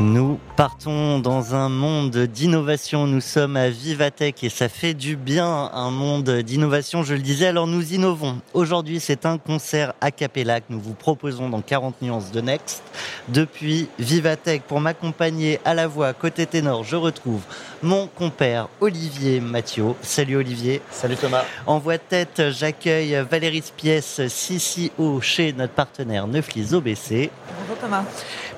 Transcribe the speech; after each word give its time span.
Nous 0.00 0.38
partons 0.54 1.18
dans 1.18 1.56
un 1.56 1.68
monde 1.68 2.16
d'innovation. 2.16 3.08
Nous 3.08 3.20
sommes 3.20 3.56
à 3.56 3.68
Vivatech 3.68 4.44
et 4.44 4.48
ça 4.48 4.68
fait 4.68 4.94
du 4.94 5.16
bien 5.16 5.72
un 5.74 5.90
monde 5.90 6.30
d'innovation, 6.30 7.02
je 7.02 7.14
le 7.14 7.20
disais. 7.20 7.48
Alors 7.48 7.66
nous 7.66 7.94
innovons. 7.94 8.38
Aujourd'hui, 8.54 9.00
c'est 9.00 9.26
un 9.26 9.38
concert 9.38 9.94
a 10.00 10.12
cappella 10.12 10.60
que 10.60 10.66
nous 10.68 10.78
vous 10.78 10.94
proposons 10.94 11.48
dans 11.48 11.62
40 11.62 12.00
nuances 12.00 12.30
de 12.30 12.40
Next 12.40 12.84
depuis 13.26 13.88
Vivatech. 13.98 14.62
Pour 14.62 14.80
m'accompagner 14.80 15.58
à 15.64 15.74
la 15.74 15.88
voix 15.88 16.12
côté 16.12 16.46
ténor, 16.46 16.84
je 16.84 16.94
retrouve 16.94 17.42
mon 17.82 18.06
compère 18.06 18.68
Olivier 18.80 19.40
Mathieu. 19.40 19.94
Salut 20.02 20.36
Olivier. 20.36 20.80
Salut 20.92 21.16
Thomas. 21.16 21.42
En 21.66 21.80
voix 21.80 21.98
tête, 21.98 22.40
j'accueille 22.50 23.20
Valérie 23.28 23.62
Spies, 23.62 24.28
CCO 24.28 25.20
chez 25.20 25.52
notre 25.52 25.72
partenaire 25.72 26.28
Neuflis 26.28 26.72
OBC. 26.72 27.30
Bonjour 27.60 27.78
Thomas. 27.80 28.04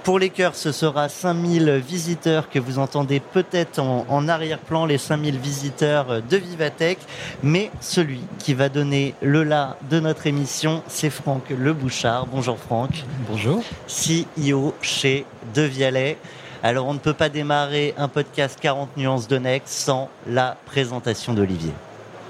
Pour 0.03 0.19
les 0.19 0.31
cœurs, 0.31 0.55
ce 0.55 0.73
sera 0.73 1.11
5000 1.11 1.83
visiteurs 1.87 2.49
que 2.49 2.59
vous 2.59 2.79
entendez 2.79 3.21
peut-être 3.21 3.81
en, 3.81 4.29
arrière-plan, 4.29 4.87
les 4.87 4.97
5000 4.97 5.39
visiteurs 5.39 6.23
de 6.23 6.37
Vivatech. 6.39 6.99
Mais 7.43 7.71
celui 7.81 8.21
qui 8.39 8.55
va 8.55 8.71
donner 8.71 9.15
le 9.21 9.45
là 9.45 9.77
de 9.91 10.01
notre 10.01 10.27
émission, 10.27 10.83
c'est 10.89 11.11
Franck 11.11 11.51
Le 11.51 11.75
Bouchard. 11.75 12.27
Bonjour 12.27 12.57
Franck. 12.57 13.05
Bonjour. 13.29 13.63
CEO 13.87 14.75
chez 14.81 15.27
Devialet. 15.55 16.17
Alors 16.63 16.87
on 16.87 16.95
ne 16.95 16.99
peut 16.99 17.15
pas 17.15 17.29
démarrer 17.29 17.95
un 17.99 18.09
podcast 18.09 18.59
40 18.61 18.97
nuances 18.97 19.29
de 19.29 19.37
Next 19.37 19.69
sans 19.69 20.09
la 20.27 20.57
présentation 20.65 21.35
d'Olivier. 21.35 21.73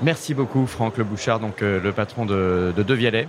Merci 0.02 0.32
beaucoup 0.32 0.66
Franck 0.66 0.96
Le 0.96 1.04
Bouchard, 1.04 1.40
donc 1.40 1.60
euh, 1.60 1.78
le 1.78 1.92
patron 1.92 2.24
de, 2.24 2.72
de 2.74 2.82
Devialet. 2.82 3.28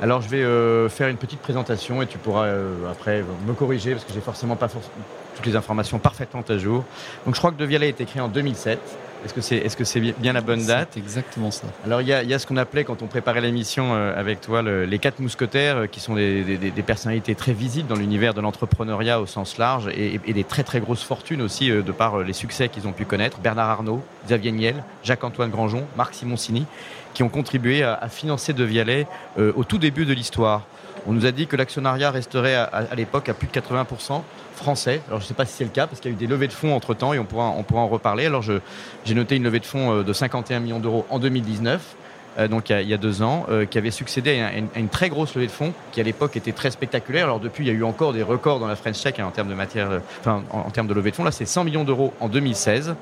Alors 0.00 0.20
je 0.20 0.28
vais 0.28 0.42
euh, 0.42 0.88
faire 0.88 1.08
une 1.08 1.16
petite 1.16 1.40
présentation 1.40 2.02
et 2.02 2.06
tu 2.06 2.18
pourras 2.18 2.46
euh, 2.46 2.90
après 2.90 3.24
me 3.46 3.52
corriger 3.52 3.92
parce 3.92 4.04
que 4.04 4.12
j'ai 4.12 4.20
forcément 4.20 4.56
pas 4.56 4.68
toutes 4.68 5.46
les 5.46 5.54
informations 5.54 5.98
parfaitement 5.98 6.42
à 6.48 6.58
jour. 6.58 6.84
Donc 7.24 7.34
je 7.34 7.40
crois 7.40 7.52
que 7.52 7.56
De 7.56 7.64
Vialet 7.64 7.86
a 7.86 7.90
été 7.90 8.04
créé 8.04 8.22
en 8.22 8.28
2007. 8.28 8.80
Est-ce 9.24 9.34
que 9.34 9.40
c'est 9.40 9.56
est 9.56 9.80
-ce 9.80 9.84
c'est 9.84 10.00
bien 10.00 10.32
la 10.32 10.40
bonne 10.40 10.64
date? 10.66 10.90
C'est 10.92 11.00
exactement 11.00 11.50
ça. 11.50 11.66
Alors 11.84 12.00
il 12.00 12.08
y 12.08 12.12
a, 12.12 12.22
y 12.22 12.34
a, 12.34 12.38
ce 12.38 12.46
qu'on 12.46 12.56
appelait 12.56 12.84
quand 12.84 13.02
on 13.02 13.06
préparait 13.06 13.40
l'émission 13.40 13.94
euh, 13.94 14.18
avec 14.18 14.40
toi 14.40 14.62
les 14.62 14.98
quatre 14.98 15.20
mousquetaires 15.20 15.90
qui 15.90 16.00
sont 16.00 16.14
des, 16.14 16.42
des, 16.44 16.70
des, 16.70 16.82
personnalités 16.82 17.34
très 17.34 17.52
visibles 17.52 17.88
dans 17.88 17.96
l'univers 17.96 18.34
de 18.34 18.40
l'entrepreneuriat 18.40 19.20
au 19.20 19.26
sens 19.26 19.58
large 19.58 19.88
et, 19.88 20.20
et, 20.26 20.32
des 20.32 20.44
très 20.44 20.64
très 20.64 20.80
grosses 20.80 21.04
fortunes 21.04 21.42
aussi 21.42 21.70
de 21.70 21.92
par 21.92 22.18
les 22.18 22.32
succès 22.32 22.68
qu'ils 22.68 22.86
ont 22.88 22.92
pu 22.92 23.04
connaître. 23.04 23.38
Bernard 23.38 23.70
Arnault, 23.70 24.02
Xavier 24.26 24.52
Niel, 24.52 24.84
Jacques-Antoine 25.04 25.50
Granjon, 25.50 25.84
Marc 25.96 26.14
Simoncini 26.14 26.66
qui 27.14 27.22
ont 27.22 27.28
contribué 27.28 27.82
à, 27.82 28.08
financer 28.08 28.52
De 28.52 28.64
Vialet 28.64 29.06
euh, 29.38 29.52
au 29.56 29.64
tout 29.64 29.78
début 29.78 30.04
de 30.04 30.12
l'histoire. 30.12 30.62
On 31.06 31.12
nous 31.12 31.26
a 31.26 31.32
dit 31.32 31.46
que 31.46 31.56
l'actionnariat 31.56 32.10
resterait 32.10 32.54
à, 32.54 32.86
l'époque 32.96 33.28
à 33.28 33.34
plus 33.34 33.48
de 33.48 33.52
80% 33.52 34.22
français. 34.54 35.00
Alors 35.08 35.18
je 35.18 35.24
ne 35.24 35.28
sais 35.28 35.34
pas 35.34 35.44
si 35.44 35.54
c'est 35.54 35.64
le 35.64 35.70
cas 35.70 35.86
parce 35.86 36.00
qu'il 36.00 36.10
y 36.10 36.14
a 36.14 36.16
eu 36.16 36.18
des 36.18 36.26
levées 36.26 36.46
de 36.46 36.52
fonds 36.52 36.74
entre 36.74 36.94
temps 36.94 37.12
et 37.12 37.18
on 37.18 37.24
pourra, 37.24 37.50
on 37.50 37.62
pourra 37.64 37.82
en 37.82 37.88
reparler. 37.88 38.26
Alors 38.26 38.42
j'ai 38.42 39.14
noté 39.14 39.36
une 39.36 39.42
levée 39.42 39.60
de 39.60 39.66
fonds 39.66 39.98
euh, 39.98 40.02
de 40.04 40.12
51 40.12 40.60
millions 40.60 40.78
d'euros 40.78 41.06
en 41.10 41.18
2019. 41.18 41.96
Euh, 42.38 42.48
donc 42.48 42.70
il 42.70 42.88
y, 42.88 42.94
a, 42.94 42.98
deux 42.98 43.22
ans, 43.22 43.46
qui 43.70 43.78
avait 43.78 43.90
succédé 43.90 44.40
à 44.40 44.78
une, 44.78 44.88
très 44.88 45.08
grosse 45.08 45.34
levée 45.34 45.46
de 45.46 45.52
fonds 45.52 45.72
qui 45.92 46.00
à 46.00 46.04
l'époque 46.04 46.36
était 46.36 46.52
très 46.52 46.70
spectaculaire. 46.70 47.24
Alors 47.24 47.40
depuis, 47.40 47.64
il 47.64 47.68
y 47.68 47.70
a 47.70 47.74
eu 47.74 47.84
encore 47.84 48.12
des 48.12 48.22
records 48.22 48.58
dans 48.58 48.66
la 48.66 48.76
French 48.76 49.02
Tech 49.02 49.14
hein, 49.18 49.24
en 49.24 49.30
termes 49.30 49.48
de 49.48 49.54
matière, 49.54 50.00
enfin 50.20 50.42
en, 50.50 50.70
termes 50.70 50.86
de 50.86 50.94
levée 50.94 51.10
de 51.10 51.16
fonds. 51.16 51.24
Là, 51.24 51.32
c'est 51.32 51.46
100 51.46 51.64
millions 51.64 51.84
d'euros 51.84 52.12
en 52.20 52.28
2016. 52.28 52.94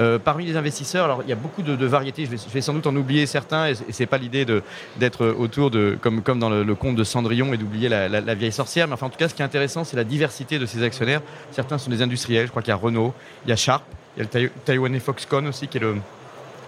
Euh, 0.00 0.18
parmi 0.18 0.46
les 0.46 0.56
investisseurs, 0.56 1.04
alors 1.04 1.22
il 1.22 1.28
y 1.28 1.32
a 1.32 1.36
beaucoup 1.36 1.62
de, 1.62 1.86
variétés. 1.86 2.24
Je 2.24 2.30
vais, 2.30 2.60
sans 2.60 2.72
doute 2.72 2.86
en 2.86 2.96
oublier 2.96 3.26
certains, 3.26 3.68
et, 3.68 3.74
c'est 3.90 4.06
pas 4.06 4.16
l'idée 4.16 4.46
d'être 4.98 5.26
autour 5.26 5.70
de 5.70 5.98
comme 6.00 6.22
comme 6.22 6.38
dans 6.38 6.48
le, 6.48 6.74
conte 6.74 6.96
de 6.96 7.04
Cendrillon 7.04 7.52
et 7.52 7.58
d'oublier 7.58 7.88
la, 7.88 8.34
vieille 8.34 8.52
sorcière. 8.52 8.88
Mais 8.88 8.94
enfin, 8.94 9.06
en 9.06 9.10
tout 9.10 9.18
cas, 9.18 9.28
ce 9.28 9.34
qui 9.34 9.42
est 9.42 9.44
intéressant, 9.44 9.84
c'est 9.84 9.96
la 9.96 10.04
diversité 10.04 10.58
de 10.58 10.66
ces 10.66 10.82
actionnaires. 10.82 11.20
Certains 11.50 11.78
sont 11.78 11.90
des 11.90 12.00
industriels. 12.00 12.46
Je 12.46 12.50
crois 12.50 12.62
qu'il 12.62 12.70
y 12.70 12.72
a 12.72 12.76
Renault, 12.76 13.12
il 13.44 13.50
y 13.50 13.52
a 13.52 13.56
Sharp, 13.56 13.84
il 14.16 14.24
y 14.24 14.26
a 14.26 14.40
le 14.40 14.50
Taïwanais 14.64 15.00
Foxconn 15.00 15.46
aussi, 15.46 15.68
qui 15.68 15.78
est 15.78 15.82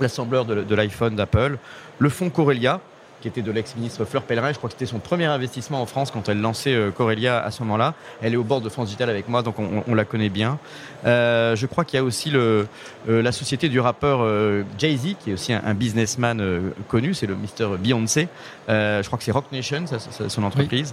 l'assembleur 0.00 0.44
de 0.44 0.74
l'iPhone 0.74 1.16
d'Apple. 1.16 1.56
Le 1.98 2.08
fonds 2.08 2.30
Corelia, 2.30 2.80
qui 3.24 3.28
était 3.28 3.40
de 3.40 3.50
l'ex-ministre 3.50 4.04
Fleur 4.04 4.22
Pellerin. 4.22 4.52
Je 4.52 4.58
crois 4.58 4.68
que 4.68 4.74
c'était 4.74 4.84
son 4.84 4.98
premier 4.98 5.24
investissement 5.24 5.80
en 5.80 5.86
France 5.86 6.10
quand 6.10 6.28
elle 6.28 6.42
lançait 6.42 6.74
euh, 6.74 6.90
Corelia 6.90 7.42
à 7.42 7.50
ce 7.50 7.62
moment-là. 7.62 7.94
Elle 8.20 8.34
est 8.34 8.36
au 8.36 8.44
bord 8.44 8.60
de 8.60 8.68
France 8.68 8.88
Digital 8.88 9.08
avec 9.08 9.30
moi, 9.30 9.40
donc 9.40 9.54
on, 9.58 9.94
la 9.94 10.04
connaît 10.04 10.28
bien. 10.28 10.58
Euh, 11.06 11.56
je 11.56 11.64
crois 11.64 11.86
qu'il 11.86 11.96
y 11.96 12.00
a 12.00 12.04
aussi 12.04 12.30
euh, 12.34 12.64
la 13.06 13.32
société 13.32 13.70
du 13.70 13.80
rappeur 13.80 14.28
Jay-Z, 14.76 15.14
qui 15.20 15.30
est 15.30 15.32
aussi 15.32 15.54
un, 15.54 15.72
businessman 15.72 16.70
connu, 16.88 17.14
c'est 17.14 17.26
le 17.26 17.34
Mr. 17.34 17.78
Beyoncé. 17.78 18.28
je 18.68 19.06
crois 19.06 19.18
que 19.18 19.24
c'est 19.24 19.32
Rock 19.32 19.46
Nation, 19.52 19.86
son 20.28 20.42
entreprise. 20.42 20.92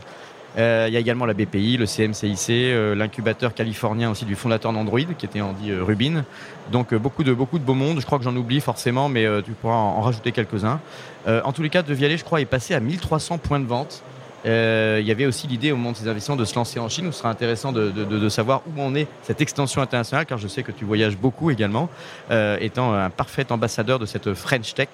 Euh, 0.57 0.85
il 0.87 0.93
y 0.93 0.97
a 0.97 0.99
également 0.99 1.25
la 1.25 1.33
BPI, 1.33 1.77
le 1.77 1.85
CMCIC, 1.85 2.49
euh, 2.49 2.95
l'incubateur 2.95 3.53
californien 3.53 4.11
aussi 4.11 4.25
du 4.25 4.35
fondateur 4.35 4.73
d'Android, 4.73 4.99
qui 5.17 5.25
était 5.25 5.41
Andy 5.41 5.71
euh, 5.71 5.83
Rubin. 5.83 6.25
Donc 6.71 6.93
beaucoup 6.93 7.23
de 7.23 7.33
beaucoup 7.33 7.59
de 7.59 7.71
monde. 7.71 7.99
Je 7.99 8.05
crois 8.05 8.17
que 8.17 8.23
j'en 8.23 8.35
oublie 8.35 8.61
forcément, 8.61 9.09
mais 9.09 9.25
tu 9.43 9.51
pourras 9.51 9.75
en, 9.75 9.97
en 9.97 10.01
rajouter 10.01 10.31
quelques-uns. 10.31 10.79
en 11.27 11.51
tous 11.51 11.63
les 11.63 11.69
cas, 11.69 11.81
De 11.81 11.93
Vialet, 11.93 12.17
je 12.17 12.23
crois, 12.23 12.39
est 12.39 12.45
passé 12.45 12.73
à 12.73 12.79
1300 12.79 13.39
points 13.39 13.59
de 13.59 13.65
vente. 13.65 14.03
Euh, 14.45 14.97
il 15.01 15.07
y 15.07 15.11
avait 15.11 15.25
aussi 15.25 15.47
l'idée 15.47 15.71
au 15.71 15.77
moment 15.77 15.91
de 15.91 15.97
ces 15.97 16.07
investissements 16.07 16.35
de 16.35 16.45
se 16.45 16.55
lancer 16.55 16.79
en 16.79 16.89
Chine. 16.89 17.11
Ce 17.11 17.19
sera 17.19 17.29
intéressant 17.29 17.71
de, 17.71 18.29
savoir 18.29 18.61
où 18.67 18.81
en 18.81 18.95
est 18.95 19.07
cette 19.23 19.41
extension 19.41 19.81
internationale, 19.81 20.25
car 20.25 20.37
je 20.37 20.47
sais 20.47 20.63
que 20.63 20.71
tu 20.71 20.85
voyages 20.85 21.17
beaucoup 21.17 21.51
également, 21.51 21.89
euh, 22.31 22.57
étant 22.61 22.93
un 22.93 23.09
parfait 23.09 23.51
ambassadeur 23.51 23.99
de 23.99 24.05
cette 24.05 24.33
French 24.33 24.73
Tech. 24.73 24.89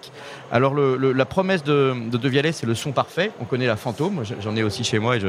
Alors 0.51 0.73
la 0.75 1.25
promesse 1.25 1.63
de 1.63 1.93
De, 2.09 2.17
de 2.17 2.51
c'est 2.51 2.65
le 2.65 2.75
son 2.75 2.91
parfait. 2.91 3.31
On 3.39 3.45
connaît 3.45 3.67
la 3.67 3.75
fantôme. 3.75 4.23
J'en 4.41 4.55
ai 4.55 4.63
aussi 4.63 4.83
chez 4.83 4.99
moi 4.99 5.17
et 5.17 5.21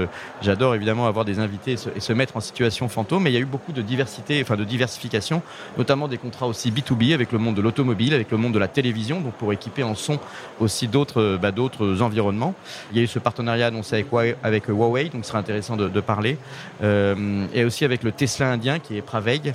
j'adore 0.43 0.75
évidemment 0.75 1.07
avoir 1.07 1.25
des 1.25 1.39
invités 1.39 1.73
et 1.73 1.77
se, 1.77 1.89
et 1.95 2.01
se, 2.01 2.13
mettre 2.13 2.37
en 2.37 2.41
situation 2.41 2.89
fantôme. 2.89 3.23
Mais 3.23 3.31
il 3.31 3.35
y 3.35 3.37
a 3.37 3.41
eu 3.41 3.47
beaucoup 3.47 3.73
de 3.73 3.83
diversité, 3.83 4.41
enfin 4.43 4.57
de 4.57 4.65
diversification, 4.65 5.43
notamment 5.77 6.09
des 6.09 6.19
contrats 6.19 6.47
aussi 6.47 6.71
B2B 6.71 7.15
avec 7.15 7.33
le 7.33 7.39
monde 7.39 7.55
de 7.55 7.63
l'automobile, 7.63 8.15
avec 8.15 8.31
le 8.31 8.37
monde 8.37 8.53
de 8.53 8.59
la 8.59 8.69
télévision, 8.69 9.21
donc 9.21 9.35
pour 9.35 9.53
équiper 9.53 9.83
en 9.83 9.95
son 9.95 10.19
aussi 10.61 10.89
d'autres 10.89 11.39
bah, 11.41 11.51
d'autres 11.51 12.03
environnements. 12.03 12.55
Il 12.93 12.99
y 12.99 13.01
a 13.01 13.05
eu 13.05 13.07
ce 13.07 13.19
partenariat 13.19 13.69
annoncé 13.69 13.95
avec 13.95 14.08
avec 14.43 14.69
Huawei, 14.69 15.09
donc 15.09 15.25
ce 15.25 15.29
sera 15.29 15.39
intéressant 15.39 15.77
de, 15.77 16.01
parler. 16.01 16.39
Euh, 16.83 17.47
et 17.55 17.65
aussi 17.65 17.85
avec 17.85 18.03
le 18.03 18.13
Tesla 18.13 18.51
indien 18.51 18.79
qui 18.79 18.97
est 18.97 19.03
Praveg. 19.03 19.55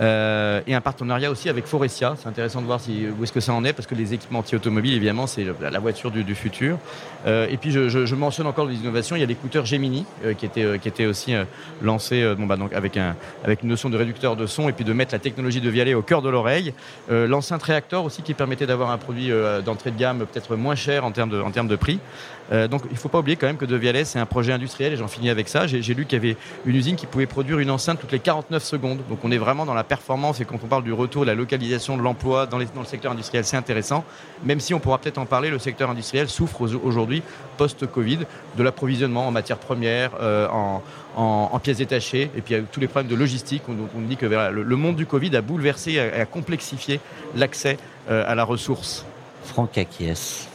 Euh, 0.00 0.60
et 0.66 0.74
un 0.74 0.80
partenariat 0.80 1.30
aussi 1.30 1.48
avec 1.48 1.66
Forestia. 1.66 2.16
C'est 2.18 2.28
intéressant 2.28 2.60
de 2.60 2.66
voir 2.66 2.80
où 3.18 3.22
est-ce 3.22 3.32
que 3.32 3.40
ça 3.40 3.52
en 3.52 3.64
est, 3.64 3.72
parce 3.72 3.86
que 3.86 3.94
les 3.94 4.12
équipementiers 4.12 4.56
automobiles, 4.56 4.94
évidemment, 4.94 5.26
c'est 5.26 5.46
la 5.60 5.78
voiture 5.78 6.10
du 6.10 6.34
futur. 6.34 6.78
Euh, 7.26 7.46
et 7.50 7.56
puis 7.56 7.70
je, 7.70 8.14
mentionne 8.14 8.46
encore 8.46 8.66
des 8.66 8.74
innovations. 8.74 9.16
Il 9.16 9.20
y 9.20 9.22
a 9.22 9.26
l'écouteur 9.26 9.64
Gemini 9.64 10.04
euh, 10.24 10.34
qui, 10.34 10.46
était, 10.46 10.78
qui 10.78 10.88
était 10.88 11.06
aussi 11.06 11.34
lancé 11.82 12.34
bon, 12.36 12.46
bah, 12.46 12.56
donc 12.56 12.72
avec, 12.72 12.96
un, 12.96 13.16
avec 13.44 13.62
une 13.62 13.68
notion 13.68 13.90
de 13.90 13.96
réducteur 13.96 14.36
de 14.36 14.46
son 14.46 14.68
et 14.68 14.72
puis 14.72 14.84
de 14.84 14.92
mettre 14.92 15.12
la 15.12 15.18
technologie 15.18 15.60
de 15.60 15.70
Vialet 15.70 15.94
au 15.94 16.02
cœur 16.02 16.22
de 16.22 16.28
l'oreille. 16.28 16.74
L'enceinte 17.10 17.62
réacteur 17.62 18.04
aussi 18.04 18.22
qui 18.22 18.34
permettait 18.34 18.66
d'avoir 18.66 18.90
un 18.90 18.98
produit 18.98 19.30
d'entrée 19.64 19.90
de 19.90 19.98
gamme 19.98 20.26
peut-être 20.26 20.56
moins 20.56 20.74
cher 20.74 21.04
en 21.04 21.12
termes 21.12 21.30
de, 21.30 21.40
en 21.40 21.50
termes 21.50 21.68
de 21.68 21.76
prix. 21.76 21.98
Euh, 22.52 22.68
donc 22.68 22.82
il 22.86 22.92
ne 22.92 22.98
faut 22.98 23.08
pas 23.08 23.18
oublier 23.18 23.36
quand 23.36 23.46
même 23.46 23.56
que 23.56 23.64
De 23.64 23.76
Vialet, 23.76 24.04
c'est 24.04 24.18
un 24.18 24.26
projet 24.26 24.52
industriel 24.52 24.92
et 24.92 24.96
j'en 24.96 25.08
finis 25.08 25.30
avec 25.30 25.48
ça. 25.48 25.66
J'ai 25.66 25.94
lu 25.94 26.04
qu'il 26.04 26.22
y 26.22 26.26
avait 26.26 26.36
une 26.66 26.76
usine 26.76 26.96
qui 26.96 27.06
pouvait 27.06 27.26
produire 27.26 27.58
une 27.58 27.70
enceinte 27.70 28.00
toutes 28.00 28.12
les 28.12 28.18
49 28.18 28.62
secondes. 28.62 29.00
Donc 29.08 29.20
on 29.24 29.30
est 29.30 29.38
vraiment 29.38 29.64
dans 29.64 29.74
la 29.74 29.84
performance 29.84 30.40
et 30.40 30.44
quand 30.44 30.58
on 30.62 30.66
parle 30.66 30.84
du 30.84 30.92
retour, 30.92 31.22
de 31.22 31.26
la 31.26 31.34
localisation 31.34 31.96
de 31.96 32.02
l'emploi 32.02 32.46
dans, 32.46 32.58
le 32.58 32.66
secteur 32.84 33.12
industriel, 33.12 33.44
c'est 33.44 33.56
intéressant. 33.56 34.04
Même 34.44 34.60
si 34.60 34.74
on 34.74 34.80
pourra 34.80 34.98
peut-être 34.98 35.18
en 35.18 35.26
parler, 35.26 35.50
le 35.50 35.58
secteur 35.58 35.90
industriel 35.90 36.28
souffre 36.28 36.62
aujourd'hui, 36.62 37.13
post-Covid, 37.56 38.20
de 38.56 38.62
l'approvisionnement 38.62 39.26
en 39.28 39.30
matières 39.30 39.58
premières, 39.58 40.12
euh, 40.20 40.48
en, 40.48 40.82
en, 41.16 41.50
en, 41.52 41.58
pièces 41.60 41.78
détachées 41.78 42.30
et 42.36 42.40
puis 42.40 42.54
il 42.54 42.58
y 42.58 42.60
a 42.60 42.62
tous 42.62 42.80
les 42.80 42.88
problèmes 42.88 43.10
de 43.10 43.16
logistique. 43.16 43.62
On, 43.68 43.76
on 43.96 44.00
dit 44.00 44.16
que 44.16 44.26
le, 44.26 44.62
le, 44.62 44.76
monde 44.76 44.96
du 44.96 45.06
Covid 45.06 45.34
a 45.36 45.40
bouleversé 45.40 45.92
et 45.92 46.00
a, 46.00 46.22
a 46.22 46.26
complexifié 46.26 47.00
l'accès 47.36 47.78
euh, 48.10 48.24
à 48.26 48.34
la 48.34 48.44
ressource. 48.44 49.04
Franck 49.44 49.78
Acquies. 49.78 50.48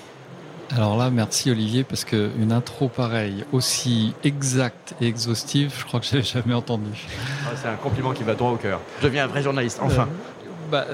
Alors 0.76 0.98
là, 0.98 1.10
merci 1.10 1.50
Olivier, 1.50 1.84
parce 1.84 2.06
qu'une 2.06 2.52
intro 2.52 2.90
pareille, 2.90 3.44
aussi 3.52 4.14
exacte 4.24 4.94
et 5.02 5.08
exhaustive, 5.08 5.74
je 5.76 5.84
crois 5.86 6.00
que 6.00 6.06
je 6.06 6.14
n'avais 6.14 6.26
jamais 6.26 6.54
entendu. 6.54 7.08
Ah, 7.46 7.56
c'est 7.56 7.68
un 7.68 7.76
compliment 7.76 8.12
qui 8.12 8.24
va 8.24 8.36
droit 8.36 8.52
au 8.52 8.58
cœur. 8.58 8.80
Je 9.00 9.08
deviens 9.08 9.24
un 9.24 9.28
vrai 9.28 9.42
journaliste, 9.42 9.80
enfin. 9.82 10.04
Euh, 10.04 10.70
bah, 10.72 10.86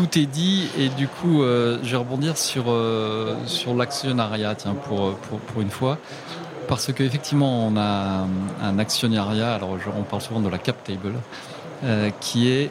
tout 0.00 0.18
est 0.18 0.26
dit, 0.26 0.66
et 0.78 0.88
du 0.88 1.08
coup, 1.08 1.42
euh, 1.42 1.78
je 1.82 1.90
vais 1.90 1.96
rebondir 1.98 2.38
sur, 2.38 2.64
euh, 2.68 3.36
sur 3.44 3.74
l'actionnariat, 3.74 4.54
tiens, 4.54 4.72
pour, 4.72 5.14
pour, 5.16 5.38
pour, 5.40 5.60
une 5.60 5.68
fois. 5.68 5.98
Parce 6.68 6.90
qu'effectivement, 6.90 7.66
on 7.66 7.76
a 7.76 8.26
un 8.62 8.78
actionnariat, 8.78 9.54
alors 9.54 9.76
on 9.98 10.02
parle 10.02 10.22
souvent 10.22 10.40
de 10.40 10.48
la 10.48 10.56
cap 10.56 10.82
table, 10.84 11.12
euh, 11.84 12.08
qui 12.18 12.48
est 12.48 12.70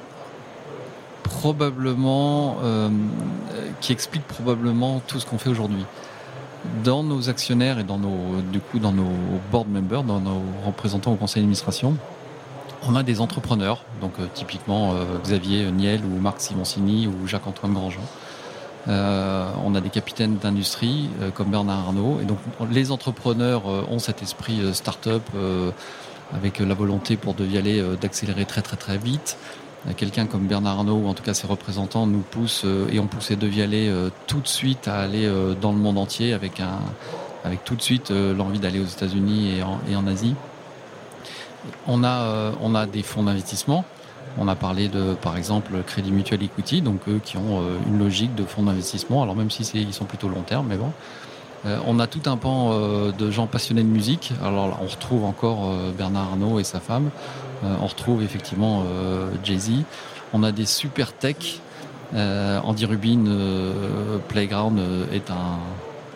probablement, 1.22 2.58
euh, 2.64 2.90
qui 3.80 3.92
explique 3.92 4.26
probablement 4.26 5.00
tout 5.06 5.20
ce 5.20 5.28
qu'on 5.28 5.38
fait 5.38 5.50
aujourd'hui 5.50 5.86
dans 6.84 7.04
nos 7.04 7.30
actionnaires 7.30 7.78
et 7.78 7.84
dans 7.84 8.00
nos, 8.00 8.42
du 8.52 8.60
coup, 8.60 8.80
dans 8.80 8.92
nos 8.92 9.12
board 9.52 9.70
members, 9.70 10.04
dans 10.04 10.20
nos 10.20 10.42
représentants 10.66 11.14
au 11.14 11.16
conseil 11.16 11.44
d'administration, 11.44 11.96
on 12.88 12.96
a 12.96 13.04
des 13.04 13.22
entrepreneurs, 13.22 13.84
donc 14.02 14.14
euh, 14.20 14.28
typiquement 14.34 14.94
euh, 14.94 15.18
Xavier 15.24 15.72
Niel 15.72 16.02
ou 16.06 16.20
Marc 16.20 16.42
Simoncini 16.42 17.08
ou 17.08 17.28
Jacques-Antoine 17.28 17.74
Grandjean. 17.74 18.02
Euh, 18.88 19.50
on 19.66 19.76
a 19.76 19.82
des 19.82 19.90
capitaines 19.90 20.38
d'industrie 20.38 21.10
comme 21.36 21.50
Bernard 21.50 21.80
Arnault. 21.80 22.20
Et 22.22 22.26
donc 22.26 22.38
les 22.72 22.92
entrepreneurs 22.92 23.66
ont 23.66 24.00
cet 24.00 24.24
esprit 24.24 24.74
start-up 24.74 25.22
avec 26.34 26.60
la 26.60 26.74
volonté 26.74 27.18
pour 27.18 27.34
De 27.34 27.44
Vialet 27.44 27.84
d'accélérer 28.00 28.46
très 28.46 28.62
très 28.62 28.78
très 28.78 28.98
vite. 28.98 29.38
Quelqu'un 29.98 30.26
comme 30.26 30.48
Bernard 30.48 30.80
Arnault, 30.80 31.02
ou 31.04 31.08
en 31.08 31.14
tout 31.14 31.24
cas 31.24 31.34
ses 31.34 31.46
représentants, 31.46 32.08
nous 32.08 32.22
poussent 32.22 32.66
et 32.90 33.00
ont 33.00 33.08
poussé 33.08 33.36
De 33.36 33.48
Vialet 33.48 33.92
tout 34.28 34.40
de 34.40 34.48
suite 34.48 34.88
à 34.88 34.96
aller 35.00 35.30
dans 35.62 35.74
le 35.74 35.78
monde 35.78 35.98
entier 35.98 36.34
avec, 36.34 36.62
tout 37.66 37.76
de 37.76 37.82
suite 37.82 38.12
l'envie 38.12 38.60
d'aller 38.60 38.80
aux 38.80 38.86
États-Unis 38.86 39.60
et 39.90 39.96
en 39.96 40.08
Asie. 40.08 40.36
On 41.88 42.04
a, 42.04 42.52
on 42.62 42.76
a 42.76 42.86
des 42.86 43.04
fonds 43.04 43.24
d'investissement. 43.24 43.86
On 44.38 44.48
a 44.48 44.56
parlé 44.56 44.88
de, 44.88 45.16
par 45.16 45.38
exemple, 45.38 45.72
Crédit 45.86 46.12
Mutuel 46.12 46.44
Equity, 46.44 46.82
donc 46.82 47.08
eux 47.10 47.20
qui 47.24 47.38
ont 47.38 47.62
une 47.88 48.00
logique 48.00 48.36
de 48.36 48.46
fonds 48.46 48.64
d'investissement. 48.64 49.24
Alors 49.24 49.36
même 49.36 49.50
si 49.50 49.64
ils 49.74 49.94
sont 49.94 50.06
plutôt 50.06 50.30
long 50.30 50.44
terme, 50.44 50.68
mais 50.70 50.78
bon. 50.78 50.94
Euh, 51.66 51.78
on 51.86 52.00
a 52.00 52.08
tout 52.08 52.30
un 52.30 52.38
pan 52.38 52.72
euh, 52.72 53.12
de 53.12 53.32
gens 53.32 53.48
passionnés 53.48 53.84
de 53.84 53.88
musique. 53.88 54.32
Alors 54.44 54.70
là, 54.70 54.78
on 54.82 54.88
retrouve 54.88 55.26
encore 55.26 55.66
euh, 55.66 55.92
Bernard 55.96 56.30
Arnault 56.32 56.60
et 56.60 56.64
sa 56.64 56.80
femme. 56.80 57.10
on 57.64 57.88
retrouve 57.88 58.24
effectivement 58.24 58.84
Jay-Z. 59.44 59.84
On 60.34 60.44
a 60.44 60.52
des 60.52 60.66
super 60.66 61.12
tech. 61.12 61.60
Andy 62.14 62.86
Rubin, 62.86 63.26
Playground 64.30 64.80
est 65.12 65.30
un, 65.30 65.60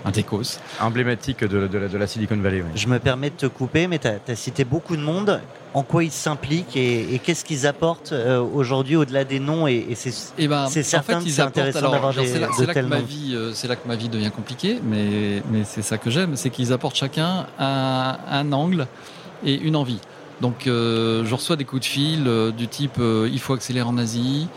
un 0.06 0.12
Tecos. 0.12 0.60
Emblématique 0.80 1.44
de, 1.44 1.68
de, 1.68 1.78
la, 1.78 1.88
de, 1.88 1.98
la, 1.98 2.08
Silicon 2.08 2.38
Valley. 2.38 2.62
Oui. 2.62 2.70
Je 2.76 2.88
me 2.88 3.00
permets 3.00 3.30
de 3.30 3.36
te 3.36 3.46
couper, 3.46 3.88
mais 3.88 4.00
tu 4.00 4.08
as, 4.08 4.20
as, 4.28 4.36
cité 4.36 4.66
beaucoup 4.66 4.96
de 4.96 5.02
monde. 5.02 5.42
En 5.74 5.82
quoi 5.82 6.04
ils 6.04 6.12
s'impliquent 6.12 6.78
et, 6.78 7.16
et 7.16 7.20
qu'est-ce 7.20 7.44
qu'ils 7.44 7.66
apportent 7.66 8.12
euh, 8.12 8.40
aujourd'hui 8.40 8.96
au-delà 8.96 9.24
des 9.24 9.40
noms 9.40 9.68
Et, 9.68 9.88
et 9.90 9.96
c'est 9.96 10.14
eh 10.38 10.48
ben, 10.48 10.68
certain 10.68 11.18
en 11.18 11.20
fait, 11.20 11.26
que 11.26 11.32
c'est 11.32 11.42
intéressant 11.42 11.90
d'avoir 11.90 12.14
des 12.14 12.28
C'est 12.28 12.40
là, 12.40 12.50
de 12.60 12.66
là, 12.66 12.74
que 12.76 12.80
ma 12.82 13.00
vie, 13.00 13.34
euh, 13.34 13.54
c'est 13.54 13.68
là 13.68 13.76
que 13.76 13.88
ma 13.88 13.96
vie 13.96 14.08
devient 14.08 14.30
compliquée, 14.30 14.80
mais, 14.84 15.42
mais 15.52 15.64
c'est 15.64 15.82
ça 15.82 15.98
que 15.98 16.12
j'aime, 16.12 16.36
c'est 16.36 16.52
qu'ils 16.52 16.74
apportent 16.74 16.96
chacun 16.96 17.48
un, 17.58 18.18
un, 18.30 18.52
angle 18.52 18.86
et 19.44 19.56
une 19.56 19.76
envie. 19.76 20.00
Donc 20.42 20.68
euh, 20.68 21.24
je 21.26 21.34
reçois 21.36 21.56
des 21.56 21.64
coups 21.64 21.82
de 21.84 21.86
fil 21.86 22.28
euh, 22.28 22.52
du 22.52 22.68
type 22.68 22.98
euh, 23.00 23.30
il 23.32 23.40
faut 23.40 23.54
accélérer 23.54 23.88
en 23.88 23.98
Asie, 23.98 24.48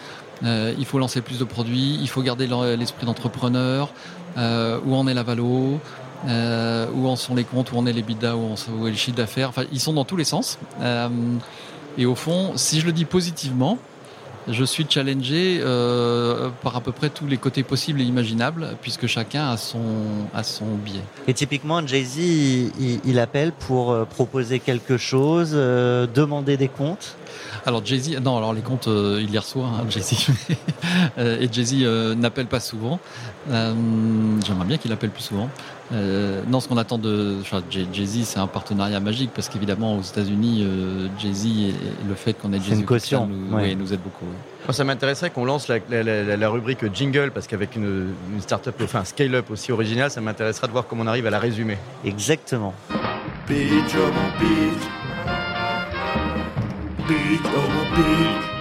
il 0.42 0.84
faut 0.84 0.98
lancer 0.98 1.20
plus 1.20 1.38
de 1.38 1.44
produits, 1.44 1.98
il 2.00 2.08
faut 2.08 2.22
garder 2.22 2.46
l'esprit 2.76 3.06
d'entrepreneur, 3.06 3.90
euh, 4.36 4.78
où 4.84 4.94
en 4.94 5.06
est 5.06 5.14
la 5.14 5.22
valo, 5.22 5.80
euh, 6.28 6.86
où 6.94 7.08
en 7.08 7.16
sont 7.16 7.34
les 7.34 7.44
comptes, 7.44 7.72
où 7.72 7.78
en 7.78 7.86
est 7.86 7.92
les 7.92 8.02
bidas, 8.02 8.34
où, 8.34 8.52
en, 8.52 8.54
où 8.78 8.86
est 8.86 8.90
le 8.90 8.96
chiffre 8.96 9.16
d'affaires? 9.16 9.48
Enfin, 9.48 9.64
ils 9.72 9.80
sont 9.80 9.94
dans 9.94 10.04
tous 10.04 10.16
les 10.16 10.24
sens. 10.24 10.58
Euh, 10.80 11.08
et 11.96 12.04
au 12.04 12.14
fond, 12.14 12.52
si 12.56 12.80
je 12.80 12.86
le 12.86 12.92
dis 12.92 13.06
positivement, 13.06 13.78
je 14.48 14.64
suis 14.64 14.86
challengé 14.88 15.60
euh, 15.60 16.50
par 16.62 16.76
à 16.76 16.80
peu 16.80 16.92
près 16.92 17.10
tous 17.10 17.26
les 17.26 17.36
côtés 17.36 17.62
possibles 17.62 18.00
et 18.00 18.04
imaginables, 18.04 18.76
puisque 18.80 19.06
chacun 19.06 19.48
a 19.48 19.56
son, 19.56 19.80
a 20.34 20.42
son 20.42 20.66
biais. 20.76 21.02
Et 21.26 21.34
typiquement, 21.34 21.86
Jay-Z, 21.86 22.18
il, 22.18 23.00
il, 23.04 23.18
appelle 23.18 23.52
pour 23.52 23.90
euh, 23.90 24.04
proposer 24.04 24.60
quelque 24.60 24.96
chose, 24.96 25.52
euh, 25.54 26.06
demander 26.06 26.56
des 26.56 26.68
comptes 26.68 27.16
alors 27.64 27.84
Jay-Z, 27.84 28.20
non, 28.22 28.36
alors 28.36 28.52
les 28.54 28.60
comptes, 28.60 28.86
euh, 28.86 29.20
il 29.20 29.32
les 29.32 29.38
reçoit, 29.38 29.66
hein, 29.66 29.86
Jay-Z. 29.88 30.28
euh, 31.18 31.40
et 31.40 31.48
Jay-Z 31.52 31.74
euh, 31.82 32.14
n'appelle 32.14 32.46
pas 32.46 32.60
souvent. 32.60 33.00
Euh, 33.50 33.74
J'aimerais 34.46 34.66
bien 34.66 34.78
qu'il 34.78 34.92
appelle 34.92 35.10
plus 35.10 35.24
souvent. 35.24 35.50
Euh, 35.92 36.42
non, 36.48 36.60
ce 36.60 36.68
qu'on 36.68 36.76
attend 36.76 36.98
de 36.98 37.36
enfin, 37.40 37.62
Jay-Z, 37.70 38.24
c'est 38.24 38.38
un 38.38 38.46
partenariat 38.46 38.98
magique 39.00 39.30
parce 39.34 39.48
qu'évidemment, 39.48 39.96
aux 39.98 40.02
États-Unis, 40.02 40.64
euh, 40.64 41.08
Jay-Z 41.18 41.46
et 41.46 41.74
le 42.08 42.14
fait 42.14 42.32
qu'on 42.32 42.52
ait 42.52 42.60
Jay-Z 42.60 42.84
nous, 43.28 43.56
ouais. 43.56 43.74
nous 43.74 43.92
aide 43.92 44.00
beaucoup. 44.02 44.24
Moi, 44.66 44.72
ça 44.72 44.82
m'intéresserait 44.82 45.30
qu'on 45.30 45.44
lance 45.44 45.68
la, 45.68 45.78
la, 45.88 46.02
la, 46.02 46.36
la, 46.36 46.48
rubrique 46.48 46.92
jingle 46.92 47.30
parce 47.32 47.46
qu'avec 47.46 47.76
une, 47.76 48.14
une 48.32 48.40
start-up, 48.40 48.74
enfin 48.82 49.00
un 49.00 49.04
scale-up 49.04 49.48
aussi 49.50 49.70
original, 49.70 50.10
ça 50.10 50.20
m'intéresserait 50.20 50.66
de 50.66 50.72
voir 50.72 50.86
comment 50.88 51.04
on 51.04 51.06
arrive 51.06 51.26
à 51.26 51.30
la 51.30 51.38
résumer. 51.38 51.78
Exactement. 52.04 52.74
Beach, 53.46 53.94
oh, 53.94 54.40
beach. 54.40 54.82
Beach, 57.06 57.40
oh, 57.44 57.96
beach. 57.96 58.55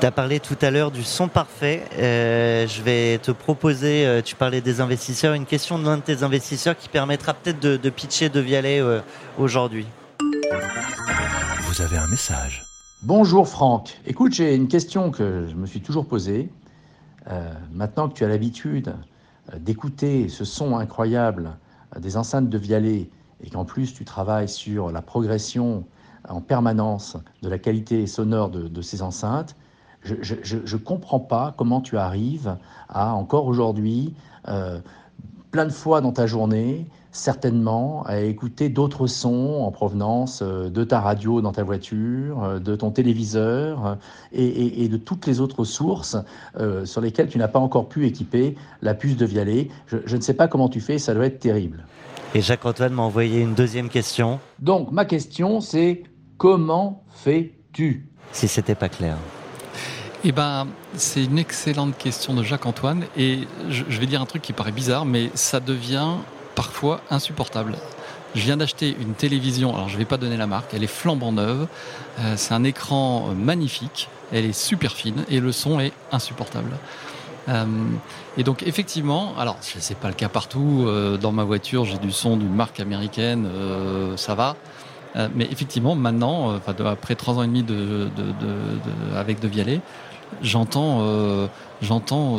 Tu 0.00 0.06
as 0.06 0.10
parlé 0.10 0.40
tout 0.40 0.56
à 0.62 0.70
l'heure 0.70 0.90
du 0.90 1.02
son 1.02 1.28
parfait. 1.28 1.84
Euh, 1.98 2.66
je 2.66 2.80
vais 2.80 3.18
te 3.18 3.32
proposer, 3.32 4.06
euh, 4.06 4.22
tu 4.22 4.34
parlais 4.34 4.62
des 4.62 4.80
investisseurs, 4.80 5.34
une 5.34 5.44
question 5.44 5.78
de 5.78 5.84
l'un 5.84 5.98
de 5.98 6.02
tes 6.02 6.22
investisseurs 6.22 6.74
qui 6.74 6.88
permettra 6.88 7.34
peut-être 7.34 7.60
de, 7.60 7.76
de, 7.76 7.90
pitcher 7.90 8.30
de 8.30 8.40
Vialet 8.40 8.80
euh, 8.80 9.00
aujourd'hui. 9.38 9.86
Vous 11.64 11.82
avez 11.82 11.98
un 11.98 12.06
message. 12.06 12.64
Bonjour 13.02 13.46
Franck. 13.46 14.00
Écoute, 14.06 14.32
j'ai 14.32 14.54
une 14.54 14.68
question 14.68 15.10
que 15.10 15.46
je 15.46 15.54
me 15.54 15.66
suis 15.66 15.82
toujours 15.82 16.06
posée. 16.06 16.48
Euh, 17.28 17.52
maintenant 17.70 18.08
que 18.08 18.14
tu 18.14 18.24
as 18.24 18.28
l'habitude 18.28 18.94
d'écouter 19.54 20.30
ce 20.30 20.46
son 20.46 20.78
incroyable 20.78 21.58
des 21.98 22.16
enceintes 22.16 22.48
de 22.48 22.56
Vialet 22.56 23.10
et 23.44 23.50
qu'en 23.50 23.66
plus 23.66 23.92
tu 23.92 24.06
travailles 24.06 24.48
sur 24.48 24.92
la 24.92 25.02
progression 25.02 25.84
en 26.26 26.40
permanence 26.40 27.18
de 27.42 27.50
la 27.50 27.58
qualité 27.58 28.06
sonore 28.06 28.48
de, 28.48 28.66
de 28.66 28.80
ces 28.80 29.02
enceintes, 29.02 29.56
je 30.02 30.56
ne 30.56 30.80
comprends 30.80 31.20
pas 31.20 31.54
comment 31.56 31.80
tu 31.80 31.96
arrives 31.96 32.56
à, 32.88 33.14
encore 33.14 33.46
aujourd'hui, 33.46 34.14
euh, 34.48 34.80
plein 35.50 35.66
de 35.66 35.72
fois 35.72 36.00
dans 36.00 36.12
ta 36.12 36.26
journée, 36.26 36.86
certainement, 37.12 38.04
à 38.06 38.20
écouter 38.20 38.68
d'autres 38.68 39.08
sons 39.08 39.62
en 39.62 39.70
provenance 39.72 40.42
euh, 40.42 40.70
de 40.70 40.84
ta 40.84 41.00
radio 41.00 41.40
dans 41.40 41.52
ta 41.52 41.64
voiture, 41.64 42.44
euh, 42.44 42.58
de 42.60 42.76
ton 42.76 42.90
téléviseur 42.92 43.98
et, 44.32 44.44
et, 44.44 44.84
et 44.84 44.88
de 44.88 44.96
toutes 44.96 45.26
les 45.26 45.40
autres 45.40 45.64
sources 45.64 46.16
euh, 46.58 46.84
sur 46.84 47.00
lesquelles 47.00 47.28
tu 47.28 47.38
n'as 47.38 47.48
pas 47.48 47.58
encore 47.58 47.88
pu 47.88 48.06
équiper 48.06 48.54
la 48.80 48.94
puce 48.94 49.16
de 49.16 49.26
Vialet. 49.26 49.68
Je, 49.86 49.98
je 50.06 50.16
ne 50.16 50.22
sais 50.22 50.34
pas 50.34 50.46
comment 50.46 50.68
tu 50.68 50.80
fais, 50.80 50.98
ça 50.98 51.14
doit 51.14 51.26
être 51.26 51.40
terrible. 51.40 51.84
Et 52.34 52.42
Jacques-Antoine 52.42 52.92
m'a 52.92 53.02
envoyé 53.02 53.40
une 53.40 53.54
deuxième 53.54 53.88
question. 53.88 54.38
Donc, 54.60 54.92
ma 54.92 55.04
question, 55.04 55.60
c'est 55.60 56.04
comment 56.38 57.02
fais-tu? 57.08 58.08
Si 58.30 58.46
c'était 58.46 58.76
pas 58.76 58.88
clair. 58.88 59.16
Eh 60.22 60.32
ben, 60.32 60.66
c'est 60.96 61.24
une 61.24 61.38
excellente 61.38 61.96
question 61.96 62.34
de 62.34 62.42
Jacques-Antoine 62.42 63.04
et 63.16 63.40
je, 63.70 63.84
je, 63.88 64.00
vais 64.00 64.04
dire 64.04 64.20
un 64.20 64.26
truc 64.26 64.42
qui 64.42 64.52
paraît 64.52 64.70
bizarre, 64.70 65.06
mais 65.06 65.30
ça 65.32 65.60
devient 65.60 66.16
parfois 66.54 67.00
insupportable. 67.08 67.74
Je 68.34 68.42
viens 68.42 68.58
d'acheter 68.58 68.94
une 69.00 69.14
télévision, 69.14 69.74
alors 69.74 69.88
je 69.88 69.94
ne 69.94 69.98
vais 69.98 70.04
pas 70.04 70.18
donner 70.18 70.36
la 70.36 70.46
marque, 70.46 70.74
elle 70.74 70.84
est 70.84 70.88
flambant 70.88 71.32
neuve. 71.32 71.66
Euh, 72.18 72.34
c'est 72.36 72.52
un 72.52 72.64
écran 72.64 73.28
euh, 73.30 73.34
magnifique, 73.34 74.10
elle 74.30 74.44
est 74.44 74.52
super 74.52 74.92
fine 74.92 75.24
et 75.30 75.40
le 75.40 75.52
son 75.52 75.80
est 75.80 75.92
insupportable. 76.12 76.76
Euh, 77.48 77.64
et 78.36 78.44
donc 78.44 78.62
effectivement, 78.64 79.32
alors 79.38 79.56
c'est 79.60 79.96
pas 79.96 80.08
le 80.08 80.14
cas 80.14 80.28
partout. 80.28 80.86
dans 81.20 81.32
ma 81.32 81.44
voiture, 81.44 81.86
j'ai 81.86 81.98
du 81.98 82.12
son 82.12 82.36
d'une 82.36 82.54
marque 82.54 82.78
américaine, 82.78 83.48
ça 84.16 84.34
va. 84.34 84.56
Euh, 85.16 85.28
mais 85.34 85.48
effectivement, 85.50 85.94
maintenant, 85.96 86.50
euh, 86.52 86.58
enfin, 86.58 86.74
après 86.86 87.14
trois 87.16 87.34
ans 87.38 87.42
et 87.42 87.46
demi 87.48 87.62
de, 87.62 87.74
de- 88.16 89.16
avec 89.16 89.40
De 89.40 89.48
Vialet, 89.48 89.80
j'entends, 90.42 90.98
euh, 91.02 91.46
j'entends 91.82 92.38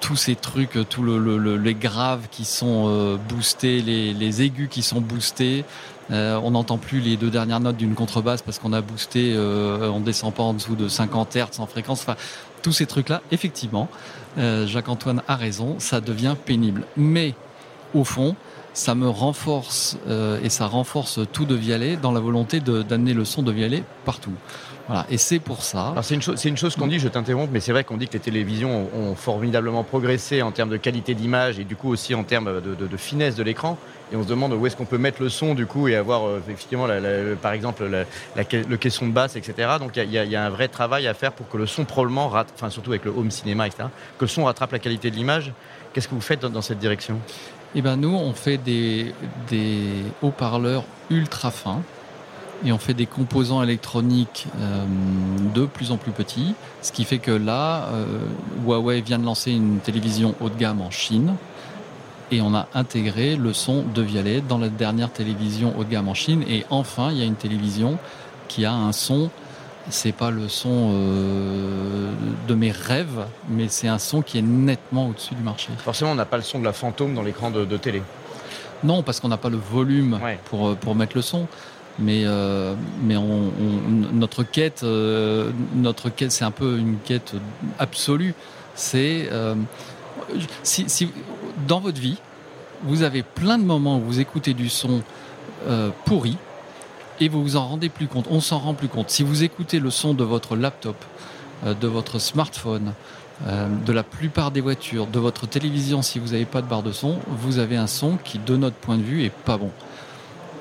tous 0.00 0.16
ces 0.16 0.36
trucs, 0.36 0.76
euh, 0.76 0.84
tous 0.84 1.02
le, 1.02 1.18
le- 1.18 1.36
le- 1.38 1.56
les 1.56 1.74
graves 1.74 2.28
qui 2.30 2.44
sont 2.44 2.84
euh, 2.86 3.16
boostés, 3.28 3.82
les, 3.82 4.12
les 4.14 4.42
aigus 4.42 4.68
qui 4.70 4.82
sont 4.82 5.00
boostés. 5.00 5.64
Euh, 6.10 6.38
on 6.42 6.52
n'entend 6.52 6.78
plus 6.78 7.00
les 7.00 7.16
deux 7.16 7.30
dernières 7.30 7.60
notes 7.60 7.76
d'une 7.76 7.94
contrebasse 7.94 8.42
parce 8.42 8.58
qu'on 8.58 8.72
a 8.72 8.80
boosté, 8.80 9.36
on 9.38 10.00
descend 10.00 10.34
pas 10.34 10.42
en 10.42 10.52
dessous 10.52 10.74
de 10.74 10.88
50 10.88 11.36
Hz 11.36 11.58
en 11.60 11.66
fréquence. 11.66 12.00
Enfin, 12.02 12.16
tous 12.62 12.72
ces 12.72 12.86
trucs-là, 12.86 13.22
effectivement, 13.30 13.88
Jacques-Antoine 14.36 15.22
a 15.28 15.36
raison, 15.36 15.76
ça 15.78 16.00
devient 16.00 16.34
pénible. 16.44 16.84
Mais 16.96 17.34
au 17.94 18.04
fond, 18.04 18.34
ça 18.74 18.94
me 18.94 19.08
renforce 19.08 19.98
euh, 20.08 20.40
et 20.42 20.48
ça 20.48 20.66
renforce 20.66 21.20
tout 21.32 21.44
de 21.44 21.54
Vialet 21.54 21.96
dans 21.96 22.12
la 22.12 22.20
volonté 22.20 22.60
d'amener 22.60 23.14
le 23.14 23.24
son 23.24 23.42
de 23.42 23.52
Vialet 23.52 23.84
partout. 24.04 24.32
Voilà. 24.88 25.06
Et 25.10 25.16
c'est 25.16 25.38
pour 25.38 25.62
ça. 25.62 25.94
C'est 26.02 26.16
une 26.16 26.22
c'est 26.22 26.48
une 26.48 26.56
chose 26.56 26.74
qu'on 26.74 26.88
dit, 26.88 26.98
je 26.98 27.06
t'interromps, 27.06 27.48
mais 27.52 27.60
c'est 27.60 27.70
vrai 27.70 27.84
qu'on 27.84 27.96
dit 27.96 28.08
que 28.08 28.14
les 28.14 28.18
télévisions 28.18 28.88
ont, 28.94 29.14
formidablement 29.14 29.84
progressé 29.84 30.42
en 30.42 30.50
termes 30.50 30.70
de 30.70 30.76
qualité 30.76 31.14
d'image 31.14 31.60
et 31.60 31.64
du 31.64 31.76
coup 31.76 31.88
aussi 31.88 32.14
en 32.14 32.24
termes 32.24 32.60
de, 32.60 32.96
finesse 32.96 33.36
de 33.36 33.44
l'écran. 33.44 33.78
Et 34.12 34.16
on 34.16 34.24
se 34.24 34.28
demande 34.28 34.52
où 34.52 34.66
est-ce 34.66 34.76
qu'on 34.76 34.84
peut 34.84 34.98
mettre 34.98 35.22
le 35.22 35.28
son 35.28 35.54
du 35.54 35.66
coup 35.66 35.86
et 35.86 35.94
avoir 35.94 36.26
euh, 36.26 36.42
effectivement, 36.44 36.88
par 37.40 37.52
exemple, 37.52 37.84
le 38.36 38.76
caisson 38.76 39.06
de 39.06 39.12
basse, 39.12 39.36
etc. 39.36 39.76
Donc 39.78 39.96
il 39.96 40.10
y 40.10 40.36
a- 40.36 40.44
un 40.44 40.50
vrai 40.50 40.66
travail 40.68 41.06
à 41.06 41.14
faire 41.14 41.32
pour 41.32 41.48
que 41.48 41.56
le 41.56 41.66
son 41.66 41.84
probablement 41.84 42.26
enfin 42.26 42.68
surtout 42.68 42.90
avec 42.90 43.04
le 43.04 43.12
home 43.12 43.30
cinéma, 43.30 43.68
etc. 43.68 43.84
Que 44.18 44.24
le 44.24 44.28
son 44.28 44.44
rattrape 44.44 44.72
la 44.72 44.80
qualité 44.80 45.10
de 45.10 45.16
l'image. 45.16 45.52
Qu'est-ce 45.92 46.08
que 46.08 46.14
vous 46.14 46.20
faites 46.22 46.40
dans 46.40 46.62
cette 46.62 46.78
direction? 46.78 47.18
Eh 47.74 47.80
ben 47.80 47.96
nous, 47.96 48.14
on 48.14 48.34
fait 48.34 48.58
des, 48.58 49.14
haut-parleurs 50.22 50.84
ultra 51.10 51.50
fins 51.50 51.80
et 52.64 52.72
on 52.72 52.78
fait 52.78 52.94
des 52.94 53.06
composants 53.06 53.62
électroniques 53.62 54.46
euh, 54.60 54.84
de 55.54 55.66
plus 55.66 55.90
en 55.90 55.96
plus 55.96 56.12
petits. 56.12 56.54
Ce 56.82 56.92
qui 56.92 57.04
fait 57.04 57.18
que 57.18 57.30
là, 57.30 57.88
euh, 57.92 58.18
Huawei 58.64 59.00
vient 59.00 59.18
de 59.18 59.24
lancer 59.24 59.52
une 59.52 59.78
télévision 59.78 60.34
haut 60.40 60.48
de 60.48 60.56
gamme 60.56 60.80
en 60.80 60.90
Chine 60.90 61.34
et 62.30 62.40
on 62.40 62.54
a 62.54 62.68
intégré 62.74 63.36
le 63.36 63.52
son 63.52 63.82
de 63.82 64.02
Vialet 64.02 64.42
dans 64.46 64.58
la 64.58 64.68
dernière 64.68 65.10
télévision 65.10 65.74
haut 65.78 65.84
de 65.84 65.90
gamme 65.90 66.08
en 66.08 66.14
Chine. 66.14 66.44
Et 66.48 66.64
enfin, 66.70 67.10
il 67.10 67.18
y 67.18 67.22
a 67.22 67.26
une 67.26 67.36
télévision 67.36 67.98
qui 68.48 68.64
a 68.64 68.72
un 68.72 68.92
son. 68.92 69.30
C'est 69.90 70.12
pas 70.12 70.30
le 70.30 70.48
son 70.48 70.90
euh, 70.94 72.10
de 72.48 72.54
mes 72.54 72.70
rêves, 72.70 73.26
mais 73.48 73.66
c'est 73.68 73.88
un 73.88 73.98
son 73.98 74.22
qui 74.22 74.38
est 74.38 74.42
nettement 74.42 75.08
au-dessus 75.08 75.34
du 75.34 75.42
marché. 75.42 75.70
Forcément, 75.78 76.12
on 76.12 76.14
n'a 76.14 76.24
pas 76.24 76.36
le 76.36 76.42
son 76.44 76.60
de 76.60 76.64
la 76.64 76.72
fantôme 76.72 77.14
dans 77.14 77.22
l'écran 77.22 77.50
de, 77.50 77.64
de 77.64 77.76
télé. 77.76 78.02
Non, 78.84 79.02
parce 79.02 79.18
qu'on 79.20 79.28
n'a 79.28 79.36
pas 79.36 79.48
le 79.50 79.56
volume 79.58 80.18
Ouais. 80.22 80.38
pour, 80.46 80.68
euh, 80.68 80.74
pour 80.74 80.94
mettre 80.94 81.16
le 81.16 81.22
son. 81.22 81.46
Mais, 81.98 82.22
euh, 82.24 82.74
mais 83.02 83.16
on, 83.16 83.48
on- 83.48 84.12
notre 84.14 84.44
quête, 84.44 84.82
euh, 84.82 85.50
notre 85.74 86.08
quête, 86.10 86.32
c'est 86.32 86.44
un 86.44 86.50
peu 86.50 86.78
une 86.78 86.96
quête 87.04 87.34
absolue. 87.78 88.34
C'est 88.74 89.28
euh, 89.30 89.54
si, 90.62 90.84
si 90.88 91.10
dans 91.68 91.80
votre 91.80 92.00
vie, 92.00 92.16
vous 92.84 93.02
avez 93.02 93.22
plein 93.22 93.58
de 93.58 93.64
moments 93.64 93.98
où 93.98 94.00
vous 94.00 94.20
écoutez 94.20 94.54
du 94.54 94.68
son 94.68 95.02
euh, 95.68 95.90
pourri 96.06 96.36
et 97.20 97.28
vous 97.28 97.42
vous 97.42 97.56
en 97.56 97.66
rendez 97.66 97.88
plus 97.88 98.06
compte. 98.08 98.26
On 98.30 98.40
s'en 98.40 98.58
rend 98.58 98.74
plus 98.74 98.88
compte. 98.88 99.10
Si 99.10 99.22
vous 99.22 99.42
écoutez 99.44 99.78
le 99.80 99.90
son 99.90 100.14
de 100.14 100.24
votre 100.24 100.56
laptop, 100.56 100.96
euh, 101.64 101.74
de 101.74 101.86
votre 101.86 102.18
smartphone, 102.18 102.92
euh, 103.46 103.68
de 103.86 103.92
la 103.92 104.02
plupart 104.02 104.50
des 104.50 104.60
voitures, 104.60 105.06
de 105.06 105.18
votre 105.18 105.46
télévision, 105.46 106.02
si 106.02 106.18
vous 106.18 106.28
n'avez 106.28 106.44
pas 106.44 106.62
de 106.62 106.66
barre 106.68 106.82
de 106.82 106.92
son, 106.92 107.18
vous 107.28 107.58
avez 107.58 107.76
un 107.76 107.86
son 107.86 108.16
qui, 108.22 108.38
de 108.38 108.56
notre 108.56 108.76
point 108.76 108.96
de 108.98 109.02
vue, 109.02 109.24
est 109.24 109.30
pas 109.30 109.56
bon. 109.58 109.70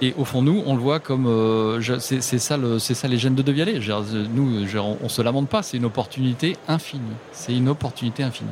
Et 0.03 0.15
au 0.17 0.25
fond, 0.25 0.41
nous, 0.41 0.63
on 0.65 0.74
le 0.75 0.81
voit 0.81 1.00
comme 1.00 1.27
euh, 1.27 1.79
c'est 2.00 2.22
ça, 2.39 2.58
le- 2.58 2.79
ça 2.79 3.08
les 3.08 3.20
gènes 3.20 3.36
de 3.36 3.43
De 3.43 3.51
Vialet. 3.51 3.79
Je 3.81 3.91
veux 3.91 4.01
dire, 4.03 4.29
Nous, 4.34 4.65
on, 4.79 4.98
on 5.03 5.10
se 5.10 5.22
lamente 5.22 5.48
pas. 5.48 5.62
C'est 5.62 5.77
une 5.77 5.86
opportunité 5.86 6.58
infinie. 6.67 7.03
C'est 7.31 7.53
une 7.55 7.70
opportunité 7.70 8.24
infinie. 8.24 8.50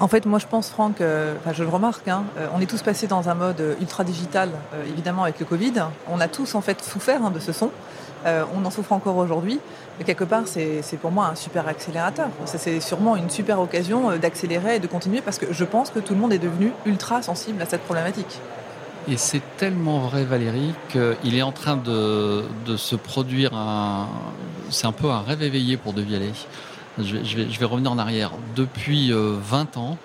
En 0.00 0.08
fait, 0.08 0.24
moi, 0.24 0.38
je 0.38 0.46
pense, 0.46 0.70
Franck, 0.70 1.02
euh, 1.02 1.34
je 1.52 1.62
le 1.62 1.68
remarque, 1.68 2.08
hein, 2.08 2.24
euh, 2.38 2.46
on 2.54 2.60
est 2.62 2.66
tous 2.66 2.80
passés 2.80 3.06
dans 3.06 3.28
un 3.28 3.34
mode 3.34 3.62
ultra 3.82 4.02
digital, 4.02 4.48
euh, 4.72 4.82
évidemment, 4.88 5.24
avec 5.24 5.38
le 5.38 5.44
Covid. 5.44 5.74
On 6.08 6.20
a 6.20 6.26
tous, 6.26 6.54
en 6.54 6.62
fait, 6.62 6.82
souffert 6.82 7.22
hein, 7.22 7.30
de 7.30 7.38
ce 7.38 7.52
son. 7.52 7.70
On 8.54 8.66
en 8.66 8.70
souffre 8.70 8.92
encore 8.92 9.16
aujourd'hui. 9.16 9.60
Mais 9.98 10.04
quelque 10.04 10.24
part, 10.24 10.42
c'est 10.44 10.98
pour 11.00 11.10
moi 11.10 11.28
un 11.28 11.34
super 11.34 11.66
accélérateur. 11.66 12.28
C'est 12.44 12.78
sûrement 12.80 13.16
une 13.16 13.30
super 13.30 13.58
occasion 13.58 14.14
d'accélérer 14.18 14.76
et 14.76 14.78
de 14.78 14.86
continuer 14.86 15.22
parce 15.22 15.38
que 15.38 15.46
je 15.50 15.64
pense 15.64 15.88
que 15.88 16.00
tout 16.00 16.12
le 16.12 16.20
monde 16.20 16.34
est 16.34 16.38
devenu 16.38 16.74
ultra 16.84 17.22
sensible 17.22 17.62
à 17.62 17.64
cette 17.64 17.80
problématique. 17.80 18.38
Et 19.08 19.16
c'est 19.16 19.40
tellement 19.56 20.00
vrai, 20.00 20.24
Valérie, 20.24 20.74
qu'il 20.90 21.34
est 21.34 21.40
en 21.40 21.52
train 21.52 21.78
de, 21.78 22.44
se 22.76 22.94
produire 22.94 23.54
un. 23.54 24.06
C'est 24.68 24.86
un 24.86 24.92
peu 24.92 25.08
un 25.08 25.22
rêve 25.22 25.42
éveillé 25.42 25.78
pour 25.78 25.94
De 25.94 26.02
Vialet. 26.02 26.32
Je 27.02 27.36
vais, 27.36 27.64
revenir 27.64 27.92
en 27.92 27.98
arrière. 27.98 28.32
Depuis 28.56 29.12
euh, 29.12 29.36
20 29.42 29.76
ans, 29.76 29.98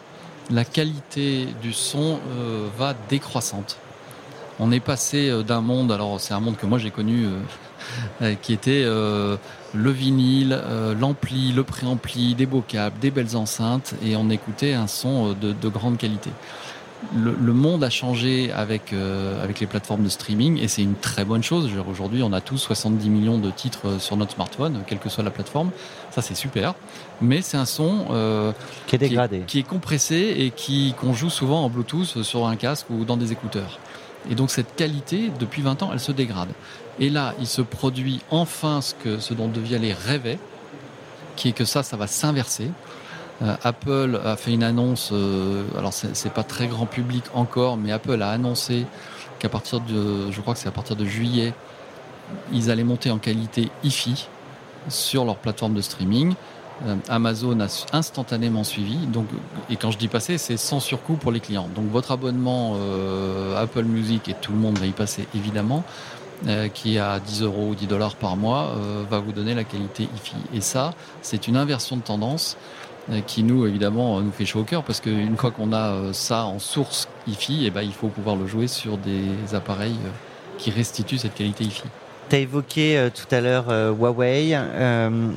la 0.52 0.66
qualité 0.66 1.48
du 1.62 1.74
son 1.74 2.20
euh, 2.32 2.68
va 2.78 2.94
décroissante. 3.10 3.78
On 4.60 4.72
est 4.72 4.80
passé 4.80 5.30
euh, 5.30 5.44
d'un 5.44 5.62
monde, 5.62 5.92
alors 5.92 6.20
c'est 6.20 6.34
un 6.34 6.40
monde 6.40 6.58
que 6.58 6.66
moi 6.66 6.78
j'ai 6.78 6.92
connu, 6.92 7.26
euh, 7.26 7.30
euh, 8.22 8.36
qui 8.42 8.54
était 8.54 8.84
euh, 8.86 9.38
le 9.74 9.92
vinyle, 9.92 10.54
euh, 10.54 10.94
l'ampli, 10.96 11.52
le 11.52 11.64
préampli, 11.64 12.36
des 12.36 12.46
beaux 12.46 12.64
des 13.02 13.12
belles 13.12 13.36
enceintes, 13.36 13.96
et 14.04 14.16
on 14.16 14.30
écoutait 14.30 14.74
un 14.74 14.88
son 14.88 15.32
euh, 15.32 15.54
de 15.54 15.70
grande 15.70 15.98
qualité 15.98 16.32
le, 17.16 17.36
le 17.40 17.54
monde 17.54 17.84
a 17.84 17.90
changé 17.90 18.52
avec, 18.52 18.94
euh, 18.94 19.44
avec 19.44 19.60
les 19.60 19.68
plateformes 19.68 20.04
de 20.04 20.10
streaming 20.10 20.60
et 20.60 20.68
c'est 20.68 20.82
une 20.82 20.96
très 20.96 21.26
bonne 21.26 21.44
chose. 21.44 21.70
Aujourd'hui, 21.90 22.24
on 22.24 22.34
a 22.34 22.42
tous 22.42 22.58
70 22.58 23.10
millions 23.10 23.38
de 23.38 23.52
titres 23.52 23.88
euh, 23.88 24.00
sur 24.00 24.18
notre 24.18 24.34
smartphone, 24.34 24.84
quelle 24.88 25.00
que 25.00 25.10
soit 25.10 25.24
la 25.24 25.32
plateforme. 25.32 25.72
Ça, 26.12 26.22
c'est 26.22 26.36
super. 26.36 26.74
Mais 27.22 27.42
c'est 27.42 27.58
un 27.58 27.66
son 27.66 28.06
euh, 28.12 28.52
Qui 28.88 28.96
est 28.96 29.00
qui, 29.00 29.10
dégradé. 29.10 29.38
est, 29.38 29.46
qui 29.46 29.60
est 29.60 29.64
compressé 29.64 30.36
et 30.38 30.52
qui 30.52 30.94
qu'on 31.00 31.14
joue 31.14 31.30
souvent 31.30 31.64
en 31.64 31.70
Bluetooth 31.70 32.24
sur 32.24 32.48
un 32.48 32.56
casque 32.56 32.88
ou 32.90 33.06
dans 33.06 33.18
des 33.18 33.32
écouteurs. 33.32 33.80
Et 34.30 34.36
donc 34.36 34.50
cette 34.50 34.76
qualité, 34.76 35.32
depuis 35.40 35.62
20 35.62 35.84
ans, 35.84 35.90
elle 35.94 36.00
se 36.00 36.12
dégrade. 36.12 36.50
Et 37.00 37.10
là, 37.10 37.34
il 37.40 37.48
se 37.48 37.62
produit 37.62 38.22
enfin 38.32 38.82
ce, 38.82 38.94
que, 38.96 39.20
ce 39.20 39.34
dont 39.34 39.48
De 39.48 39.60
Vialet 39.60 39.94
rêvait, 39.94 40.40
qui 41.36 41.50
est 41.50 41.52
que 41.52 41.66
ça, 41.66 41.84
ça 41.84 41.98
va 41.98 42.08
s'inverser. 42.08 42.72
Euh, 43.42 43.56
Apple 43.64 44.20
a 44.24 44.38
fait 44.38 44.54
une 44.54 44.64
annonce, 44.64 45.10
euh, 45.12 45.66
alors 45.78 45.94
c'est 45.94 46.32
pas 46.32 46.44
très 46.44 46.68
grand 46.68 46.86
public 46.86 47.24
encore, 47.34 47.78
mais 47.78 47.92
Apple 47.92 48.22
a 48.22 48.30
annoncé 48.30 48.86
qu'à 49.40 49.50
partir 49.50 49.82
de, 49.82 50.32
je 50.32 50.42
crois 50.42 50.54
que 50.54 50.60
c'est 50.60 50.70
à 50.70 50.72
partir 50.72 50.96
de 50.96 51.06
juillet, 51.06 51.54
ils 52.54 52.72
allaient 52.72 52.86
monter 52.86 53.12
en 53.12 53.18
qualité 53.18 53.70
hi 53.84 54.28
sur 54.88 55.26
leur 55.26 55.36
plateforme 55.36 55.74
de 55.74 55.82
streaming. 55.82 56.36
Euh, 56.88 56.96
Amazon 57.10 57.60
a 57.60 57.68
instantanément 57.94 58.64
suivi. 58.64 58.98
Donc, 59.08 59.28
et 59.70 59.76
quand 59.76 59.92
je 59.92 59.98
dis 59.98 60.08
passer, 60.08 60.38
c'est 60.38 60.58
sans 60.58 60.80
surcoût 60.80 61.16
pour 61.16 61.32
les 61.32 61.40
clients. 61.40 61.70
Donc 61.76 61.90
votre 61.92 62.12
abonnement 62.12 62.78
Apple 63.58 63.84
Music, 63.84 64.30
et 64.30 64.34
tout 64.34 64.54
le 64.54 64.58
monde 64.58 64.78
va 64.78 64.86
y 64.86 64.92
passer 64.92 65.28
évidemment, 65.36 65.84
qui 66.74 66.96
est 66.96 67.00
à 67.00 67.20
10 67.20 67.44
euros 67.44 67.70
ou 67.70 67.76
10 67.76 67.88
dollars 67.88 68.16
par 68.16 68.36
mois, 68.36 68.76
va 69.10 69.20
vous 69.20 69.32
donner 69.32 69.54
la 69.54 69.64
qualité 69.64 70.04
hi 70.04 70.58
Et 70.58 70.62
ça, 70.62 70.94
c'est 71.22 71.48
une 71.48 71.56
inversion 71.56 71.96
de 71.96 72.02
tendance 72.02 72.58
qui 73.26 73.44
nous, 73.44 73.66
évidemment, 73.66 74.18
euh, 74.18 74.22
nous 74.22 74.32
fait 74.32 74.46
chaud 74.46 74.62
au 74.62 74.64
cœur 74.64 74.84
parce 74.84 75.00
qu'une 75.00 75.38
fois 75.38 75.52
qu'on 75.52 75.72
a 75.74 75.94
euh, 75.94 76.14
ça 76.14 76.46
en 76.46 76.60
source 76.60 77.08
hi 77.28 77.66
eh 77.66 77.70
ben, 77.70 77.82
il 77.82 77.94
faut 77.94 78.08
pouvoir 78.08 78.36
le 78.36 78.48
jouer 78.48 78.68
sur 78.68 78.98
des 78.98 79.54
appareils 79.54 79.98
euh, 80.06 80.10
qui 80.58 80.72
restituent 80.72 81.18
cette 81.18 81.36
qualité 81.36 81.66
hi 81.66 81.82
Tu 82.30 82.36
as 82.36 82.40
évoqué 82.40 82.98
euh, 82.98 83.10
tout 83.10 83.34
à 83.34 83.42
l'heure 83.42 83.66
euh, 83.70 83.92
Huawei. 83.92 84.52
Euh, 84.56 85.32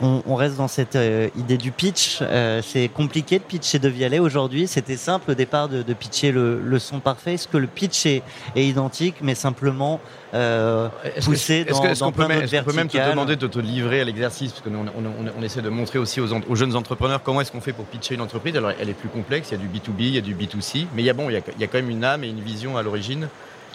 on, 0.00 0.22
on 0.26 0.34
reste 0.34 0.56
dans 0.56 0.68
cette 0.68 0.96
euh, 0.96 1.28
idée 1.36 1.56
du 1.56 1.70
pitch. 1.70 2.18
Euh, 2.22 2.60
c'est 2.62 2.88
compliqué 2.88 3.38
de 3.38 3.44
pitcher 3.44 3.78
de 3.78 3.88
Vialet 3.88 4.18
aujourd'hui. 4.18 4.66
C'était 4.66 4.96
simple 4.96 5.30
au 5.30 5.34
départ 5.34 5.68
de, 5.68 5.82
de 5.82 5.94
pitcher 5.94 6.32
le, 6.32 6.60
le 6.60 6.78
son 6.78 7.00
parfait. 7.00 7.34
Est-ce 7.34 7.46
que 7.48 7.56
le 7.56 7.66
pitch 7.66 8.06
est, 8.06 8.22
est 8.56 8.64
identique, 8.66 9.16
mais 9.22 9.34
simplement 9.34 10.00
euh, 10.34 10.88
poussé 11.24 11.64
que- 11.64 11.72
dans, 11.72 11.80
que- 11.80 11.86
est-ce 11.88 12.00
dans 12.00 12.06
qu'on 12.06 12.12
peut, 12.12 12.16
plein 12.18 12.28
même- 12.28 12.40
d'autres 12.42 12.54
est-ce 12.54 12.62
qu'on 12.64 12.70
peut 12.70 12.76
même 12.76 12.88
te 12.88 13.10
demander 13.10 13.36
de 13.36 13.46
te 13.46 13.58
livrer 13.58 14.00
à 14.00 14.04
l'exercice? 14.04 14.52
Parce 14.52 14.62
qu'on 14.62 14.74
on, 14.74 14.88
on- 14.88 15.32
on 15.38 15.42
essaie 15.42 15.62
de 15.62 15.68
montrer 15.68 15.98
aussi 15.98 16.20
aux, 16.20 16.54
jeunes 16.56 16.74
entrepreneurs 16.76 17.22
comment 17.22 17.40
est-ce 17.40 17.52
qu'on 17.52 17.60
fait 17.60 17.72
pour 17.72 17.84
pitcher 17.84 18.14
une 18.14 18.20
entreprise. 18.20 18.56
Alors, 18.56 18.72
elle 18.80 18.88
est 18.90 18.94
plus 18.94 19.08
complexe, 19.08 19.50
il 19.50 19.52
y 19.52 19.54
a 19.54 19.66
du 19.66 19.68
B2B, 19.68 19.94
il 20.00 20.14
y 20.14 20.18
a 20.18 20.20
du 20.20 20.34
B2C, 20.34 20.86
mais 20.94 21.02
il 21.02 21.04
y 21.06 21.10
a, 21.10 21.12
bon, 21.14 21.30
il 21.30 21.34
y 21.34 21.36
a, 21.36 21.40
il 21.54 21.60
y 21.60 21.64
a 21.64 21.66
quand 21.68 21.78
même 21.78 21.90
une 21.90 22.04
âme 22.04 22.24
et 22.24 22.28
une 22.28 22.40
vision 22.40 22.76
à 22.76 22.82
l'origine. 22.82 23.28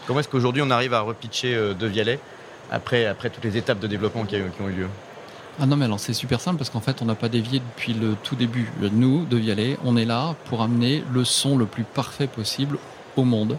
Comment 0.05 0.19
est-ce 0.19 0.27
qu'aujourd'hui 0.29 0.61
on 0.65 0.69
arrive 0.69 0.93
à 0.93 0.99
repitcher 1.01 1.55
De 1.79 1.87
Vialet 1.87 2.19
après, 2.71 3.05
après 3.05 3.29
toutes 3.29 3.43
les 3.45 3.57
étapes 3.57 3.79
de 3.79 3.87
développement 3.87 4.25
qui, 4.25 4.35
a- 4.35 4.39
qui 4.39 4.61
ont 4.61 4.67
eu 4.69 4.73
lieu? 4.73 4.87
Ah 5.61 5.65
non, 5.65 5.75
mais 5.75 5.85
alors 5.85 5.99
c'est 5.99 6.13
super 6.13 6.39
simple 6.39 6.57
parce 6.57 6.69
qu'en 6.69 6.79
fait, 6.79 7.01
on 7.01 7.05
n'a 7.05 7.15
pas 7.15 7.27
dévié 7.27 7.59
depuis 7.59 7.93
le 7.93 8.15
tout 8.23 8.35
début. 8.37 8.71
Nous, 8.93 9.25
de 9.25 9.35
Vialet, 9.35 9.77
on 9.83 9.97
est 9.97 10.05
là 10.05 10.35
pour 10.45 10.61
amener 10.61 11.03
le 11.11 11.25
son 11.25 11.57
le 11.57 11.65
plus 11.65 11.83
parfait 11.83 12.27
possible 12.27 12.77
au 13.17 13.25
monde 13.25 13.57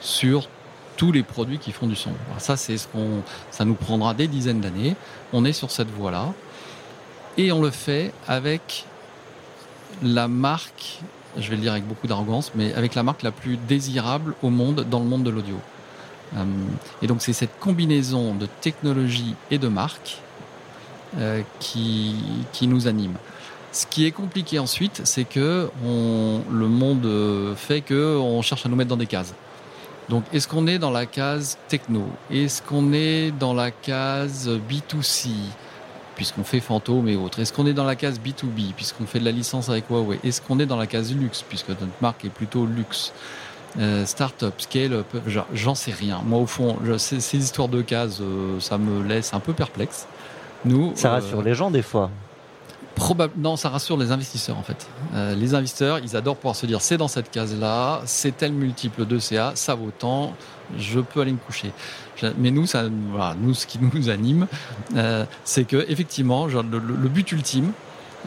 sur 0.00 0.48
tous 0.96 1.12
les 1.12 1.22
produits 1.22 1.58
qui 1.58 1.70
font 1.70 1.86
du 1.86 1.96
son. 1.96 2.12
Alors 2.28 2.40
ça, 2.40 2.56
c'est 2.56 2.78
ce 2.78 2.88
qu'on, 2.88 3.22
ça 3.50 3.66
nous 3.66 3.74
prendra 3.74 4.14
des 4.14 4.26
dizaines 4.26 4.60
d'années. 4.60 4.96
On 5.34 5.44
est 5.44 5.52
sur 5.52 5.70
cette 5.70 5.90
voie-là. 5.90 6.32
Et 7.36 7.52
on 7.52 7.60
le 7.60 7.70
fait 7.70 8.14
avec 8.26 8.86
la 10.02 10.28
marque, 10.28 11.00
je 11.36 11.50
vais 11.50 11.56
le 11.56 11.62
dire 11.62 11.72
avec 11.72 11.86
beaucoup 11.86 12.06
d'arrogance, 12.06 12.52
mais 12.54 12.72
avec 12.72 12.94
la 12.94 13.02
marque 13.02 13.22
la 13.22 13.32
plus 13.32 13.58
désirable 13.58 14.34
au 14.42 14.48
monde, 14.48 14.86
dans 14.90 15.00
le 15.00 15.06
monde 15.06 15.24
de 15.24 15.30
l'audio. 15.30 15.56
Euh, 16.36 16.44
et 17.02 17.06
donc 17.06 17.20
c'est 17.20 17.34
cette 17.34 17.58
combinaison 17.60 18.34
de 18.34 18.46
technologie 18.62 19.34
et 19.50 19.58
de 19.58 19.68
marque 19.68 20.22
qui, 21.58 22.14
qui 22.52 22.66
nous 22.66 22.88
anime. 22.88 23.14
Ce 23.72 23.86
qui 23.86 24.06
est 24.06 24.10
compliqué 24.10 24.58
ensuite, 24.58 25.02
c'est 25.04 25.24
que 25.24 25.70
le 25.84 26.68
monde 26.68 27.54
fait 27.56 27.80
que 27.80 28.16
on 28.16 28.42
cherche 28.42 28.66
à 28.66 28.68
nous 28.68 28.76
mettre 28.76 28.90
dans 28.90 28.96
des 28.96 29.06
cases. 29.06 29.34
Donc, 30.08 30.24
est-ce 30.32 30.48
qu'on 30.48 30.66
est 30.66 30.78
dans 30.78 30.90
la 30.90 31.06
case 31.06 31.58
techno? 31.68 32.04
Est-ce 32.30 32.60
qu'on 32.60 32.92
est 32.92 33.30
dans 33.30 33.54
la 33.54 33.70
case 33.70 34.48
B2C 34.68 35.30
puisqu'on 36.16 36.44
fait 36.44 36.60
fantôme 36.60 37.08
et 37.08 37.16
autres? 37.16 37.38
Est-ce 37.40 37.52
qu'on 37.52 37.66
est 37.66 37.72
dans 37.72 37.84
la 37.84 37.96
case 37.96 38.20
B2B 38.20 38.72
puisqu'on 38.76 39.06
fait 39.06 39.20
de 39.20 39.24
la 39.24 39.30
licence 39.30 39.68
avec 39.68 39.88
Huawei? 39.88 40.18
Est-ce 40.24 40.42
qu'on 40.42 40.58
est 40.58 40.66
dans 40.66 40.76
la 40.76 40.86
case 40.86 41.14
luxe 41.14 41.44
puisque 41.48 41.70
notre 41.70 41.86
marque 42.00 42.24
est 42.24 42.30
plutôt 42.30 42.66
luxe? 42.66 43.12
Euh, 43.78 44.04
Startup, 44.04 44.52
scale-up, 44.58 45.06
j'en 45.54 45.74
sais 45.74 45.92
rien. 45.92 46.20
Moi, 46.22 46.38
au 46.38 46.46
fond, 46.46 46.76
ces, 46.98 47.38
histoires 47.38 47.68
de 47.68 47.80
cases, 47.80 48.20
euh, 48.20 48.60
ça 48.60 48.76
me 48.76 49.02
laisse 49.02 49.32
un 49.32 49.40
peu 49.40 49.54
perplexe. 49.54 50.06
Nous, 50.64 50.92
ça 50.94 51.10
rassure 51.10 51.40
euh, 51.40 51.44
les 51.44 51.54
gens 51.54 51.70
des 51.70 51.82
fois. 51.82 52.10
Probable, 52.94 53.32
non, 53.36 53.56
ça 53.56 53.70
rassure 53.70 53.96
les 53.96 54.12
investisseurs 54.12 54.58
en 54.58 54.62
fait. 54.62 54.86
Euh, 55.14 55.34
les 55.34 55.54
investisseurs, 55.54 55.98
ils 55.98 56.16
adorent 56.16 56.36
pouvoir 56.36 56.56
se 56.56 56.66
dire 56.66 56.80
c'est 56.80 56.98
dans 56.98 57.08
cette 57.08 57.30
case-là, 57.30 58.02
c'est 58.04 58.36
tel 58.36 58.52
multiple 58.52 59.06
de 59.06 59.18
CA, 59.18 59.52
ça 59.54 59.74
vaut 59.74 59.90
tant, 59.96 60.34
je 60.78 61.00
peux 61.00 61.20
aller 61.22 61.32
me 61.32 61.38
coucher. 61.38 61.72
Mais 62.38 62.50
nous, 62.50 62.66
ça, 62.66 62.84
voilà, 63.10 63.34
nous, 63.40 63.54
ce 63.54 63.66
qui 63.66 63.78
nous 63.80 64.08
anime, 64.08 64.46
euh, 64.94 65.24
c'est 65.44 65.64
que 65.64 65.84
effectivement, 65.88 66.48
genre, 66.48 66.62
le, 66.62 66.78
le, 66.78 67.08
but 67.08 67.32
ultime, 67.32 67.72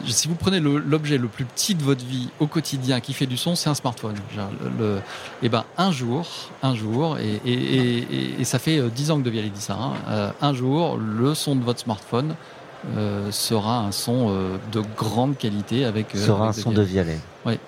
si 0.06 0.28
vous 0.28 0.34
prenez 0.34 0.60
l'objet 0.60 1.16
le, 1.16 1.22
le, 1.22 1.28
plus 1.28 1.44
petit 1.44 1.74
de 1.74 1.82
votre 1.82 2.04
vie 2.04 2.28
au 2.40 2.46
quotidien 2.46 3.00
qui 3.00 3.12
fait 3.12 3.26
du 3.26 3.36
son, 3.36 3.54
c'est 3.54 3.70
un 3.70 3.74
smartphone. 3.74 4.16
Genre, 4.34 4.50
le, 4.78 4.96
et 4.96 5.00
eh 5.44 5.48
ben 5.48 5.64
un 5.78 5.92
jour, 5.92 6.26
un 6.62 6.74
jour, 6.74 7.18
et, 7.18 7.40
et, 7.44 7.52
et, 7.52 8.40
et 8.40 8.44
ça 8.44 8.58
fait 8.58 8.78
euh, 8.78 8.88
dix 8.88 9.10
ans 9.10 9.18
que 9.18 9.24
De 9.24 9.30
Vialet 9.30 9.50
dit 9.50 9.60
ça. 9.60 9.74
Hein, 9.74 9.92
euh, 10.08 10.30
un 10.40 10.54
jour, 10.54 10.96
le 10.98 11.34
son 11.34 11.56
de 11.56 11.64
votre 11.64 11.80
smartphone 11.80 12.34
euh, 12.96 13.30
sera 13.32 13.78
un 13.78 13.90
son 13.90 14.28
euh, 14.30 14.58
de 14.70 14.82
grande 14.96 15.36
qualité 15.36 15.84
avec. 15.84 16.08
Sera 16.14 16.48
avec 16.48 16.58
un 16.58 16.62
son 16.62 16.70
de 16.70 16.82
Vialet. 16.82 17.18
Oui. 17.44 17.58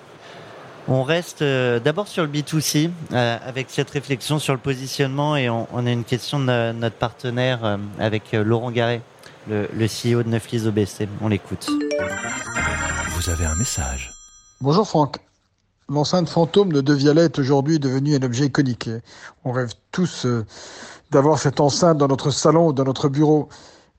On 0.91 1.03
reste 1.03 1.43
d'abord 1.43 2.09
sur 2.09 2.23
le 2.23 2.31
B2C 2.31 2.89
euh, 3.13 3.39
avec 3.47 3.67
cette 3.69 3.91
réflexion 3.91 4.39
sur 4.39 4.55
le 4.55 4.59
positionnement 4.59 5.37
et 5.37 5.51
on, 5.51 5.67
on 5.75 5.87
a 5.87 5.91
une 5.91 6.05
question 6.05 6.41
de 6.41 6.73
notre 6.73 6.97
partenaire 6.97 7.79
avec 7.99 8.33
Laurent 8.33 8.71
Garret, 8.71 9.03
le, 9.49 9.69
le 9.73 9.87
CEO 9.87 10.23
de 10.23 10.29
Neuflis 10.29 10.67
OBC. 10.67 11.09
On 11.21 11.29
l'écoute. 11.29 11.69
Vous 13.13 13.31
avez 13.31 13.45
un 13.45 13.55
message. 13.55 14.13
Bonjour 14.61 14.87
Franck. 14.87 15.19
L'enceinte 15.89 16.29
fantôme 16.29 16.73
de 16.73 16.81
De 16.81 16.93
Vialet 16.93 17.25
est 17.25 17.39
aujourd'hui 17.39 17.79
devenue 17.79 18.15
un 18.15 18.23
objet 18.23 18.47
iconique. 18.47 18.91
On 19.45 19.53
rêve 19.53 19.73
tous 19.91 20.27
d'avoir 21.11 21.39
cette 21.39 21.61
enceinte 21.61 21.97
dans 21.97 22.09
notre 22.09 22.31
salon 22.31 22.69
ou 22.69 22.73
dans 22.73 22.85
notre 22.85 23.09
bureau. 23.09 23.49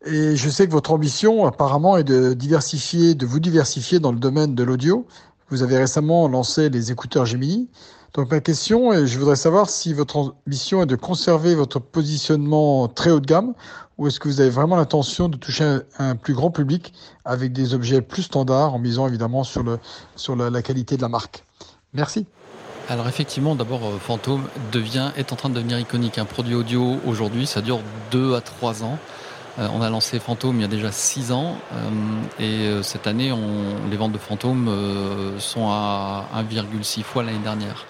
Et 0.05 0.35
je 0.35 0.49
sais 0.49 0.67
que 0.67 0.71
votre 0.71 0.91
ambition, 0.91 1.45
apparemment, 1.45 1.97
est 1.97 2.03
de 2.03 2.33
diversifier, 2.33 3.15
de 3.15 3.25
vous 3.25 3.39
diversifier 3.39 3.99
dans 3.99 4.11
le 4.11 4.19
domaine 4.19 4.53
de 4.55 4.63
l'audio. 4.63 5.05
Vous 5.49 5.63
avez 5.63 5.77
récemment 5.77 6.27
lancé 6.27 6.69
les 6.69 6.91
écouteurs 6.91 7.25
Gemini. 7.25 7.69
Donc 8.13 8.31
ma 8.31 8.39
question, 8.39 8.93
est, 8.93 9.07
je 9.07 9.19
voudrais 9.19 9.35
savoir 9.35 9.69
si 9.69 9.93
votre 9.93 10.35
ambition 10.45 10.83
est 10.83 10.87
de 10.87 10.95
conserver 10.95 11.53
votre 11.53 11.79
positionnement 11.79 12.87
très 12.87 13.11
haut 13.11 13.19
de 13.19 13.25
gamme 13.25 13.53
ou 13.99 14.07
est-ce 14.07 14.19
que 14.19 14.29
vous 14.29 14.39
avez 14.39 14.49
vraiment 14.49 14.77
l'intention 14.77 15.27
de 15.27 15.35
toucher 15.35 15.79
un, 15.99 16.15
plus 16.15 16.33
grand 16.33 16.51
public 16.51 16.93
avec 17.25 17.51
des 17.51 17.73
objets 17.73 18.01
plus 18.01 18.23
standards 18.23 18.73
en 18.73 18.79
misant 18.79 19.07
évidemment 19.07 19.43
sur, 19.43 19.63
la, 19.63 20.61
qualité 20.61 20.95
de 20.95 21.01
la 21.01 21.09
marque? 21.09 21.43
Merci. 21.93 22.25
Alors 22.87 23.09
effectivement, 23.09 23.55
d'abord, 23.55 23.81
euh, 23.83 23.97
Fantôme 23.99 24.47
devient, 24.71 25.11
est 25.17 25.33
en 25.33 25.35
train 25.35 25.49
de 25.49 25.55
devenir 25.55 25.77
iconique. 25.77 26.17
Un 26.17 26.25
produit 26.25 26.55
audio 26.55 26.95
aujourd'hui, 27.05 27.45
ça 27.45 27.61
dure 27.61 27.81
deux 28.09 28.35
à 28.35 28.41
trois 28.41 28.83
ans. 28.83 28.97
Euh, 29.59 29.67
on 29.73 29.81
a 29.81 29.89
lancé 29.89 30.17
Fantôme 30.17 30.55
il 30.55 30.61
y 30.61 30.65
a 30.65 30.69
déjà 30.69 30.93
6 30.93 31.33
ans 31.33 31.57
euh, 31.73 32.79
et 32.79 32.81
cette 32.83 33.05
année, 33.05 33.33
les 33.91 33.97
ventes 33.97 34.13
de 34.13 34.17
Fantôme 34.17 34.73
sont 35.39 35.67
à 35.67 36.25
1,6 36.37 37.03
fois 37.03 37.21
l'année 37.21 37.39
dernière. 37.39 37.85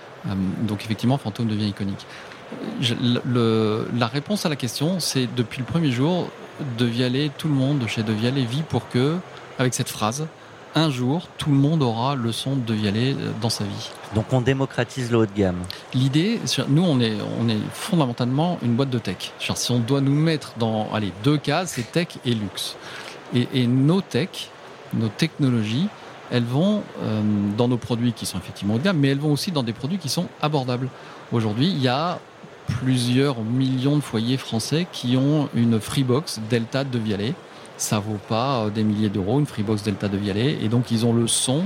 Donc 0.63 0.84
effectivement, 0.84 1.17
Fantôme 1.17 1.48
devient 1.48 1.67
iconique. 1.67 2.06
Je, 2.82 2.96
le, 3.26 3.88
la 3.98 4.08
réponse 4.08 4.46
à 4.46 4.50
la 4.50 4.56
question, 4.56 5.00
c'est 5.00 5.28
depuis 5.36 5.60
le 5.60 5.66
premier 5.66 5.92
jour, 5.92 6.30
De 6.78 6.86
Vialet, 6.86 7.32
tout 7.38 7.48
le 7.48 7.54
monde 7.54 7.86
chez 7.88 8.04
De 8.04 8.14
Vialet 8.14 8.44
vit 8.44 8.64
pour 8.64 8.90
que, 8.90 9.18
avec 9.58 9.74
cette 9.74 9.90
phrase, 9.90 10.28
un 10.76 10.90
jour, 10.90 11.28
tout 11.38 11.50
le 11.50 11.58
monde 11.58 11.82
aura 11.82 12.16
le 12.16 12.32
son 12.32 12.56
de 12.56 12.74
Vialet 12.74 13.16
dans 13.42 13.50
sa 13.50 13.64
vie. 13.64 13.90
Donc 14.16 14.32
on 14.32 14.42
démocratise 14.42 15.12
le 15.12 15.18
haut 15.18 15.26
de 15.26 15.32
gamme. 15.36 15.60
L'idée, 15.94 16.40
nous, 16.68 16.84
on 16.84 17.00
est, 17.00 17.18
on 17.40 17.50
est 17.50 17.58
fondamentalement 17.74 18.60
une 18.62 18.76
boîte 18.76 18.90
de 18.90 19.00
tech. 19.00 19.32
Si 19.40 19.72
on 19.72 19.80
doit 19.80 20.02
nous 20.02 20.14
mettre 20.14 20.54
dans 20.58 20.92
allez, 20.94 21.12
deux 21.24 21.38
cases, 21.38 21.74
c'est 21.76 21.92
tech 21.92 22.08
et 22.26 22.34
luxe. 22.34 22.76
Et, 23.34 23.48
et 23.54 23.68
nos 23.68 24.02
tech, 24.02 24.50
nos 24.94 25.10
technologies, 25.10 25.88
elles 26.32 26.44
vont 26.44 26.84
euh, 27.02 27.22
dans 27.58 27.68
nos 27.68 27.78
produits 27.78 28.14
qui 28.14 28.26
sont 28.26 28.38
effectivement 28.38 28.76
haut 28.76 28.78
de 28.78 28.84
gamme, 28.84 28.98
mais 28.98 29.10
elles 29.10 29.20
vont 29.20 29.32
aussi 29.32 29.52
dans 29.52 29.64
des 29.64 29.74
produits 29.74 29.98
qui 29.98 30.10
sont 30.10 30.28
abordables. 30.42 30.90
Aujourd'hui, 31.32 31.68
il 31.68 31.82
y 31.82 31.88
a 31.88 32.20
plusieurs 32.82 33.42
millions 33.42 33.96
de 33.96 34.02
foyers 34.02 34.38
français 34.38 34.88
qui 34.92 35.18
ont 35.18 35.50
une 35.54 35.80
Freebox 35.80 36.40
Delta 36.50 36.84
de 36.84 36.98
Vialet 36.98 37.34
ça 37.80 38.00
vaut 38.00 38.20
pas 38.28 38.66
euh, 38.66 38.70
des 38.70 38.84
milliers 38.84 39.10
d'euros, 39.10 39.40
une 39.40 39.46
Freebox 39.46 39.84
Delta 39.84 40.08
de 40.08 40.18
Vialet. 40.18 40.58
Et 40.62 40.68
donc, 40.68 40.92
ils 40.92 41.06
ont 41.06 41.14
le 41.14 41.28
son, 41.28 41.64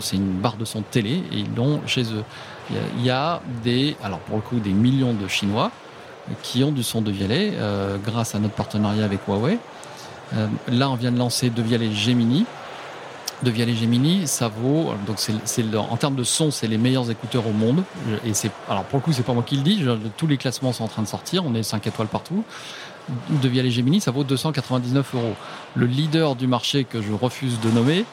c'est 0.00 0.16
une 0.16 0.32
barre 0.32 0.56
de 0.56 0.64
son 0.64 0.82
télé, 0.82 1.22
et 1.32 1.38
ils 1.38 1.54
l'ont 1.54 1.80
chez 1.86 2.02
eux. 2.04 2.24
Il 2.96 3.04
y 3.04 3.10
a 3.10 3.42
des, 3.62 3.96
alors 4.02 4.20
pour 4.20 4.36
le 4.36 4.42
coup, 4.42 4.58
des 4.58 4.70
millions 4.70 5.12
de 5.12 5.28
Chinois 5.28 5.70
qui 6.42 6.62
ont 6.62 6.70
du 6.70 6.82
son 6.82 7.02
de 7.02 7.10
Vialet 7.10 7.52
euh, 7.54 7.96
grâce 8.04 8.34
à 8.34 8.38
notre 8.38 8.54
partenariat 8.54 9.04
avec 9.04 9.20
Huawei. 9.26 9.58
Euh, 10.34 10.46
là, 10.68 10.88
on 10.88 10.94
vient 10.94 11.12
de 11.12 11.18
lancer 11.18 11.50
de 11.50 11.60
Vialet 11.60 11.92
Gemini. 11.92 12.46
De 13.42 13.50
Vialet 13.50 13.74
Gemini, 13.74 14.28
ça 14.28 14.48
vaut 14.48 14.92
donc 15.06 15.16
c'est 15.18 15.62
en 15.76 15.96
termes 15.96 16.14
de 16.14 16.24
son, 16.24 16.50
c'est 16.50 16.68
les 16.68 16.78
meilleurs 16.78 17.10
écouteurs 17.10 17.46
au 17.46 17.52
monde. 17.52 17.82
Et 18.24 18.34
c'est 18.34 18.50
alors 18.68 18.84
pour 18.84 18.98
le 18.98 19.02
coup, 19.02 19.12
c'est 19.12 19.24
pas 19.24 19.32
moi 19.32 19.42
qui 19.42 19.56
le 19.56 19.62
dis. 19.62 19.84
Tous 20.16 20.26
les 20.26 20.36
classements 20.36 20.72
sont 20.72 20.84
en 20.84 20.88
train 20.88 21.02
de 21.02 21.08
sortir. 21.08 21.44
On 21.44 21.54
est 21.54 21.62
5 21.62 21.86
étoiles 21.86 22.08
partout 22.08 22.44
de 23.30 23.48
Vialet 23.48 23.70
Gemini, 23.70 24.00
ça 24.00 24.10
vaut 24.10 24.24
299 24.24 25.14
euros. 25.14 25.34
Le 25.74 25.86
leader 25.86 26.36
du 26.36 26.46
marché 26.46 26.84
que 26.84 27.02
je 27.02 27.12
refuse 27.12 27.58
de 27.60 27.70
nommer 27.70 28.04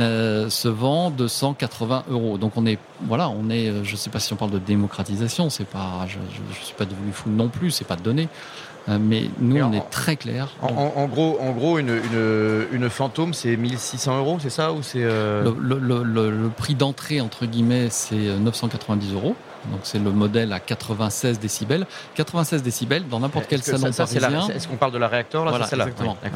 euh, 0.00 0.48
se 0.48 0.68
vend 0.68 1.10
280 1.10 2.04
euros. 2.10 2.38
Donc 2.38 2.52
on 2.56 2.64
est, 2.66 2.78
voilà, 3.02 3.28
on 3.28 3.50
est, 3.50 3.84
je 3.84 3.96
sais 3.96 4.10
pas 4.10 4.20
si 4.20 4.32
on 4.32 4.36
parle 4.36 4.52
de 4.52 4.58
démocratisation, 4.58 5.50
c'est 5.50 5.66
pas, 5.66 6.06
je, 6.08 6.14
je, 6.14 6.58
je 6.58 6.64
suis 6.64 6.74
pas 6.74 6.84
devenu 6.84 7.12
fou 7.12 7.28
non 7.28 7.48
plus, 7.48 7.70
c'est 7.70 7.84
pas 7.84 7.96
de 7.96 8.02
données. 8.02 8.28
Euh, 8.28 8.71
mais 8.88 9.30
nous, 9.38 9.62
on 9.62 9.72
est 9.72 9.90
très 9.90 10.16
clair. 10.16 10.48
En, 10.60 10.68
en, 10.68 10.92
en, 10.96 11.06
gros, 11.06 11.38
en 11.40 11.52
gros, 11.52 11.78
une, 11.78 11.88
une, 11.90 12.66
une 12.72 12.90
fantôme, 12.90 13.34
c'est 13.34 13.56
1600 13.56 14.18
euros, 14.18 14.38
c'est 14.40 14.50
ça 14.50 14.72
ou 14.72 14.82
c'est 14.82 15.02
euh... 15.02 15.42
le, 15.60 15.78
le, 15.78 16.02
le, 16.02 16.30
le, 16.30 16.48
prix 16.48 16.74
d'entrée 16.74 17.20
entre 17.20 17.46
guillemets, 17.46 17.88
c'est 17.90 18.16
990 18.16 19.14
euros. 19.14 19.36
Donc 19.70 19.80
c'est 19.84 19.98
le 19.98 20.10
modèle 20.10 20.52
à 20.52 20.60
96 20.60 21.38
décibels. 21.38 21.86
96 22.16 22.62
décibels 22.62 23.06
dans 23.08 23.20
n'importe 23.20 23.46
quel 23.48 23.62
salon 23.62 23.92
ça, 23.92 24.06
ça, 24.06 24.20
parisien. 24.20 24.48
Est-ce 24.48 24.66
qu'on 24.66 24.76
parle 24.76 24.92
de 24.92 24.98
la 24.98 25.08
réacteur 25.08 25.44
là 25.44 25.50
voilà, 25.50 25.66
exactement. 25.66 26.16
Oui, 26.24 26.30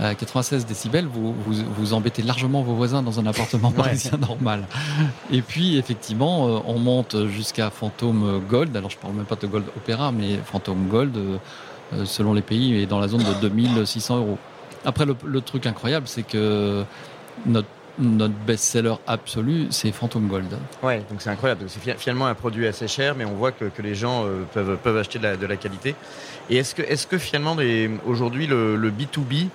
euh, 0.00 0.14
96 0.14 0.66
décibels, 0.66 1.06
vous, 1.06 1.34
vous, 1.46 1.62
vous 1.76 1.92
embêtez 1.92 2.22
largement 2.22 2.62
vos 2.62 2.74
voisins 2.74 3.02
dans 3.02 3.20
un 3.20 3.26
appartement 3.26 3.70
parisien 3.76 4.12
ouais. 4.12 4.18
normal. 4.18 4.64
Et 5.30 5.42
puis 5.42 5.76
effectivement, 5.76 6.48
euh, 6.48 6.58
on 6.66 6.78
monte 6.78 7.26
jusqu'à 7.26 7.70
Phantom 7.70 8.40
Gold. 8.48 8.74
Alors 8.76 8.90
je 8.90 8.96
parle 8.96 9.14
même 9.14 9.26
pas 9.26 9.36
de 9.36 9.46
Gold 9.46 9.66
Opera, 9.76 10.10
mais 10.10 10.38
Phantom 10.44 10.88
Gold. 10.88 11.16
Euh, 11.16 11.36
selon 12.04 12.32
les 12.34 12.42
pays, 12.42 12.82
est 12.82 12.86
dans 12.86 13.00
la 13.00 13.08
zone 13.08 13.22
de 13.22 13.48
2600 13.48 14.18
euros. 14.18 14.38
Après, 14.84 15.06
le, 15.06 15.16
le 15.24 15.40
truc 15.40 15.66
incroyable, 15.66 16.06
c'est 16.08 16.22
que 16.24 16.84
notre 17.46 17.68
notre 17.98 18.34
best-seller 18.34 18.94
absolu, 19.06 19.66
c'est 19.70 19.92
Phantom 19.92 20.26
Gold. 20.26 20.58
Ouais, 20.82 21.02
donc 21.10 21.20
c'est 21.20 21.30
incroyable. 21.30 21.64
C'est 21.68 21.96
finalement 21.96 22.26
un 22.26 22.34
produit 22.34 22.66
assez 22.66 22.88
cher, 22.88 23.14
mais 23.16 23.24
on 23.24 23.34
voit 23.34 23.52
que, 23.52 23.66
que 23.66 23.82
les 23.82 23.94
gens 23.94 24.24
euh, 24.24 24.42
peuvent, 24.52 24.76
peuvent 24.82 24.96
acheter 24.96 25.18
de 25.18 25.24
la, 25.24 25.36
de 25.36 25.46
la 25.46 25.56
qualité. 25.56 25.94
Et 26.50 26.56
est-ce 26.56 26.74
que, 26.74 26.82
est 26.82 27.08
que 27.08 27.18
finalement, 27.18 27.56
aujourd'hui, 28.06 28.46
le, 28.46 28.76
le, 28.76 28.90
B2B 28.90 29.48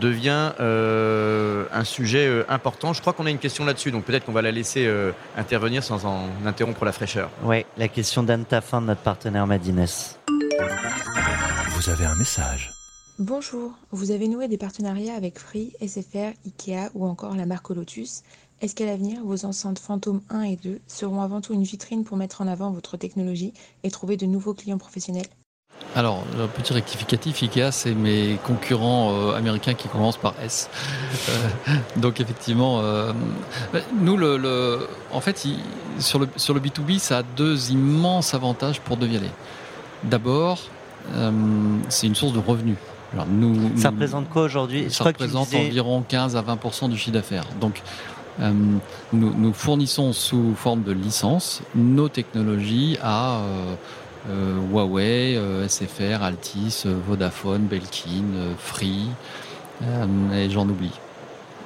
devient 0.00 0.52
euh, 0.60 1.64
un 1.72 1.84
sujet 1.84 2.26
euh, 2.26 2.44
important? 2.48 2.92
Je 2.92 3.00
crois 3.00 3.12
qu'on 3.12 3.26
a 3.26 3.30
une 3.30 3.38
question 3.38 3.64
là-dessus, 3.64 3.90
donc 3.90 4.04
peut-être 4.04 4.24
qu'on 4.24 4.32
va 4.32 4.42
la 4.42 4.52
laisser 4.52 4.86
euh, 4.86 5.12
intervenir 5.36 5.84
sans 5.84 6.06
en 6.06 6.28
interrompre 6.46 6.84
la 6.84 6.92
fraîcheur. 6.92 7.30
Oui, 7.44 7.64
la 7.76 7.88
question 7.88 8.22
d'Anne 8.22 8.44
Taffin, 8.44 8.80
de 8.80 8.86
notre 8.86 9.02
partenaire 9.02 9.46
Madines. 9.46 9.86
Vous 11.82 11.90
avez 11.90 12.04
un 12.04 12.14
message. 12.14 12.72
Bonjour, 13.18 13.72
vous 13.90 14.12
avez 14.12 14.28
noué 14.28 14.46
des 14.46 14.56
partenariats 14.56 15.14
avec 15.14 15.40
Free, 15.40 15.72
SFR, 15.84 16.32
Ikea 16.46 16.90
ou 16.94 17.04
encore 17.04 17.34
la 17.34 17.44
marque 17.44 17.70
Lotus. 17.70 18.22
Est-ce 18.60 18.76
qu'à 18.76 18.86
l'avenir, 18.86 19.18
vos 19.24 19.44
enceintes 19.44 19.80
Phantom 19.80 20.20
1 20.30 20.42
et 20.42 20.56
2 20.56 20.78
seront 20.86 21.22
avant 21.22 21.40
tout 21.40 21.54
une 21.54 21.64
vitrine 21.64 22.04
pour 22.04 22.16
mettre 22.16 22.40
en 22.40 22.46
avant 22.46 22.70
votre 22.70 22.96
technologie 22.96 23.52
et 23.82 23.90
trouver 23.90 24.16
de 24.16 24.26
nouveaux 24.26 24.54
clients 24.54 24.78
professionnels? 24.78 25.26
Alors, 25.96 26.22
un 26.38 26.46
petit 26.46 26.72
rectificatif, 26.72 27.42
IKEA, 27.42 27.72
c'est 27.72 27.94
mes 27.94 28.38
concurrents 28.46 29.12
euh, 29.14 29.34
américains 29.34 29.74
qui 29.74 29.88
commencent 29.88 30.18
par 30.18 30.40
S. 30.40 30.70
Euh, 31.28 31.48
donc 31.96 32.20
effectivement, 32.20 32.78
euh, 32.78 33.12
nous, 34.00 34.16
le, 34.16 34.86
en 35.10 35.20
fait, 35.20 35.48
sur, 35.98 36.20
le, 36.20 36.28
sur 36.36 36.54
le 36.54 36.60
B2B, 36.60 37.00
ça 37.00 37.18
a 37.18 37.22
deux 37.24 37.72
immenses 37.72 38.34
avantages 38.34 38.80
pour 38.80 38.96
Devialet. 38.96 39.32
D'abord, 40.04 40.60
c'est 41.88 42.06
une 42.06 42.14
source 42.14 42.32
de 42.32 42.38
revenus. 42.38 42.76
Alors, 43.12 43.26
nous, 43.26 43.76
ça 43.76 43.90
représente 43.90 44.30
quoi 44.30 44.42
aujourd'hui? 44.42 44.86
Ça 44.90 45.04
représente 45.04 45.54
environ 45.54 46.02
15 46.08 46.36
à 46.36 46.42
20% 46.42 46.88
du 46.88 46.96
chiffre 46.96 47.12
d'affaires. 47.12 47.44
Donc, 47.60 47.82
nous, 48.40 48.80
nous, 49.12 49.52
fournissons 49.52 50.12
sous 50.12 50.54
forme 50.54 50.82
de 50.82 50.92
licence 50.92 51.62
nos 51.74 52.08
technologies 52.08 52.96
à 53.02 53.42
euh, 54.30 54.56
Huawei, 54.70 55.36
euh, 55.36 55.66
SFR, 55.66 56.22
Altis, 56.22 56.84
euh, 56.86 56.94
Vodafone, 57.08 57.62
Belkin, 57.62 58.54
Free, 58.56 59.08
et 60.32 60.48
j'en 60.48 60.68
oublie. 60.68 60.92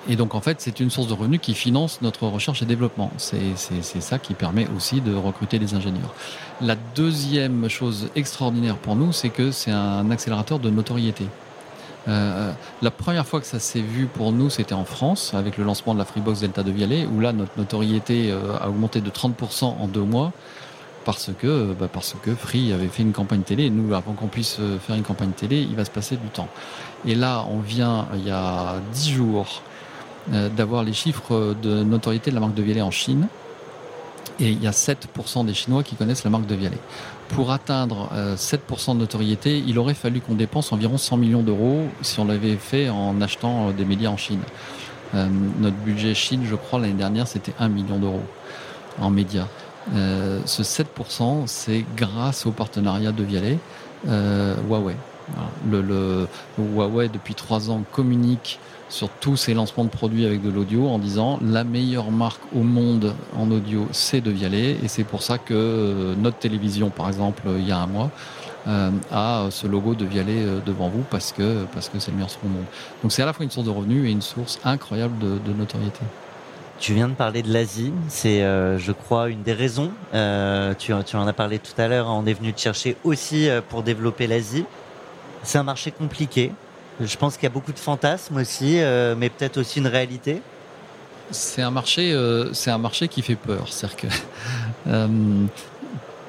Et 0.09 0.17
donc 0.17 0.35
en 0.35 0.41
fait, 0.41 0.61
c'est 0.61 0.81
une 0.81 0.91
source 0.91 1.09
de 1.09 1.13
revenus 1.13 1.41
qui 1.41 1.55
finance 1.55 2.01
notre 2.03 2.27
recherche 2.27 2.63
et 2.63 2.67
développement. 2.67 3.11
C'est 3.17 3.57
ça 4.01 4.19
qui 4.19 4.35
permet 4.35 4.69
aussi 4.77 5.01
de 5.01 5.15
recruter 5.15 5.59
des 5.59 5.75
ingénieurs. 5.75 6.15
La 6.61 6.77
deuxième 6.95 7.69
chose 7.69 8.09
extraordinaire 8.15 8.77
pour 8.77 8.97
nous, 8.97 9.13
c'est 9.13 9.31
que 9.31 9.51
c'est 9.51 9.73
un 9.73 10.11
accélérateur 10.11 10.59
de 10.59 10.71
notoriété. 10.71 11.27
la 12.07 12.91
première 12.97 13.27
fois 13.27 13.41
que 13.41 13.47
ça 13.47 13.59
s'est 13.59 13.81
vu 13.81 14.07
pour 14.07 14.33
nous, 14.33 14.49
c'était 14.49 14.75
en 14.75 14.85
France, 14.85 15.35
avec 15.35 15.57
le 15.59 15.65
lancement 15.65 15.93
de 15.93 15.99
la 15.99 16.05
Freebox 16.05 16.41
Delta 16.41 16.63
de 16.63 16.71
Vialet, 16.71 17.07
où 17.07 17.19
là, 17.19 17.33
notre 17.33 17.59
notoriété 17.59 18.33
a 18.61 18.69
augmenté 18.69 19.01
de 19.01 19.11
30% 19.11 19.65
en 19.65 19.89
deux 19.89 20.05
mois 20.05 20.33
parce 21.07 21.31
que, 21.39 21.73
bah 21.73 21.89
parce 21.91 22.17
que 22.21 22.35
Free 22.35 22.73
avait 22.73 22.89
fait 22.89 23.05
une 23.05 23.13
campagne 23.13 23.43
télé. 23.43 23.71
Nous, 23.71 23.95
avant 23.95 24.13
qu'on 24.13 24.27
puisse 24.27 24.57
euh, 24.59 24.77
faire 24.81 24.97
une 24.97 25.05
campagne 25.05 25.31
télé, 25.31 25.63
il 25.63 25.77
va 25.77 25.85
se 25.85 25.91
passer 25.91 26.17
du 26.17 26.27
temps. 26.27 26.49
Et 27.07 27.15
là, 27.15 27.47
on 27.49 27.61
vient, 27.61 28.09
il 28.15 28.27
y 28.27 28.31
a 28.33 28.75
10 28.93 29.13
jours, 29.13 29.63
euh, 29.63 29.76
d'avoir 30.29 30.83
les 30.83 30.93
chiffres 30.93 31.55
de 31.63 31.85
notoriété 31.85 32.31
de 32.31 32.35
la 32.35 32.41
marque 32.41 32.55
de 32.55 32.63
Vialet 32.63 32.83
en 32.83 32.91
Chine. 32.91 33.29
Et 34.39 34.51
il 34.51 34.63
y 34.63 34.67
a 34.67 34.73
7% 34.73 35.47
des 35.47 35.55
Chinois 35.55 35.83
qui 35.83 35.95
connaissent 35.95 36.25
la 36.25 36.31
marque 36.31 36.47
de 36.47 36.55
Vialet. 36.55 36.79
Pour 37.29 37.53
atteindre 37.53 38.11
7% 38.37 38.91
euh, 38.91 38.95
de 38.95 38.99
notoriété, 38.99 39.63
il 39.67 39.79
aurait 39.79 39.95
fallu 39.95 40.21
qu'on 40.21 40.35
dépense 40.35 40.73
environ 40.73 40.99
100 40.99 41.17
millions 41.17 41.43
d'euros 41.43 41.85
si 42.03 42.21
on 42.21 42.27
l'avait 42.27 42.57
fait 42.57 42.91
en 42.91 43.21
achetant 43.21 43.71
des 43.71 43.85
médias 43.85 44.11
en 44.11 44.17
Chine. 44.17 44.43
notre 45.15 45.77
budget 45.77 46.15
Chine, 46.15 46.43
je 46.45 46.55
crois, 46.55 46.81
l'année 46.81 46.93
dernière, 46.93 47.27
c'était 47.27 47.55
1 47.59 47.69
million 47.69 47.99
d'euros 47.99 48.23
en 49.01 49.11
médias. 49.11 49.47
Euh, 49.95 50.41
ce 50.47 50.63
7%, 50.63 51.47
c'est 51.47 51.85
grâce 51.97 52.47
au 52.47 52.51
partenariat 52.51 53.13
de 53.13 53.23
Vialet, 53.23 53.59
euh, 54.09 54.57
Huawei. 54.69 54.97
Le, 55.71 56.29
Huawei, 56.59 57.09
depuis 57.09 57.35
trois 57.35 57.71
ans, 57.71 57.83
communique 57.93 58.59
sur 58.89 59.09
tous 59.09 59.37
ses 59.37 59.55
lancements 59.55 59.85
de 59.85 59.91
produits 59.91 60.27
avec 60.27 60.43
de 60.43 60.51
l'audio 60.51 60.89
en 60.89 60.99
disant 60.99 61.39
la 61.43 61.65
meilleure 61.65 62.11
marque 62.11 62.43
au 62.55 62.61
monde 62.61 63.15
en 63.37 63.51
audio, 63.51 63.87
c'est 63.93 64.21
de 64.21 64.31
Vialet. 64.31 64.77
Et 64.83 64.89
c'est 64.89 65.05
pour 65.05 65.23
ça 65.23 65.39
que 65.39 65.55
euh, 65.55 66.15
notre 66.17 66.39
télévision, 66.39 66.91
par 66.91 67.09
exemple, 67.09 67.43
il 67.59 67.67
y 67.67 67.73
a 67.73 67.79
un 67.79 67.87
mois, 67.87 68.11
a 69.13 69.47
ce 69.51 69.69
logo 69.69 69.95
de 69.95 70.05
Vialet 70.05 70.45
devant 70.67 70.89
vous 70.89 71.05
parce 71.09 71.31
que 71.31 71.65
parce 71.73 71.89
que 71.89 72.01
c'est 72.01 72.11
le 72.11 72.17
meilleur 72.17 72.31
son 72.31 72.41
au 72.45 72.49
monde. 72.49 72.65
Donc 73.01 73.13
c'est 73.13 73.23
à 73.23 73.27
la 73.27 73.33
fois 73.33 73.45
une 73.45 73.51
source 73.53 73.67
de 73.67 73.71
revenus 73.71 74.09
et 74.09 74.11
une 74.11 74.23
source 74.23 74.59
incroyable 74.65 75.17
de 75.21 75.53
notoriété. 75.53 76.01
Tu 76.79 76.93
viens 76.93 77.09
de 77.09 77.15
parler 77.15 77.43
de 77.43 77.51
l'Asie, 77.51 77.93
c'est, 78.09 78.43
euh, 78.43 78.79
je 78.79 78.93
crois, 78.93 79.31
une 79.31 79.43
des 79.43 79.55
raisons. 79.55 79.93
Euh, 80.13 80.75
tu, 80.75 80.93
tu, 81.07 81.17
en 81.17 81.27
as 81.27 81.33
parlé 81.33 81.59
tout 81.59 81.73
à 81.81 81.89
l'heure. 81.89 82.09
On 82.09 82.27
est 82.27 82.35
venu 82.35 82.53
te 82.53 82.61
chercher 82.61 82.97
aussi 83.03 83.49
euh, 83.49 83.63
pour 83.67 83.83
développer 83.83 84.27
l'Asie. 84.27 84.67
C'est 85.43 85.57
un 85.57 85.63
marché 85.63 85.91
compliqué. 85.91 86.53
Je 87.01 87.17
pense 87.17 87.35
qu'il 87.35 87.45
y 87.45 87.47
a 87.47 87.51
beaucoup 87.51 87.73
de 87.73 87.79
fantasmes 87.79 88.37
aussi, 88.37 88.81
mais 89.17 89.29
peut-être 89.29 89.59
aussi 89.59 89.81
une 89.81 89.87
réalité. 89.87 90.41
C'est 91.31 91.63
un 91.63 91.71
marché, 91.71 92.17
c'est 92.53 92.71
un 92.71 92.79
marché 92.79 93.09
qui 93.09 93.21
fait 93.23 93.37
peur. 93.37 93.67
C'est-à-dire 93.69 93.97
que 93.97 94.07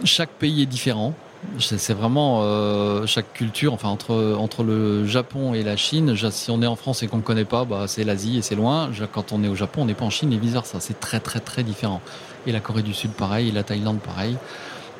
chaque 0.03 0.32
pays 0.32 0.63
est 0.63 0.67
différent. 0.67 1.13
C'est 1.60 1.93
vraiment 1.93 2.41
euh, 2.41 3.06
chaque 3.06 3.32
culture, 3.34 3.73
enfin 3.73 3.89
entre 3.89 4.36
entre 4.38 4.63
le 4.63 5.06
Japon 5.06 5.53
et 5.53 5.63
la 5.63 5.77
Chine. 5.77 6.15
Si 6.32 6.51
on 6.51 6.62
est 6.62 6.67
en 6.67 6.75
France 6.75 7.03
et 7.03 7.08
qu'on 7.08 7.17
ne 7.17 7.21
connaît 7.21 7.45
pas, 7.45 7.63
bah, 7.63 7.86
c'est 7.88 8.03
l'Asie 8.03 8.38
et 8.38 8.41
c'est 8.41 8.56
loin. 8.56 8.89
Quand 9.12 9.32
on 9.32 9.43
est 9.43 9.47
au 9.47 9.56
Japon, 9.56 9.84
on 9.84 9.86
n'est 9.86 9.93
pas 9.93 10.06
en 10.06 10.10
Chine 10.10 10.34
et 10.34 10.38
vice 10.38 10.53
versa. 10.53 10.80
C'est 10.80 10.99
très 10.99 11.19
très 11.19 11.39
très 11.39 11.63
différent. 11.63 12.01
Et 12.47 12.51
la 12.51 12.60
Corée 12.60 12.82
du 12.82 12.93
Sud 12.93 13.12
pareil, 13.12 13.49
et 13.49 13.51
la 13.51 13.63
Thaïlande 13.63 13.99
pareil. 13.99 14.36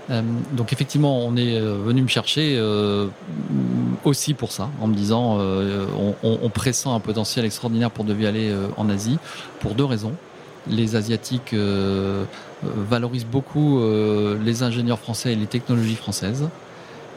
Euh, 0.10 0.22
donc 0.54 0.74
effectivement, 0.74 1.20
on 1.26 1.36
est 1.36 1.60
euh, 1.60 1.78
venu 1.84 2.02
me 2.02 2.08
chercher 2.08 2.58
aussi 4.08 4.34
pour 4.34 4.52
ça, 4.52 4.70
en 4.82 4.88
me 4.88 4.96
disant 4.96 5.38
on, 5.40 6.16
on, 6.24 6.50
pressent 6.50 6.88
un 6.88 7.00
potentiel 7.00 7.46
extraordinaire 7.46 7.92
pour 7.92 8.06
devoir 8.06 8.30
aller 8.30 8.54
en 8.78 8.90
Asie 8.90 9.18
pour 9.60 9.76
deux 9.76 9.86
raisons 9.86 10.14
les 10.70 10.96
Asiatiques 10.96 11.54
euh, 11.54 12.24
euh, 12.64 12.68
valorisent 12.76 13.26
beaucoup 13.26 13.80
euh, 13.80 14.38
les 14.44 14.64
ingénieurs 14.64 15.00
français 15.00 15.34
et 15.34 15.36
les 15.36 15.48
technologies 15.48 15.96
françaises. 15.96 16.50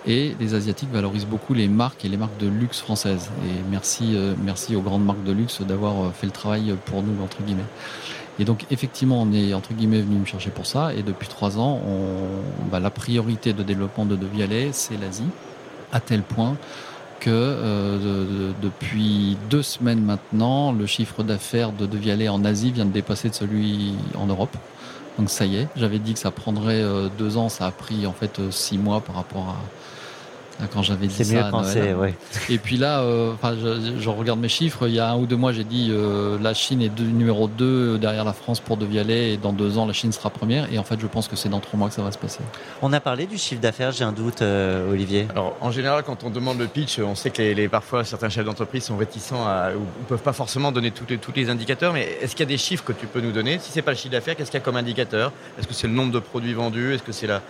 Et 0.07 0.35
les 0.41 0.55
Asiatiques 0.55 0.91
valorisent 0.91 1.27
beaucoup 1.27 1.53
les 1.53 1.69
marques 1.69 2.05
et 2.05 2.09
les 2.09 2.17
marques 2.17 2.39
de 2.39 2.49
luxe 2.49 2.81
françaises. 2.81 3.31
Et 3.45 3.53
merci, 3.71 4.17
merci 4.43 4.75
aux 4.75 4.81
grandes 4.81 5.05
marques 5.05 5.23
de 5.25 5.33
luxe 5.33 5.61
d'avoir 5.61 6.15
fait 6.15 6.25
le 6.25 6.33
travail 6.33 6.75
pour 6.87 7.03
nous, 7.03 7.23
entre 7.23 7.43
guillemets. 7.43 7.67
Et 8.39 8.47
donc, 8.47 8.65
effectivement, 8.71 9.21
on 9.21 9.31
est, 9.35 9.53
entre 9.53 9.75
guillemets, 9.75 10.01
venu 10.01 10.17
me 10.17 10.25
chercher 10.25 10.49
pour 10.49 10.65
ça. 10.65 10.95
Et 10.95 11.03
depuis 11.03 11.29
trois 11.29 11.59
ans, 11.59 11.83
bah, 12.73 12.81
la 12.81 12.89
priorité 12.89 13.53
de 13.53 13.63
développement 13.63 14.07
de 14.07 14.17
Devialet, 14.17 14.71
c'est 14.73 14.99
l'Asie. 14.99 15.23
À 15.93 16.01
tel 16.01 16.23
point 16.23 16.57
que 17.21 17.31
euh, 17.31 18.53
depuis 18.63 19.37
deux 19.51 19.63
semaines 19.63 20.03
maintenant, 20.03 20.73
le 20.73 20.87
chiffre 20.87 21.23
d'affaires 21.23 21.73
de 21.73 21.87
Devialet 21.87 22.29
en 22.29 22.45
Asie 22.45 22.73
vient 22.73 22.87
de 22.87 22.93
dépasser 22.93 23.29
de 23.29 23.35
celui 23.35 23.95
en 24.17 24.27
Europe. 24.27 24.57
Donc 25.19 25.29
ça 25.29 25.45
y 25.45 25.57
est, 25.57 25.69
j'avais 25.77 25.99
dit 25.99 26.15
que 26.15 26.19
ça 26.19 26.31
prendrait 26.31 26.81
euh, 26.83 27.09
deux 27.19 27.37
ans, 27.37 27.49
ça 27.49 27.67
a 27.67 27.71
pris 27.71 28.07
en 28.07 28.13
fait 28.13 28.39
euh, 28.39 28.51
six 28.51 28.79
mois 28.79 29.01
par 29.01 29.17
rapport 29.17 29.49
à, 29.51 29.57
quand 30.73 30.83
j'avais 30.83 31.07
dit 31.07 31.25
ça. 31.25 31.35
Mieux 31.35 31.51
pensé, 31.51 31.95
ouais. 31.95 32.15
Et 32.49 32.59
puis 32.59 32.77
là, 32.77 33.01
euh, 33.01 33.33
je, 33.43 34.01
je, 34.01 34.09
regarde 34.09 34.41
mes 34.41 34.49
chiffres. 34.49 34.89
Il 34.89 34.95
y 34.95 35.01
a 35.01 35.11
un 35.11 35.17
ou 35.17 35.27
deux 35.27 35.37
mois, 35.37 35.53
j'ai 35.53 35.65
dit 35.65 35.89
euh, 35.91 36.39
la 36.41 36.55
Chine 36.55 36.83
est 36.83 37.01
numéro 37.01 37.49
2 37.49 37.99
derrière 37.99 38.25
la 38.25 38.33
France 38.33 38.61
pour 38.61 38.77
De 38.77 38.87
Vialet 38.87 39.35
et 39.35 39.37
dans 39.37 39.53
deux 39.53 39.79
ans, 39.79 39.87
la 39.87 39.93
Chine 39.93 40.13
sera 40.13 40.31
première. 40.31 40.73
Et 40.73 40.79
en 40.79 40.85
fait, 40.85 40.99
je 41.01 41.07
pense 41.07 41.29
que 41.29 41.37
c'est 41.37 41.49
dans 41.49 41.61
trois 41.61 41.79
mois 41.79 41.89
que 41.89 41.95
ça 41.95 42.03
va 42.03 42.13
se 42.13 42.19
passer. 42.19 42.41
On 42.83 42.93
a 42.93 43.01
parlé 43.01 43.27
du 43.27 43.39
chiffre 43.39 43.61
d'affaires, 43.61 43.93
j'ai 43.93 44.05
un 44.05 44.13
doute, 44.13 44.43
euh, 44.43 44.91
Olivier. 44.91 45.27
Alors, 45.31 45.57
en 45.61 45.71
général, 45.71 46.03
quand 46.05 46.25
on 46.25 46.31
demande 46.31 46.59
le 46.59 46.67
pitch, 46.67 46.99
on 46.99 47.15
sait 47.15 47.31
que 47.31 47.43
les, 47.43 47.69
parfois 47.69 48.05
certains 48.05 48.29
chefs 48.29 48.45
d'entreprise 48.45 48.85
sont 48.85 48.97
réticents 48.97 49.47
à, 49.47 49.71
ou 49.71 49.81
ne 49.81 50.07
peuvent 50.09 50.23
pas 50.23 50.33
forcément 50.33 50.73
donner 50.73 50.91
tous 50.91 51.05
les, 51.09 51.19
tous 51.19 51.33
les 51.35 51.51
indicateurs. 51.51 51.93
Mais 51.93 52.19
est-ce 52.21 52.33
qu'il 52.33 52.41
y 52.41 52.49
a 52.49 52.53
des 52.53 52.59
chiffres 52.59 52.85
que 52.85 52.93
tu 52.93 53.07
peux 53.07 53.21
nous 53.21 53.33
donner? 53.33 53.59
Si 53.59 53.73
c'est 53.73 53.83
pas 53.83 53.93
le 53.93 53.97
chiffre 53.97 54.13
d'affaires, 54.13 54.37
qu'est-ce 54.37 54.51
qu'il 54.51 54.59
y 54.59 54.63
a 54.63 54.65
comme 54.65 54.77
indicateur? 54.77 55.33
Est-ce 55.59 55.67
que 55.67 55.75
c'est 55.75 55.87
le 55.87 55.95
nombre 55.95 56.13
de 56.13 56.19
produits 56.19 56.55
vendus? 56.55 56.95
Est-ce 56.95 57.03
que 57.03 57.13
c'est 57.13 57.27
la 57.27 57.43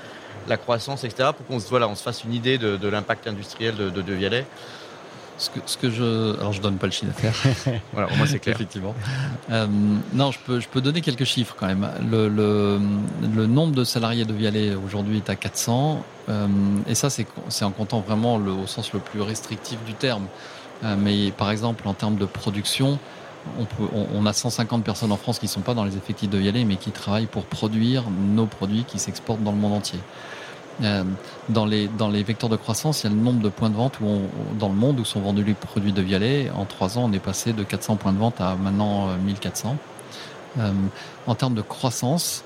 la 0.49 0.57
croissance, 0.57 1.05
etc., 1.05 1.31
pour 1.37 1.47
qu'on 1.47 1.61
se, 1.61 1.69
voilà, 1.69 1.89
on 1.89 1.95
se 1.95 2.03
fasse 2.03 2.25
une 2.25 2.35
idée 2.35 2.59
de, 2.59 2.89
l'impact 2.89 3.27
industriel 3.27 3.77
de, 3.77 3.91
de, 3.91 4.13
Vialet 4.13 4.47
ce 5.39 5.49
que, 5.49 5.61
ce 5.65 5.77
que, 5.79 5.91
je. 5.91 6.39
Alors, 6.39 6.53
je 6.53 6.61
donne 6.61 6.77
pas 6.77 6.87
le 6.87 6.93
chiffre 6.93 7.13
d'affaires. 7.13 7.81
voilà, 7.93 8.13
au 8.13 8.17
moins 8.17 8.27
c'est 8.27 8.39
clair. 8.39 8.55
Effectivement. 8.57 8.95
Euh, 9.51 9.67
non, 10.13 10.31
je 10.33 10.39
peux, 10.39 10.61
je 10.61 10.69
peux 10.69 10.83
donner 10.83 11.01
quelques 11.01 11.25
chiffres 11.25 11.57
quand 11.59 11.67
même. 11.67 11.89
Le, 12.11 12.29
le, 12.29 12.79
le 13.35 13.47
nombre 13.47 13.75
de 13.75 13.85
salariés 13.85 14.27
de 14.27 14.35
Vialet 14.35 14.75
aujourd'hui 14.75 15.17
est 15.17 15.31
à 15.31 15.37
400. 15.37 16.05
Euh, 16.29 16.47
et 16.87 16.95
ça, 16.95 17.09
c'est 17.11 17.65
en 17.65 17.71
comptant 17.71 18.01
vraiment 18.01 18.37
le, 18.37 18.51
au 18.51 18.67
sens 18.67 18.93
le 18.93 19.01
plus 19.01 19.23
restrictif 19.23 19.79
du 19.85 19.95
terme. 19.95 20.27
Euh, 20.85 20.95
mais 20.99 21.31
par 21.31 21.51
exemple, 21.51 21.87
en 21.89 21.95
termes 21.95 22.17
de 22.17 22.27
production, 22.27 22.99
on, 23.59 23.65
peut, 23.65 23.89
on, 24.15 24.27
a 24.27 24.33
150 24.33 24.85
personnes 24.85 25.13
en 25.13 25.17
France 25.17 25.39
qui 25.39 25.47
ne 25.47 25.51
sont 25.51 25.61
pas 25.61 25.75
dans 25.75 25.85
les 25.85 25.97
effectifs 25.97 26.29
de 26.29 26.39
Vialet, 26.39 26.65
mais 26.65 26.77
qui 26.77 26.91
travaillent 26.91 27.27
pour 27.27 27.45
produire 27.45 28.05
nos 28.11 28.47
produits 28.47 28.85
qui 28.85 28.99
s'exportent 28.99 29.43
dans 29.43 29.53
le 29.53 29.59
monde 29.59 29.73
entier. 29.73 29.99
Euh, 30.83 31.05
dans, 31.49 31.67
les, 31.67 31.89
dans 31.89 32.09
les 32.09 32.23
vecteurs 32.23 32.49
de 32.49 32.57
croissance, 32.57 33.03
il 33.03 33.11
y 33.11 33.13
a 33.13 33.15
le 33.15 33.21
nombre 33.21 33.41
de 33.41 33.49
points 33.49 33.71
de 33.71 33.77
vente 33.77 34.01
où 34.01 34.23
dans 34.59 34.69
le 34.69 34.75
monde 34.75 34.99
où 35.01 35.05
sont 35.05 35.21
vendus 35.21 35.45
les 35.45 35.55
produits 35.55 35.93
de 35.93 36.03
Vialet. 36.03 36.51
En 36.51 36.65
trois 36.65 36.99
ans, 36.99 37.05
on 37.05 37.13
est 37.13 37.19
passé 37.19 37.53
de 37.53 37.63
400 37.63 37.97
points 37.97 38.13
de 38.13 38.19
vente 38.19 38.41
à 38.41 38.55
maintenant 38.55 39.09
1400. 39.25 39.77
Euh, 40.59 40.63
euh, 40.63 40.73
en 41.27 41.35
termes 41.35 41.55
de 41.55 41.63
croissance, 41.63 42.45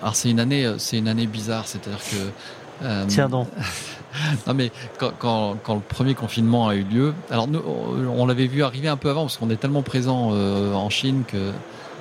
alors 0.00 0.16
c'est 0.16 0.30
une 0.30 0.40
année, 0.40 0.74
c'est 0.78 0.98
une 0.98 1.06
année 1.06 1.26
bizarre, 1.26 1.68
c'est-à-dire 1.68 2.00
que 2.00 2.84
euh, 2.84 3.04
Tiens 3.06 3.28
donc. 3.28 3.48
non 4.46 4.54
mais 4.54 4.72
quand, 4.98 5.12
quand, 5.18 5.56
quand, 5.62 5.74
le 5.74 5.80
premier 5.80 6.14
confinement 6.14 6.66
a 6.66 6.74
eu 6.74 6.82
lieu, 6.82 7.14
alors 7.30 7.46
nous, 7.46 7.60
on 7.60 8.26
l'avait 8.26 8.46
vu 8.46 8.64
arriver 8.64 8.88
un 8.88 8.96
peu 8.96 9.10
avant 9.10 9.22
parce 9.22 9.36
qu'on 9.36 9.50
est 9.50 9.56
tellement 9.56 9.82
présent 9.82 10.30
en 10.32 10.90
Chine 10.90 11.22
que. 11.26 11.52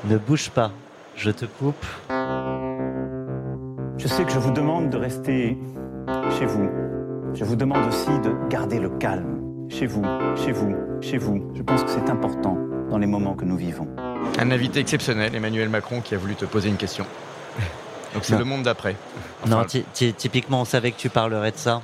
Ne 0.06 0.18
bouge 0.18 0.50
pas, 0.50 0.72
je 1.16 1.32
te 1.32 1.46
coupe. 1.46 1.86
Je 4.04 4.10
sais 4.10 4.26
que 4.26 4.32
je 4.34 4.40
vous 4.40 4.52
demande 4.52 4.90
de 4.90 4.98
rester 4.98 5.58
chez 6.38 6.46
vous. 6.46 6.70
Je 7.34 7.46
vous 7.46 7.56
demande 7.56 7.88
aussi 7.88 8.10
de 8.20 8.34
garder 8.50 8.78
le 8.80 8.90
calme. 8.90 9.40
Chez 9.70 9.86
vous, 9.86 10.04
chez 10.36 10.52
vous, 10.52 10.76
chez 11.02 11.18
vous. 11.18 11.50
Je 11.56 11.62
pense 11.64 11.84
que 11.84 11.90
c'est 11.90 12.10
important 12.10 12.58
dans 12.90 12.98
les 12.98 13.08
moments 13.08 13.34
que 13.34 13.46
nous 13.46 13.56
vivons. 13.56 13.88
Un 14.40 14.52
invité 14.52 14.82
exceptionnel, 14.82 15.34
Emmanuel 15.34 15.70
Macron, 15.70 16.02
qui 16.02 16.16
a 16.16 16.18
voulu 16.18 16.36
te 16.36 16.44
poser 16.44 16.68
une 16.68 16.76
question. 16.76 17.06
Donc 18.14 18.26
c'est 18.26 18.38
le 18.38 18.44
monde 18.44 18.64
d'après. 18.64 18.98
non, 19.48 19.58
Enfin, 19.60 19.66
ty- 19.68 19.86
ty- 19.94 20.14
typiquement, 20.14 20.62
on 20.62 20.66
savait 20.66 20.92
que 20.92 20.98
tu 20.98 21.10
parlerais 21.10 21.52
de 21.52 21.58
ça. 21.58 21.82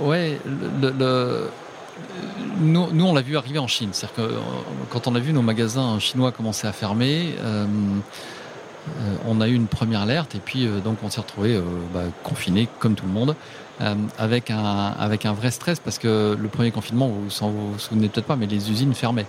Ouais, 0.00 0.38
le, 0.46 0.88
le- 0.88 0.94
le- 0.96 1.50
nous, 2.60 2.86
nous, 2.92 3.04
on 3.06 3.12
l'a 3.12 3.20
vu 3.22 3.36
arriver 3.36 3.58
en 3.58 3.66
Chine. 3.66 3.88
C'est-à-dire 3.92 4.16
que 4.16 4.22
euh, 4.34 4.38
quand 4.90 5.08
on 5.08 5.14
a 5.16 5.18
vu 5.18 5.32
nos 5.32 5.42
magasins 5.42 5.98
chinois 5.98 6.30
commencer 6.30 6.66
à 6.68 6.72
fermer, 6.72 7.34
euh, 7.42 7.66
on 9.26 9.40
a 9.40 9.48
eu 9.48 9.54
une 9.54 9.66
première 9.66 10.00
alerte 10.02 10.34
et 10.34 10.40
puis 10.40 10.66
euh, 10.66 10.80
donc 10.80 10.98
on 11.02 11.10
s'est 11.10 11.20
retrouvé 11.20 11.60
confiné 12.22 12.68
comme 12.80 12.94
tout 12.94 13.06
le 13.06 13.12
monde. 13.12 13.34
euh, 13.80 13.94
avec 14.18 14.50
un 14.50 14.94
avec 14.98 15.26
un 15.26 15.32
vrai 15.32 15.50
stress 15.50 15.80
parce 15.80 15.98
que 15.98 16.36
le 16.40 16.48
premier 16.48 16.70
confinement 16.70 17.08
vous 17.08 17.28
vous 17.28 17.72
vous 17.72 17.78
souvenez 17.78 18.08
peut-être 18.08 18.26
pas 18.26 18.36
mais 18.36 18.46
les 18.46 18.70
usines 18.70 18.94
fermaient 18.94 19.26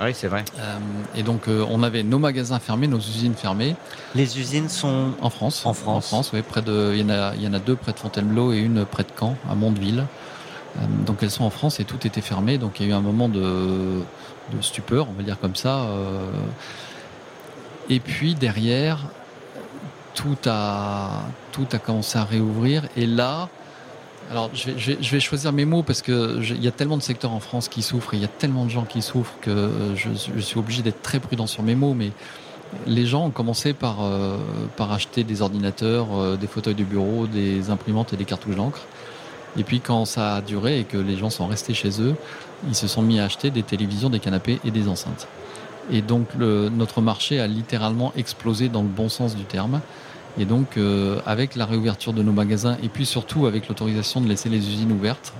Oui, 0.00 0.12
c'est 0.12 0.26
vrai. 0.28 0.44
Euh, 0.58 0.78
et 1.14 1.22
donc 1.22 1.46
euh, 1.46 1.64
on 1.70 1.82
avait 1.84 2.02
nos 2.02 2.18
magasins 2.18 2.58
fermés 2.58 2.88
nos 2.88 2.98
usines 2.98 3.34
fermées 3.34 3.76
Les 4.14 4.38
usines 4.40 4.68
sont 4.68 5.12
en 5.20 5.30
France 5.30 5.64
En 5.64 5.72
France. 5.72 5.96
en 5.96 6.00
France 6.00 6.30
oui 6.34 6.42
près 6.42 6.62
de 6.62 6.92
il 6.94 7.00
y 7.00 7.04
en 7.04 7.10
a 7.10 7.34
il 7.36 7.42
y 7.42 7.46
en 7.46 7.54
a 7.54 7.60
deux 7.60 7.76
près 7.76 7.92
de 7.92 7.98
Fontainebleau 7.98 8.52
et 8.52 8.58
une 8.58 8.84
près 8.84 9.04
de 9.04 9.12
Caen 9.18 9.36
à 9.50 9.54
Mondeville 9.54 10.04
Euh, 10.78 10.80
donc 11.06 11.22
elles 11.22 11.30
sont 11.30 11.44
en 11.44 11.50
France 11.58 11.80
et 11.80 11.84
tout 11.84 12.00
était 12.06 12.20
fermé 12.32 12.58
donc 12.58 12.72
il 12.80 12.86
y 12.86 12.86
a 12.88 12.92
eu 12.92 12.94
un 12.94 13.00
moment 13.10 13.28
de 13.30 14.02
de 14.52 14.58
stupeur 14.60 15.06
on 15.08 15.14
va 15.18 15.22
dire 15.22 15.38
comme 15.40 15.54
ça 15.56 15.74
euh. 15.84 16.28
Et 17.90 18.00
puis 18.00 18.34
derrière 18.34 19.06
tout 20.14 20.36
a 20.46 21.22
tout 21.52 21.66
a 21.72 21.78
commencé 21.78 22.18
à 22.18 22.24
réouvrir 22.24 22.84
et 22.96 23.06
là 23.06 23.48
alors 24.30 24.50
je 24.54 24.70
vais, 24.70 24.78
je 24.78 24.92
vais, 24.92 24.98
je 25.00 25.10
vais 25.10 25.20
choisir 25.20 25.52
mes 25.52 25.64
mots 25.64 25.82
parce 25.82 26.02
que 26.02 26.40
je- 26.42 26.54
il 26.54 26.64
y 26.64 26.68
a 26.68 26.72
tellement 26.72 26.96
de 26.96 27.02
secteurs 27.02 27.32
en 27.32 27.38
France 27.40 27.68
qui 27.68 27.82
souffrent 27.82 28.14
et 28.14 28.16
il 28.16 28.22
y 28.22 28.24
a 28.24 28.28
tellement 28.42 28.64
de 28.64 28.70
gens 28.70 28.84
qui 28.84 29.02
souffrent 29.02 29.34
que 29.40 29.50
euh, 29.50 29.94
je, 29.94 30.08
je 30.34 30.40
suis 30.40 30.58
obligé 30.58 30.82
d'être 30.82 31.02
très 31.02 31.20
prudent 31.20 31.46
sur 31.46 31.62
mes 31.62 31.74
mots 31.76 31.94
mais 31.94 32.10
les 32.86 33.06
gens 33.06 33.26
ont 33.26 33.30
commencé 33.30 33.72
par, 33.72 33.98
euh, 34.02 34.38
par 34.76 34.90
acheter 34.92 35.22
des 35.22 35.40
ordinateurs, 35.40 36.08
euh, 36.18 36.36
des 36.36 36.48
fauteuils 36.48 36.74
de 36.74 36.82
bureau, 36.82 37.28
des 37.28 37.70
imprimantes 37.70 38.12
et 38.12 38.16
des 38.16 38.24
cartouches 38.24 38.56
d'encre. 38.56 38.80
Et 39.56 39.62
puis 39.62 39.80
quand 39.80 40.04
ça 40.04 40.34
a 40.36 40.40
duré 40.40 40.80
et 40.80 40.84
que 40.84 40.96
les 40.98 41.16
gens 41.16 41.30
sont 41.30 41.46
restés 41.46 41.74
chez 41.74 42.02
eux, 42.02 42.16
ils 42.68 42.74
se 42.74 42.88
sont 42.88 43.02
mis 43.02 43.20
à 43.20 43.24
acheter 43.24 43.50
des 43.50 43.62
télévisions, 43.62 44.10
des 44.10 44.18
canapés 44.18 44.58
et 44.64 44.72
des 44.72 44.88
enceintes. 44.88 45.28
Et 45.90 46.02
donc 46.02 46.28
le, 46.38 46.68
notre 46.68 47.00
marché 47.00 47.40
a 47.40 47.46
littéralement 47.46 48.12
explosé 48.16 48.68
dans 48.68 48.82
le 48.82 48.88
bon 48.88 49.08
sens 49.08 49.36
du 49.36 49.44
terme. 49.44 49.80
Et 50.38 50.44
donc 50.44 50.76
euh, 50.76 51.20
avec 51.26 51.56
la 51.56 51.64
réouverture 51.64 52.12
de 52.12 52.22
nos 52.22 52.32
magasins 52.32 52.76
et 52.82 52.88
puis 52.88 53.06
surtout 53.06 53.46
avec 53.46 53.68
l'autorisation 53.68 54.20
de 54.20 54.28
laisser 54.28 54.48
les 54.48 54.58
usines 54.58 54.92
ouvertes, 54.92 55.32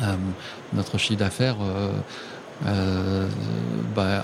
euh, 0.00 0.14
notre 0.72 0.96
chiffre 0.96 1.18
d'affaires 1.18 1.56
euh, 1.60 1.92
euh, 2.66 3.26
bah, 3.96 4.02
euh, 4.02 4.22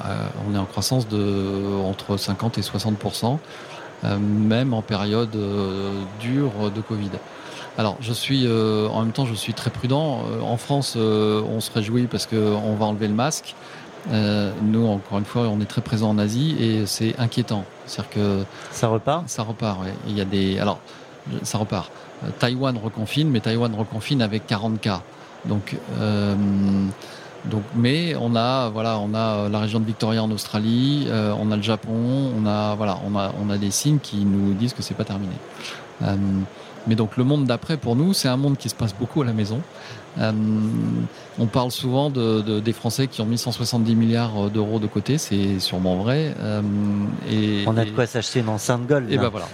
on 0.48 0.54
est 0.54 0.58
en 0.58 0.64
croissance 0.64 1.08
de 1.08 1.82
entre 1.84 2.16
50 2.16 2.58
et 2.58 2.60
60% 2.60 3.38
euh, 4.04 4.16
même 4.18 4.74
en 4.74 4.82
période 4.82 5.36
dure 6.20 6.70
de 6.74 6.80
Covid. 6.80 7.10
Alors, 7.76 7.96
je 8.00 8.12
suis 8.12 8.46
en 8.48 9.02
même 9.02 9.12
temps, 9.12 9.24
je 9.24 9.34
suis 9.34 9.54
très 9.54 9.70
prudent. 9.70 10.24
En 10.42 10.56
France, 10.56 10.96
on 10.96 11.60
se 11.60 11.70
réjouit 11.72 12.06
parce 12.06 12.26
que 12.26 12.36
on 12.36 12.74
va 12.74 12.86
enlever 12.86 13.06
le 13.06 13.14
masque. 13.14 13.54
Euh, 14.12 14.52
nous, 14.62 14.86
encore 14.86 15.18
une 15.18 15.24
fois, 15.24 15.42
on 15.48 15.60
est 15.60 15.66
très 15.66 15.80
présent 15.82 16.10
en 16.10 16.18
Asie 16.18 16.56
et 16.58 16.86
c'est 16.86 17.14
inquiétant. 17.18 17.64
C'est-à-dire 17.86 18.10
que 18.10 18.44
Ça 18.70 18.88
repart? 18.88 19.28
Ça 19.28 19.42
repart. 19.42 19.80
ouais. 19.82 19.92
Il 20.06 20.16
y 20.16 20.20
a 20.20 20.24
des, 20.24 20.58
alors, 20.58 20.78
ça 21.42 21.58
repart. 21.58 21.90
Euh, 22.24 22.28
Taïwan 22.38 22.76
reconfine, 22.76 23.28
mais 23.30 23.40
Taïwan 23.40 23.74
reconfine 23.74 24.22
avec 24.22 24.46
40 24.46 24.80
cas. 24.80 25.02
Donc, 25.44 25.76
euh, 26.00 26.34
donc, 27.44 27.62
mais 27.74 28.14
on 28.20 28.34
a, 28.34 28.68
voilà, 28.70 28.98
on 28.98 29.14
a 29.14 29.48
la 29.48 29.60
région 29.60 29.78
de 29.80 29.84
Victoria 29.84 30.22
en 30.22 30.30
Australie, 30.30 31.06
euh, 31.08 31.32
on 31.38 31.50
a 31.52 31.56
le 31.56 31.62
Japon, 31.62 32.32
on 32.36 32.46
a, 32.46 32.74
voilà, 32.74 32.98
on 33.06 33.16
a, 33.16 33.32
on 33.40 33.50
a 33.50 33.58
des 33.58 33.70
signes 33.70 34.00
qui 34.00 34.24
nous 34.24 34.54
disent 34.54 34.72
que 34.74 34.82
c'est 34.82 34.94
pas 34.94 35.04
terminé. 35.04 35.32
Euh, 36.02 36.16
mais 36.86 36.94
donc 36.94 37.16
le 37.16 37.24
monde 37.24 37.44
d'après 37.44 37.76
pour 37.76 37.96
nous, 37.96 38.12
c'est 38.12 38.28
un 38.28 38.36
monde 38.36 38.56
qui 38.56 38.68
se 38.68 38.74
passe 38.74 38.94
beaucoup 38.94 39.22
à 39.22 39.24
la 39.24 39.32
maison. 39.32 39.60
Euh, 40.18 40.32
on 41.38 41.46
parle 41.46 41.70
souvent 41.70 42.10
de, 42.10 42.40
de- 42.40 42.60
des 42.60 42.72
Français 42.72 43.06
qui 43.06 43.20
ont 43.20 43.26
mis 43.26 43.38
170 43.38 43.94
milliards 43.94 44.50
d'euros 44.50 44.78
de 44.80 44.86
côté, 44.86 45.16
c'est 45.18 45.60
sûrement 45.60 45.96
vrai. 45.96 46.34
Euh, 46.40 46.62
et, 47.30 47.62
On 47.66 47.76
a 47.76 47.84
de 47.84 47.90
quoi 47.90 48.06
s'acheter 48.06 48.40
une 48.40 48.48
enceinte 48.48 48.86
Gold. 48.86 49.10
et 49.12 49.16
là. 49.16 49.22
ben 49.22 49.28
voilà. 49.28 49.46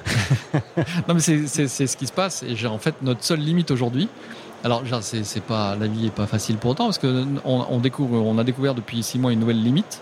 non 1.09 1.15
mais 1.15 1.21
c'est- 1.21 1.47
c'est 1.47 1.69
c'est 1.69 1.87
ce 1.87 1.97
qui 1.97 2.07
se 2.07 2.13
passe 2.13 2.43
et 2.43 2.57
j'ai 2.57 2.67
en 2.67 2.79
fait 2.79 2.95
notre 3.03 3.23
seule 3.25 3.41
limite 3.41 3.71
aujourd'hui. 3.71 4.09
Alors 4.63 4.87
genre, 4.87 5.03
c'est 5.03 5.25
c'est 5.25 5.43
pas 5.43 5.77
la 5.77 5.87
vie 5.87 6.07
est 6.07 6.11
pas 6.15 6.27
facile 6.27 6.57
pour 6.57 6.71
autant 6.71 6.85
parce 6.85 6.99
que 6.99 7.25
on, 7.45 7.65
on 7.69 7.79
découvre 7.81 8.17
on 8.23 8.39
a 8.39 8.45
découvert 8.45 8.75
depuis 8.75 9.03
six 9.03 9.19
mois 9.19 9.33
une 9.33 9.41
nouvelle 9.41 9.63
limite 9.63 10.01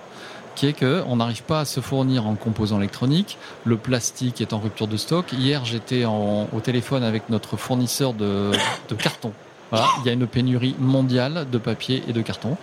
qui 0.55 0.67
est 0.67 0.75
que 0.75 1.03
on 1.09 1.17
n'arrive 1.17 1.43
pas 1.43 1.61
à 1.61 1.65
se 1.65 1.81
fournir 1.81 2.27
en 2.29 2.35
composants 2.37 2.79
électroniques. 2.79 3.39
Le 3.65 3.77
plastique 3.79 4.41
est 4.41 4.53
en 4.53 4.61
rupture 4.61 4.87
de 4.87 4.97
stock. 4.99 5.33
Hier 5.33 5.65
j'étais 5.65 6.05
en- 6.05 6.47
au 6.53 6.61
téléphone 6.61 7.03
avec 7.03 7.29
notre 7.31 7.57
fournisseur 7.57 8.13
de, 8.15 8.53
de 8.89 8.95
carton. 8.95 9.33
Voilà, 9.73 9.87
il 10.01 10.07
y 10.07 10.11
a 10.11 10.13
une 10.13 10.27
pénurie 10.29 10.77
mondiale 10.79 11.47
de 11.51 11.59
papier 11.59 12.05
et 12.09 12.13
de 12.13 12.23
carton. 12.23 12.57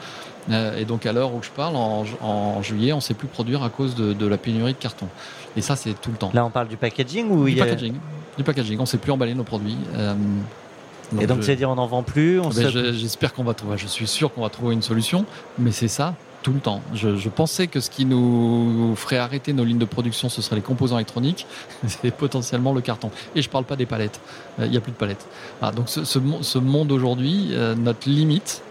Euh, 0.51 0.77
et 0.77 0.85
donc 0.85 1.05
à 1.05 1.11
l'heure 1.11 1.33
où 1.33 1.43
je 1.43 1.49
parle, 1.49 1.75
en, 1.75 2.05
ju- 2.05 2.15
en 2.21 2.61
juillet, 2.61 2.93
on 2.93 2.97
ne 2.97 3.01
sait 3.01 3.13
plus 3.13 3.27
produire 3.27 3.61
à 3.63 3.69
cause 3.69 3.93
de, 3.95 4.13
de 4.13 4.25
la 4.27 4.37
pénurie 4.37 4.73
de 4.73 4.77
carton. 4.77 5.07
Et 5.57 5.61
ça, 5.61 5.75
c'est 5.75 5.99
tout 5.99 6.11
le 6.11 6.17
temps. 6.17 6.31
Là, 6.33 6.45
on 6.45 6.49
parle 6.49 6.67
du 6.69 6.77
packaging 6.77 7.29
ou 7.29 7.45
Du 7.45 7.51
il 7.51 7.57
y 7.57 7.61
a- 7.61 7.65
packaging. 7.65 7.95
Du 8.37 8.43
packaging. 8.43 8.77
On 8.77 8.83
ne 8.83 8.87
sait 8.87 8.97
plus 8.99 9.11
emballer 9.11 9.33
nos 9.35 9.43
produits. 9.43 9.75
Euh, 9.95 10.13
Et 11.19 11.25
donc, 11.27 11.37
je- 11.41 11.45
c'est 11.47 11.55
dire 11.55 11.69
on 11.69 11.75
n'en 11.75 11.87
vend 11.87 12.03
plus. 12.03 12.39
On 12.39 12.49
ben, 12.49 12.53
se- 12.53 12.69
je- 12.69 12.93
J'espère 12.93 13.33
qu'on 13.33 13.43
va 13.43 13.53
trouver. 13.53 13.77
Je 13.77 13.87
suis 13.87 14.07
sûr 14.07 14.33
qu'on 14.33 14.41
va 14.43 14.49
trouver 14.49 14.73
une 14.75 14.81
solution, 14.83 15.25
mais 15.57 15.71
c'est 15.71 15.87
ça 15.87 16.13
tout 16.41 16.53
le 16.53 16.59
temps. 16.59 16.81
Je, 16.93 17.17
je 17.17 17.29
pensais 17.29 17.67
que 17.67 17.79
ce 17.79 17.89
qui 17.89 18.05
nous 18.05 18.93
ferait 18.95 19.17
arrêter 19.17 19.51
nos 19.53 19.63
lignes 19.65 19.77
de 19.79 19.85
production, 19.85 20.29
ce 20.29 20.41
serait 20.41 20.55
les 20.55 20.61
composants 20.61 20.97
électroniques, 20.97 21.45
c'est 21.87 22.11
potentiellement 22.11 22.73
le 22.73 22.81
carton. 22.81 23.11
Et 23.35 23.41
je 23.41 23.49
parle 23.49 23.65
pas 23.65 23.75
des 23.75 23.85
palettes. 23.85 24.19
Euh, 24.59 24.65
Il 24.65 24.71
n'y 24.71 24.77
a 24.77 24.81
plus 24.81 24.91
de 24.93 24.97
palettes. 24.97 25.25
Voilà, 25.59 25.75
donc 25.75 25.89
ce, 25.89 26.03
ce 26.03 26.19
ce 26.41 26.57
monde 26.57 26.91
aujourd'hui, 26.91 27.49
euh, 27.51 27.75
notre 27.75 28.07
limite, 28.09 28.61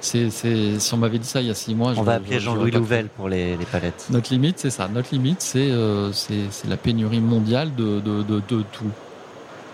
c'est, 0.00 0.28
c'est- 0.28 0.78
si 0.78 0.92
on 0.92 0.98
m'avait 0.98 1.18
dit 1.18 1.26
ça 1.26 1.40
il 1.40 1.46
y 1.46 1.50
a 1.50 1.54
six 1.54 1.74
mois, 1.74 1.92
On 1.92 1.94
je- 1.94 2.02
va 2.02 2.12
je- 2.12 2.16
appeler 2.18 2.40
j'aurais 2.40 2.56
Jean-Louis. 2.56 2.70
Louvel 2.72 3.08
pour 3.08 3.28
les, 3.30 3.56
les 3.56 3.64
palettes. 3.64 4.06
Notre 4.10 4.30
limite, 4.32 4.58
c'est 4.58 4.68
ça. 4.70 4.86
Notre 4.88 5.08
limite, 5.12 5.40
c'est 5.40 5.70
euh, 5.70 6.12
c'est 6.12 6.40
c'est 6.50 6.68
la 6.68 6.76
pénurie 6.76 7.20
mondiale 7.20 7.74
de, 7.74 8.00
de, 8.00 8.22
de, 8.22 8.42
de 8.48 8.62
tout. 8.72 8.90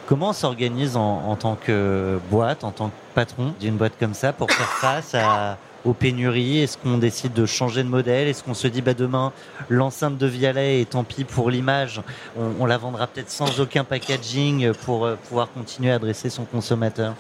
Comment 0.07 0.31
on 0.31 0.33
s'organise 0.33 0.97
en, 0.97 1.23
en 1.29 1.37
tant 1.37 1.57
que 1.57 2.19
boîte, 2.31 2.63
en 2.65 2.71
tant 2.73 2.89
que 2.89 2.95
patron 3.15 3.55
d'une 3.61 3.77
boîte 3.77 3.95
comme 3.99 4.15
ça 4.15 4.33
pour 4.33 4.51
faire 4.51 4.67
face 4.69 5.15
à, 5.15 5.57
aux 5.85 5.93
pénuries? 5.93 6.59
Est-ce 6.59 6.79
qu'on 6.79 6.99
décide 6.99 7.33
de 7.33 7.47
changer 7.47 7.83
de 7.83 7.89
modèle? 7.89 8.29
Est-ce 8.29 8.43
qu'on 8.43 8.55
se 8.55 8.69
dit 8.69 8.83
bah 8.83 8.95
demain 8.95 9.33
l'enceinte 9.69 10.19
de 10.19 10.27
Vialet 10.27 10.81
et 10.81 10.87
tant 10.87 11.05
pis 11.05 11.25
pour 11.25 11.51
l'image, 11.51 12.03
on, 12.37 12.67
la 12.67 12.79
vendra 12.79 13.07
peut-être 13.07 13.31
sans 13.31 13.61
aucun 13.61 13.85
packaging 13.85 14.73
pour 14.85 15.05
euh, 15.05 15.17
pouvoir 15.29 15.51
continuer 15.53 15.91
à 15.91 15.97
adresser 15.97 16.31
son 16.31 16.45
consommateur? 16.45 17.15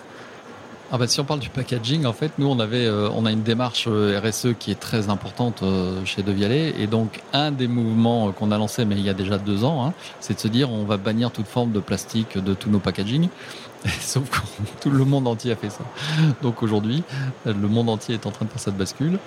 Ah 0.92 0.98
bah, 0.98 1.06
si 1.06 1.20
on 1.20 1.24
parle 1.24 1.38
du 1.38 1.50
packaging, 1.50 2.04
en 2.04 2.12
fait, 2.12 2.32
nous 2.38 2.48
on 2.48 2.58
euh, 2.58 3.24
a 3.24 3.30
une 3.30 3.42
démarche 3.42 3.86
euh, 3.88 4.20
RSE 4.20 4.54
qui 4.58 4.72
est 4.72 4.80
très 4.80 5.08
importante 5.08 5.62
chez 6.04 6.22
Devialet, 6.22 6.74
et 6.80 6.88
donc 6.88 7.20
un 7.32 7.52
des 7.52 7.68
mouvements 7.68 8.32
qu'on 8.32 8.50
a 8.50 8.58
lancé, 8.58 8.84
mais 8.84 8.96
il 8.96 9.02
y 9.02 9.08
a 9.08 9.14
déjà 9.14 9.38
deux 9.38 9.62
ans, 9.62 9.86
hein, 9.86 9.92
c'est 10.18 10.34
de 10.34 10.40
se 10.40 10.48
dire 10.48 10.72
on 10.72 10.84
va 10.84 10.96
bannir 10.96 11.30
toute 11.30 11.46
forme 11.46 11.70
de 11.70 11.78
plastique 11.78 12.38
de 12.38 12.54
tous 12.54 12.70
nos 12.70 12.80
packaging. 12.80 13.28
Sauf 14.00 14.28
que 14.28 14.38
tout 14.80 14.90
le 14.90 15.04
monde 15.04 15.26
entier 15.26 15.52
a 15.52 15.56
fait 15.56 15.70
ça. 15.70 15.84
Donc 16.42 16.62
aujourd'hui, 16.62 17.02
le 17.46 17.68
monde 17.68 17.88
entier 17.88 18.14
est 18.14 18.26
en 18.26 18.30
train 18.30 18.44
de 18.44 18.50
faire 18.50 18.60
cette 18.60 18.76
bascule. 18.76 19.18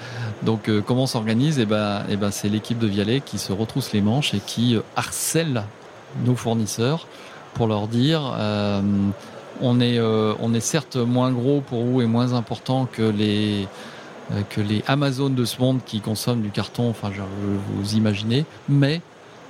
Donc 0.43 0.69
euh, 0.69 0.81
comment 0.81 1.03
on 1.03 1.07
s'organise? 1.07 1.59
Eh 1.59 1.65
ben, 1.65 2.03
eh 2.09 2.15
ben, 2.15 2.31
c'est 2.31 2.49
l'équipe 2.49 2.77
de 2.77 2.87
Vialet 2.87 3.21
qui 3.21 3.37
se 3.37 3.51
retrousse 3.51 3.93
les 3.93 4.01
manches 4.01 4.33
et 4.33 4.39
qui 4.39 4.75
euh, 4.75 4.81
harcèle 4.95 5.63
nos 6.25 6.35
fournisseurs 6.35 7.07
pour 7.55 7.67
leur 7.67 7.87
dire 7.87 8.33
euh, 8.37 8.81
on 9.61 9.79
est 9.79 9.99
on 9.99 10.53
est 10.53 10.59
certes 10.59 10.95
moins 10.95 11.31
gros 11.31 11.61
pour 11.61 11.83
vous 11.83 12.01
et 12.01 12.07
moins 12.07 12.33
important 12.33 12.87
que 12.91 13.03
les 13.03 13.67
que 14.49 14.61
les 14.61 14.83
Amazon 14.87 15.29
de 15.29 15.45
ce 15.45 15.59
monde 15.59 15.79
qui 15.85 16.01
consomment 16.01 16.41
du 16.41 16.49
carton. 16.49 16.89
Enfin, 16.89 17.11
je, 17.13 17.21
vous 17.21 17.93
imaginez, 17.93 18.45
mais 18.67 19.01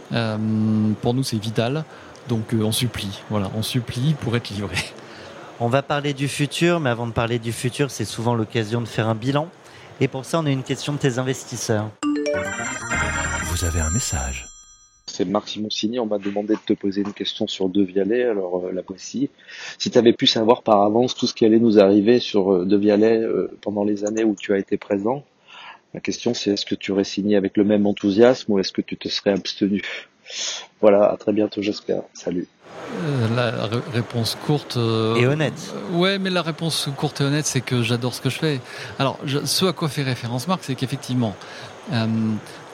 pour 0.10 1.13
nous 1.13 1.24
c'est 1.24 1.38
vital. 1.38 1.86
Donc 2.28 2.54
euh, 2.54 2.64
on 2.64 2.72
supplie, 2.72 3.22
voilà, 3.30 3.52
on 3.56 3.62
supplie 3.62 4.14
pour 4.14 4.36
être 4.36 4.50
livré. 4.50 4.78
On 5.60 5.68
va 5.68 5.82
parler 5.82 6.14
du 6.14 6.28
futur, 6.28 6.80
mais 6.80 6.90
avant 6.90 7.08
de 7.08 7.12
parler 7.12 7.40
du 7.40 7.54
futur, 7.54 7.92
c'est 7.92 8.06
souvent 8.06 8.34
l'occasion 8.34 8.82
de 8.82 8.88
faire 8.88 9.08
un 9.08 9.16
bilan. 9.16 9.48
Et 10.02 10.08
pour 10.08 10.26
ça, 10.26 10.40
on 10.40 10.46
a 10.46 10.50
une 10.50 10.64
question 10.64 10.94
de 10.94 10.98
tes 10.98 11.20
investisseurs. 11.20 11.90
Vous 13.46 13.64
avez 13.64 13.80
un 13.80 13.92
message. 13.92 14.48
C'est 15.06 15.26
Marc 15.26 15.50
Simoncini, 15.50 16.00
on 16.00 16.08
m'a 16.08 16.18
demandé 16.18 16.56
de 16.56 16.60
te 16.66 16.74
poser 16.74 17.02
une 17.02 17.14
question 17.14 17.46
sur 17.46 17.70
De 17.70 17.84
Vialet, 17.84 18.24
alors 18.24 18.66
euh, 18.66 18.72
la 18.72 18.82
voici. 18.82 19.30
Si 19.78 19.92
tu 19.92 19.98
avais 19.98 20.14
pu 20.14 20.26
savoir 20.26 20.64
par 20.64 20.82
avance 20.82 21.14
tout 21.14 21.28
ce 21.28 21.36
qui 21.36 21.46
allait 21.46 21.60
nous 21.60 21.78
arriver 21.78 22.20
sur 22.20 22.52
euh, 22.52 22.66
De 22.66 22.76
Vialet 22.76 23.20
euh, 23.20 23.56
pendant 23.62 23.84
les 23.84 24.06
années 24.06 24.24
où 24.24 24.36
tu 24.36 24.54
as 24.54 24.58
été 24.58 24.78
présent, 24.78 25.24
la 25.94 26.00
question 26.00 26.34
c'est 26.34 26.52
est-ce 26.52 26.66
que 26.66 26.74
tu 26.74 26.92
aurais 26.92 27.04
signé 27.04 27.36
avec 27.36 27.58
le 27.58 27.64
même 27.64 27.86
enthousiasme 27.86 28.54
ou 28.54 28.60
est-ce 28.60 28.72
que 28.72 28.82
tu 28.82 28.98
te 28.98 29.08
serais 29.08 29.32
abstenu? 29.32 29.84
Voilà, 30.84 31.12
à 31.13 31.15
très 31.15 31.32
bientôt 31.32 31.62
j'espère. 31.62 32.02
Salut. 32.13 32.46
Euh, 33.06 33.28
la 33.38 33.67
ré- 33.67 33.78
réponse 33.93 34.36
courte 34.46 34.76
euh, 34.76 35.15
Et 35.15 35.26
honnête. 35.26 35.74
euh, 35.93 35.98
ouais, 35.98 36.19
mais 36.19 36.30
la 36.30 36.41
réponse 36.41 36.89
courte 36.98 37.22
et 37.22 37.24
honnête, 37.24 37.46
c'est 37.46 37.62
que 37.62 37.82
j'adore 37.84 38.13
ce 38.13 38.19
que 38.19 38.30
je 38.30 38.38
fais. 38.38 38.60
Alors, 39.00 39.17
je- 39.24 39.46
ce 39.46 39.63
à 39.65 39.72
quoi 39.72 39.88
fait 39.88 40.04
référence 40.04 40.46
Marc, 40.50 40.60
c'est 40.65 40.76
qu'effectivement, 40.76 41.36
euh, 41.93 42.06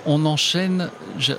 on 0.07 0.25
enchaîne, 0.25 0.89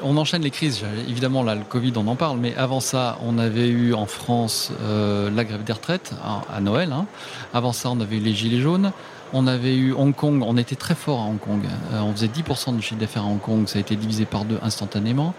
on 0.04 0.16
enchaîne 0.16 0.42
les 0.42 0.52
crises. 0.52 0.84
Évidemment, 1.08 1.42
là, 1.42 1.56
le 1.56 1.62
Covid, 1.68 1.92
on 1.96 2.06
en 2.06 2.14
parle, 2.14 2.38
mais 2.38 2.54
avant 2.54 2.78
ça, 2.78 3.18
on 3.26 3.36
avait 3.38 3.66
eu 3.66 3.92
en 3.92 4.06
France 4.06 4.70
euh, 4.80 5.28
la 5.34 5.42
grève 5.42 5.64
des 5.64 5.72
retraites 5.72 6.12
à, 6.54 6.60
Noël. 6.60 6.92
Hein. 6.92 7.06
Avant 7.52 7.72
ça, 7.72 7.90
on 7.90 8.00
avait 8.00 8.18
eu 8.18 8.20
les 8.20 8.32
gilets 8.32 8.60
jaunes. 8.60 8.92
On 9.32 9.48
avait 9.48 9.74
eu 9.74 9.92
Hong 9.92 10.14
Kong, 10.14 10.44
on 10.46 10.56
était 10.56 10.76
très 10.76 10.94
fort 10.94 11.20
à 11.20 11.24
Hong 11.24 11.40
Kong. 11.40 11.62
Euh, 11.94 12.00
on 12.00 12.12
faisait 12.12 12.28
10% 12.28 12.76
du 12.76 12.82
chiffre 12.82 13.00
d'affaires 13.00 13.22
à 13.24 13.26
Hong 13.26 13.40
Kong, 13.40 13.66
ça 13.66 13.78
a 13.78 13.80
été 13.80 13.96
divisé 13.96 14.24
par 14.24 14.44
deux 14.44 14.58
instantanément. 14.62 15.34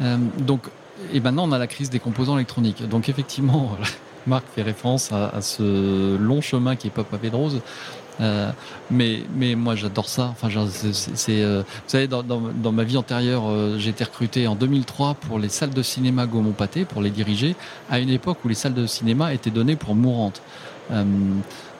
Euh, 0.00 0.16
donc, 0.38 0.62
et 1.12 1.20
maintenant, 1.20 1.48
on 1.48 1.52
a 1.52 1.58
la 1.58 1.66
crise 1.66 1.90
des 1.90 1.98
composants 1.98 2.36
électroniques. 2.36 2.86
Donc, 2.88 3.08
effectivement, 3.08 3.76
Marc 4.26 4.44
fait 4.54 4.62
référence 4.62 5.12
à, 5.12 5.40
ce 5.40 6.16
long 6.16 6.40
chemin 6.40 6.76
qui 6.76 6.86
est 6.86 6.90
pas 6.90 7.04
pavé 7.04 7.30
de 7.30 7.36
rose. 7.36 7.60
Euh, 8.20 8.50
mais, 8.90 9.20
mais 9.34 9.54
moi 9.54 9.74
j'adore 9.74 10.08
ça. 10.08 10.32
Enfin, 10.32 10.48
c'est, 10.92 11.42
euh, 11.42 11.62
vous 11.62 11.82
savez, 11.86 12.08
dans, 12.08 12.72
ma 12.72 12.84
vie 12.84 12.96
antérieure, 12.96 13.44
euh, 13.48 13.78
j'ai 13.78 13.90
été 13.90 14.04
recruté 14.04 14.46
en 14.46 14.54
2003 14.54 15.14
pour 15.14 15.38
les 15.38 15.48
salles 15.48 15.70
de 15.70 15.82
cinéma 15.82 16.26
Gaumont 16.26 16.52
Pâté 16.52 16.84
pour 16.84 17.02
les 17.02 17.10
diriger, 17.10 17.56
à 17.90 17.98
une 17.98 18.10
époque 18.10 18.38
où 18.44 18.48
les 18.48 18.54
salles 18.54 18.74
de 18.74 18.86
cinéma 18.86 19.32
étaient 19.32 19.50
données 19.50 19.76
pour 19.76 19.94
mourantes. 19.94 20.42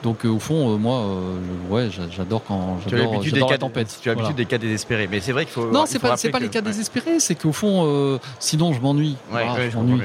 Donc 0.03 0.25
au 0.25 0.39
fond, 0.39 0.77
moi, 0.77 1.05
ouais, 1.69 1.89
j'adore 1.89 2.43
quand 2.47 2.77
j'adore, 2.87 3.21
des 3.21 3.31
la 3.31 3.57
tempête. 3.57 3.97
Tu 4.01 4.09
as 4.09 4.13
l'habitude 4.13 4.35
des 4.35 4.45
cas 4.45 4.57
désespérés, 4.57 5.07
mais 5.09 5.19
c'est 5.19 5.31
vrai 5.31 5.45
qu'il 5.45 5.53
faut. 5.53 5.71
Non, 5.71 5.85
c'est 5.85 5.99
pas, 5.99 6.17
c'est 6.17 6.29
pas 6.29 6.39
les 6.39 6.49
cas 6.49 6.61
désespérés, 6.61 7.19
c'est 7.19 7.35
qu'au 7.35 7.53
fond, 7.53 8.19
sinon 8.39 8.73
je 8.73 8.81
m'ennuie. 8.81 9.15
Ouais, 9.31 9.69
je 9.71 9.77
m'ennuie. 9.77 10.01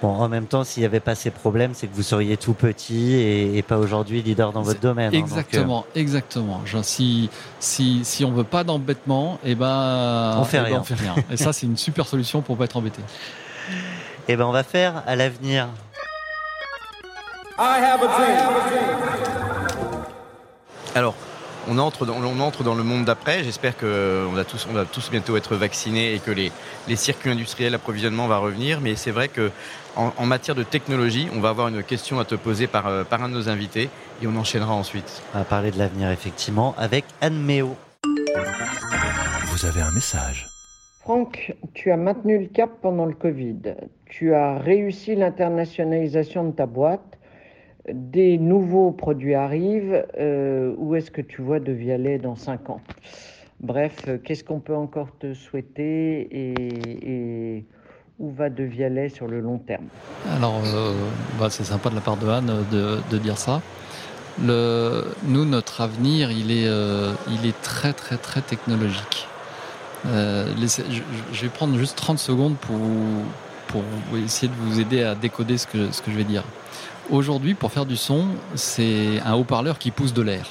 Bon, 0.00 0.14
en 0.14 0.28
même 0.28 0.46
temps, 0.46 0.62
s'il 0.62 0.82
n'y 0.82 0.86
avait 0.86 1.00
pas 1.00 1.16
ces 1.16 1.30
problèmes, 1.30 1.72
c'est 1.74 1.88
que 1.88 1.94
vous 1.94 2.04
seriez 2.04 2.36
tout 2.36 2.52
petit 2.52 3.14
et, 3.14 3.62
pas 3.62 3.78
aujourd'hui 3.78 4.22
leader 4.22 4.52
dans 4.52 4.62
votre 4.62 4.78
domaine. 4.78 5.12
Hein, 5.12 5.18
exactement, 5.18 5.84
euh. 5.88 6.00
exactement. 6.00 6.60
Genre, 6.64 6.84
si, 6.84 7.30
si, 7.58 8.04
si 8.04 8.24
on 8.24 8.30
veut 8.30 8.44
pas 8.44 8.62
d'embêtement, 8.62 9.40
et 9.44 9.52
eh 9.52 9.54
ben, 9.56 10.36
on 10.38 10.44
fait 10.44 10.58
eh 10.58 10.60
ben, 10.60 10.66
rien. 10.66 10.80
on 10.80 10.84
fait 10.84 10.94
rien. 10.94 11.16
et 11.30 11.36
ça, 11.36 11.52
c'est 11.52 11.66
une 11.66 11.76
super 11.76 12.06
solution 12.06 12.42
pour 12.42 12.56
pas 12.56 12.66
être 12.66 12.76
embêté. 12.76 13.00
Et 14.28 14.32
eh 14.32 14.36
ben, 14.36 14.44
on 14.44 14.52
va 14.52 14.62
faire 14.62 15.02
à 15.06 15.16
l'avenir. 15.16 15.68
Alors, 20.94 21.14
on 21.68 21.76
entre 21.78 22.06
dans, 22.06 22.14
on 22.14 22.40
entre 22.40 22.62
dans 22.62 22.74
le 22.74 22.84
monde 22.84 23.04
d'après. 23.04 23.42
J'espère 23.42 23.76
qu'on 23.76 24.32
va 24.32 24.44
tous, 24.44 24.68
on 24.70 24.74
va 24.74 24.84
tous 24.84 25.10
bientôt 25.10 25.36
être 25.36 25.56
vaccinés 25.56 26.14
et 26.14 26.20
que 26.20 26.30
les, 26.30 26.52
les 26.86 26.96
circuits 26.96 27.30
industriels, 27.30 27.72
l'approvisionnement 27.72 28.28
va 28.28 28.38
revenir. 28.38 28.80
Mais 28.80 28.94
c'est 28.94 29.10
vrai 29.10 29.26
que 29.26 29.50
en, 29.96 30.26
matière 30.26 30.54
de 30.54 30.62
technologie, 30.62 31.28
on 31.34 31.40
va 31.40 31.48
avoir 31.48 31.66
une 31.66 31.82
question 31.82 32.20
à 32.20 32.24
te 32.24 32.36
poser 32.36 32.68
par, 32.68 32.86
euh, 32.86 33.02
par 33.02 33.22
un 33.24 33.28
de 33.28 33.34
nos 33.34 33.48
invités 33.48 33.90
et 34.22 34.28
on 34.28 34.36
enchaînera 34.36 34.72
ensuite. 34.72 35.22
On 35.34 35.38
va 35.38 35.44
parler 35.44 35.72
de 35.72 35.78
l'avenir, 35.78 36.10
effectivement, 36.12 36.76
avec 36.78 37.04
Anne 37.20 37.42
Méo. 37.42 37.74
Vous 39.46 39.66
avez 39.66 39.80
un 39.80 39.90
message. 39.90 40.46
Franck, 41.00 41.56
tu 41.74 41.90
as 41.90 41.96
maintenu 41.96 42.38
le 42.38 42.46
cap 42.46 42.70
pendant 42.80 43.06
le 43.06 43.14
Covid. 43.14 43.74
Tu 44.06 44.34
as 44.34 44.58
réussi 44.58 45.16
l'internationalisation 45.16 46.44
de 46.44 46.52
ta 46.52 46.66
boîte. 46.66 47.17
Des 47.92 48.38
nouveaux 48.38 48.92
produits 48.92 49.34
arrivent. 49.34 50.06
Euh, 50.18 50.74
où 50.78 50.94
est-ce 50.94 51.10
que 51.10 51.22
tu 51.22 51.42
vois 51.42 51.60
De 51.60 51.72
Vialet 51.72 52.18
dans 52.18 52.36
5 52.36 52.70
ans? 52.70 52.80
Bref, 53.60 54.08
qu'est-ce 54.24 54.44
qu'on 54.44 54.60
peut 54.60 54.76
encore 54.76 55.08
te 55.18 55.34
souhaiter 55.34 56.28
et 56.30 57.64
où 58.18 58.30
va 58.32 58.50
De 58.50 58.64
Vialet 58.64 59.08
sur 59.08 59.26
le 59.26 59.40
long 59.40 59.58
terme? 59.58 59.86
Alors, 60.36 60.60
euh, 60.66 60.92
bah, 61.38 61.48
c'est 61.50 61.64
sympa 61.64 61.90
de 61.90 61.94
la 61.94 62.00
part 62.00 62.16
de 62.16 62.28
Anne 62.28 62.64
de, 62.70 63.18
dire 63.18 63.38
ça. 63.38 63.62
Nous, 64.40 65.44
notre 65.44 65.80
avenir, 65.80 66.30
il 66.30 66.50
est, 66.50 66.68
euh, 66.68 67.12
très, 67.62 67.92
très, 67.92 68.16
très 68.16 68.40
technologique. 68.40 69.26
Euh, 70.06 70.46
je, 71.32 71.42
vais 71.42 71.48
prendre 71.48 71.76
juste 71.76 71.96
30 71.96 72.18
secondes 72.18 72.56
pour, 72.56 72.76
essayer 74.16 74.48
de 74.48 74.54
vous 74.54 74.80
aider 74.80 75.02
à 75.02 75.14
décoder 75.14 75.58
ce 75.58 75.66
que 75.66 76.10
je 76.10 76.16
vais 76.16 76.24
dire. 76.24 76.44
Aujourd'hui, 77.10 77.54
pour 77.54 77.72
faire 77.72 77.86
du 77.86 77.96
son, 77.96 78.26
c'est 78.54 79.20
un 79.24 79.34
haut-parleur 79.34 79.78
qui 79.78 79.90
pousse 79.90 80.12
de 80.12 80.22
l'air. 80.22 80.46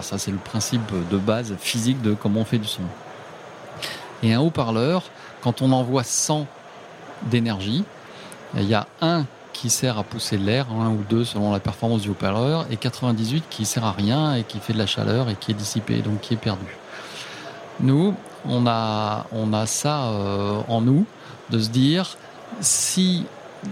ça, 0.00 0.18
c'est 0.18 0.30
le 0.30 0.38
principe 0.38 0.90
de 1.10 1.18
base 1.18 1.54
physique 1.58 2.00
de 2.02 2.14
comment 2.14 2.40
on 2.40 2.44
fait 2.44 2.58
du 2.58 2.68
son. 2.68 2.82
Et 4.22 4.32
un 4.32 4.40
haut-parleur, 4.40 5.02
quand 5.42 5.62
on 5.62 5.70
envoie 5.72 6.04
100 6.04 6.46
d'énergie. 7.22 7.84
Il 8.54 8.64
y 8.64 8.74
a 8.74 8.86
un 9.00 9.26
qui 9.52 9.70
sert 9.70 9.98
à 9.98 10.04
pousser 10.04 10.38
l'air, 10.38 10.66
un 10.70 10.90
ou 10.90 11.04
deux 11.08 11.24
selon 11.24 11.52
la 11.52 11.60
performance 11.60 12.02
du 12.02 12.10
haut-parleur, 12.10 12.66
et 12.70 12.76
98 12.76 13.44
qui 13.50 13.64
sert 13.64 13.84
à 13.84 13.92
rien 13.92 14.34
et 14.34 14.44
qui 14.44 14.60
fait 14.60 14.72
de 14.72 14.78
la 14.78 14.86
chaleur 14.86 15.28
et 15.28 15.34
qui 15.34 15.50
est 15.50 15.54
dissipé, 15.54 16.00
donc 16.00 16.20
qui 16.20 16.34
est 16.34 16.38
perdu. 16.38 16.76
Nous, 17.80 18.14
on 18.46 18.66
a, 18.66 19.26
on 19.32 19.52
a 19.52 19.66
ça 19.66 20.10
euh, 20.10 20.60
en 20.68 20.80
nous, 20.80 21.06
de 21.50 21.58
se 21.58 21.68
dire, 21.70 22.16
si 22.60 23.24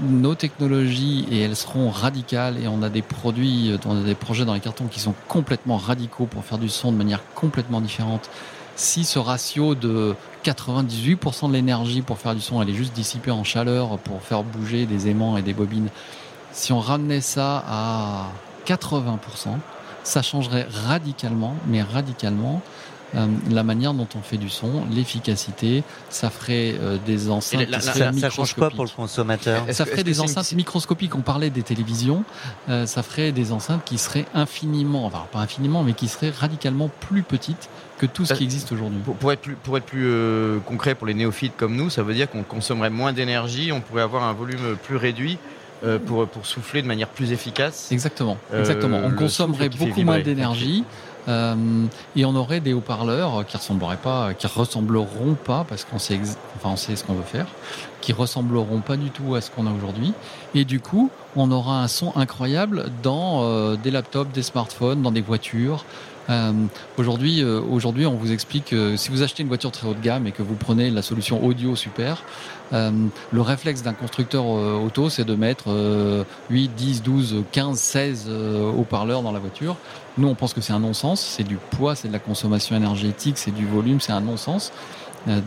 nos 0.02 0.34
technologies, 0.34 1.26
et 1.30 1.40
elles 1.42 1.56
seront 1.56 1.90
radicales, 1.90 2.58
et 2.58 2.68
on 2.68 2.82
a 2.82 2.88
des 2.88 3.02
produits, 3.02 3.78
on 3.86 4.00
a 4.00 4.02
des 4.02 4.14
projets 4.14 4.44
dans 4.44 4.54
les 4.54 4.60
cartons 4.60 4.86
qui 4.86 5.00
sont 5.00 5.14
complètement 5.28 5.76
radicaux 5.76 6.26
pour 6.26 6.44
faire 6.44 6.58
du 6.58 6.68
son 6.68 6.92
de 6.92 6.96
manière 6.96 7.20
complètement 7.34 7.80
différente, 7.80 8.28
si 8.76 9.04
ce 9.04 9.18
ratio 9.18 9.74
de 9.74 10.14
98% 10.44 11.48
de 11.48 11.52
l'énergie 11.54 12.02
pour 12.02 12.18
faire 12.18 12.34
du 12.34 12.40
son, 12.40 12.60
elle 12.60 12.68
est 12.68 12.74
juste 12.74 12.92
dissipée 12.92 13.30
en 13.30 13.42
chaleur 13.42 13.98
pour 13.98 14.22
faire 14.22 14.42
bouger 14.42 14.86
des 14.86 15.08
aimants 15.08 15.36
et 15.36 15.42
des 15.42 15.54
bobines, 15.54 15.88
si 16.52 16.72
on 16.72 16.80
ramenait 16.80 17.22
ça 17.22 17.64
à 17.66 18.28
80%, 18.66 19.18
ça 20.04 20.22
changerait 20.22 20.66
radicalement, 20.86 21.54
mais 21.66 21.82
radicalement, 21.82 22.60
euh, 23.14 23.26
la 23.50 23.62
manière 23.62 23.94
dont 23.94 24.08
on 24.16 24.20
fait 24.20 24.36
du 24.36 24.48
son, 24.48 24.84
l'efficacité, 24.90 25.84
ça 26.10 26.28
ferait 26.28 26.74
euh, 26.80 26.98
des 27.06 27.30
enceintes. 27.30 27.68
ça 27.80 28.30
change 28.30 28.54
quoi 28.54 28.70
pour 28.70 28.84
le 28.84 28.90
consommateur 28.90 29.64
Ça 29.70 29.86
ferait 29.86 30.02
des 30.02 30.20
enceintes 30.20 30.52
microscopiques. 30.52 31.14
On 31.14 31.20
parlait 31.20 31.50
des 31.50 31.62
télévisions. 31.62 32.24
Euh, 32.68 32.84
ça 32.86 33.02
ferait 33.02 33.30
des 33.30 33.52
enceintes 33.52 33.84
qui 33.84 33.98
seraient 33.98 34.26
infiniment, 34.34 35.06
enfin 35.06 35.26
pas 35.30 35.38
infiniment, 35.38 35.84
mais 35.84 35.92
qui 35.92 36.08
seraient 36.08 36.30
radicalement 36.30 36.90
plus 37.08 37.22
petites 37.22 37.68
que 37.98 38.06
tout 38.06 38.24
ce 38.24 38.34
qui 38.34 38.44
existe 38.44 38.72
aujourd'hui. 38.72 38.98
Pour, 39.18 39.32
être 39.32 39.40
plus, 39.40 39.54
pour 39.54 39.78
être 39.78 39.86
plus 39.86 40.60
concret 40.66 40.94
pour 40.94 41.06
les 41.06 41.14
néophytes 41.14 41.56
comme 41.56 41.76
nous, 41.76 41.88
ça 41.88 42.02
veut 42.02 42.12
dire 42.12 42.28
qu'on 42.28 42.42
consommerait 42.42 42.90
moins 42.90 43.12
d'énergie, 43.12 43.72
on 43.72 43.80
pourrait 43.80 44.02
avoir 44.02 44.24
un 44.24 44.32
volume 44.32 44.76
plus 44.82 44.96
réduit. 44.96 45.38
pour, 46.06 46.26
pour 46.26 46.44
souffler 46.44 46.82
de 46.82 46.86
manière 46.86 47.08
plus 47.08 47.32
efficace. 47.32 47.92
Exactement. 47.92 48.36
Exactement. 48.52 49.00
on 49.04 49.12
consommerait 49.12 49.68
beaucoup 49.68 50.02
moins 50.02 50.18
d'énergie. 50.18 50.84
Euh, 51.28 51.86
et 52.14 52.24
on 52.24 52.34
aurait 52.36 52.60
des 52.60 52.72
haut-parleurs 52.72 53.44
qui 53.46 53.56
ressembleraient 53.56 53.96
pas, 53.96 54.34
qui 54.34 54.46
ressembleront 54.46 55.34
pas, 55.34 55.64
parce 55.68 55.84
qu'on 55.84 55.98
sait, 55.98 56.20
enfin 56.56 56.70
on 56.70 56.76
sait 56.76 56.96
ce 56.96 57.04
qu'on 57.04 57.14
veut 57.14 57.22
faire, 57.22 57.46
qui 58.00 58.12
ressembleront 58.12 58.80
pas 58.80 58.96
du 58.96 59.10
tout 59.10 59.34
à 59.34 59.40
ce 59.40 59.50
qu'on 59.50 59.66
a 59.66 59.72
aujourd'hui. 59.72 60.12
Et 60.54 60.64
du 60.64 60.80
coup, 60.80 61.10
on 61.34 61.50
aura 61.50 61.82
un 61.82 61.88
son 61.88 62.16
incroyable 62.16 62.86
dans 63.02 63.42
euh, 63.42 63.76
des 63.76 63.90
laptops, 63.90 64.32
des 64.32 64.42
smartphones, 64.42 65.02
dans 65.02 65.12
des 65.12 65.20
voitures. 65.20 65.84
Euh, 66.28 66.52
aujourd'hui, 66.96 67.44
aujourd'hui, 67.44 68.04
on 68.04 68.14
vous 68.14 68.32
explique 68.32 68.66
que 68.66 68.96
si 68.96 69.10
vous 69.10 69.22
achetez 69.22 69.42
une 69.42 69.48
voiture 69.48 69.70
très 69.70 69.86
haut 69.86 69.94
de 69.94 70.00
gamme 70.00 70.26
et 70.26 70.32
que 70.32 70.42
vous 70.42 70.56
prenez 70.56 70.90
la 70.90 71.02
solution 71.02 71.44
audio 71.44 71.76
super, 71.76 72.24
euh, 72.72 72.90
le 73.32 73.40
réflexe 73.40 73.82
d'un 73.82 73.92
constructeur 73.92 74.46
auto, 74.46 75.08
c'est 75.08 75.24
de 75.24 75.34
mettre 75.34 76.24
8, 76.50 76.68
10, 76.68 77.02
12, 77.02 77.44
15, 77.52 77.78
16 77.78 78.30
haut-parleurs 78.76 79.22
dans 79.22 79.32
la 79.32 79.38
voiture. 79.38 79.76
Nous, 80.18 80.28
on 80.28 80.34
pense 80.34 80.54
que 80.54 80.60
c'est 80.60 80.72
un 80.72 80.80
non-sens, 80.80 81.20
c'est 81.20 81.44
du 81.44 81.56
poids, 81.56 81.94
c'est 81.94 82.08
de 82.08 82.12
la 82.12 82.18
consommation 82.18 82.76
énergétique, 82.76 83.38
c'est 83.38 83.50
du 83.50 83.66
volume, 83.66 84.00
c'est 84.00 84.12
un 84.12 84.20
non-sens. 84.20 84.72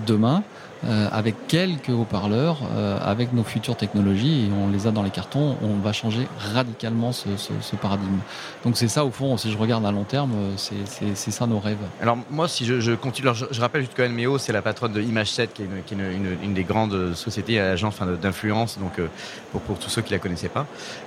demain, 0.05 0.43
euh, 0.86 1.10
avec 1.12 1.36
quelques 1.48 1.89
haut-parleurs, 1.89 2.60
euh, 2.74 2.98
avec 3.04 3.34
nos 3.34 3.44
futures 3.44 3.76
technologies, 3.76 4.46
et 4.46 4.50
on 4.54 4.70
les 4.70 4.88
a 4.88 4.92
dans 4.92 5.04
les 5.04 5.10
cartons, 5.10 5.58
on 5.62 5.76
va 5.84 5.92
changer 5.92 6.26
radicalement 6.54 7.12
ce, 7.12 7.28
paradigme. 7.76 8.20
Donc 8.63 8.78
c'est 8.78 8.88
ça, 8.88 9.04
au 9.04 9.12
fond, 9.12 9.36
si 9.36 9.52
je 9.52 9.58
regarde 9.58 9.86
à 9.86 9.92
long 9.92 10.06
terme, 10.06 10.32
c'est 10.56 11.32
ça 11.32 11.48
nos 11.48 11.60
rêves. 11.60 11.78
Alors 12.02 12.18
moi, 12.30 12.48
si 12.48 12.65
je, 12.65 12.94
continue, 12.94 13.30
je, 13.34 13.46
je, 13.52 13.60
rappelle 13.60 13.82
juste 13.82 13.94
que 13.94 14.04
Méo, 14.04 14.38
c'est 14.38 14.54
la 14.54 14.62
patronne 14.62 14.94
de 14.94 15.02
Image7, 15.02 15.50
qui 15.54 15.63
est 15.63 15.65
une, 15.65 15.84
qui 15.86 15.96
est 15.96 15.98
une, 15.98 16.38
une, 16.42 16.54
des 16.54 16.63
grandes 16.63 17.13
sociétés 17.13 17.60
agences 17.60 17.96
enfin, 18.00 18.12
d'influence, 18.13 18.80
donc 18.80 19.00
euh, 19.00 19.08
pour, 19.52 19.62
pour, 19.62 19.80
tous 19.80 19.89
ceux 19.89 20.02
qui 20.02 20.13
la 20.13 20.20
connaissaient 20.20 20.48
pas. 20.48 20.65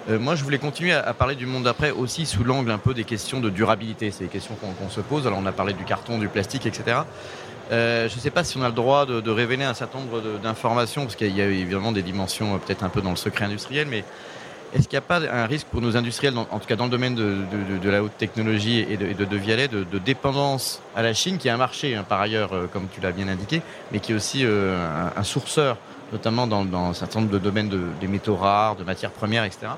moi, 0.09 0.35
je 0.35 0.45
voulais 0.45 0.59
continuer 0.59 0.93
à, 0.93 1.01
à 1.01 1.15
parler 1.15 1.35
du 1.35 1.47
monde 1.47 1.63
d'après 1.63 1.93
aussi 1.93 2.27
sous 2.27 2.45
l'angle 2.45 2.71
un 2.71 2.79
peu 2.79 2.93
des 2.93 3.05
questions 3.05 3.41
de 3.41 3.49
durabilité. 3.49 4.11
C'est 4.11 4.25
des 4.25 4.31
questions 4.31 4.55
qu'on 4.57 4.91
se 4.91 5.01
pose. 5.01 5.27
Alors 5.27 5.39
on 5.39 5.47
a 5.47 5.53
parlé 5.53 5.73
du 5.73 5.85
carton, 5.85 6.19
du 6.19 6.29
plastique, 6.29 6.67
etc. 6.67 6.99
Euh, 7.71 8.09
je 8.09 8.17
ne 8.17 8.21
sais 8.21 8.31
pas 8.31 8.45
si 8.45 8.57
on 8.59 8.63
a 8.63 8.69
le 8.69 8.75
droit 8.75 9.07
de, 9.07 9.31
révéler 9.31 9.65
un 9.65 9.75
certain 9.75 9.99
nombre 9.99 10.21
d'informations, 10.43 11.03
parce 11.03 11.17
qu'il 11.17 11.37
y 11.37 11.41
a 11.41 11.47
évidemment 11.47 11.93
des 11.93 12.03
dimensions 12.03 12.55
euh, 12.55 12.59
peut-être 12.59 12.83
un 12.83 12.89
peu 12.89 13.01
dans 13.01 13.11
le 13.11 13.17
secret 13.17 13.45
industriel, 13.45 13.87
mais 13.89 14.05
est-ce 14.75 14.89
qu'il 14.89 14.97
n'y 14.97 15.05
a 15.05 15.07
pas 15.07 15.21
un 15.21 15.47
risque 15.47 15.67
pour 15.67 15.83
nos 15.83 15.97
industriels, 15.97 16.35
en 16.37 16.59
tout 16.59 16.67
cas 16.67 16.77
dans 16.77 16.87
le 16.87 16.91
domaine 16.91 17.15
de, 17.15 17.91
la 17.91 18.03
haute 18.03 18.17
technologie 18.17 18.81
et 18.81 18.97
de, 18.97 19.25
de, 19.25 19.37
Vialet, 19.37 19.69
de, 19.69 19.85
dépendance 19.99 20.81
à 20.97 21.03
la 21.03 21.13
Chine, 21.13 21.37
qui 21.37 21.49
est 21.49 21.51
un 21.51 21.59
marché 21.59 21.95
hein, 21.95 22.05
par 22.09 22.21
ailleurs, 22.21 22.55
euh, 22.55 22.67
comme 22.73 22.89
tu 22.93 23.01
l'as 23.01 23.13
bien 23.13 23.29
indiqué, 23.29 23.61
mais 23.91 24.01
qui 24.01 24.13
est 24.13 24.15
aussi 24.15 24.45
un, 24.45 25.23
sourceur, 25.23 25.77
notamment 26.11 26.47
dans, 26.47 26.65
un 26.75 26.95
certain 26.95 27.21
nombre 27.21 27.33
de 27.33 27.39
domaines 27.39 27.71
des 28.01 28.09
métaux 28.09 28.37
rares, 28.37 28.77
de 28.77 28.85
matières 28.85 29.11
premières, 29.11 29.45
etc. 29.45 29.69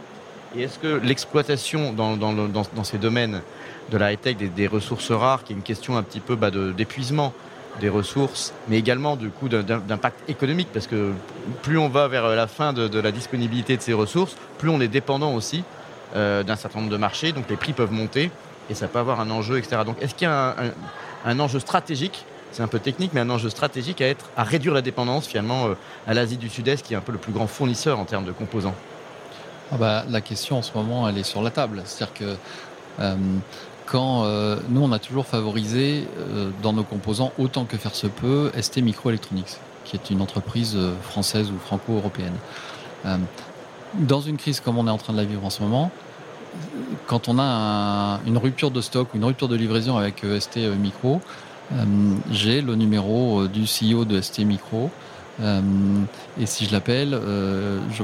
Et 0.57 0.62
est-ce 0.62 0.78
que 0.78 1.01
l'exploitation 1.03 1.93
dans, 1.93 2.85
ces 2.85 2.99
domaines 2.99 3.43
de 3.91 3.99
la 3.99 4.12
high-tech, 4.12 4.37
des, 4.37 4.66
ressources 4.68 5.11
rares, 5.11 5.43
qui 5.43 5.53
est 5.53 5.57
une 5.57 5.62
question 5.62 5.97
un 5.97 6.03
petit 6.03 6.20
peu 6.20 6.37
bah, 6.37 6.51
d'épuisement, 6.51 7.32
des 7.81 7.89
ressources, 7.89 8.53
mais 8.68 8.79
également 8.79 9.16
du 9.16 9.31
coup 9.31 9.49
d'impact 9.49 10.29
économique, 10.29 10.68
parce 10.72 10.87
que 10.87 11.12
plus 11.62 11.79
on 11.79 11.89
va 11.89 12.09
vers 12.09 12.29
la 12.29 12.47
fin 12.47 12.72
de, 12.72 13.01
la 13.01 13.12
disponibilité 13.12 13.77
de 13.77 13.83
ces 13.83 13.93
ressources, 13.93 14.37
plus 14.59 14.68
on 14.68 14.81
est 14.81 14.89
dépendant 14.89 15.35
aussi 15.35 15.64
d'un 16.14 16.57
certain 16.57 16.79
nombre 16.79 16.93
de 16.93 16.97
marchés, 16.97 17.33
donc 17.33 17.51
les 17.51 17.57
prix 17.57 17.72
peuvent 17.72 17.91
monter 17.91 18.31
et 18.70 18.75
ça 18.75 18.87
peut 18.89 18.99
avoir 18.99 19.20
un 19.20 19.31
enjeu, 19.31 19.59
etc. 19.59 19.83
Donc 19.85 19.97
est-ce 20.01 20.14
qu'il 20.14 20.29
y 20.29 20.31
a 20.31 20.55
un 21.25 21.41
enjeu 21.41 21.59
stratégique? 21.59 22.25
C'est 22.55 22.62
un 22.62 22.68
peu 22.68 22.79
technique, 22.79 23.11
mais 23.12 23.20
un 23.20 23.31
enjeu 23.31 23.51
stratégique 23.51 24.01
à 24.01 24.07
être 24.07 24.27
à 24.37 24.45
réduire 24.45 24.75
la 24.75 24.81
dépendance 24.81 25.27
finalement 25.27 25.66
euh, 25.66 25.75
à 26.07 26.14
l'Asie 26.14 26.37
du 26.37 26.49
Sud-Est, 26.49 26.87
qui 26.87 26.95
est 26.95 26.97
un 26.97 27.01
peu 27.01 27.11
le 27.11 27.18
plus 27.18 27.33
grand 27.33 27.49
fournisseur 27.49 27.99
en 27.99 28.05
termes 28.05 28.25
de 28.25 28.31
composants. 28.31 28.77
Ah 29.72 29.77
bah, 29.77 30.05
la 30.09 30.20
question 30.20 30.59
en 30.59 30.62
ce 30.62 30.72
moment, 30.72 31.09
elle 31.09 31.18
est 31.18 31.25
sur 31.25 31.43
la 31.43 31.51
table. 31.51 31.83
C'est-à-dire 31.85 32.14
que 32.14 32.37
euh, 33.01 33.16
quand 33.87 34.24
euh, 34.24 34.57
nous, 34.68 34.82
on 34.82 34.93
a 34.93 34.99
toujours 34.99 35.26
favorisé 35.26 36.07
dans 36.62 36.72
nos 36.72 36.85
composants 36.85 37.32
autant 37.39 37.64
que 37.64 37.76
faire 37.76 37.95
se 37.95 38.07
peut 38.07 38.51
ST 38.61 38.78
Microelectronics, 38.78 39.59
qui 39.85 39.97
est 39.97 40.11
une 40.11 40.20
entreprise 40.20 40.78
française 41.03 41.51
ou 41.51 41.59
franco-européenne. 41.59 42.35
dans 43.95 44.20
une 44.20 44.37
crise 44.37 44.61
comme 44.61 44.78
on 44.78 44.87
est 44.87 44.91
en 44.91 44.99
train 44.99 45.12
de 45.12 45.18
la 45.18 45.24
vivre 45.24 45.45
en 45.45 45.51
ce 45.51 45.62
moment, 45.62 45.91
quand 47.07 47.28
on 47.28 47.39
a 47.39 48.20
une 48.26 48.39
rupture 48.39 48.70
de 48.70 48.80
stock 48.80 49.12
ou 49.12 49.16
une 49.16 49.24
rupture 49.24 49.49
de 49.49 49.57
livraison 49.57 49.97
avec 49.97 50.24
ST 50.39 50.59
Micro, 50.78 51.20
euh, 51.72 51.85
j'ai 52.30 52.61
le 52.61 52.74
numéro 52.74 53.43
euh, 53.43 53.49
du 53.49 53.62
CEO 53.62 54.05
de 54.05 54.20
ST 54.20 54.41
Micro. 54.41 54.91
Euh, 55.41 55.61
et 56.39 56.47
si 56.47 56.66
je 56.66 56.72
l'appelle, 56.72 57.18
je 57.91 58.03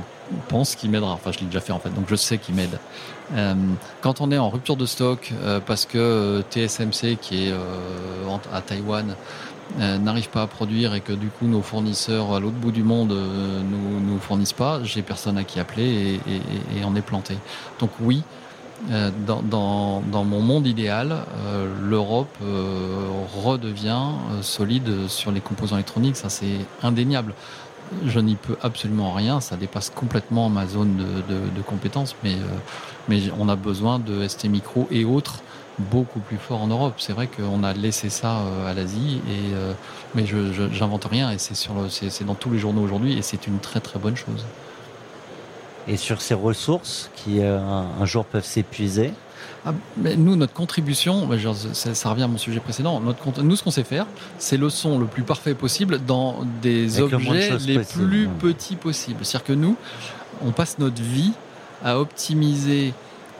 pense 0.49 0.74
qu'il 0.74 0.91
m'aidera. 0.91 1.12
Enfin, 1.12 1.33
je 1.33 1.41
l'ai 1.41 1.47
déjà 1.47 1.61
fait 1.61 1.72
en 1.72 1.78
fait, 1.78 1.91
donc 1.91 2.07
je 2.09 2.16
sais 2.16 2.39
qu'il 2.39 2.55
m'aide. 2.55 2.78
quand 4.01 4.20
on 4.20 4.31
est 4.31 4.39
en 4.39 4.51
rupture 4.51 4.76
de 4.76 4.87
stock, 4.87 5.33
parce 5.66 5.87
que 5.87 6.43
TSMC, 6.51 7.16
qui 7.20 7.47
est 7.47 7.55
à 8.53 8.61
Taïwan, 8.61 9.14
n'arrive 9.78 10.28
pas 10.31 10.43
à 10.43 10.47
produire 10.47 10.95
et 10.95 11.01
que 11.01 11.12
du 11.12 11.28
coup 11.28 11.47
nos 11.47 11.62
fournisseurs 11.62 12.35
à 12.35 12.41
l'autre 12.41 12.57
bout 12.57 12.72
du 12.72 12.83
monde 12.83 13.12
nous 13.12 14.01
nous 14.01 14.18
fournissent 14.18 14.53
pas, 14.53 14.83
j'ai 14.83 15.03
personne 15.03 15.39
à 15.39 15.45
qui 15.45 15.61
appeler 15.61 16.20
et 16.26 16.85
on 16.85 16.97
est 16.97 17.03
planté. 17.03 17.37
Donc 17.78 17.91
oui, 18.01 18.24
euh, 18.91 19.11
dans, 19.26 20.24
mon 20.24 20.41
monde 20.41 20.66
idéal, 20.66 21.12
euh, 21.12 21.66
l'Europe 21.83 22.35
euh, 22.43 23.09
redevient 23.43 24.12
solide 24.41 25.09
sur 25.09 25.33
les 25.33 25.41
composants 25.41 25.76
électroniques, 25.76 26.16
ça 26.16 26.31
c'est 26.31 26.59
indéniable. 26.83 27.35
Je 28.07 28.20
n'y 28.20 28.36
peux 28.36 28.57
absolument 28.62 29.12
rien, 29.12 29.41
ça 29.41 29.57
dépasse 29.57 29.91
complètement 29.91 30.49
ma 30.49 30.66
zone 30.66 30.97
de, 31.28 31.62
compétences, 31.62 32.14
mais, 32.22 32.36
mais 33.09 33.22
on 33.38 33.49
a 33.49 33.57
besoin 33.57 33.99
de 33.99 34.26
ST 34.26 34.45
Micro 34.45 34.86
et 34.91 35.05
autres 35.05 35.43
beaucoup 35.78 36.20
plus 36.20 36.36
forts 36.36 36.62
en 36.62 36.68
Europe. 36.68 36.95
C'est 36.99 37.12
vrai 37.12 37.26
qu'on 37.26 37.64
a 37.64 37.72
laissé 37.72 38.11
ça 38.11 38.43
à 38.66 38.74
l'Asie, 38.74 39.20
et 39.28 39.55
mais 40.14 40.24
je 40.24 40.68
j'invente 40.72 41.05
rien 41.05 41.32
et 41.32 41.38
c'est 41.38 41.55
c'est 41.57 42.24
dans 42.24 42.34
tous 42.34 42.51
les 42.51 42.59
journaux 42.59 42.82
aujourd'hui 42.82 43.18
et 43.18 43.22
c'est 43.22 43.47
une 43.47 43.59
très 43.59 43.80
très 43.80 43.99
bonne 43.99 44.16
chose 44.16 44.45
et 45.88 45.97
sur 45.97 46.20
ces 46.20 46.34
ressources 46.34 47.11
qui 47.16 47.41
euh, 47.41 47.59
un, 47.59 48.05
jour 48.05 48.24
peuvent 48.24 48.45
s'épuiser 48.45 49.12
ah, 49.67 49.75
mais 49.99 50.17
nous, 50.17 50.37
notre 50.37 50.55
contribution, 50.55 51.29
ça, 51.75 52.11
revient 52.11 52.23
à 52.23 52.29
mon 52.29 52.39
sujet 52.39 52.61
précédent, 52.61 53.01
notre, 53.01 53.43
nous, 53.43 53.57
ce 53.57 53.63
qu'on 53.63 53.71
sait 53.71 53.85
faire, 53.85 54.07
c'est 54.39 54.57
le 54.57 54.71
son 54.71 54.99
le 54.99 55.07
plus 55.07 55.23
parfait 55.23 55.55
possible 55.55 56.01
dans 56.07 56.47
des 56.63 57.01
objets 57.01 57.59
les 57.67 57.81
plus 57.81 58.29
petits 58.29 58.77
possibles. 58.77 59.25
C'est-à-dire 59.25 59.47
que 59.47 59.53
nous, 59.53 59.77
on 60.45 60.53
passe 60.53 60.79
notre 60.79 61.03
vie 61.03 61.33
à 61.85 61.99
optimiser 61.99 62.95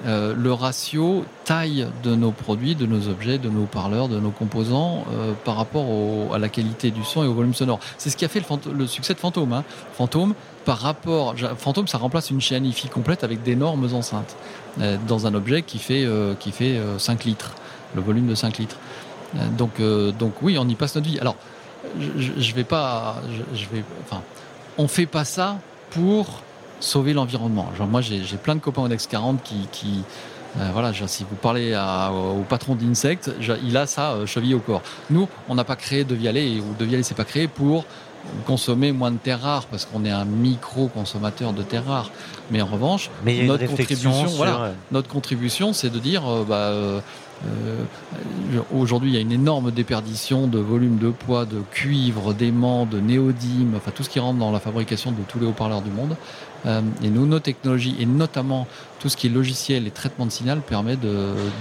euh, 0.07 0.35
le 0.35 0.53
ratio 0.53 1.25
taille 1.45 1.87
de 2.03 2.15
nos 2.15 2.31
produits, 2.31 2.75
de 2.75 2.87
nos 2.87 3.09
objets, 3.09 3.39
de 3.39 3.51
nos 3.51 3.67
parleurs, 3.67 4.09
de 4.09 4.19
nos 4.19 4.31
composants 4.31 5.05
euh, 5.13 5.33
par 5.45 5.57
rapport 5.57 5.87
à 6.33 6.39
la 6.39 6.49
qualité 6.49 6.91
du 6.91 7.05
son 7.05 7.23
et 7.23 7.27
au 7.27 7.35
volume 7.35 7.53
sonore. 7.53 7.81
C'est 7.99 8.09
ce 8.09 8.17
qui 8.17 8.25
a 8.25 8.29
fait 8.29 8.43
le, 8.73 8.87
succès 8.87 9.13
de 9.13 9.19
Fantôme. 9.19 9.53
Hein. 9.53 9.65
Fantôme, 9.93 10.35
par 10.65 10.79
rapport, 10.79 11.35
Fantôme, 11.59 11.87
ça 11.87 11.99
remplace 11.99 12.31
une 12.31 12.41
chaîne 12.41 12.65
IFI 12.65 12.89
complète 12.89 13.25
avec 13.25 13.43
d'énormes 13.43 13.93
enceintes 13.93 14.37
euh, 14.81 14.97
dans 15.07 15.27
un 15.27 15.35
objet 15.35 15.63
qui 15.63 15.79
fait 15.79 16.07
qui 16.39 16.53
fait 16.53 16.81
5 16.99 17.25
litres, 17.25 17.55
le 17.95 18.01
volume 18.01 18.27
de 18.27 18.35
5 18.35 18.59
litres. 18.59 18.77
donc 19.59 19.81
donc 20.19 20.35
oui, 20.43 20.57
on 20.59 20.67
y 20.69 20.75
passe 20.75 20.95
notre 20.95 21.09
vie. 21.09 21.19
Alors 21.19 21.37
je, 21.99 22.41
je 22.41 22.55
vais 22.55 22.65
pas, 22.65 23.17
je, 23.31 23.59
je 23.59 23.67
vais, 23.69 23.85
enfin, 24.05 24.23
on 24.79 24.89
fait 24.89 25.07
pas 25.07 25.25
ça 25.25 25.59
pour 25.91 26.43
sauver 26.81 27.13
l'environnement. 27.13 27.69
Genre 27.77 27.87
moi 27.87 28.01
j'ai 28.01 28.21
plein 28.43 28.55
de 28.55 28.61
copains 28.61 28.83
au 28.83 28.89
Next 28.89 29.11
40 29.11 29.43
qui, 29.43 29.69
qui 29.71 30.05
euh, 30.59 30.71
voilà, 30.73 30.93
genre, 30.93 31.09
si 31.09 31.25
vous 31.29 31.37
parlez 31.37 31.77
au 31.77 32.43
patron 32.43 32.75
d'Insect, 32.75 33.31
il 33.65 33.77
a 33.77 33.87
ça 33.87 34.13
euh, 34.13 34.27
cheville 34.27 34.55
au 34.55 34.59
corps. 34.59 34.83
Nous, 35.09 35.29
on 35.49 35.55
n'a 35.55 35.65
pas 35.65 35.77
créé 35.77 36.05
de 36.05 36.15
Vialet, 36.15 36.59
ou 36.59 36.75
de 36.79 36.85
Vialet 36.85 37.03
c'est 37.03 37.15
pas 37.15 37.25
créé 37.25 37.47
pour 37.47 37.85
consommer 38.47 38.93
moins 38.93 39.11
de 39.11 39.17
terres 39.17 39.41
rares 39.41 39.67
parce 39.67 39.87
qu'on 39.87 40.05
est 40.05 40.11
un 40.11 40.25
micro 40.25 40.89
consommateur 40.89 41.53
de 41.53 41.63
terres 41.63 41.87
rares. 41.87 42.11
Mais 42.51 42.61
en 42.61 42.67
revanche, 42.67 43.11
notre, 43.25 43.67
contribution, 43.67 44.27
voilà, 44.37 44.73
notre 44.91 45.09
contribution, 45.09 45.73
c'est 45.73 45.91
de 45.91 45.99
dire, 45.99 46.27
euh, 46.29 46.45
bah, 46.45 47.03
euh, 47.47 48.61
aujourd'hui, 48.75 49.11
il 49.11 49.15
y 49.15 49.19
a 49.19 49.21
une 49.21 49.33
énorme 49.33 49.71
déperdition 49.71 50.47
de 50.47 50.59
volume 50.59 50.99
de 50.99 51.11
poids, 51.11 51.47
de 51.47 51.61
cuivre, 51.71 52.35
d'aimant, 52.35 52.85
de 52.87 53.01
néodyme, 53.01 53.75
enfin 53.77 53.93
tout 53.95 54.03
ce 54.03 54.11
qui 54.11 54.21
rentre 54.21 54.39
dans 54.39 54.53
la 54.53 54.61
fabrication 54.61 55.13
de 55.13 55.23
tous 55.27 55.39
les 55.39 55.47
haut-parleurs 55.47 55.83
du 55.83 55.91
monde. 55.91 56.17
Euh, 56.67 56.83
et 57.03 57.09
nous, 57.09 57.27
nos 57.27 57.41
technologies, 57.41 57.97
et 57.99 58.07
notamment 58.07 58.67
tout 58.99 59.09
ce 59.09 59.17
qui 59.17 59.27
est 59.29 59.31
logiciel 59.31 59.87
et 59.87 59.91
traitement 59.91 60.27
de 60.27 60.31
signal, 60.31 60.61
permet 60.61 60.97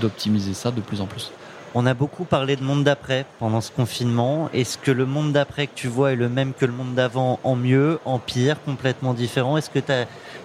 d'optimiser 0.02 0.54
ça 0.54 0.72
de 0.72 0.82
plus 0.82 1.02
en 1.02 1.06
plus. 1.06 1.32
On 1.76 1.86
a 1.86 1.94
beaucoup 1.94 2.24
parlé 2.24 2.56
de 2.56 2.64
monde 2.64 2.84
d'après 2.84 3.26
pendant 3.38 3.62
ce 3.62 3.72
confinement. 3.72 4.50
Est-ce 4.54 4.78
que 4.78 4.92
le 4.92 5.06
monde 5.06 5.34
d'après 5.34 5.68
que 5.68 5.74
tu 5.76 5.88
vois 5.88 6.14
est 6.14 6.16
le 6.16 6.28
même 6.28 6.54
que 6.54 6.66
le 6.66 6.72
monde 6.72 6.96
d'avant 6.96 7.40
en 7.44 7.56
mieux, 7.56 8.00
en 8.06 8.18
pire, 8.18 8.58
complètement 8.64 9.14
différent? 9.14 9.56
Est-ce 9.56 9.70
que 9.70 9.80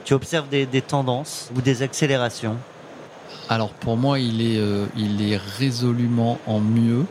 tu 0.05 0.13
observes 0.13 0.49
des 0.49 0.83
tendances 0.83 1.51
ou 1.57 1.63
des 1.63 1.83
accélérations? 1.83 2.59
Alors 3.49 3.71
pour 3.71 3.97
moi, 3.97 4.19
il 4.19 4.41
est, 4.41 4.59
euh, 4.59 4.87
il 4.97 5.31
est 5.31 5.37
résolument 5.37 6.39
en 6.47 6.61
mieux. 6.61 7.05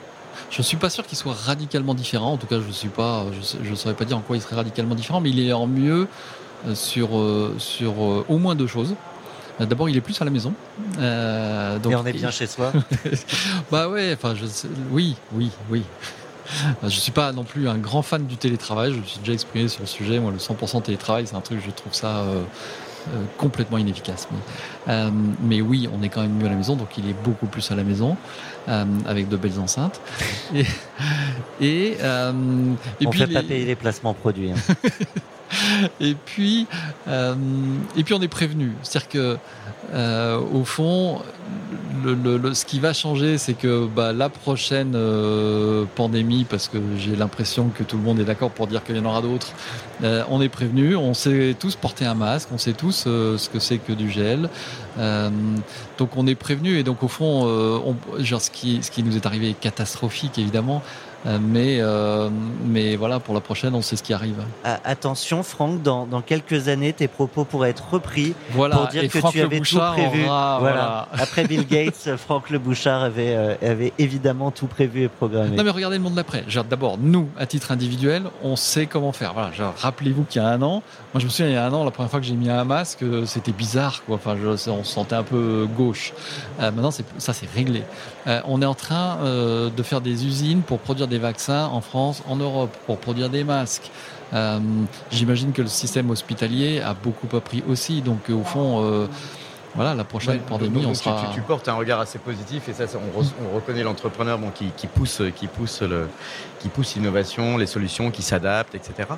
Je 0.50 0.60
ne 0.60 0.64
suis 0.64 0.78
pas 0.78 0.90
sûr 0.90 1.06
qu'il 1.06 1.18
soit 1.18 1.34
radicalement 1.34 1.94
différent. 1.94 2.34
En 2.34 2.38
tout 2.38 2.48
cas, 2.48 2.60
je 2.66 2.72
suis 2.72 2.90
pas, 2.90 3.26
je 3.64 3.70
ne 3.70 3.76
saurais 3.76 3.94
pas 3.94 4.06
dire 4.06 4.18
en 4.18 4.22
quoi 4.22 4.36
il 4.36 4.42
serait 4.42 4.56
radicalement 4.56 4.96
différent, 4.96 5.22
mais 5.22 5.30
il 5.30 5.40
est 5.40 5.54
en 5.54 5.68
mieux 5.68 6.08
sur, 6.74 7.18
euh, 7.18 7.56
sur 7.58 7.94
au 8.30 8.38
moins 8.38 8.56
deux 8.56 8.68
choses. 8.68 8.96
D'abord, 9.60 9.88
il 9.88 9.96
est 9.96 10.02
plus 10.02 10.20
à 10.20 10.26
la 10.26 10.32
maison. 10.32 10.54
donc, 10.98 11.92
Et 11.92 11.96
on 11.96 12.06
est 12.06 12.14
bien 12.14 12.32
chez 12.32 12.48
soi. 12.48 12.74
bah 13.72 13.88
ouais, 13.88 14.14
enfin, 14.14 14.34
je, 14.36 14.46
oui, 14.92 15.16
oui, 15.34 15.52
oui. 15.70 15.84
Je 16.84 16.90
suis 16.90 17.12
pas 17.12 17.32
non 17.32 17.44
plus 17.44 17.70
un 17.70 17.78
grand 17.78 18.02
fan 18.02 18.26
du 18.26 18.36
télétravail. 18.36 18.94
Je 18.94 18.98
me 18.98 19.04
suis 19.04 19.20
déjà 19.20 19.34
exprimé 19.34 19.68
sur 19.68 19.82
le 19.82 19.88
sujet. 19.88 20.20
Moi, 20.20 20.32
le 20.32 20.38
100% 20.38 20.82
télétravail, 20.82 21.28
c'est 21.28 21.36
un 21.36 21.42
truc, 21.42 21.60
je 21.64 21.72
trouve 21.72 21.94
ça 21.94 22.26
euh, 23.10 23.26
complètement 23.38 23.78
inefficace. 23.78 24.30
Euh, 24.88 25.10
mais, 25.42 25.60
oui, 25.60 25.90
on 25.94 26.02
est 26.04 26.10
quand 26.10 26.22
même 26.22 26.38
mieux 26.38 26.46
à 26.46 26.50
la 26.50 26.56
maison, 26.56 26.78
donc 26.78 26.88
il 26.98 27.10
est 27.10 27.16
beaucoup 27.22 27.48
plus 27.48 27.70
à 27.70 27.76
la 27.76 27.84
maison, 27.84 28.16
euh, 28.70 28.86
avec 29.06 29.28
de 29.28 29.36
belles 29.36 29.60
enceintes. 29.60 30.00
Et, 31.62 31.92
et, 31.92 31.98
on 32.02 32.76
puis 33.10 33.20
fait 33.20 33.28
pas 33.28 33.44
payer 33.44 33.66
les 33.66 33.76
placements 33.76 34.14
produits. 34.14 34.52
Hein. 34.52 34.56
et 36.00 36.16
puis, 36.16 36.68
et 37.08 38.04
puis 38.04 38.14
on 38.14 38.22
est 38.22 38.28
prévenu. 38.28 38.74
C'est-à-dire 38.84 39.10
que, 39.10 39.38
au 40.54 40.64
fond, 40.64 41.22
ce 42.54 42.66
qui 42.66 42.80
va 42.80 42.94
changer, 42.94 43.38
c'est 43.38 43.54
que 43.54 43.88
bah, 43.88 44.14
la 44.14 44.30
prochaine 44.30 44.94
euh, 44.96 45.86
pandémie, 45.96 46.46
parce 46.50 46.68
que 46.68 46.78
j'ai 46.98 47.16
l'impression 47.16 47.70
que 47.70 47.84
tout 47.84 47.98
le 47.98 48.04
monde 48.04 48.20
est 48.20 48.26
d'accord 48.26 48.52
pour 48.52 48.68
dire 48.68 48.84
qu'il 48.84 48.96
y 48.96 49.00
en 49.00 49.06
aura 49.06 49.22
d'autres, 49.22 49.54
euh, 50.04 50.24
on 50.30 50.42
est 50.42 50.50
prévenu, 50.50 50.96
on 50.96 51.14
sait 51.14 51.56
tous 51.60 51.76
porter 51.76 52.06
un 52.06 52.16
masque, 52.16 52.50
on 52.54 52.58
sait 52.58 52.74
tous 52.74 53.06
euh, 53.08 53.38
ce 53.38 53.50
que 53.50 53.60
c'est 53.60 53.78
que 53.78 53.94
du 53.94 54.10
gel. 54.10 54.50
donc 55.98 56.10
on 56.16 56.28
est 56.28 56.36
prévenu 56.36 56.78
et 56.78 56.84
donc 56.84 57.04
au 57.04 57.08
fond, 57.08 57.96
ce 58.20 58.52
qui 58.92 59.04
nous 59.04 59.16
est 59.16 59.26
arrivé 59.26 59.52
est 59.52 59.60
catastrophique 59.60 60.38
évidemment. 60.38 60.82
Euh, 61.26 61.38
mais, 61.42 61.78
euh, 61.80 62.30
mais 62.66 62.96
voilà, 62.96 63.20
pour 63.20 63.34
la 63.34 63.40
prochaine, 63.40 63.74
on 63.76 63.82
sait 63.82 63.96
ce 63.96 64.04
qui 64.04 64.14
arrive. 64.14 64.36
attention, 64.64 65.44
Franck, 65.44 65.82
dans, 65.82 66.06
dans, 66.06 66.22
quelques 66.22 66.68
années, 66.68 66.94
tes 66.94 67.08
propos 67.08 67.46
pourraient 67.46 67.70
être 67.70 67.94
repris 67.94 68.34
voilà, 68.52 68.76
pour 68.76 68.88
dire 68.88 69.04
que 69.04 69.32
tu 69.32 69.42
avais 69.42 69.60
tout 69.60 69.80
prévu. 69.80 70.24
voilà. 70.26 71.08
Après 71.14 71.46
Bill 71.46 71.66
Gates, 71.66 72.16
Franck 72.18 72.50
Le 72.50 72.60
Bouchard 72.60 73.04
avait, 73.04 73.36
euh, 73.36 73.56
avait 73.62 73.94
évidemment 74.00 74.52
tout 74.52 74.68
prévu 74.68 75.04
et 75.04 75.08
programmé. 75.08 75.56
Non, 75.56 75.64
mais 75.64 75.70
regardez 75.70 75.98
le 75.98 76.04
monde 76.04 76.16
d'après. 76.16 76.44
D'abord, 76.70 76.98
nous, 77.00 77.30
à 77.38 77.46
titre 77.46 77.72
individuel, 77.72 78.24
on 78.44 78.56
sait 78.56 78.86
comment 78.86 79.12
faire. 79.12 79.34
Voilà, 79.34 79.52
rappelez-vous 79.78 80.24
qu'il 80.24 80.42
y 80.42 80.46
a 80.46 80.48
un 80.48 80.62
an, 80.62 80.84
moi 81.14 81.20
je 81.20 81.26
me 81.26 81.30
souviens, 81.30 81.48
il 81.48 81.54
y 81.54 81.58
a 81.58 81.66
un 81.66 81.74
an, 81.74 81.84
la 81.84 81.92
première 81.92 82.10
fois 82.10 82.20
que 82.20 82.26
j'ai 82.26 82.36
mis 82.36 82.50
un 82.50 82.64
masque, 82.64 83.04
c'était 83.26 83.52
bizarre, 83.52 84.04
quoi. 84.06 84.16
Enfin, 84.16 84.36
je, 84.42 84.70
on 84.70 84.84
se 84.84 84.94
sentait 84.94 85.16
un 85.16 85.24
peu 85.24 85.68
gauche. 85.78 86.14
maintenant, 86.60 86.92
ça, 86.92 87.34
c'est 87.34 87.50
réglé. 87.54 87.84
On 88.26 88.62
est 88.62 88.66
en 88.66 88.74
train 88.74 89.20
de 89.24 89.84
faire 89.84 90.02
des 90.02 90.26
usines 90.26 90.62
pour 90.62 90.80
produire 90.80 91.08
des 91.08 91.14
des 91.14 91.20
vaccins 91.20 91.66
en 91.68 91.82
France, 91.82 92.24
en 92.28 92.36
Europe, 92.36 92.76
pour 92.88 92.98
produire 92.98 93.30
des 93.30 93.44
masques. 93.44 93.92
Euh, 94.34 94.60
j'imagine 95.12 95.52
que 95.52 95.62
le 95.62 95.68
système 95.68 96.10
hospitalier 96.10 96.82
a 96.82 96.96
beaucoup 96.96 97.30
appris 97.38 97.64
aussi. 97.70 98.02
Donc, 98.02 98.30
au 98.30 98.44
fond, 98.44 98.84
euh, 98.84 99.08
voilà, 99.76 99.96
la 99.96 100.04
prochaine 100.04 100.36
Ouais, 100.36 100.42
pandémie, 100.48 100.82
donc, 100.82 100.92
on 100.92 100.94
tu- 100.94 101.00
sera. 101.00 101.28
Tu, 101.30 101.36
tu 101.36 101.42
portes 101.42 101.68
un 101.68 101.74
regard 101.74 102.00
assez 102.00 102.20
positif 102.20 102.70
et 102.70 102.74
ça, 102.74 102.86
on, 102.96 103.20
re- 103.22 103.32
on 103.52 103.56
reconnaît 103.56 103.84
l'entrepreneur 103.84 104.38
bon, 104.38 104.50
qui, 104.52 104.68
qui 104.78 104.88
pousse, 104.88 105.22
qui 105.36 105.48
pousse 105.48 105.82
le, 105.82 106.08
qui 106.60 106.70
pousse 106.70 106.96
l'innovation, 106.96 107.58
les 107.58 107.66
solutions, 107.68 108.12
qui 108.12 108.22
s'adaptent, 108.22 108.76
etc. 108.76 109.10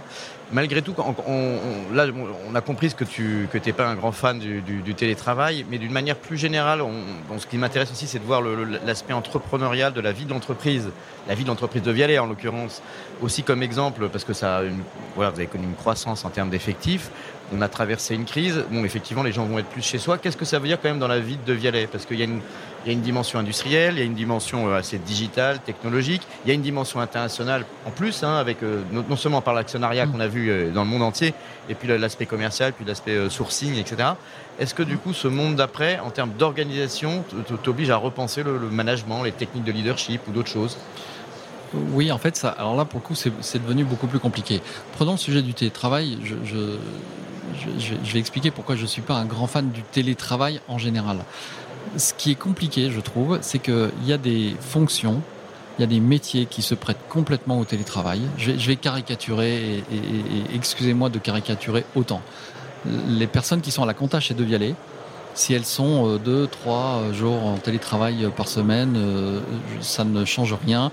Malgré 0.54 0.82
tout, 0.82 0.94
on, 0.98 1.14
on- 1.28 1.94
là, 1.94 2.06
on 2.50 2.56
a 2.56 2.62
compris 2.62 2.94
que 2.94 3.04
tu 3.04 3.48
que 3.52 3.58
t'es 3.58 3.74
pas 3.74 3.88
un 3.88 3.96
grand 3.96 4.12
fan 4.12 4.40
du, 4.40 4.62
du- 4.62 4.82
du 4.82 4.94
télétravail, 4.96 5.66
mais 5.70 5.78
d'une 5.78 5.92
manière 5.92 6.16
plus 6.16 6.38
générale, 6.38 6.82
on- 6.82 6.92
bon, 7.28 7.38
ce 7.40 7.48
qui 7.48 7.58
m'intéresse 7.58 7.92
aussi, 7.92 8.08
c'est 8.08 8.20
de 8.20 8.24
voir 8.26 8.42
l'aspect 8.86 9.14
entrepreneurial 9.14 9.92
de 9.94 10.02
la 10.02 10.12
vie 10.12 10.26
de 10.26 10.32
l'entreprise, 10.32 10.90
la 11.28 11.36
vie 11.36 11.44
de 11.44 11.50
l'entreprise 11.50 11.82
de 11.82 11.92
Vialet 11.92 12.20
en 12.20 12.28
l'occurrence, 12.28 12.82
aussi 13.22 13.44
comme 13.44 13.64
exemple 13.64 14.08
parce 14.10 14.24
que 14.24 14.34
ça, 14.34 14.58
a 14.58 14.64
une, 14.64 14.84
voilà, 15.16 15.32
vous 15.32 15.38
avez 15.38 15.48
connu 15.48 15.66
une 15.66 15.76
croissance 15.76 16.24
en 16.26 16.30
termes 16.30 16.50
d'effectifs. 16.50 17.10
On 17.54 17.62
a 17.62 17.68
traversé 17.70 18.16
une 18.16 18.26
crise. 18.26 18.64
Bon, 18.72 18.84
effectivement, 18.84 19.22
les 19.22 19.32
gens 19.32 19.46
vont 19.46 19.60
être 19.60 19.68
plus 19.68 19.84
chez 19.84 20.00
soi. 20.00 20.18
Qu'est-ce 20.18 20.36
que 20.38 20.46
ça 20.46 20.58
veut 20.58 20.68
dire 20.68 20.80
quand 20.82 20.90
même 20.90 20.98
dans 21.00 21.08
la 21.08 21.20
vie 21.20 21.38
de 21.46 21.54
Vialet? 21.54 21.86
Parce 21.86 22.06
qu'il 22.06 22.18
y, 22.18 22.22
a 22.22 22.26
une- 22.26 22.42
il 22.84 22.88
y 22.88 22.90
a 22.90 22.94
une 22.94 23.02
dimension 23.02 23.38
industrielle, 23.38 23.94
il 23.96 24.00
y 24.00 24.02
a 24.02 24.06
une 24.06 24.16
dimension 24.16 24.68
euh, 24.68 24.78
assez 24.78 24.98
digitale, 24.98 25.60
technologique, 25.60 26.24
il 26.44 26.48
y 26.48 26.52
a 26.52 26.56
une 26.56 26.64
dimension 26.64 27.00
internationale 27.00 27.66
en 27.86 27.92
plus, 27.92 28.24
hein, 28.24 28.36
avec 28.38 28.64
euh, 28.64 28.82
non 28.92 29.16
seulement 29.16 29.42
par 29.42 29.54
l'actionnariat 29.54 30.08
qu'on 30.08 30.20
a 30.20 30.28
vu 30.28 30.50
euh, 30.50 30.72
dans 30.72 30.84
le 30.84 30.90
monde 30.90 31.04
entier, 31.04 31.36
et 31.70 31.76
puis 31.76 31.88
l'aspect 31.88 32.26
commercial, 32.26 32.74
puis 32.74 32.84
l'aspect 32.84 33.30
sourcing, 33.30 33.76
etc. 33.78 34.10
Est-ce 34.60 34.74
que 34.74 34.84
du 34.84 34.98
coup, 34.98 35.14
ce 35.14 35.28
monde 35.28 35.56
d'après, 35.56 36.00
en 36.00 36.10
termes 36.10 36.32
d'organisation, 36.38 37.24
t'oblige 37.62 37.92
à 37.92 37.98
repenser 37.98 38.42
le, 38.42 38.58
le 38.58 38.70
management, 38.70 39.22
les 39.24 39.32
techniques 39.32 39.66
de 39.66 39.72
leadership 39.72 40.22
ou 40.28 40.32
d'autres 40.32 40.50
choses? 40.52 40.78
Oui, 41.92 42.12
en 42.12 42.18
fait, 42.18 42.36
ça, 42.38 42.50
alors 42.50 42.76
là, 42.76 42.86
pour 42.86 43.02
le 43.02 43.06
coup, 43.06 43.16
c'est 43.16 43.32
c'est 43.42 43.62
devenu 43.62 43.84
beaucoup 43.84 44.08
plus 44.08 44.20
compliqué. 44.20 44.62
Prenons 44.94 45.14
le 45.14 45.18
sujet 45.18 45.42
du 45.42 45.54
télétravail. 45.54 46.18
Je, 46.24 46.36
je, 46.46 46.78
je- 47.80 47.96
vais- 48.14 48.20
expliquer 48.20 48.52
pourquoi 48.52 48.76
je 48.76 48.84
ne 48.84 48.88
suis 48.88 49.02
pas 49.02 49.16
un 49.16 49.26
grand 49.26 49.48
fan 49.48 49.70
du 49.72 49.82
télétravail 49.82 50.60
en 50.68 50.78
général. 50.78 51.18
Ce 51.98 52.14
qui 52.14 52.32
est 52.32 52.36
compliqué, 52.36 52.90
je 52.92 53.00
trouve, 53.00 53.40
c'est 53.42 53.60
qu'il 53.60 53.92
y 54.06 54.14
a 54.14 54.18
des 54.18 54.56
fonctions, 54.60 55.22
il 55.78 55.82
y 55.82 55.84
a 55.84 55.88
des 55.88 56.00
métiers 56.00 56.46
qui 56.46 56.62
se 56.62 56.74
prêtent 56.76 57.08
complètement 57.10 57.60
au 57.60 57.66
télétravail. 57.66 58.22
Je 58.38 58.52
vais, 58.52 58.76
caricaturer, 58.76 59.78
et, 59.78 59.84
excusez-moi 60.56 61.10
de 61.10 61.20
caricaturer 61.20 61.86
autant. 61.96 62.22
Les 63.08 63.28
personnes 63.28 63.62
qui 63.62 63.72
sont 63.72 63.84
à 63.84 63.86
la 63.86 63.94
compta 63.94 64.20
chez 64.20 64.34
De 64.34 64.44
Vialet, 64.44 64.76
si 65.36 65.54
elles 65.54 65.66
sont 65.66 66.08
euh, 66.08 66.18
deux, 66.18 66.48
trois 66.48 67.02
euh, 67.02 67.14
jours 67.14 67.46
en 67.46 67.58
télétravail 67.58 68.26
euh, 68.26 68.30
par 68.30 68.48
semaine, 68.48 68.98
ça 69.82 70.04
ne 70.04 70.26
change 70.26 70.56
rien. 70.66 70.90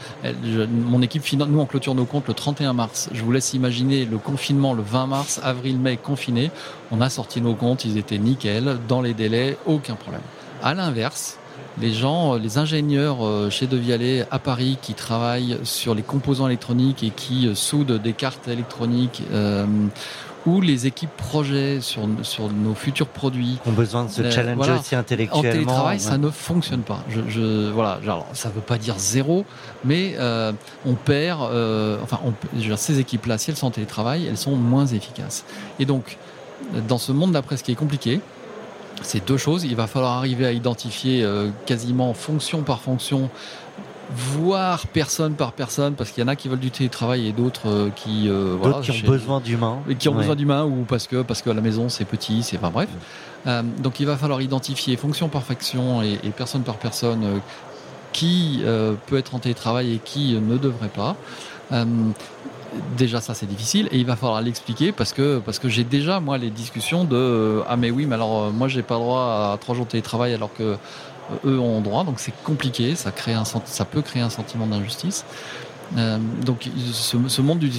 Mon 0.70 1.00
équipe, 1.00 1.22
nous 1.32 1.60
on 1.60 1.66
clôture 1.66 1.94
nos 1.94 2.04
comptes 2.04 2.28
le 2.28 2.34
31 2.34 2.72
mars. 2.72 3.08
Je 3.12 3.22
vous 3.22 3.32
laisse 3.32 3.54
imaginer 3.54 4.04
le 4.04 4.18
confinement 4.18 4.74
le 4.74 4.82
20 4.82 5.06
mars, 5.06 5.40
avril, 5.42 5.78
mai 5.78 5.96
confiné. 5.96 6.50
On 6.90 7.00
a 7.00 7.08
sorti 7.08 7.40
nos 7.40 7.54
comptes, 7.54 7.84
ils 7.84 7.96
étaient 7.96 8.18
nickel, 8.18 8.78
dans 8.88 9.00
les 9.00 9.14
délais, 9.14 9.56
aucun 9.64 9.94
problème. 9.94 10.22
À 10.62 10.74
l'inverse, 10.74 11.38
les 11.80 11.92
gens, 11.92 12.34
les 12.34 12.58
ingénieurs 12.58 13.50
chez 13.50 13.66
De 13.66 13.76
Vialet 13.76 14.26
à 14.30 14.38
Paris 14.38 14.78
qui 14.82 14.94
travaillent 14.94 15.58
sur 15.62 15.94
les 15.94 16.02
composants 16.02 16.48
électroniques 16.48 17.02
et 17.04 17.10
qui 17.10 17.48
soudent 17.54 18.00
des 18.00 18.12
cartes 18.12 18.48
électroniques 18.48 19.22
ou 20.46 20.60
les 20.60 20.86
équipes 20.86 21.16
projets 21.16 21.80
sur, 21.80 22.02
sur 22.22 22.50
nos 22.50 22.74
futurs 22.74 23.06
produits 23.06 23.58
ont 23.66 23.72
besoin 23.72 24.04
de 24.04 24.10
se 24.10 24.28
challenger 24.30 24.72
aussi 24.72 24.94
intellectuellement, 24.96 25.48
En 25.48 25.52
télétravail, 25.52 25.96
ouais. 25.96 26.02
ça 26.02 26.18
ne 26.18 26.30
fonctionne 26.30 26.82
pas. 26.82 27.04
Je, 27.08 27.20
je- 27.28 27.70
voilà, 27.70 28.00
alors, 28.02 28.26
ça 28.32 28.48
ne 28.48 28.54
veut 28.54 28.60
pas 28.60 28.78
dire 28.78 28.94
zéro, 28.98 29.44
mais 29.84 30.14
euh, 30.18 30.52
on 30.84 30.94
perd. 30.94 31.42
euh, 31.52 31.98
enfin, 32.02 32.18
on, 32.24 32.32
dire, 32.56 32.78
ces 32.78 32.98
équipes-là, 32.98 33.38
si 33.38 33.50
elles 33.50 33.56
sont 33.56 33.68
en 33.68 33.70
télétravail, 33.70 34.26
elles 34.26 34.36
sont 34.38 34.56
moins 34.56 34.86
efficaces. 34.86 35.44
Et 35.78 35.84
donc, 35.84 36.18
dans 36.88 36.98
ce 36.98 37.12
monde 37.12 37.32
d'après, 37.32 37.56
ce 37.56 37.62
qui 37.64 37.72
est 37.72 37.76
compliqué, 37.76 38.20
c'est 39.02 39.26
deux 39.26 39.36
choses. 39.36 39.64
Il 39.64 39.74
va 39.76 39.86
falloir 39.86 40.12
arriver 40.18 40.46
à 40.46 40.52
identifier 40.52 41.22
euh, 41.24 41.50
quasiment 41.66 42.14
fonction 42.14 42.62
par 42.62 42.80
fonction, 42.80 43.30
voire 44.10 44.86
personne 44.88 45.34
par 45.34 45.52
personne, 45.52 45.94
parce 45.94 46.10
qu'il 46.10 46.22
y 46.22 46.24
en 46.24 46.28
a 46.28 46.36
qui 46.36 46.48
veulent 46.48 46.58
du 46.58 46.70
télétravail 46.70 47.28
et 47.28 47.32
d'autres 47.32 47.68
euh, 47.68 47.90
qui, 47.94 48.28
euh, 48.28 48.56
voilà, 48.60 48.80
qui 48.80 48.90
ont 48.90 49.06
besoin 49.08 49.40
d'humains. 49.40 49.78
et 49.88 49.94
qui 49.94 50.08
ont 50.08 50.12
Ouais. 50.12 50.18
besoin 50.18 50.36
d'humains 50.36 50.64
ou 50.64 50.84
parce 50.88 51.06
que 51.06 51.22
parce 51.22 51.40
que 51.40 51.50
à 51.50 51.54
la 51.54 51.60
maison 51.60 51.88
c'est 51.88 52.04
petit, 52.04 52.42
c'est 52.42 52.56
enfin 52.58 52.70
bref. 52.70 52.88
Euh, 53.46 53.62
donc 53.78 54.00
il 54.00 54.06
va 54.06 54.16
falloir 54.16 54.40
identifier 54.42 54.96
fonction 54.96 55.28
par 55.28 55.42
fonction 55.44 56.02
et, 56.02 56.18
et 56.24 56.30
personne 56.30 56.62
par 56.62 56.76
personne 56.76 57.24
euh, 57.24 57.38
qui 58.12 58.62
peut 59.06 59.16
être 59.16 59.34
en 59.34 59.38
télétravail 59.38 59.94
et 59.94 59.98
qui 59.98 60.34
ne 60.34 60.58
devrait 60.58 60.90
pas. 60.90 61.16
Déjà 62.96 63.20
ça 63.20 63.34
c'est 63.34 63.46
difficile 63.46 63.88
et 63.90 63.98
il 63.98 64.06
va 64.06 64.16
falloir 64.16 64.40
l'expliquer 64.40 64.92
parce 64.92 65.12
que 65.12 65.38
parce 65.44 65.58
que 65.58 65.68
j'ai 65.68 65.84
déjà 65.84 66.20
moi 66.20 66.38
les 66.38 66.48
discussions 66.50 67.04
de 67.04 67.62
ah 67.68 67.76
mais 67.76 67.90
oui 67.90 68.06
mais 68.06 68.14
alors 68.14 68.50
moi 68.50 68.66
j'ai 68.68 68.82
pas 68.82 68.94
le 68.94 69.00
droit 69.00 69.52
à 69.52 69.58
trois 69.60 69.74
jours 69.74 69.84
de 69.84 69.90
télétravail 69.90 70.32
alors 70.32 70.52
que 70.54 70.76
eux 71.44 71.58
ont 71.58 71.80
droit 71.80 72.04
donc 72.04 72.20
c'est 72.20 72.34
compliqué 72.42 72.94
ça 72.94 73.10
crée 73.10 73.34
un 73.34 73.44
ça 73.44 73.84
peut 73.84 74.02
créer 74.02 74.22
un 74.22 74.30
sentiment 74.30 74.66
d'injustice 74.66 75.24
euh, 75.96 76.18
donc 76.44 76.68
ce, 76.92 77.16
ce 77.28 77.42
monde 77.42 77.58
du 77.58 77.70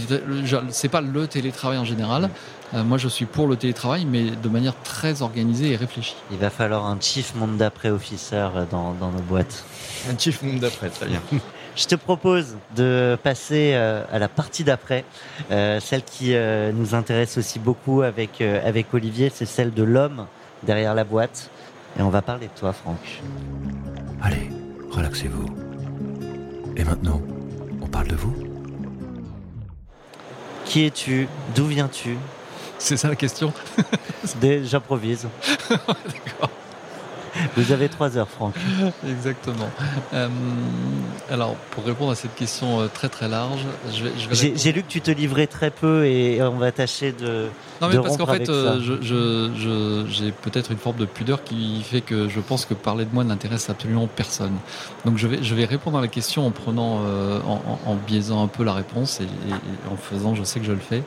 c'est 0.70 0.90
pas 0.90 1.02
le 1.02 1.26
télétravail 1.26 1.80
en 1.80 1.86
général. 1.86 2.30
Euh, 2.76 2.84
moi 2.84 3.00
je 3.00 3.08
suis 3.08 3.26
pour 3.26 3.48
le 3.48 3.56
télétravail 3.56 4.06
mais 4.06 4.30
de 4.30 4.50
manière 4.50 4.76
très 4.84 5.24
organisée 5.24 5.72
et 5.72 5.76
réfléchie. 5.76 6.16
Il 6.32 6.38
va 6.38 6.52
falloir 6.52 6.86
un 6.86 7.00
chief 7.00 7.34
monde 7.34 7.58
d'après 7.58 7.90
officer 7.90 8.50
dans, 8.70 8.94
dans 8.94 9.10
nos 9.10 9.22
boîtes. 9.22 9.64
Un 10.12 10.18
chief 10.18 10.44
monde 10.44 10.60
d'après, 10.60 10.90
très 10.90 11.08
bien. 11.08 11.22
Je 11.76 11.86
te 11.88 11.96
propose 11.96 12.56
de 12.76 13.18
passer 13.24 13.72
euh, 13.74 14.04
à 14.12 14.20
la 14.20 14.28
partie 14.28 14.64
d'après, 14.64 15.06
euh, 15.50 15.80
celle 15.80 16.04
qui 16.04 16.36
euh, 16.36 16.72
nous 16.72 16.94
intéresse 16.94 17.38
aussi 17.40 17.58
beaucoup 17.58 18.04
avec, 18.04 18.42
euh, 18.42 18.62
avec 18.64 18.94
Olivier, 18.94 19.32
c'est 19.34 19.48
celle 19.48 19.74
de 19.74 19.82
l'homme 19.82 20.28
derrière 20.62 20.94
la 20.94 21.04
boîte. 21.04 21.50
Et 21.98 22.02
on 22.02 22.10
va 22.10 22.22
parler 22.22 22.48
de 22.48 22.60
toi, 22.60 22.74
Franck. 22.74 23.22
Allez, 24.22 24.50
relaxez-vous. 24.90 25.46
Et 26.76 26.84
maintenant, 26.84 27.22
on 27.82 27.88
parle 27.88 28.08
de 28.08 28.16
vous 28.16 28.36
Qui 30.66 30.86
es-tu? 30.86 31.28
D'où 31.56 31.66
viens-tu? 31.66 32.18
C'est 32.80 32.98
ça 32.98 33.10
la 33.10 33.16
question 33.16 33.54
J'improvise. 34.64 35.28
Vous 37.58 37.72
avez 37.72 37.90
trois 37.90 38.18
heures, 38.18 38.30
Franck. 38.30 38.54
Exactement. 39.08 39.70
Euh, 40.14 40.28
alors 41.32 41.56
pour 41.72 41.84
répondre 41.86 42.12
à 42.12 42.16
cette 42.16 42.36
question 42.36 42.80
euh, 42.82 42.88
très 42.94 43.10
très 43.10 43.28
large, 43.28 43.62
je 43.92 44.04
vais, 44.04 44.12
je 44.18 44.30
vais 44.30 44.54
J'ai 44.56 44.72
lu 44.72 44.84
que 44.84 44.88
tu 44.88 45.02
te 45.02 45.12
livrais 45.12 45.48
très 45.48 45.72
peu 45.72 46.06
et 46.06 46.42
on 46.44 46.58
va 46.58 46.72
tâcher 46.72 47.12
de. 47.12 47.48
Non 47.82 47.88
mais 47.88 47.96
de 47.96 48.00
parce 48.02 48.18
qu'en 48.18 48.26
fait, 48.28 48.50
euh, 48.50 48.80
je- 49.02 49.52
je- 49.56 50.06
j'ai 50.10 50.32
peut-être 50.32 50.72
une 50.72 50.78
forme 50.78 50.98
de 50.98 51.06
pudeur 51.06 51.44
qui 51.44 51.82
fait 51.84 52.02
que 52.02 52.30
je 52.30 52.40
pense 52.40 52.66
que 52.66 52.74
parler 52.74 53.06
de 53.06 53.14
moi 53.14 53.24
n'intéresse 53.24 53.70
absolument 53.70 54.08
personne. 54.08 54.54
Donc 55.06 55.18
je 55.18 55.28
vais, 55.28 55.40
je 55.44 55.56
vais 55.56 55.66
répondre 55.66 55.98
à 55.98 56.02
la 56.02 56.08
question 56.08 56.46
en 56.46 56.52
prenant, 56.52 57.02
euh, 57.06 57.40
en, 57.48 57.62
en- 57.88 57.92
en 57.92 57.96
biaisant 57.96 58.44
un 58.44 58.48
peu 58.48 58.64
la 58.64 58.74
réponse 58.74 59.20
et, 59.20 59.24
et- 59.24 59.28
et 59.52 59.92
en 59.92 59.98
faisant, 59.98 60.36
je 60.36 60.44
sais 60.44 60.60
que 60.60 60.66
je 60.66 60.72
le 60.72 60.78
fais. 60.80 61.04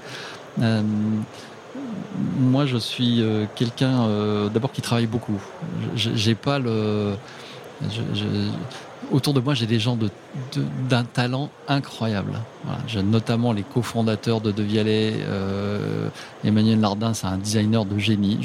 Euh, 1.97 2.41
moi, 2.41 2.67
je 2.67 2.77
suis 2.77 3.21
euh, 3.23 3.47
quelqu'un 3.55 4.03
euh, 4.05 4.49
d'abord 4.49 4.73
qui 4.73 4.83
travaille 4.83 5.07
beaucoup. 5.07 5.41
J'ai 5.97 6.35
pas 6.35 6.59
le. 6.59 7.15
je- 7.83 8.01
je- 8.15 8.25
autour 9.13 9.35
de 9.35 9.41
moi, 9.41 9.55
j'ai 9.55 9.67
des 9.67 9.79
gens 9.79 9.95
de- 9.97 10.11
de- 10.55 10.65
d'un 10.89 11.05
talent 11.05 11.51
incroyable. 11.69 12.33
Voilà. 12.65 12.81
J'ai 12.89 13.03
notamment 13.03 13.53
les 13.53 13.63
cofondateurs 13.63 14.41
de 14.41 14.51
De 14.51 14.63
Vialet. 14.63 15.15
euh, 15.21 16.09
Emmanuel 16.45 16.81
Lardin, 16.81 17.15
c'est 17.15 17.27
un 17.27 17.39
designer 17.39 17.85
de 17.85 17.99
génie. 17.99 18.39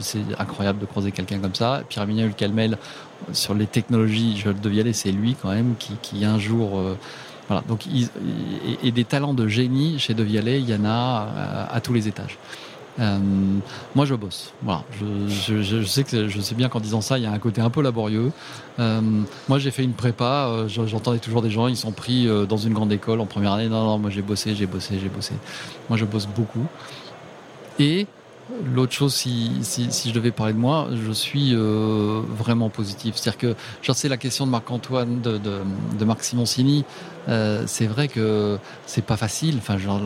C'est 0.00 0.18
incroyable 0.38 0.78
de 0.78 0.86
croiser 0.86 1.12
quelqu'un 1.12 1.38
comme 1.38 1.54
ça. 1.54 1.82
Pierre-Emmanuel 1.88 2.34
Calmel, 2.34 2.78
sur 3.32 3.54
les 3.54 3.66
technologies, 3.66 4.42
De 4.62 4.68
Vialet, 4.68 4.92
c'est 4.92 5.12
lui 5.12 5.34
quand 5.40 5.50
même 5.50 5.74
qui, 5.78 5.94
qui 6.02 6.24
un 6.24 6.38
jour. 6.38 6.78
euh, 6.78 6.96
voilà. 7.48 7.62
Donc, 7.68 7.86
et, 8.82 8.90
des 8.92 9.04
talents 9.04 9.34
de 9.34 9.46
génie 9.48 9.98
chez 9.98 10.14
De 10.14 10.22
Vialet, 10.22 10.60
il 10.60 10.68
y 10.68 10.74
en 10.74 10.84
a 10.84 11.68
à, 11.68 11.74
à 11.76 11.80
tous 11.80 11.92
les 11.92 12.08
étages. 12.08 12.38
Euh, 12.98 13.18
moi, 13.94 14.06
je 14.06 14.14
bosse. 14.14 14.52
Voilà. 14.62 14.82
Je, 15.28 15.82
sais 15.84 16.04
que 16.04 16.28
je 16.28 16.40
sais 16.40 16.54
bien 16.54 16.68
qu'en 16.68 16.80
disant 16.80 17.00
ça, 17.00 17.18
il 17.18 17.24
y 17.24 17.26
a 17.26 17.32
un 17.32 17.38
côté 17.38 17.60
un 17.60 17.70
peu 17.70 17.82
laborieux. 17.82 18.32
Euh, 18.78 19.00
moi, 19.48 19.58
j'ai 19.58 19.70
fait 19.70 19.84
une 19.84 19.92
prépa. 19.92 20.48
euh, 20.48 20.68
je- 20.68 20.86
J'entendais 20.86 21.18
toujours 21.18 21.42
des 21.42 21.50
gens, 21.50 21.68
ils 21.68 21.76
sont 21.76 21.92
pris 21.92 22.28
dans 22.48 22.56
une 22.56 22.72
grande 22.72 22.92
école 22.92 23.20
en 23.20 23.26
première 23.26 23.52
année. 23.52 23.68
Non, 23.68 23.84
non, 23.84 23.98
moi 23.98 24.10
j'ai 24.10 24.22
bossé, 24.22 24.54
j'ai 24.54 24.66
bossé, 24.66 24.98
j'ai 25.02 25.08
bossé. 25.08 25.34
Moi, 25.88 25.98
je 25.98 26.04
bosse 26.04 26.26
beaucoup. 26.26 26.64
Et 27.78 28.06
l'autre 28.74 28.92
chose, 28.92 29.12
si, 29.14 29.50
si, 29.62 29.90
je 30.08 30.14
devais 30.14 30.30
parler 30.30 30.52
de 30.54 30.58
moi, 30.58 30.88
je 30.94 31.12
suis 31.12 31.54
vraiment 31.54 32.70
positif. 32.70 33.16
C'est-à-dire 33.16 33.38
que, 33.38 33.54
genre, 33.82 33.96
c'est 33.96 34.08
la 34.08 34.16
question 34.16 34.46
de 34.46 34.50
Marc-Antoine, 34.52 35.20
de, 35.20 35.38
de, 35.38 36.04
Marc 36.04 36.22
Simoncini. 36.22 36.84
C'est 37.66 37.86
vrai 37.86 38.08
que 38.08 38.58
c'est 38.86 39.04
pas 39.04 39.16
facile. 39.18 39.56
Enfin, 39.58 39.76
genre, 39.76 40.00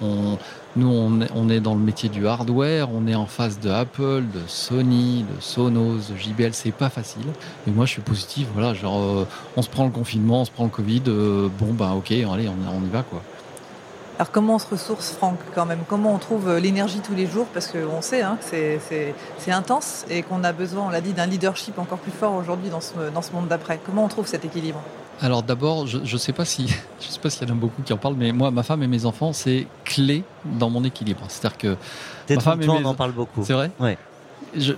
on- 0.00 0.38
nous, 0.76 0.88
on 0.88 1.48
est, 1.48 1.60
dans 1.60 1.74
le 1.74 1.80
métier 1.80 2.08
du 2.08 2.26
hardware, 2.26 2.88
on 2.92 3.06
est 3.06 3.14
en 3.14 3.26
face 3.26 3.58
de 3.60 3.70
Apple, 3.70 4.24
de 4.32 4.40
Sony, 4.46 5.24
de 5.24 5.40
Sonos, 5.40 6.10
de 6.10 6.16
JBL. 6.16 6.52
C'est 6.52 6.70
pas 6.70 6.90
facile. 6.90 7.26
Mais 7.66 7.72
moi, 7.72 7.86
je 7.86 7.92
suis 7.92 8.02
positif. 8.02 8.46
Voilà, 8.52 8.74
genre, 8.74 9.00
euh, 9.02 9.26
on 9.56 9.62
se 9.62 9.68
prend 9.68 9.84
le 9.84 9.90
confinement, 9.90 10.42
on 10.42 10.44
se 10.44 10.50
prend 10.50 10.64
le 10.64 10.70
Covid. 10.70 11.02
euh, 11.08 11.48
bon, 11.58 11.72
bah, 11.72 11.92
ok, 11.96 12.10
allez, 12.12 12.48
on, 12.48 12.56
on 12.74 12.84
y 12.84 12.90
va, 12.90 13.02
quoi. 13.02 13.22
Alors 14.18 14.30
comment 14.30 14.54
on 14.54 14.58
se 14.58 14.66
ressource, 14.66 15.10
Franck, 15.10 15.38
quand 15.54 15.66
même? 15.66 15.80
Comment 15.86 16.14
on 16.14 16.18
trouve 16.18 16.48
euh, 16.48 16.58
l'énergie 16.58 17.00
tous 17.00 17.14
les 17.14 17.26
jours? 17.26 17.46
Parce 17.52 17.66
qu'on 17.66 18.00
sait 18.00 18.22
hein, 18.22 18.38
que 18.50 18.78
c'est 19.38 19.50
intense 19.52 20.06
et 20.08 20.22
qu'on 20.22 20.42
a 20.42 20.52
besoin, 20.54 20.86
on 20.86 20.88
l'a 20.88 21.02
dit, 21.02 21.12
d'un 21.12 21.26
leadership 21.26 21.78
encore 21.78 21.98
plus 21.98 22.12
fort 22.12 22.34
aujourd'hui 22.34 22.70
dans 22.70 22.80
ce, 22.80 23.10
dans 23.12 23.20
ce 23.20 23.32
monde 23.32 23.48
d'après. 23.48 23.78
Comment 23.84 24.04
on 24.04 24.08
trouve 24.08 24.26
cet 24.26 24.46
équilibre? 24.46 24.80
Alors 25.20 25.42
d'abord, 25.42 25.86
je 25.86 25.98
ne 25.98 26.18
sais 26.18 26.32
pas 26.32 26.44
si 26.44 26.66
je 27.00 27.06
sais 27.06 27.20
pas 27.20 27.30
s'il 27.30 27.48
y 27.48 27.50
en 27.50 27.54
a 27.54 27.58
beaucoup 27.58 27.82
qui 27.82 27.92
en 27.92 27.98
parlent, 27.98 28.16
mais 28.16 28.32
moi, 28.32 28.50
ma 28.50 28.62
femme 28.62 28.82
et 28.82 28.86
mes 28.86 29.06
enfants, 29.06 29.32
c'est 29.32 29.66
clé 29.84 30.24
dans 30.44 30.70
mon 30.70 30.84
équilibre. 30.84 31.24
C'est-à-dire 31.28 31.58
que 31.58 31.76
ma 32.34 32.40
femme 32.40 32.62
et 32.62 32.66
mes... 32.66 32.72
on 32.72 32.84
en 32.84 32.94
parle 32.94 33.12
beaucoup. 33.12 33.42
C'est 33.44 33.54
vrai. 33.54 33.70
Ouais 33.80 33.96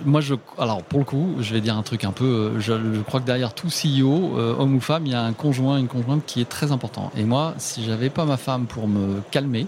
moi, 0.05 0.21
je, 0.21 0.35
alors 0.57 0.83
pour 0.83 0.99
le 0.99 1.05
coup, 1.05 1.35
je 1.39 1.53
vais 1.53 1.61
dire 1.61 1.77
un 1.77 1.83
truc 1.83 2.03
un 2.03 2.11
peu. 2.11 2.25
Euh, 2.25 2.59
je, 2.59 3.01
crois 3.01 3.19
que 3.19 3.25
derrière 3.25 3.53
tout 3.53 3.67
CEO, 3.67 4.37
euh, 4.37 4.55
homme 4.57 4.75
ou 4.75 4.79
femme, 4.79 5.05
il 5.05 5.11
y 5.11 5.15
a 5.15 5.23
un 5.23 5.33
conjoint, 5.33 5.77
une 5.77 5.87
conjointe 5.87 6.25
qui 6.25 6.41
est 6.41 6.49
très 6.49 6.71
important. 6.71 7.11
Et 7.15 7.23
moi, 7.23 7.53
si 7.57 7.83
j'avais 7.83 8.09
pas 8.09 8.25
ma 8.25 8.37
femme 8.37 8.65
pour 8.65 8.87
me 8.87 9.21
calmer, 9.31 9.67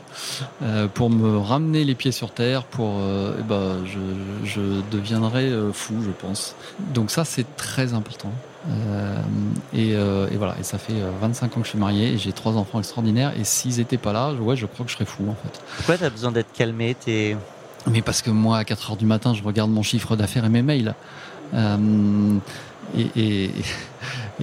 euh, 0.64 0.88
pour 0.88 1.10
me 1.10 1.38
ramener 1.38 1.84
les 1.84 1.96
pieds 1.96 2.12
sur 2.12 2.32
terre, 2.32 2.64
pour, 2.64 3.00
eh 3.40 3.44
ben, 3.44 3.84
je, 3.86 4.60
deviendrais 4.92 5.50
fou, 5.74 5.96
je 6.04 6.12
pense. 6.12 6.56
Donc 6.94 7.12
ça, 7.12 7.26
c'est 7.26 7.56
très 7.56 7.94
important. 7.94 8.32
Et, 9.74 9.96
voilà, 10.38 10.56
et 10.60 10.64
ça 10.64 10.78
fait 10.78 10.94
25 11.22 11.58
ans 11.58 11.60
que 11.62 11.66
je 11.66 11.70
suis 11.70 11.80
marié 11.80 12.14
et 12.14 12.18
j'ai 12.18 12.32
trois 12.32 12.54
enfants 12.54 12.80
extraordinaires. 12.80 13.34
Et 13.40 13.44
s'ils 13.44 13.80
étaient 13.80 13.98
pas 13.98 14.14
là, 14.14 14.34
ouais, 14.34 14.56
je 14.56 14.66
crois 14.66 14.86
que 14.86 14.92
je 14.92 14.96
serais 14.96 15.06
fou 15.06 15.24
en 15.30 15.36
fait. 15.36 15.62
Pourquoi 15.78 15.98
tu 15.98 16.04
as 16.04 16.10
besoin 16.10 16.32
d'être 16.32 16.52
calmé 16.54 16.96
T'es 16.96 17.36
mais 17.90 18.02
parce 18.02 18.22
que 18.22 18.30
moi, 18.30 18.58
à 18.58 18.64
4 18.64 18.92
heures 18.92 18.98
du 18.98 19.06
matin, 19.06 19.34
je 19.34 19.44
regarde 19.44 19.72
mon 19.72 19.84
chiffre 19.84 20.16
d'affaires 20.16 20.46
et 20.46 20.50
mes 20.50 20.62
mails. 20.62 20.94
Euh, 21.54 22.38
et, 22.96 23.10
et, 23.16 23.52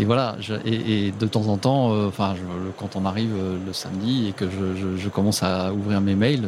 voilà, 0.05 0.37
et, 0.65 1.13
de 1.19 1.27
temps 1.27 1.49
en 1.49 1.57
temps, 1.57 1.93
euh, 1.93 2.09
enfin, 2.09 2.35
quand 2.77 2.97
on 2.97 3.05
arrive 3.05 3.33
euh, 3.35 3.59
le 3.65 3.73
samedi 3.73 4.29
et 4.29 4.33
que 4.33 4.47
je, 4.49 5.09
commence 5.09 5.43
à 5.43 5.73
ouvrir 5.73 6.01
mes 6.01 6.15
mails, 6.15 6.47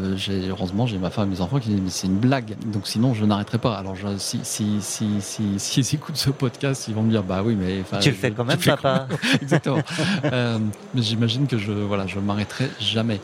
heureusement, 0.49 0.87
j'ai 0.87 0.99
ma 0.99 1.11
femme 1.11 1.29
et 1.29 1.35
mes 1.35 1.41
enfants 1.41 1.59
qui 1.59 1.71
disent 1.71 1.81
mais 1.83 1.91
c'est 1.91 2.07
une 2.07 2.19
blague. 2.19 2.55
Donc 2.67 2.87
sinon, 2.87 3.15
je 3.15 3.25
n'arrêterai 3.25 3.59
pas. 3.59 3.77
Alors 3.77 3.97
si 4.19 4.41
si 4.43 4.81
si 4.81 5.21
si 5.21 5.59
si 5.59 5.81
ils 5.81 5.95
écoutent 5.95 6.17
ce 6.17 6.31
podcast, 6.31 6.87
ils 6.89 6.95
vont 6.95 7.03
me 7.03 7.11
dire 7.11 7.23
bah 7.23 7.43
oui, 7.45 7.57
mais 7.57 7.83
tu 8.01 8.11
le 8.11 8.15
fais 8.15 8.31
quand 8.31 8.45
même, 8.45 8.59
papa. 8.59 9.09
Exactement. 9.43 9.83
mais 10.23 11.03
j'imagine 11.03 11.47
que 11.47 11.59
je 11.59 11.73
voilà, 11.73 12.07
je 12.07 12.19
m'arrêterai 12.19 12.71
jamais. 12.79 13.21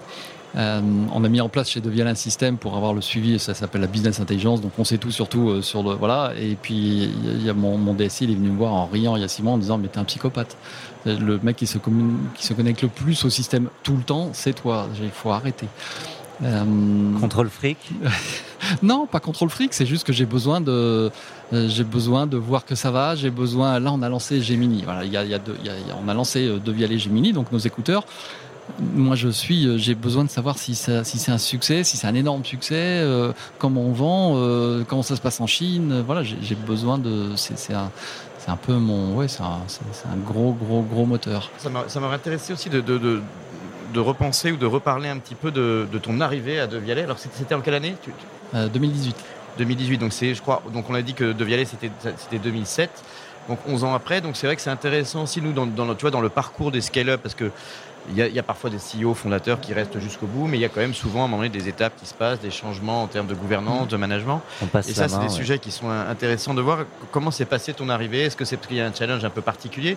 Euh, 0.57 0.81
on 1.13 1.25
a 1.25 1.29
mis 1.29 1.41
en 1.41 1.49
place 1.49 1.69
chez 1.69 1.81
Devial 1.81 2.07
un 2.07 2.15
système 2.15 2.57
pour 2.57 2.77
avoir 2.77 2.95
le 2.95 3.01
suivi, 3.01 3.39
ça 3.39 3.53
s'appelle 3.53 3.83
la 3.83 3.87
business 3.87 4.21
intelligence, 4.21 4.63
donc 4.63 4.73
on 4.79 4.85
sait 4.85 4.97
tout 4.97 5.11
surtout 5.11 5.51
euh, 5.51 5.63
sur 5.63 5.83
le 5.83 5.95
voilà. 5.95 6.33
Et 6.39 6.57
puis 6.61 7.11
il 7.25 7.45
y 7.45 7.51
a 7.51 7.55
mon, 7.55 7.77
mon 7.77 7.93
DSI, 7.93 8.25
il 8.25 8.31
est 8.31 8.35
venu 8.35 8.51
me 8.51 8.57
voir 8.57 8.73
en 8.73 8.87
riant 8.87 9.17
il 9.17 9.23
y 9.23 9.25
a 9.25 9.29
six 9.29 9.43
mois 9.43 9.53
en 9.53 9.59
disant 9.59 9.79
mais 9.79 9.89
t'es 9.89 9.99
un 9.99 10.05
psychopathe. 10.05 10.57
Le 11.05 11.39
mec 11.43 11.57
qui 11.57 11.67
se, 11.69 11.79
qui 11.79 12.47
se 12.47 12.53
connecte 12.53 12.83
le 12.83 12.89
plus 12.89 13.25
au 13.25 13.31
système 13.31 13.69
tout 13.85 13.97
le 13.97 14.03
temps, 14.03 14.31
c'est 14.33 14.55
toi. 14.55 14.89
Il 15.01 15.11
faut 15.11 15.31
arrêter. 15.31 15.69
Euh... 16.43 16.65
Contrôle 17.21 17.49
fric 17.49 17.79
Non, 18.83 19.07
pas 19.07 19.21
contrôle 19.21 19.49
fric, 19.49 19.73
c'est 19.73 19.87
juste 19.87 20.05
que 20.05 20.13
j'ai 20.13 20.27
besoin 20.27 20.61
de 20.61 21.11
euh, 21.53 21.69
j'ai 21.69 21.85
besoin 21.85 22.27
de 22.27 22.37
voir 22.37 22.65
que 22.65 22.75
ça 22.75 22.91
va. 22.91 23.15
J'ai 23.15 23.31
besoin. 23.31 23.79
Là, 23.79 23.93
on 23.93 24.03
a 24.03 24.09
lancé 24.09 24.41
Gemini. 24.41 24.83
Voilà, 24.85 25.05
il 25.05 25.13
y 25.13 25.17
a, 25.17 25.23
il 25.23 25.31
y 25.31 25.35
a 25.35 25.39
deux, 25.39 25.57
il 25.61 25.67
y 25.67 25.71
a, 25.71 25.75
on 26.05 26.09
a 26.09 26.15
lancé 26.15 26.59
Devialet 26.65 26.99
Gemini, 26.99 27.33
donc 27.33 27.53
nos 27.53 27.59
écouteurs 27.59 28.05
moi 28.81 29.17
je 29.17 29.29
suis, 29.29 29.67
euh, 29.67 29.79
j'ai 29.79 29.95
besoin 29.95 30.25
de 30.25 30.31
savoir 30.31 30.59
si, 30.59 30.75
si 30.75 31.19
c'est 31.19 31.33
un 31.33 31.39
succès, 31.39 31.85
si 31.85 31.97
c'est 31.97 32.07
un 32.07 32.15
énorme 32.15 32.45
succès, 32.45 32.75
euh, 32.75 33.33
comment 33.59 33.83
on 33.83 33.93
vend, 33.93 34.33
euh, 34.37 34.85
comment 34.87 35.03
ça 35.03 35.17
se 35.17 35.21
passe 35.21 35.41
en 35.41 35.47
Chine. 35.47 36.03
Voilà, 36.07 36.23
j'ai 36.23 36.55
besoin 36.55 36.99
de. 36.99 37.35
C'est 37.37 37.75
un, 37.75 37.91
c'est 38.39 38.51
un 38.51 38.57
peu 38.57 38.75
mon, 38.75 39.17
ouais, 39.17 39.29
c'est 39.29 39.43
un, 39.43 39.61
un, 40.13 40.17
gros, 40.17 40.53
gros, 40.53 40.83
gros 40.83 41.07
moteur. 41.07 41.51
Ça 41.59 42.01
m'aurait 42.01 42.15
intéressé 42.15 42.53
aussi 42.53 42.71
de, 42.71 42.81
de, 42.81 42.99
de, 42.99 43.21
de, 43.93 44.01
repenser 44.01 44.53
ou 44.53 44.57
de 44.57 44.67
reparler 44.67 45.09
un 45.09 45.19
petit 45.19 45.35
peu 45.35 45.51
de, 45.51 45.87
ton 46.03 46.21
arrivée 46.21 46.61
à 46.61 46.67
De 46.67 46.79
Vialet. 46.79 47.03
Alors 47.03 47.19
c'était 47.19 47.55
en 47.55 47.61
quelle 47.61 47.75
année? 47.75 47.97
2018. 48.53 49.17
2018, 49.59 49.99
donc 49.99 50.13
c'est, 50.13 50.35
je 50.35 50.43
crois, 50.43 50.63
donc 50.75 50.91
on 50.91 50.95
a 50.95 51.01
dit 51.01 51.15
que 51.15 51.33
De 51.33 51.45
Vialet 51.45 51.65
c'était, 51.65 51.91
c'était 52.19 52.39
2007 52.39 52.91
donc 53.49 53.59
11 53.67 53.85
ans 53.85 53.95
après. 53.95 54.21
Donc 54.21 54.37
c'est 54.37 54.47
vrai 54.47 54.57
que 54.57 54.63
c'est 54.63 54.71
intéressant 54.71 55.23
aussi 55.23 55.41
nous 55.41 55.53
dans, 55.53 55.67
dans, 55.67 55.95
tu 55.95 56.03
vois, 56.03 56.11
dans 56.11 56.21
le 56.21 56.29
parcours 56.29 56.71
des 56.71 56.81
scale-up 56.81 57.21
parce 57.23 57.35
que 57.35 57.51
il 58.11 58.17
y, 58.17 58.39
a, 58.39 58.43
parfois 58.43 58.71
des 58.71 58.77
CEO 58.77 59.15
fondateurs 59.15 59.61
qui 59.61 59.75
restent 59.75 59.99
jusqu'au 59.99 60.27
bout, 60.27 60.47
mais 60.47 60.59
il 60.59 60.61
y 60.61 60.65
a 60.65 60.69
quand 60.69 60.81
même 60.81 60.95
souvent 60.95 61.23
à 61.23 61.25
un 61.25 61.29
moment 61.29 61.43
donné 61.43 61.49
des 61.49 61.69
étapes 61.69 61.95
qui 61.97 62.07
se 62.07 62.15
passent, 62.15 62.41
des 62.41 62.51
changements 62.51 63.03
en 63.03 63.07
termes 63.07 63.27
de 63.27 63.35
gouvernance, 63.35 63.89
de 63.89 63.97
management. 63.97 64.43
et 64.61 64.83
ça, 64.83 65.09
c'est 65.09 65.19
des 65.19 65.29
sujets 65.29 65.59
qui 65.59 65.71
sont 65.71 65.91
intéressants 65.91 66.55
de 66.55 66.63
voir. 66.63 66.85
Comment 67.11 67.31
s'est 67.31 67.45
passé 67.45 67.73
ton 67.73 67.89
arrivée? 67.89 68.23
Est-ce 68.23 68.37
que 68.37 68.45
c'est 68.45 68.57
parce 68.57 68.69
qu'il 68.69 68.77
y 68.77 68.81
a 68.81 68.87
un 68.87 68.95
challenge 68.95 69.25
un 69.25 69.31
peu 69.31 69.43
particulier 69.43 69.97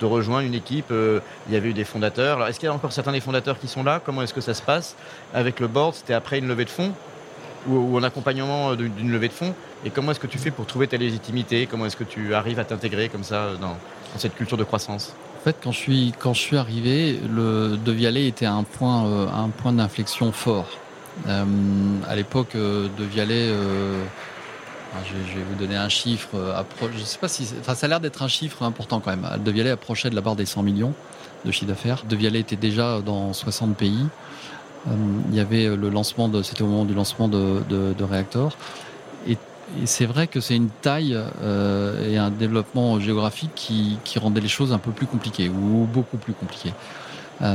de 0.00 0.06
rejoindre 0.06 0.46
une 0.46 0.54
équipe? 0.54 0.90
Euh, 0.90 1.20
Il 1.48 1.54
y 1.54 1.56
avait 1.56 1.70
eu 1.70 1.74
des 1.74 1.84
fondateurs. 1.84 2.36
Alors, 2.36 2.48
est-ce 2.48 2.60
qu'il 2.60 2.68
y 2.68 2.70
a 2.70 2.74
encore 2.74 2.92
certains 2.92 3.12
des 3.12 3.20
fondateurs 3.20 3.58
qui 3.58 3.66
sont 3.66 3.82
là? 3.82 4.00
Comment 4.04 4.22
est-ce 4.22 4.34
que 4.34 4.40
ça 4.40 4.54
se 4.54 4.62
passe 4.62 4.94
avec 5.34 5.58
le 5.58 5.66
board? 5.66 5.94
C'était 5.94 6.14
après 6.14 6.38
une 6.38 6.48
levée 6.48 6.64
de 6.64 6.70
fonds? 6.70 6.92
Ou, 7.66 7.98
un 7.98 8.04
accompagnement 8.04 8.74
d'une 8.76 9.10
levée 9.10 9.28
de 9.28 9.32
fonds? 9.32 9.54
Et 9.84 9.90
comment 9.90 10.12
est-ce 10.12 10.20
que 10.20 10.28
tu 10.28 10.38
fais 10.38 10.52
pour 10.52 10.66
trouver 10.66 10.86
ta 10.86 10.96
légitimité? 10.96 11.66
Comment 11.66 11.86
est-ce 11.86 11.96
que 11.96 12.04
tu 12.04 12.34
arrives 12.34 12.60
à 12.60 12.64
t'intégrer 12.64 13.08
comme 13.08 13.24
ça 13.24 13.50
dans 13.60 13.76
cette 14.16 14.36
culture 14.36 14.56
de 14.56 14.64
croissance? 14.64 15.14
En 15.38 15.40
fait, 15.40 15.56
quand 15.62 15.70
je 15.70 15.78
suis, 15.78 16.12
quand 16.18 16.32
je 16.32 16.40
suis 16.40 16.56
arrivé, 16.56 17.20
le 17.32 17.76
De 17.76 17.92
Vialet 17.92 18.26
était 18.26 18.46
un 18.46 18.64
point, 18.64 19.06
euh, 19.06 19.28
un 19.28 19.50
point 19.50 19.72
d'inflexion 19.72 20.32
fort. 20.32 20.66
Euh, 21.28 21.44
à 22.08 22.16
l'époque, 22.16 22.56
euh, 22.56 22.88
De 22.98 23.04
Vialet, 23.04 23.48
je, 25.06 25.38
vais 25.38 25.44
vous 25.48 25.54
donner 25.54 25.76
un 25.76 25.88
chiffre. 25.88 26.30
je 26.92 27.04
sais 27.04 27.18
pas 27.18 27.28
si, 27.28 27.48
enfin, 27.60 27.76
ça 27.76 27.86
a 27.86 27.88
l'air 27.88 28.00
d'être 28.00 28.22
un 28.22 28.28
chiffre 28.28 28.64
important 28.64 28.98
quand 28.98 29.14
même. 29.16 29.28
De 29.44 29.50
Vialet 29.52 29.70
approchait 29.70 30.10
de 30.10 30.16
la 30.16 30.22
barre 30.22 30.34
des 30.34 30.46
100 30.46 30.64
millions 30.64 30.92
de 31.44 31.52
chiffre 31.52 31.66
d'affaires. 31.66 32.02
De 32.08 32.16
Vialet 32.16 32.40
était 32.40 32.56
déjà 32.56 33.00
dans 33.00 33.32
60 33.32 33.76
pays. 33.76 34.06
il 34.88 35.36
y 35.36 35.40
avait 35.40 35.68
le 35.76 35.88
lancement 35.88 36.28
de, 36.28 36.42
c'était 36.42 36.62
au 36.62 36.66
moment 36.66 36.84
du 36.84 36.94
lancement 36.94 37.28
de, 37.28 37.62
de, 37.68 37.94
de. 37.96 38.04
Et 39.82 39.86
c'est 39.86 40.06
vrai 40.06 40.26
que 40.26 40.40
c'est 40.40 40.56
une 40.56 40.70
taille 40.70 41.18
euh, 41.42 42.10
et 42.10 42.16
un 42.16 42.30
développement 42.30 42.98
géographique 43.00 43.50
qui, 43.54 43.98
qui 44.04 44.18
rendait 44.18 44.40
les 44.40 44.48
choses 44.48 44.72
un 44.72 44.78
peu 44.78 44.92
plus 44.92 45.06
compliquées 45.06 45.48
ou 45.48 45.86
beaucoup 45.92 46.16
plus 46.16 46.32
compliquées. 46.32 46.72
Euh, 47.42 47.54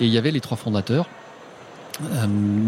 et 0.00 0.06
il 0.06 0.10
y 0.10 0.18
avait 0.18 0.30
les 0.30 0.40
trois 0.40 0.56
fondateurs 0.56 1.06
euh, 2.00 2.26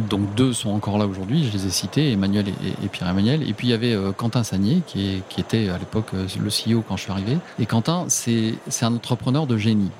donc 0.09 0.35
deux 0.35 0.53
sont 0.53 0.70
encore 0.70 0.99
là 0.99 1.07
aujourd'hui, 1.07 1.45
je 1.45 1.53
les 1.53 1.66
ai 1.66 1.70
cités, 1.70 2.12
Emmanuel 2.12 2.47
et, 2.49 2.89
Pierre-Emmanuel. 2.89 3.49
Et 3.49 3.53
puis 3.53 3.68
il 3.68 3.70
y 3.70 3.75
avait 3.75 3.95
euh, 3.95 4.12
Quentin 4.12 4.45
Sagnier, 4.45 4.83
qui, 4.87 5.22
était 5.39 5.68
à 5.68 5.79
l'époque 5.79 6.09
euh, 6.14 6.27
le 6.41 6.49
CEO 6.49 6.83
quand 6.87 6.97
je 6.97 7.03
suis 7.03 7.12
arrivé. 7.12 7.39
Et 7.59 7.66
Quentin, 7.66 8.07
c'est 8.09 8.55
un 8.83 8.95
entrepreneur 8.95 9.47
de 9.47 9.57
génie. 9.57 9.91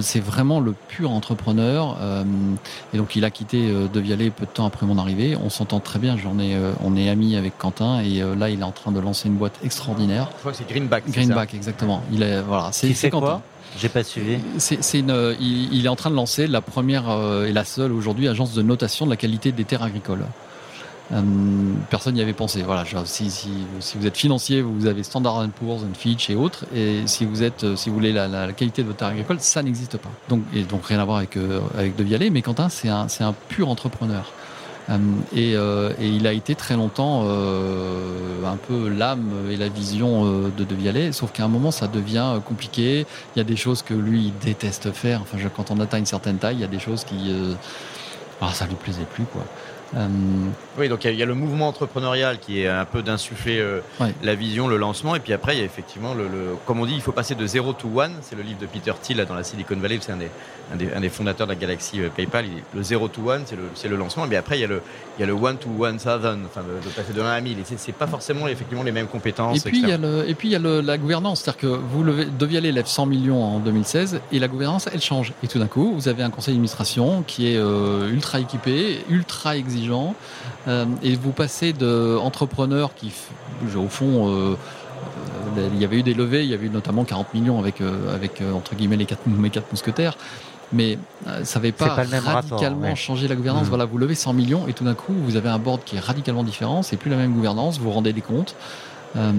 C'est 0.00 0.20
vraiment 0.20 0.60
le 0.60 0.72
pur 0.72 1.10
entrepreneur. 1.10 1.96
et 2.92 2.96
donc 2.96 3.16
il 3.16 3.24
a 3.24 3.30
quitté 3.30 3.70
De 3.70 4.00
Vialet 4.00 4.30
peu 4.30 4.46
de 4.46 4.50
temps 4.50 4.66
après 4.66 4.86
mon 4.86 4.98
arrivée. 4.98 5.36
On 5.42 5.50
s'entend 5.50 5.80
très 5.80 5.98
bien, 5.98 6.16
j'en 6.16 6.38
ai, 6.38 6.56
on 6.82 6.96
est 6.96 7.08
amis 7.08 7.36
avec 7.36 7.58
Quentin. 7.58 8.00
Et 8.00 8.22
là, 8.36 8.50
il 8.50 8.60
est 8.60 8.64
en 8.64 8.72
train 8.72 8.92
de 8.92 9.00
lancer 9.00 9.28
une 9.28 9.36
boîte 9.36 9.58
extraordinaire. 9.62 10.28
Je 10.34 10.40
crois 10.40 10.52
que 10.52 10.58
c'est 10.58 10.68
Greenback. 10.68 11.04
Greenback, 11.10 11.54
exactement. 11.54 12.02
Il 12.12 12.22
est, 12.22 12.40
voilà, 12.42 12.70
c'est 12.72 13.10
Quentin. 13.10 13.42
J'ai 13.78 13.88
pas 13.88 14.04
suivi. 14.04 14.38
C'est 14.58 14.98
une, 14.98 15.10
euh, 15.10 15.34
il, 15.40 15.84
est 15.84 15.88
en 15.88 15.96
train 15.96 16.10
de 16.10 16.14
lancer 16.14 16.46
la 16.46 16.60
première 16.60 17.10
euh, 17.10 17.46
et 17.46 17.52
la 17.52 17.64
seule 17.64 17.92
aujourd'hui 17.92 18.28
agence 18.28 18.54
de 18.54 18.62
notation 18.62 19.04
de 19.04 19.10
la 19.10 19.16
qualité 19.16 19.52
des 19.52 19.64
terres 19.64 19.82
agricoles. 19.82 20.24
Euh, 21.12 21.20
personne 21.90 22.14
n'y 22.14 22.22
avait 22.22 22.32
pensé. 22.32 22.62
Voilà, 22.62 22.84
si, 23.04 23.30
si, 23.30 23.48
vous 23.96 24.06
êtes 24.06 24.16
financier, 24.16 24.62
vous 24.62 24.86
avez 24.86 25.02
Standard 25.02 25.46
Poor's, 25.60 25.82
Fitch 25.92 26.30
et 26.30 26.34
autres, 26.34 26.64
et 26.74 27.02
si 27.06 27.26
vous 27.26 27.42
êtes, 27.42 27.76
si 27.76 27.90
vous 27.90 27.96
voulez 27.96 28.12
la, 28.12 28.52
qualité 28.52 28.82
de 28.82 28.86
votre 28.86 29.00
terre 29.00 29.08
agricole, 29.08 29.36
ça 29.40 29.62
n'existe 29.62 29.98
pas. 29.98 30.10
Donc, 30.28 30.42
donc 30.68 30.86
rien 30.86 31.00
à 31.00 31.04
voir 31.04 31.18
avec 31.18 31.36
avec 31.76 31.96
De 31.96 32.04
Vialet, 32.04 32.30
mais 32.30 32.40
Quentin, 32.40 32.68
c'est 32.70 32.88
un, 32.88 33.08
c'est 33.08 33.24
un 33.24 33.34
pur 33.48 33.68
entrepreneur. 33.68 34.32
Euh, 34.90 34.98
euh, 35.36 35.92
et, 35.98 36.08
il 36.08 36.26
a 36.26 36.32
été 36.32 36.54
très 36.54 36.74
longtemps 36.74 37.22
euh, 37.24 38.44
un 38.44 38.56
peu 38.56 38.88
l'âme 38.88 39.48
et 39.50 39.56
la 39.56 39.68
vision 39.68 40.48
de 40.48 40.64
De 40.64 40.74
Vialet, 40.74 41.12
sauf 41.12 41.32
qu'à 41.32 41.44
un 41.44 41.48
moment 41.48 41.70
ça 41.70 41.86
devient 41.86 42.40
compliqué. 42.44 43.06
Il 43.34 43.38
y 43.38 43.40
a 43.40 43.44
des 43.44 43.56
choses 43.56 43.82
que 43.82 43.94
lui 43.94 44.26
il 44.26 44.44
déteste 44.44 44.92
faire. 44.92 45.22
Enfin, 45.22 45.38
quand 45.54 45.70
on 45.70 45.80
atteint 45.80 45.98
une 45.98 46.06
certaine 46.06 46.36
taille, 46.36 46.56
il 46.56 46.60
y 46.60 46.64
a 46.64 46.68
des 46.68 46.78
choses 46.78 47.04
qui 47.04 47.32
ah, 48.40 48.50
ça 48.52 48.66
lui 48.66 48.74
plaisait 48.74 49.06
plus 49.12 49.24
quoi. 49.24 49.44
Euh, 50.76 50.80
oui, 50.80 50.88
donc 50.88 51.04
il 51.04 51.14
y, 51.14 51.22
a 51.22 51.26
le 51.26 51.34
mouvement 51.34 51.68
entrepreneurial 51.68 52.38
qui 52.38 52.62
est 52.62 52.68
un 52.68 52.84
peu 52.84 53.02
d'insuffler 53.02 53.58
euh, 53.58 53.80
la 54.22 54.34
vision, 54.34 54.68
le 54.68 54.76
lancement, 54.76 55.14
et 55.14 55.20
puis 55.20 55.32
après 55.32 55.56
il 55.56 55.58
y 55.58 55.62
a 55.62 55.64
effectivement 55.64 56.14
le, 56.14 56.26
comme 56.66 56.80
on 56.80 56.86
dit, 56.86 56.94
il 56.94 57.00
faut 57.00 57.12
passer 57.12 57.34
de 57.34 57.46
zéro 57.46 57.72
to 57.72 57.88
one. 57.94 58.12
C'est 58.22 58.36
le 58.36 58.42
livre 58.42 58.58
de 58.58 58.66
Peter 58.66 58.92
Thiel 59.00 59.24
dans 59.26 59.34
la 59.34 59.44
Silicon 59.44 59.76
Valley, 59.76 59.98
c'est 60.00 60.12
un 60.12 60.16
des, 60.16 60.30
un, 60.72 61.00
des, 61.00 61.08
fondateurs 61.08 61.46
de 61.46 61.52
la 61.52 61.58
galaxie 61.58 62.00
euh, 62.00 62.08
PayPal. 62.08 62.46
le 62.74 62.82
zéro 62.82 63.08
to 63.08 63.30
one, 63.30 63.42
c'est 63.44 63.56
le, 63.56 63.90
le, 63.90 63.96
lancement, 63.96 64.26
mais 64.26 64.36
après 64.36 64.58
il 64.58 64.62
y 64.62 64.64
a 64.64 64.68
le, 64.68 64.82
il 65.18 65.20
y 65.20 65.24
a 65.24 65.26
le 65.26 65.32
one 65.32 65.56
to 65.56 65.68
one 65.78 65.98
thousand, 65.98 66.38
enfin 66.46 66.62
de, 66.62 66.88
passer 66.90 67.12
de 67.12 67.20
1 67.20 67.24
à 67.24 67.40
1000. 67.40 67.58
Et 67.58 67.62
c'est 67.76 67.92
pas 67.92 68.06
forcément 68.06 68.48
effectivement 68.48 68.82
les 68.82 68.92
mêmes 68.92 69.06
compétences. 69.06 69.64
Et 69.64 69.70
puis 69.70 69.80
il 69.80 69.88
y 69.88 69.92
a 69.92 69.98
le, 69.98 70.28
et 70.28 70.34
puis 70.34 70.48
il 70.48 70.52
y 70.52 70.56
a 70.56 70.58
la 70.58 70.98
gouvernance, 70.98 71.42
c'est-à-dire 71.42 71.60
que 71.60 71.66
vous 71.66 72.04
deviez 72.38 72.58
aller 72.58 72.72
lève 72.72 72.86
100 72.86 73.06
millions 73.06 73.42
en 73.42 73.58
2016 73.60 74.20
et 74.32 74.38
la 74.38 74.48
gouvernance 74.48 74.88
elle 74.92 75.00
change. 75.00 75.32
Et 75.42 75.48
tout 75.48 75.58
d'un 75.58 75.66
coup 75.66 75.94
vous 75.94 76.08
avez 76.08 76.22
un 76.22 76.30
conseil 76.30 76.54
d'administration 76.54 77.22
qui 77.26 77.48
est 77.48 77.58
ultra 78.10 78.40
équipé, 78.40 79.04
ultra 79.08 79.56
exigeant. 79.56 80.14
Euh, 80.66 80.86
et 81.02 81.14
vous 81.14 81.32
passez 81.32 81.72
d'entrepreneurs 81.72 82.94
qui, 82.94 83.12
au 83.76 83.88
fond, 83.88 84.28
euh, 84.28 84.56
euh, 85.58 85.68
il 85.72 85.80
y 85.80 85.84
avait 85.84 85.98
eu 85.98 86.02
des 86.02 86.14
levées, 86.14 86.44
il 86.44 86.50
y 86.50 86.54
avait 86.54 86.66
eu 86.66 86.70
notamment 86.70 87.04
40 87.04 87.34
millions 87.34 87.58
avec, 87.58 87.82
avec 88.12 88.42
entre 88.54 88.74
guillemets 88.74 88.96
les 88.96 89.06
quatre, 89.06 89.26
mes 89.26 89.50
quatre 89.50 89.70
mousquetaires. 89.70 90.16
mais 90.72 90.98
ça 91.42 91.58
n'avait 91.58 91.72
pas, 91.72 91.86
pas 91.86 91.94
radicalement 91.94 92.32
rapport, 92.32 92.62
ouais. 92.62 92.96
changé 92.96 93.28
la 93.28 93.34
gouvernance. 93.34 93.64
Mhm. 93.64 93.68
Voilà, 93.68 93.84
vous 93.84 93.98
levez 93.98 94.14
100 94.14 94.32
millions 94.32 94.66
et 94.66 94.72
tout 94.72 94.84
d'un 94.84 94.94
coup, 94.94 95.12
vous 95.12 95.36
avez 95.36 95.48
un 95.48 95.58
board 95.58 95.82
qui 95.84 95.96
est 95.96 96.00
radicalement 96.00 96.44
différent. 96.44 96.82
C'est 96.82 96.96
plus 96.96 97.10
la 97.10 97.16
même 97.16 97.32
gouvernance. 97.32 97.78
Vous 97.78 97.90
rendez 97.90 98.12
des 98.12 98.22
comptes 98.22 98.56
euh, 99.16 99.32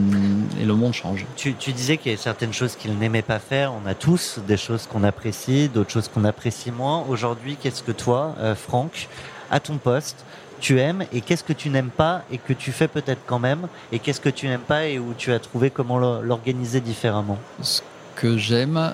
et 0.60 0.66
le 0.66 0.74
monde 0.74 0.94
change. 0.94 1.26
Tu, 1.36 1.54
tu 1.54 1.74
disais 1.74 1.98
qu'il 1.98 2.12
y 2.12 2.16
a 2.16 2.18
certaines 2.18 2.54
choses 2.54 2.76
qu'il 2.76 2.98
n'aimait 2.98 3.22
pas 3.22 3.40
faire. 3.40 3.74
On 3.74 3.86
a 3.86 3.94
tous 3.94 4.40
des 4.48 4.58
choses 4.58 4.88
qu'on 4.88 5.04
apprécie, 5.04 5.70
d'autres 5.70 5.92
choses 5.92 6.08
qu'on 6.08 6.24
apprécie 6.24 6.72
moins. 6.72 7.04
Aujourd'hui, 7.10 7.58
qu'est-ce 7.62 7.84
que 7.84 7.92
toi, 7.92 8.36
euh, 8.40 8.56
Franck, 8.56 9.10
à 9.52 9.60
ton 9.60 9.78
poste, 9.78 10.24
tu 10.60 10.80
aimes 10.80 11.06
et 11.14 11.22
qu'est-ce 11.22 11.44
que 11.44 11.54
tu 11.54 11.70
n'aimes 11.70 11.90
pas 11.90 12.24
et 12.32 12.38
que 12.38 12.54
tu 12.54 12.72
fais 12.72 12.88
peut-être 12.88 13.22
quand 13.26 13.40
même 13.40 13.68
et 13.92 14.00
qu'est-ce 14.00 14.22
que 14.22 14.30
tu 14.30 14.48
n'aimes 14.48 14.62
pas 14.62 14.86
et 14.88 15.00
où 15.00 15.14
tu 15.18 15.32
as 15.32 15.40
trouvé 15.40 15.70
comment 15.70 15.98
l'or- 15.98 16.22
l'organiser 16.22 16.82
différemment 16.82 17.38
Ce 17.62 17.82
que 18.16 18.38
j'aime, 18.38 18.94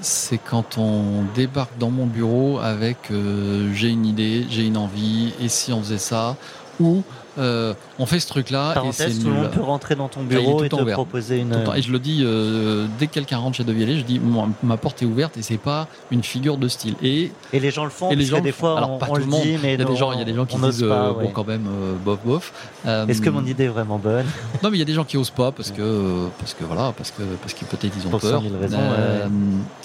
c'est 0.00 0.38
quand 0.38 0.78
on 0.78 1.24
débarque 1.34 1.76
dans 1.78 1.90
mon 1.90 2.06
bureau 2.06 2.58
avec 2.58 3.10
euh, 3.10 3.72
j'ai 3.74 3.88
une 3.88 4.06
idée, 4.06 4.46
j'ai 4.50 4.64
une 4.66 4.76
envie, 4.76 5.32
et 5.40 5.48
si 5.48 5.72
on 5.72 5.80
faisait 5.82 5.98
ça, 5.98 6.36
ou 6.80 7.02
euh, 7.38 7.74
on 7.98 8.06
fait 8.06 8.20
ce 8.20 8.26
truc-là 8.28 8.72
et 8.72 8.74
Parenthèse, 8.74 9.20
tout 9.20 9.28
le 9.28 9.34
monde 9.34 9.50
peut 9.50 9.60
rentrer 9.62 9.94
dans 9.94 10.08
ton 10.08 10.22
bureau 10.22 10.64
et 10.64 10.68
te 10.68 10.74
ouvert. 10.76 10.94
proposer 10.94 11.38
une. 11.38 11.52
Et 11.76 11.82
je 11.82 11.92
le 11.92 11.98
dis 11.98 12.22
euh, 12.24 12.86
dès 12.98 13.06
que 13.06 13.12
quelqu'un 13.14 13.38
rentre 13.38 13.56
chez 13.56 13.64
De 13.64 13.72
Vialet, 13.72 13.96
je 13.98 14.02
dis 14.04 14.20
ma 14.62 14.76
porte 14.76 15.02
est 15.02 15.06
ouverte 15.06 15.36
et 15.36 15.42
c'est 15.42 15.56
pas 15.58 15.88
une 16.10 16.22
figure 16.22 16.56
de 16.56 16.68
style. 16.68 16.94
Et 17.02 17.32
Et 17.52 17.60
les 17.60 17.70
gens 17.70 17.84
le 17.84 17.90
font 17.90 18.10
et 18.10 18.16
les 18.16 18.22
parce 18.24 18.30
gens 18.30 18.36
que 18.38 18.42
des 18.42 18.52
fois 18.52 18.76
Alors, 18.78 18.90
on, 18.92 18.98
pas 18.98 19.06
on 19.10 19.14
tout 19.14 19.20
le 19.20 19.26
monde. 19.26 19.42
dit, 19.42 19.56
mais 19.62 19.74
il 19.74 19.80
y 19.80 19.82
a 19.82 19.84
des 19.86 19.96
gens, 19.96 20.12
il 20.12 20.18
y 20.18 20.22
a 20.22 20.24
des 20.24 20.34
gens 20.34 20.46
qui 20.46 20.56
disent 20.56 20.82
euh, 20.82 21.12
bon 21.12 21.30
quand 21.32 21.46
même 21.46 21.66
euh, 21.68 21.94
bof 22.04 22.18
bof. 22.24 22.52
Est-ce 22.84 23.20
que 23.20 23.30
mon 23.30 23.44
idée 23.44 23.64
est 23.64 23.68
vraiment 23.68 23.98
bonne? 23.98 24.26
Non, 24.62 24.70
mais 24.70 24.76
il 24.76 24.80
y 24.80 24.82
a 24.82 24.86
des 24.86 24.94
gens 24.94 25.04
qui 25.04 25.16
osent 25.16 25.30
pas 25.30 25.52
parce 25.52 25.70
que 25.70 26.26
parce 26.38 26.54
que 26.54 26.64
voilà 26.64 26.92
parce 26.96 27.10
que 27.12 27.22
parce 27.40 27.54
qu'ils 27.54 27.68
peut-être 27.68 27.92
ils 27.96 28.06
ont 28.06 28.10
Pour 28.10 28.20
peur. 28.20 28.40
100 28.42 28.48
000 28.48 28.60
raisons. 28.60 28.78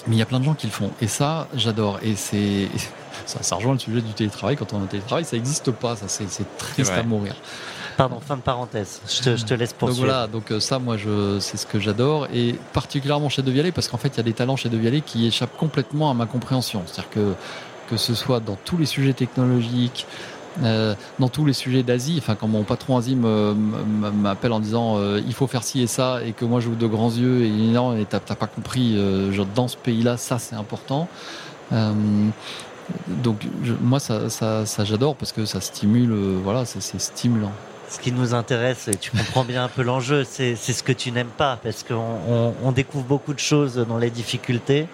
Mais 0.06 0.16
il 0.16 0.18
y 0.18 0.22
a 0.22 0.26
plein 0.26 0.40
de 0.40 0.44
gens 0.44 0.54
qui 0.54 0.66
le 0.66 0.72
font 0.72 0.90
et 1.00 1.06
ça 1.06 1.46
j'adore 1.54 1.98
et 2.02 2.14
c'est 2.16 2.68
ça, 3.26 3.42
ça 3.42 3.56
rejoint 3.56 3.72
le 3.74 3.78
sujet 3.78 4.00
du 4.00 4.12
télétravail. 4.12 4.56
Quand 4.56 4.72
on 4.72 4.80
est 4.80 4.84
en 4.84 4.86
télétravail, 4.86 5.24
ça 5.24 5.36
n'existe 5.36 5.70
pas. 5.70 5.96
Ça 5.96 6.06
c'est 6.08 6.28
c'est 6.28 6.46
triste 6.58 6.90
à 7.00 7.02
mourir. 7.02 7.34
Pardon, 7.96 8.18
fin 8.18 8.36
de 8.36 8.42
parenthèse. 8.42 9.00
Je 9.08 9.22
te, 9.22 9.36
je 9.36 9.44
te 9.44 9.54
laisse 9.54 9.70
Donc 9.70 9.78
poursuivre. 9.78 10.06
voilà, 10.06 10.26
donc 10.26 10.50
euh, 10.50 10.58
ça, 10.58 10.80
moi, 10.80 10.96
je, 10.96 11.38
c'est 11.38 11.56
ce 11.56 11.64
que 11.64 11.78
j'adore, 11.78 12.26
et 12.34 12.56
particulièrement 12.72 13.28
chez 13.28 13.42
De 13.42 13.52
Vialet, 13.52 13.70
parce 13.70 13.86
qu'en 13.86 13.98
fait, 13.98 14.08
il 14.08 14.16
y 14.16 14.20
a 14.20 14.24
des 14.24 14.32
talents 14.32 14.56
chez 14.56 14.68
De 14.68 14.76
Vialet 14.76 15.00
qui 15.00 15.26
échappent 15.26 15.56
complètement 15.56 16.10
à 16.10 16.14
ma 16.14 16.26
compréhension. 16.26 16.82
C'est-à-dire 16.86 17.10
que 17.10 17.34
que 17.88 17.96
ce 17.96 18.14
soit 18.14 18.40
dans 18.40 18.56
tous 18.64 18.78
les 18.78 18.86
sujets 18.86 19.12
technologiques, 19.12 20.06
euh, 20.64 20.94
dans 21.20 21.28
tous 21.28 21.44
les 21.44 21.52
sujets 21.52 21.82
d'Asie, 21.84 22.16
enfin 22.18 22.34
quand 22.34 22.48
mon 22.48 22.62
patron 22.64 22.96
Asie 22.96 23.14
me- 23.14 23.50
m- 23.52 24.12
m'appelle 24.20 24.52
en 24.52 24.58
disant 24.60 24.96
euh, 24.96 25.20
il 25.26 25.34
faut 25.34 25.46
faire 25.46 25.62
ci 25.62 25.80
et 25.82 25.86
ça, 25.86 26.20
et 26.24 26.32
que 26.32 26.44
moi 26.44 26.58
j'ouvre 26.60 26.76
de 26.78 26.86
grands 26.88 27.10
yeux 27.10 27.44
et 27.44 27.50
non, 27.50 27.96
et 27.96 28.06
t'as 28.06 28.20
t'as 28.20 28.34
pas 28.36 28.46
compris, 28.48 28.96
euh, 28.96 29.30
genre, 29.32 29.46
dans 29.54 29.68
ce 29.68 29.76
pays-là, 29.76 30.16
ça 30.16 30.38
c'est 30.40 30.56
important. 30.56 31.06
Euh, 32.90 33.14
donc 33.22 33.42
je- 33.62 33.72
moi 33.80 34.00
ça, 34.00 34.28
ça, 34.30 34.66
ça 34.66 34.84
j'adore 34.84 35.16
parce 35.16 35.32
que 35.32 35.44
ça 35.44 35.60
stimule, 35.60 36.12
euh, 36.12 36.38
voilà, 36.42 36.64
c'est 36.64 37.00
stimulant. 37.00 37.52
Ce 37.88 38.00
qui 38.00 38.12
nous 38.12 38.34
intéresse, 38.34 38.88
et 38.88 38.96
tu 38.96 39.10
comprends 39.10 39.44
bien 39.44 39.62
un 39.64 39.68
peu 39.68 39.82
l'enjeu, 39.82 40.24
c'est 40.24 40.56
ce 40.56 40.82
que 40.82 40.90
tu 40.90 41.12
n'aimes 41.12 41.26
pas, 41.36 41.58
parce 41.62 41.82
qu'on 41.84 41.94
on, 42.28 42.54
on 42.64 42.72
découvre 42.72 43.04
beaucoup 43.04 43.34
de 43.34 43.38
choses 43.38 43.76
dans 43.76 43.98
les 43.98 44.10
difficultés, 44.10 44.88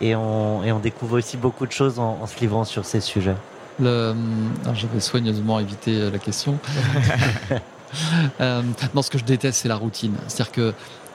et 0.00 0.14
on, 0.14 0.62
et 0.62 0.70
on 0.72 0.78
découvre 0.78 1.18
aussi 1.18 1.36
beaucoup 1.36 1.66
de 1.66 1.72
choses 1.72 1.98
en, 1.98 2.18
en 2.22 2.26
se 2.26 2.38
livrant 2.40 2.64
sur 2.64 2.84
ces 2.86 3.00
sujets. 3.00 3.34
Le, 3.80 4.14
alors, 4.62 4.74
j'avais 4.76 5.00
soigneusement 5.00 5.58
évité 5.58 5.96
euh, 6.00 6.10
la 6.10 6.18
question. 6.18 6.58
euh, 8.40 8.62
non, 8.94 9.02
ce 9.02 9.10
que 9.10 9.18
je 9.18 9.24
déteste, 9.24 9.60
c'est 9.62 9.68
la 9.68 9.76
routine. 9.76 10.14
C'est-à-dire 10.28 10.52
que 10.52 10.74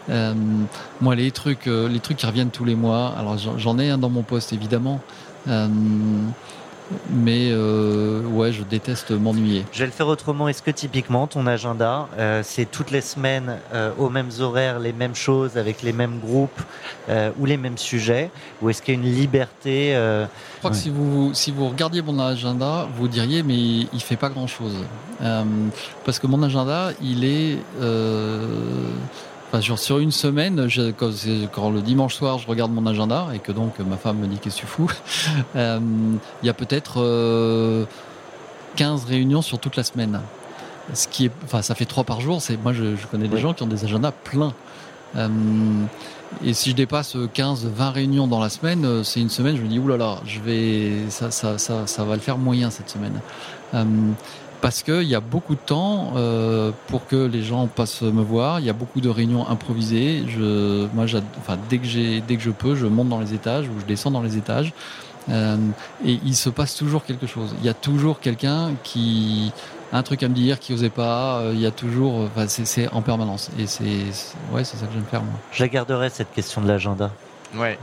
euh, 0.09 0.33
moi, 0.99 1.15
les 1.15 1.31
trucs, 1.31 1.67
euh, 1.67 1.87
les 1.87 1.99
trucs 1.99 2.17
qui 2.17 2.25
reviennent 2.25 2.49
tous 2.51 2.65
les 2.65 2.75
mois. 2.75 3.13
Alors, 3.17 3.37
j'en 3.57 3.79
ai 3.79 3.89
un 3.89 3.97
dans 3.97 4.09
mon 4.09 4.23
poste, 4.23 4.53
évidemment. 4.53 4.99
Euh, 5.47 5.67
mais 7.09 7.49
euh, 7.51 8.23
ouais, 8.23 8.51
je 8.51 8.63
déteste 8.63 9.11
m'ennuyer. 9.11 9.65
Je 9.71 9.79
vais 9.79 9.85
le 9.85 9.91
faire 9.91 10.07
autrement. 10.07 10.47
Est-ce 10.47 10.61
que 10.61 10.71
typiquement 10.71 11.27
ton 11.27 11.47
agenda, 11.47 12.07
euh, 12.17 12.41
c'est 12.43 12.65
toutes 12.65 12.91
les 12.91 13.01
semaines 13.01 13.57
euh, 13.73 13.91
aux 13.97 14.09
mêmes 14.09 14.29
horaires, 14.39 14.79
les 14.79 14.93
mêmes 14.93 15.15
choses, 15.15 15.57
avec 15.57 15.81
les 15.83 15.93
mêmes 15.93 16.19
groupes 16.19 16.61
euh, 17.09 17.31
ou 17.39 17.45
les 17.45 17.57
mêmes 17.57 17.77
sujets, 17.77 18.29
ou 18.61 18.69
est-ce 18.69 18.81
qu'il 18.81 18.93
y 18.95 18.97
a 18.97 18.99
une 19.01 19.13
liberté 19.13 19.95
euh, 19.95 20.25
Je 20.25 20.59
crois 20.59 20.71
que 20.71 20.77
si 20.77 20.89
vous, 20.89 21.33
si 21.33 21.51
vous 21.51 21.69
regardiez 21.69 22.01
mon 22.01 22.19
agenda, 22.19 22.87
vous 22.97 23.07
diriez, 23.07 23.43
mais 23.43 23.55
il 23.57 24.01
fait 24.01 24.17
pas 24.17 24.29
grand 24.29 24.47
chose. 24.47 24.75
parce 26.05 26.19
que 26.19 26.27
mon 26.27 26.41
agenda, 26.43 26.91
il 27.01 27.23
est. 27.23 27.57
euh, 29.53 29.57
enfin, 29.57 29.61
genre, 29.61 29.79
sur 29.79 29.99
une 29.99 30.11
semaine, 30.11 30.67
je- 30.67 30.91
quand, 30.91 31.69
le 31.71 31.81
dimanche 31.81 32.15
soir, 32.15 32.37
je 32.39 32.47
regarde 32.47 32.71
mon 32.71 32.85
agenda 32.85 33.27
et 33.33 33.39
que 33.39 33.51
donc 33.51 33.79
ma 33.79 33.97
femme 33.97 34.17
me 34.17 34.27
dit 34.27 34.37
qu'est-ce 34.37 34.55
que 34.57 34.61
tu 34.61 34.67
fous, 34.67 34.91
euh, 35.55 35.79
il 36.43 36.45
y 36.45 36.49
a 36.49 36.53
peut-être 36.53 37.01
euh, 37.01 37.85
15 38.75 39.05
réunions 39.05 39.41
sur 39.41 39.59
toute 39.59 39.75
la 39.75 39.83
semaine. 39.83 40.19
Ce 40.93 41.07
qui 41.07 41.25
est, 41.25 41.31
enfin, 41.45 41.61
ça 41.61 41.75
fait 41.75 41.85
trois 41.85 42.03
par 42.03 42.21
jour. 42.21 42.41
C'est 42.41 42.57
moi, 42.61 42.73
je, 42.73 42.95
je 42.95 43.07
connais 43.07 43.27
des 43.27 43.35
Oui. 43.35 43.41
gens 43.41 43.53
qui 43.53 43.63
ont 43.63 43.67
des 43.67 43.83
agendas 43.85 44.11
pleins. 44.11 44.53
Euh, 45.15 45.27
et 46.43 46.53
si 46.53 46.69
je 46.71 46.75
dépasse 46.75 47.17
15, 47.33 47.65
20 47.65 47.89
réunions 47.91 48.27
dans 48.27 48.39
la 48.39 48.49
semaine, 48.49 48.85
euh, 48.85 49.03
c'est 49.03 49.19
une 49.19 49.29
semaine, 49.29 49.57
je 49.57 49.61
me 49.61 49.67
dis, 49.67 49.77
oulala, 49.79 50.19
je 50.25 50.39
vais, 50.39 51.09
ça, 51.09 51.29
ça, 51.31 51.57
ça, 51.57 51.85
ça 51.85 52.03
va 52.05 52.15
le 52.15 52.21
faire 52.21 52.37
moyen 52.37 52.69
cette 52.71 52.89
semaine. 52.89 53.19
Euh, 53.73 53.83
parce 54.61 54.83
qu'il 54.83 55.03
y 55.03 55.15
a 55.15 55.19
beaucoup 55.19 55.55
de 55.55 55.59
temps 55.59 56.13
euh, 56.15 56.71
pour 56.87 57.07
que 57.07 57.15
les 57.15 57.41
gens 57.43 57.67
passent 57.67 58.01
me 58.03 58.21
voir. 58.21 58.59
Il 58.59 58.65
y 58.65 58.69
a 58.69 58.73
beaucoup 58.73 59.01
de 59.01 59.09
réunions 59.09 59.47
improvisées. 59.49 60.23
Je, 60.27 60.87
moi, 60.93 61.05
enfin, 61.39 61.57
dès 61.69 61.79
que 61.79 61.85
j'ai, 61.85 62.21
dès 62.21 62.35
que 62.37 62.43
je 62.43 62.51
peux, 62.51 62.75
je 62.75 62.85
monte 62.85 63.09
dans 63.09 63.19
les 63.19 63.33
étages 63.33 63.67
ou 63.67 63.79
je 63.79 63.85
descends 63.85 64.11
dans 64.11 64.21
les 64.21 64.37
étages. 64.37 64.73
Euh, 65.29 65.57
et 66.05 66.19
il 66.25 66.35
se 66.35 66.49
passe 66.49 66.75
toujours 66.75 67.03
quelque 67.05 67.27
chose. 67.27 67.53
Il 67.59 67.65
y 67.65 67.69
a 67.69 67.73
toujours 67.73 68.19
quelqu'un 68.19 68.71
qui 68.83 69.51
a 69.91 69.97
un 69.97 70.03
truc 70.03 70.23
à 70.23 70.29
me 70.29 70.33
dire, 70.33 70.59
qui 70.59 70.73
osait 70.73 70.89
pas. 70.89 71.39
Euh, 71.39 71.51
Il 71.53 71.59
y 71.61 71.65
a 71.65 71.71
toujours, 71.71 72.21
enfin, 72.21 72.45
c'est, 72.47 72.65
c'est 72.65 72.87
en 72.89 73.01
permanence. 73.01 73.49
Et 73.59 73.67
c'est, 73.67 73.83
c'est- 74.11 74.35
ouais, 74.53 74.63
c'est 74.63 74.77
ça 74.77 74.85
que 74.87 74.93
j'aime 74.93 75.03
faire 75.09 75.21
moi. 75.23 75.33
Je 75.51 75.61
la 75.63 75.69
garderai 75.69 76.09
cette 76.09 76.31
question 76.33 76.61
de 76.61 76.67
l'agenda. 76.67 77.11
Ouais. 77.55 77.77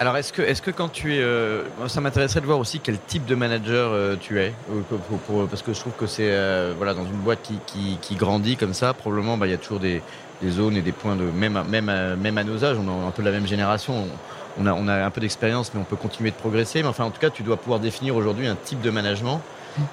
Alors, 0.00 0.16
est-ce 0.16 0.32
que, 0.32 0.42
est-ce 0.42 0.60
que 0.60 0.72
quand 0.72 0.88
tu 0.88 1.14
es. 1.14 1.20
euh, 1.20 1.62
ça 1.86 2.00
m'intéresserait 2.00 2.40
de 2.40 2.46
voir 2.46 2.58
aussi 2.58 2.80
quel 2.80 2.98
type 2.98 3.26
de 3.26 3.34
manager 3.34 3.92
euh, 3.92 4.16
tu 4.20 4.40
es. 4.40 4.52
parce 5.48 5.62
que 5.62 5.72
je 5.72 5.80
trouve 5.80 5.92
que 5.92 6.06
c'est. 6.06 6.30
euh, 6.30 6.74
voilà, 6.76 6.94
dans 6.94 7.04
une 7.04 7.18
boîte 7.18 7.48
qui, 7.66 8.16
grandit 8.16 8.56
comme 8.56 8.74
ça, 8.74 8.92
probablement, 8.92 9.36
bah, 9.36 9.46
il 9.46 9.50
y 9.50 9.54
a 9.54 9.58
toujours 9.58 9.78
des, 9.78 10.02
zones 10.48 10.76
et 10.76 10.82
des 10.82 10.92
points 10.92 11.14
de. 11.14 11.24
Même, 11.24 11.62
même, 11.68 12.16
même 12.16 12.38
à 12.38 12.44
nos 12.44 12.64
âges, 12.64 12.76
on 12.78 12.86
est 12.86 13.06
un 13.06 13.10
peu 13.12 13.22
de 13.22 13.28
la 13.28 13.32
même 13.32 13.46
génération. 13.46 14.08
On, 14.58 14.66
a, 14.66 15.04
un 15.04 15.10
peu 15.10 15.20
d'expérience, 15.20 15.72
mais 15.74 15.80
on 15.80 15.84
peut 15.84 15.96
continuer 15.96 16.30
de 16.30 16.36
progresser. 16.36 16.82
Mais 16.82 16.88
enfin, 16.88 17.04
en 17.04 17.10
tout 17.10 17.20
cas, 17.20 17.30
tu 17.30 17.42
dois 17.42 17.56
pouvoir 17.56 17.80
définir 17.80 18.16
aujourd'hui 18.16 18.46
un 18.46 18.56
type 18.56 18.80
de 18.80 18.90
management. 18.90 19.40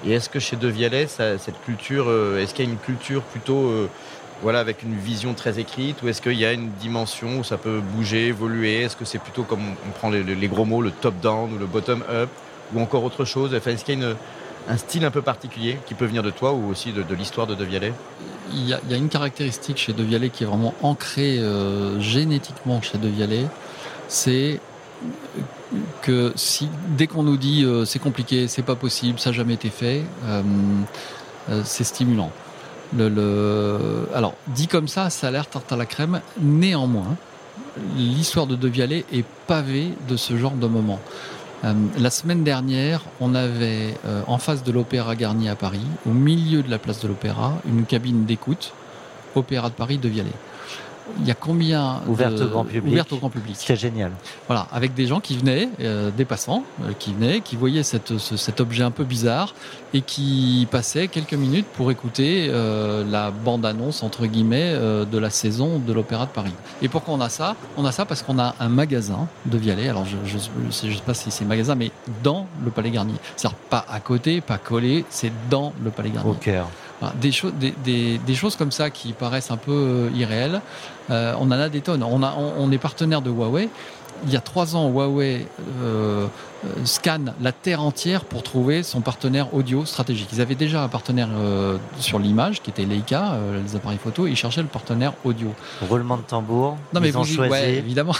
Et 0.04 0.12
est-ce 0.12 0.28
que 0.28 0.38
chez 0.38 0.56
De 0.56 0.72
cette 1.08 1.60
culture, 1.64 2.08
est-ce 2.38 2.54
qu'il 2.54 2.64
y 2.64 2.68
a 2.68 2.70
une 2.70 2.78
culture 2.78 3.22
plutôt. 3.22 3.88
Voilà, 4.42 4.58
avec 4.58 4.82
une 4.82 4.96
vision 4.96 5.34
très 5.34 5.60
écrite, 5.60 6.02
ou 6.02 6.08
est-ce 6.08 6.20
qu'il 6.20 6.38
y 6.38 6.44
a 6.44 6.52
une 6.52 6.70
dimension 6.80 7.38
où 7.38 7.44
ça 7.44 7.56
peut 7.56 7.80
bouger, 7.80 8.26
évoluer? 8.26 8.82
Est-ce 8.82 8.96
que 8.96 9.04
c'est 9.04 9.20
plutôt 9.20 9.44
comme 9.44 9.60
on 9.86 9.90
prend 9.90 10.10
les, 10.10 10.48
gros 10.48 10.64
mots, 10.64 10.82
le 10.82 10.90
top-down 10.90 11.54
ou 11.54 11.58
le 11.58 11.66
bottom-up, 11.66 12.28
ou 12.74 12.80
encore 12.80 13.04
autre 13.04 13.24
chose? 13.24 13.54
Enfin, 13.54 13.70
Est-ce 13.70 13.84
qu'il 13.84 14.00
y 14.00 14.04
a 14.04 14.14
un 14.68 14.76
style 14.76 15.04
un 15.04 15.12
peu 15.12 15.22
particulier 15.22 15.78
qui 15.86 15.94
peut 15.94 16.06
venir 16.06 16.24
de 16.24 16.30
toi 16.30 16.52
ou 16.52 16.68
aussi 16.70 16.92
de, 16.92 17.14
l'histoire 17.14 17.46
de 17.46 17.54
De 17.54 17.64
Vialet? 17.64 17.92
Il 18.52 18.68
y, 18.68 18.74
a, 18.74 18.96
une 18.96 19.08
caractéristique 19.08 19.78
chez 19.78 19.92
De 19.92 20.02
Vialet 20.02 20.30
qui 20.30 20.42
est 20.42 20.46
vraiment 20.46 20.74
ancrée 20.82 21.38
euh, 21.38 22.00
génétiquement 22.00 22.82
chez 22.82 22.98
De 22.98 23.08
Vialet, 23.08 23.46
c'est 24.08 24.60
que 26.02 26.32
si 26.34 26.68
dès 26.88 27.06
qu'on 27.06 27.22
nous 27.22 27.36
dit 27.36 27.64
euh, 27.64 27.84
c'est 27.84 27.98
compliqué, 28.00 28.48
c'est 28.48 28.62
pas 28.62 28.74
possible, 28.74 29.18
ça 29.20 29.30
n'a 29.30 29.36
jamais 29.36 29.54
été 29.54 29.70
fait, 29.70 30.02
euh, 30.26 30.42
c'est 31.64 31.84
stimulant. 31.84 32.30
Alors, 32.98 34.34
dit 34.48 34.68
comme 34.68 34.88
ça, 34.88 35.10
ça 35.10 35.28
a 35.28 35.30
l'air 35.30 35.46
tarte 35.46 35.72
à 35.72 35.76
la 35.76 35.86
crème. 35.86 36.20
Néanmoins, 36.40 37.16
l'histoire 37.96 38.46
de 38.46 38.56
De 38.56 38.68
Vialet 38.68 39.04
est 39.12 39.24
pavée 39.46 39.90
de 40.08 40.16
ce 40.16 40.36
genre 40.36 40.52
de 40.52 40.66
moments. 40.66 41.00
Euh, 41.64 41.74
la 41.98 42.10
semaine 42.10 42.42
dernière, 42.42 43.02
on 43.20 43.34
avait 43.34 43.94
euh, 44.04 44.22
en 44.26 44.38
face 44.38 44.64
de 44.64 44.72
l'Opéra 44.72 45.14
Garnier 45.14 45.48
à 45.48 45.54
Paris, 45.54 45.86
au 46.06 46.10
milieu 46.10 46.62
de 46.62 46.70
la 46.70 46.78
place 46.78 47.00
de 47.00 47.08
l'Opéra, 47.08 47.54
une 47.66 47.84
cabine 47.84 48.24
d'écoute, 48.24 48.72
Opéra 49.36 49.68
de 49.68 49.74
Paris 49.74 49.98
de 49.98 50.08
Vialet. 50.08 50.32
Il 51.20 51.26
y 51.26 51.30
a 51.30 51.34
combien 51.34 52.00
de- 52.06 52.10
Ouverte 52.10 52.40
au 52.40 52.46
grand 52.48 52.64
public. 52.64 52.92
Ouverte 52.92 53.12
au 53.12 53.16
grand 53.16 53.30
public. 53.30 53.56
C'est 53.58 53.76
génial. 53.76 54.12
Voilà, 54.46 54.66
avec 54.72 54.94
des 54.94 55.06
gens 55.06 55.20
qui 55.20 55.36
venaient, 55.36 55.68
euh, 55.80 56.10
des 56.10 56.24
passants, 56.24 56.64
euh, 56.82 56.92
qui 56.98 57.12
venaient, 57.12 57.40
qui 57.40 57.56
voyaient 57.56 57.82
cette, 57.82 58.18
ce- 58.18 58.36
cet 58.36 58.60
objet 58.60 58.82
un 58.82 58.90
peu 58.90 59.04
bizarre 59.04 59.54
et 59.94 60.00
qui 60.00 60.66
passaient 60.70 61.08
quelques 61.08 61.34
minutes 61.34 61.66
pour 61.74 61.90
écouter 61.90 62.48
euh, 62.50 63.04
la 63.08 63.30
bande-annonce, 63.30 64.02
entre 64.02 64.26
guillemets, 64.26 64.72
euh, 64.74 65.04
de 65.04 65.18
la 65.18 65.30
saison 65.30 65.78
de 65.78 65.92
l'Opéra 65.92 66.26
de 66.26 66.30
Paris. 66.30 66.54
Et 66.80 66.88
pourquoi 66.88 67.14
on 67.14 67.20
a 67.20 67.28
ça? 67.28 67.56
On 67.76 67.84
a 67.84 67.92
ça 67.92 68.04
parce 68.04 68.22
qu'on 68.22 68.38
a 68.38 68.54
un 68.58 68.68
magasin 68.68 69.28
de 69.46 69.58
Vialet. 69.58 69.88
Alors, 69.88 70.04
je 70.06 70.16
je, 70.24 70.38
je 70.38 70.70
sais, 70.70 70.90
je 70.90 70.96
sais 70.96 71.02
pas 71.02 71.14
si 71.14 71.30
c'est 71.30 71.44
magasin, 71.44 71.74
mais 71.74 71.90
dans 72.22 72.46
le 72.64 72.70
Palais 72.70 72.90
Garnier. 72.90 73.14
C'est-à-dire 73.36 73.58
pas 73.68 73.84
à 73.88 74.00
côté, 74.00 74.40
pas 74.40 74.58
collé, 74.58 75.04
c'est 75.10 75.32
dans 75.50 75.72
le 75.84 75.90
Palais 75.90 76.10
Garnier. 76.10 76.30
Au 76.30 76.34
cœur. 76.34 76.68
Des, 77.20 77.32
choses, 77.32 77.52
des, 77.54 77.74
des, 77.84 78.18
des 78.18 78.34
choses 78.34 78.56
comme 78.56 78.70
ça 78.70 78.90
qui 78.90 79.12
paraissent 79.12 79.50
un 79.50 79.56
peu 79.56 79.72
euh, 79.72 80.10
irréelles, 80.14 80.60
euh, 81.10 81.34
on 81.40 81.46
en 81.46 81.50
a 81.52 81.68
des 81.68 81.80
tonnes. 81.80 82.02
On, 82.02 82.22
a, 82.22 82.34
on, 82.38 82.52
on 82.58 82.70
est 82.70 82.78
partenaire 82.78 83.22
de 83.22 83.30
Huawei. 83.30 83.68
il 84.26 84.32
y 84.32 84.36
a 84.36 84.40
trois 84.40 84.76
ans, 84.76 84.88
Huawei 84.88 85.46
euh, 85.82 86.26
scanne 86.84 87.34
la 87.40 87.50
Terre 87.50 87.82
entière 87.82 88.24
pour 88.24 88.42
trouver 88.44 88.82
son 88.84 89.00
partenaire 89.00 89.52
audio 89.52 89.84
stratégique. 89.84 90.28
Ils 90.32 90.40
avaient 90.40 90.54
déjà 90.54 90.82
un 90.84 90.88
partenaire 90.88 91.28
euh, 91.34 91.76
sur 91.98 92.18
l'image, 92.20 92.62
qui 92.62 92.70
était 92.70 92.84
Leica, 92.84 93.36
les 93.64 93.74
appareils 93.74 93.98
photo, 93.98 94.26
ils 94.28 94.36
cherchaient 94.36 94.62
le 94.62 94.68
partenaire 94.68 95.12
audio. 95.24 95.52
Roulement 95.88 96.16
de 96.16 96.22
tambour. 96.22 96.76
Non 96.94 97.00
mais 97.00 97.08
ils 97.08 97.18
ont 97.18 97.22
vous, 97.22 97.34
choisi. 97.34 97.50
ouais, 97.50 97.74
évidemment. 97.74 98.14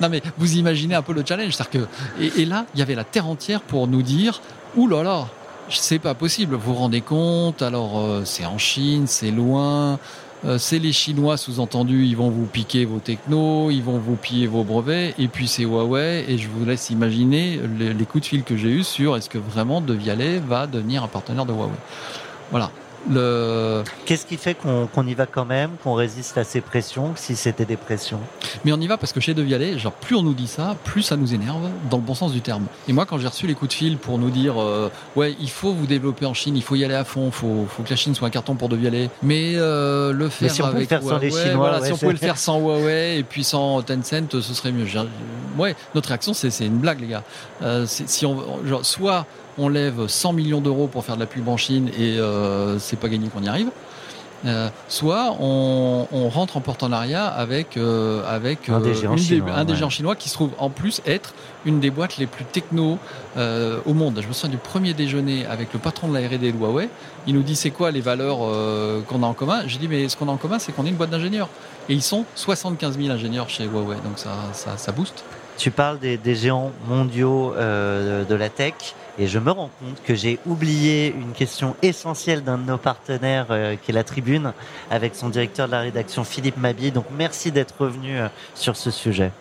non 0.00 0.08
mais 0.08 0.22
vous 0.38 0.56
imaginez 0.56 0.94
un 0.94 1.02
peu 1.02 1.12
le 1.12 1.24
challenge, 1.26 1.56
que 1.70 1.78
et, 2.20 2.42
et 2.42 2.44
là, 2.44 2.64
il 2.74 2.78
y 2.78 2.82
avait 2.82 2.94
la 2.94 3.04
Terre 3.04 3.26
entière 3.26 3.60
pour 3.60 3.88
nous 3.88 4.02
dire, 4.02 4.40
ouh 4.76 4.86
là 4.86 5.02
là, 5.02 5.26
c'est 5.78 5.98
pas 5.98 6.14
possible. 6.14 6.54
Vous 6.56 6.72
vous 6.72 6.78
rendez 6.78 7.00
compte? 7.00 7.62
Alors 7.62 8.00
euh, 8.00 8.22
c'est 8.24 8.46
en 8.46 8.58
Chine, 8.58 9.06
c'est 9.06 9.30
loin. 9.30 9.98
Euh, 10.44 10.56
c'est 10.56 10.78
les 10.78 10.92
Chinois, 10.92 11.36
sous-entendu, 11.36 12.06
ils 12.06 12.16
vont 12.16 12.30
vous 12.30 12.46
piquer 12.46 12.86
vos 12.86 12.98
technos, 12.98 13.70
ils 13.70 13.82
vont 13.82 13.98
vous 13.98 14.16
piller 14.16 14.46
vos 14.46 14.64
brevets, 14.64 15.14
et 15.18 15.28
puis 15.28 15.46
c'est 15.46 15.64
Huawei, 15.64 16.24
et 16.28 16.38
je 16.38 16.48
vous 16.48 16.64
laisse 16.64 16.88
imaginer 16.88 17.60
les, 17.78 18.04
coups 18.06 18.22
de 18.24 18.28
fil 18.28 18.42
que 18.42 18.56
j'ai 18.56 18.70
eus 18.70 18.84
sur 18.84 19.18
est-ce 19.18 19.28
que 19.28 19.36
vraiment 19.36 19.82
De 19.82 19.92
Vialet 19.92 20.38
va 20.38 20.66
devenir 20.66 21.04
un 21.04 21.08
partenaire 21.08 21.44
de 21.44 21.52
Huawei. 21.52 21.76
Voilà. 22.50 22.70
Le... 23.08 23.82
Qu'est-ce 24.04 24.26
qui 24.26 24.36
fait 24.36 24.54
qu'on 24.54 24.86
qu'on 24.86 25.06
y 25.06 25.14
va 25.14 25.26
quand 25.26 25.44
même, 25.44 25.70
qu'on 25.82 25.94
résiste 25.94 26.36
à 26.36 26.44
ces 26.44 26.60
pressions, 26.60 27.12
si 27.16 27.34
c'était 27.34 27.64
des 27.64 27.76
pressions? 27.76 28.20
Mais 28.64 28.72
on 28.72 28.80
y 28.80 28.86
va 28.86 28.98
parce 28.98 29.12
que 29.12 29.20
chez 29.20 29.32
De 29.32 29.42
Vialet, 29.42 29.78
genre 29.78 29.92
plus 29.92 30.16
on 30.16 30.22
nous 30.22 30.34
dit 30.34 30.46
ça, 30.46 30.76
plus 30.84 31.02
ça 31.02 31.16
nous 31.16 31.32
énerve, 31.32 31.68
dans 31.90 31.96
le 31.96 32.02
bon 32.02 32.14
sens 32.14 32.32
du 32.32 32.40
terme. 32.40 32.66
Et 32.88 32.92
moi, 32.92 33.06
quand 33.06 33.18
j'ai 33.18 33.28
reçu 33.28 33.46
les 33.46 33.54
coups 33.54 33.70
de 33.70 33.74
fil 33.74 33.96
pour 33.96 34.18
nous 34.18 34.30
dire, 34.30 34.60
euh, 34.60 34.90
ouais, 35.16 35.34
il 35.40 35.50
faut 35.50 35.72
vous 35.72 35.86
développer 35.86 36.26
en 36.26 36.34
Chine, 36.34 36.56
il 36.56 36.62
faut 36.62 36.74
y 36.74 36.84
aller 36.84 36.94
à 36.94 37.04
fond, 37.04 37.30
faut, 37.30 37.66
faut 37.68 37.82
que 37.82 37.90
la 37.90 37.96
Chine 37.96 38.14
soit 38.14 38.28
un 38.28 38.30
carton 38.30 38.54
pour 38.54 38.68
De 38.68 38.76
Vialet, 38.76 39.08
mais 39.22 39.54
euh, 39.56 40.12
le 40.12 40.28
faire 40.28 40.48
Mais 40.48 40.54
si 40.54 40.62
on 40.62 40.66
pouvait 40.66 40.76
avec 40.76 40.90
le 40.90 40.98
faire 40.98 41.02
sans 41.02 41.18
les 41.18 41.28
Huawei, 41.28 41.42
Chinois, 41.42 41.56
voilà, 41.56 41.80
ouais, 41.80 41.86
si 41.86 41.92
on 41.92 41.96
pouvait 41.96 42.12
le 42.12 42.18
faire 42.18 42.38
sans 42.38 42.60
Huawei 42.60 43.18
et 43.18 43.22
puis 43.22 43.44
sans 43.44 43.82
Tencent, 43.82 44.30
ce 44.30 44.54
serait 44.54 44.72
mieux. 44.72 44.86
Ouais, 45.58 45.74
notre 45.94 46.08
réaction, 46.08 46.34
c'est 46.34 46.66
une 46.66 46.78
blague, 46.78 47.00
les 47.00 47.08
gars. 47.08 47.24
Euh, 47.62 47.86
si 47.86 48.26
on, 48.26 48.64
genre, 48.66 48.84
soit 48.84 49.26
on 49.60 49.68
lève 49.68 50.06
100 50.08 50.32
millions 50.32 50.60
d'euros 50.60 50.86
pour 50.88 51.04
faire 51.04 51.14
de 51.16 51.20
la 51.20 51.26
pub 51.26 51.46
en 51.48 51.56
Chine 51.56 51.90
et 51.98 52.18
euh, 52.18 52.78
c'est 52.78 52.98
pas 52.98 53.08
gagné 53.08 53.28
qu'on 53.28 53.42
y 53.42 53.48
arrive. 53.48 53.68
Euh, 54.46 54.70
soit 54.88 55.36
on, 55.38 56.06
on 56.10 56.28
rentre 56.30 56.56
en 56.56 56.62
partenariat 56.62 57.26
avec 57.26 57.76
avec 57.76 58.26
avec 58.26 58.68
Un 58.70 58.80
des 58.80 58.90
euh, 58.90 58.94
géants 58.94 59.16
chinois, 59.18 59.52
un 59.54 59.64
des 59.66 59.72
ouais. 59.72 59.78
géants 59.78 59.90
chinois 59.90 60.16
qui 60.16 60.30
se 60.30 60.34
trouve 60.34 60.52
en 60.58 60.70
plus 60.70 61.02
être 61.04 61.34
une 61.66 61.78
des 61.78 61.90
boîtes 61.90 62.16
les 62.16 62.26
plus 62.26 62.46
techno 62.46 62.98
euh, 63.36 63.80
au 63.84 63.92
monde. 63.92 64.18
Je 64.22 64.26
me 64.26 64.32
souviens 64.32 64.48
du 64.48 64.56
premier 64.56 64.94
déjeuner 64.94 65.44
avec 65.44 65.74
le 65.74 65.78
patron 65.78 66.08
de 66.08 66.14
la 66.18 66.26
R&D 66.26 66.52
de 66.52 66.58
Huawei. 66.58 66.88
Il 67.26 67.34
nous 67.34 67.42
dit 67.42 67.54
c'est 67.54 67.70
quoi 67.70 67.90
les 67.90 68.00
valeurs 68.00 68.38
euh, 68.42 69.02
qu'on 69.02 69.22
a 69.22 69.26
en 69.26 69.34
commun? 69.34 69.60
J'ai 69.66 69.78
dit 69.78 69.88
mais 69.88 70.08
ce 70.08 70.16
qu'on 70.16 70.28
a 70.28 70.32
en 70.32 70.38
commun 70.38 70.58
c'est 70.58 70.72
qu'on 70.72 70.86
est 70.86 70.88
une 70.88 70.94
boîte 70.94 71.10
d'ingénieurs 71.10 71.50
et 71.90 71.92
ils 71.92 72.02
sont 72.02 72.24
75 72.34 72.96
000 72.98 73.10
ingénieurs 73.12 73.50
chez 73.50 73.64
Huawei 73.64 73.96
donc 73.96 74.16
ça 74.16 74.30
ça, 74.54 74.78
ça 74.78 74.90
booste. 74.92 75.22
Tu 75.58 75.70
parles 75.70 75.98
des, 75.98 76.16
des 76.16 76.34
géants 76.34 76.70
mondiaux 76.88 77.52
euh, 77.58 78.24
de 78.24 78.34
la 78.34 78.48
tech 78.48 78.94
et 79.18 79.26
je 79.26 79.38
me 79.38 79.50
rends 79.50 79.70
compte 79.80 80.02
que 80.04 80.14
j'ai 80.14 80.38
oublié 80.46 81.14
une 81.14 81.32
question 81.32 81.76
essentielle 81.82 82.42
d'un 82.42 82.58
de 82.58 82.64
nos 82.64 82.78
partenaires 82.78 83.46
euh, 83.50 83.76
qui 83.76 83.90
est 83.90 83.94
la 83.94 84.04
Tribune 84.04 84.52
avec 84.90 85.14
son 85.14 85.28
directeur 85.28 85.66
de 85.66 85.72
la 85.72 85.80
rédaction 85.80 86.24
Philippe 86.24 86.56
Mabi. 86.56 86.90
Donc 86.92 87.06
merci 87.16 87.52
d'être 87.52 87.80
revenu 87.80 88.18
euh, 88.18 88.28
sur 88.54 88.76
ce 88.76 88.90
sujet. 88.90 89.32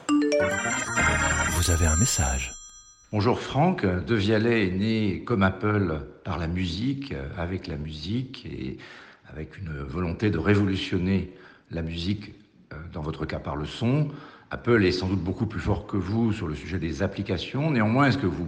Vous 1.51 1.71
avez 1.71 1.85
un 1.85 1.95
message. 1.97 2.53
Bonjour 3.11 3.39
Franck, 3.39 3.85
De 3.85 4.15
Vialet 4.15 4.67
est 4.67 4.71
né 4.71 5.23
comme 5.25 5.43
Apple 5.43 6.01
par 6.23 6.37
la 6.37 6.47
musique, 6.47 7.11
euh, 7.11 7.27
avec 7.37 7.67
la 7.67 7.77
musique 7.77 8.45
et 8.45 8.77
avec 9.31 9.57
une 9.57 9.71
volonté 9.83 10.29
de 10.29 10.37
révolutionner 10.37 11.33
la 11.71 11.81
musique, 11.81 12.33
dans 12.93 13.01
votre 13.01 13.25
cas 13.25 13.39
par 13.39 13.55
le 13.55 13.65
son. 13.65 14.09
Apple 14.51 14.83
est 14.83 14.91
sans 14.91 15.07
doute 15.07 15.23
beaucoup 15.23 15.45
plus 15.45 15.59
fort 15.59 15.85
que 15.85 15.97
vous 15.97 16.33
sur 16.33 16.47
le 16.47 16.55
sujet 16.55 16.79
des 16.79 17.03
applications. 17.03 17.69
Néanmoins, 17.69 18.07
est-ce 18.07 18.17
que 18.17 18.25
vous 18.25 18.47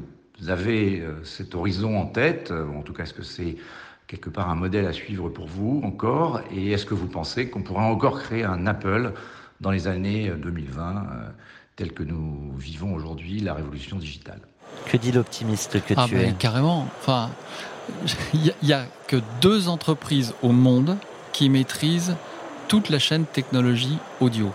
avez 0.49 0.99
euh, 0.99 1.23
cet 1.23 1.55
horizon 1.55 1.99
en 1.99 2.05
tête 2.05 2.51
euh, 2.51 2.65
ou 2.65 2.79
En 2.79 2.81
tout 2.81 2.93
cas, 2.93 3.03
est-ce 3.03 3.13
que 3.13 3.23
c'est 3.23 3.57
quelque 4.11 4.29
part 4.29 4.49
un 4.49 4.55
modèle 4.55 4.85
à 4.87 4.93
suivre 4.93 5.29
pour 5.29 5.47
vous 5.47 5.81
encore? 5.85 6.41
Et 6.53 6.71
est-ce 6.71 6.85
que 6.85 6.93
vous 6.93 7.07
pensez 7.07 7.49
qu'on 7.49 7.61
pourra 7.61 7.83
encore 7.83 8.19
créer 8.19 8.43
un 8.43 8.67
Apple 8.67 9.13
dans 9.61 9.71
les 9.71 9.87
années 9.87 10.29
euh, 10.29 10.35
2020 10.35 10.95
euh, 10.95 11.29
tel 11.77 11.93
que 11.93 12.03
nous 12.03 12.53
vivons 12.57 12.93
aujourd'hui 12.93 13.39
la 13.39 13.53
révolution 13.53 13.97
digitale? 13.97 14.41
Que 14.87 14.97
dit 14.97 15.13
l'optimiste 15.13 15.83
que 15.85 15.93
ah 15.95 16.05
tu 16.07 16.15
ben, 16.15 16.29
es? 16.29 16.33
carrément. 16.33 16.87
Enfin, 16.99 17.29
il 18.33 18.53
y, 18.63 18.73
a 18.73 18.85
que 19.07 19.17
deux 19.39 19.69
entreprises 19.69 20.33
au 20.41 20.51
monde 20.51 20.97
qui 21.31 21.49
maîtrisent 21.49 22.15
toute 22.67 22.89
la 22.89 22.99
chaîne 22.99 23.25
technologie 23.25 23.97
audio. 24.19 24.51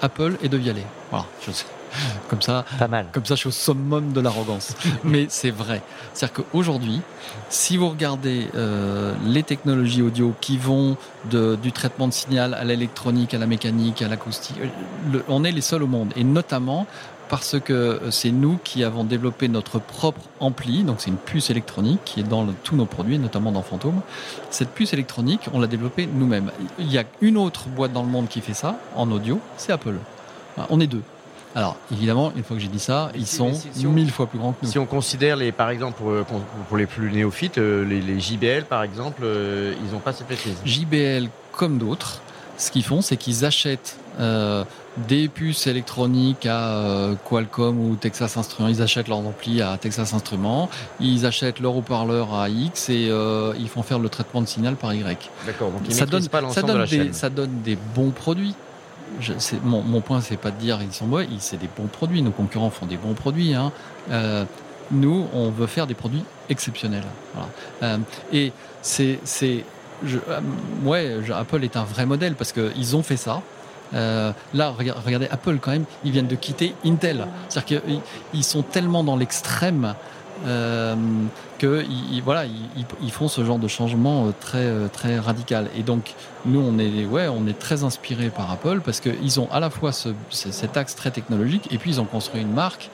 Apple 0.00 0.36
et 0.42 0.48
De 0.48 0.56
Vialet. 0.56 0.86
Voilà, 1.10 1.26
je 1.44 1.50
sais. 1.50 1.66
Comme 2.28 2.42
ça, 2.42 2.64
Pas 2.78 2.88
mal. 2.88 3.06
comme 3.12 3.24
ça, 3.24 3.34
je 3.34 3.40
suis 3.40 3.48
au 3.48 3.52
summum 3.52 4.12
de 4.12 4.20
l'arrogance. 4.20 4.74
Mais 5.04 5.26
c'est 5.28 5.50
vrai. 5.50 5.82
C'est-à-dire 6.14 6.44
qu'aujourd'hui, 6.44 7.00
si 7.48 7.76
vous 7.76 7.88
regardez 7.88 8.48
euh, 8.54 9.14
les 9.24 9.42
technologies 9.42 10.02
audio 10.02 10.34
qui 10.40 10.58
vont 10.58 10.96
de- 11.30 11.56
du 11.56 11.72
traitement 11.72 12.06
de 12.08 12.12
signal 12.12 12.54
à 12.54 12.64
l'électronique, 12.64 13.32
à 13.34 13.38
la 13.38 13.46
mécanique, 13.46 14.02
à 14.02 14.08
l'acoustique, 14.08 14.56
euh, 15.14 15.20
on 15.28 15.44
est 15.44 15.52
les 15.52 15.60
seuls 15.62 15.82
au 15.82 15.86
monde. 15.86 16.12
Et 16.16 16.24
notamment 16.24 16.86
parce 17.30 17.60
que 17.60 18.00
c'est 18.10 18.30
nous 18.30 18.58
qui 18.64 18.84
avons 18.84 19.04
développé 19.04 19.48
notre 19.48 19.78
propre 19.78 20.22
ampli, 20.40 20.82
donc 20.82 20.96
c'est 21.00 21.10
une 21.10 21.18
puce 21.18 21.50
électronique 21.50 22.00
qui 22.06 22.20
est 22.20 22.22
dans 22.22 22.42
le- 22.42 22.54
tous 22.64 22.74
nos 22.74 22.86
produits, 22.86 23.18
notamment 23.18 23.52
dans 23.52 23.60
Phantom. 23.62 24.00
Cette 24.48 24.70
puce 24.70 24.94
électronique, 24.94 25.42
on 25.52 25.60
l'a 25.60 25.66
développée 25.66 26.08
nous-mêmes. 26.10 26.50
Il 26.78 26.90
y 26.90 26.96
a 26.98 27.04
une 27.20 27.36
autre 27.36 27.68
boîte 27.68 27.92
dans 27.92 28.02
le 28.02 28.08
monde 28.08 28.28
qui 28.28 28.40
fait 28.40 28.54
ça, 28.54 28.76
en 28.96 29.10
audio, 29.10 29.40
c'est 29.58 29.72
Apple. 29.72 29.96
On 30.70 30.80
est 30.80 30.86
deux. 30.86 31.02
Alors, 31.54 31.76
évidemment, 31.92 32.32
une 32.36 32.44
fois 32.44 32.56
que 32.56 32.62
j'ai 32.62 32.68
dit 32.68 32.78
ça, 32.78 33.10
ils 33.14 33.26
sont 33.26 33.52
si- 33.54 33.68
si 33.72 33.86
on- 33.86 33.90
mille 33.92 34.10
fois 34.10 34.26
plus 34.26 34.38
grands 34.38 34.52
que 34.52 34.58
nous. 34.64 34.70
Si 34.70 34.78
on 34.78 34.86
considère 34.86 35.36
les, 35.36 35.50
par 35.50 35.70
exemple, 35.70 35.96
pour, 35.98 36.12
pour 36.68 36.76
les 36.76 36.86
plus 36.86 37.10
néophytes, 37.10 37.58
euh, 37.58 37.84
les, 37.84 38.00
les 38.00 38.20
JBL 38.20 38.64
par 38.64 38.82
exemple, 38.82 39.22
euh, 39.24 39.72
ils 39.84 39.92
n'ont 39.92 39.98
pas 40.00 40.12
cette 40.12 40.28
maîtrise. 40.30 40.56
JBL, 40.64 41.28
comme 41.52 41.78
d'autres, 41.78 42.20
ce 42.58 42.70
qu'ils 42.70 42.84
font, 42.84 43.00
c'est 43.00 43.16
qu'ils 43.16 43.44
achètent 43.44 43.96
euh, 44.20 44.64
des 45.08 45.28
puces 45.28 45.66
électroniques 45.68 46.44
à 46.44 46.76
euh, 46.78 47.14
Qualcomm 47.28 47.78
ou 47.78 47.94
Texas 47.94 48.36
Instruments. 48.36 48.68
Ils 48.68 48.82
achètent 48.82 49.06
leurs 49.08 49.18
amplis 49.18 49.62
à 49.62 49.76
Texas 49.78 50.12
Instruments. 50.12 50.68
Ils 51.00 51.24
achètent 51.24 51.60
leur 51.60 51.76
haut-parleur 51.76 52.34
à 52.34 52.48
X 52.48 52.88
et 52.90 53.08
euh, 53.10 53.52
ils 53.60 53.68
font 53.68 53.82
faire 53.82 54.00
le 54.00 54.08
traitement 54.08 54.42
de 54.42 54.46
signal 54.48 54.74
par 54.74 54.92
Y. 54.92 55.30
D'accord, 55.46 55.70
donc 55.70 55.82
ils 55.88 55.94
ça 55.94 56.04
donne, 56.04 56.26
pas 56.28 56.38
ça 56.38 56.42
l'ensemble 56.42 56.66
donne 56.66 56.76
de 56.76 56.80
la 56.80 56.86
des, 56.88 56.96
chaîne. 56.96 57.12
ça 57.14 57.30
donne 57.30 57.62
des 57.62 57.78
bons 57.94 58.10
produits. 58.10 58.54
Mon, 59.64 59.82
mon 59.82 60.00
point, 60.00 60.20
c'est 60.20 60.36
pas 60.36 60.50
de 60.50 60.56
dire 60.58 60.78
ils 60.82 60.92
sont 60.92 61.06
mauvais, 61.06 61.28
c'est 61.38 61.58
des 61.58 61.68
bons 61.76 61.86
produits. 61.86 62.22
Nos 62.22 62.30
concurrents 62.30 62.70
font 62.70 62.86
des 62.86 62.96
bons 62.96 63.14
produits. 63.14 63.54
hein. 63.54 63.72
Euh, 64.10 64.44
nous, 64.90 65.26
on 65.34 65.50
veut 65.50 65.66
faire 65.66 65.86
des 65.86 65.94
produits 65.94 66.24
exceptionnels. 66.48 67.04
Voilà. 67.34 67.48
Euh, 67.82 67.98
et 68.32 68.52
c'est, 68.80 69.18
c'est, 69.24 69.64
euh, 70.06 70.40
ouais, 70.84 71.16
Apple 71.34 71.62
est 71.64 71.76
un 71.76 71.84
vrai 71.84 72.06
modèle 72.06 72.34
parce 72.34 72.52
qu'ils 72.52 72.96
ont 72.96 73.02
fait 73.02 73.16
ça. 73.18 73.42
Euh, 73.94 74.32
là, 74.54 74.70
rega- 74.70 74.94
regardez, 75.04 75.28
Apple 75.30 75.58
quand 75.60 75.70
même, 75.72 75.84
ils 76.04 76.12
viennent 76.12 76.26
de 76.26 76.36
quitter 76.36 76.74
Intel. 76.84 77.26
C'est-à-dire 77.48 77.82
qu'ils 77.82 78.00
ils 78.34 78.44
sont 78.44 78.62
tellement 78.62 79.02
dans 79.04 79.16
l'extrême 79.16 79.94
euh, 80.46 80.94
que 81.58 81.84
ils, 81.88 82.16
ils- 82.16 82.22
voilà, 82.22 82.44
ils, 83.02 83.10
font 83.10 83.28
ce 83.28 83.44
genre 83.44 83.58
de 83.58 83.66
changement 83.68 84.26
euh, 84.26 84.30
très 84.40 84.64
euh, 84.66 84.88
très 84.88 85.18
radical. 85.18 85.68
Et 85.76 85.82
donc 85.82 86.14
nous, 86.46 86.60
on 86.60 86.78
est 86.78 87.04
ouais, 87.06 87.26
on 87.28 87.46
est 87.46 87.58
très 87.58 87.82
inspiré 87.84 88.30
par 88.30 88.50
Apple 88.50 88.80
parce 88.84 89.00
qu'ils 89.00 89.40
ont 89.40 89.48
à 89.50 89.58
la 89.60 89.70
fois 89.70 89.92
ce, 89.92 90.10
ce- 90.30 90.52
cet 90.52 90.76
axe 90.76 90.94
très 90.94 91.10
technologique 91.10 91.68
et 91.72 91.78
puis 91.78 91.90
ils 91.90 92.00
ont 92.00 92.04
construit 92.04 92.40
une 92.42 92.52
marque. 92.52 92.90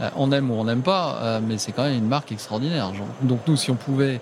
Euh, 0.00 0.08
on 0.16 0.30
aime 0.32 0.50
ou 0.50 0.54
on 0.54 0.64
n'aime 0.64 0.82
pas, 0.82 1.18
euh, 1.22 1.40
mais 1.46 1.56
c'est 1.58 1.72
quand 1.72 1.84
même 1.84 1.96
une 1.98 2.08
marque 2.08 2.32
extraordinaire. 2.32 2.92
Genre, 2.94 3.06
Donc 3.22 3.40
nous, 3.46 3.56
si 3.56 3.70
on 3.70 3.76
pouvait 3.76 4.20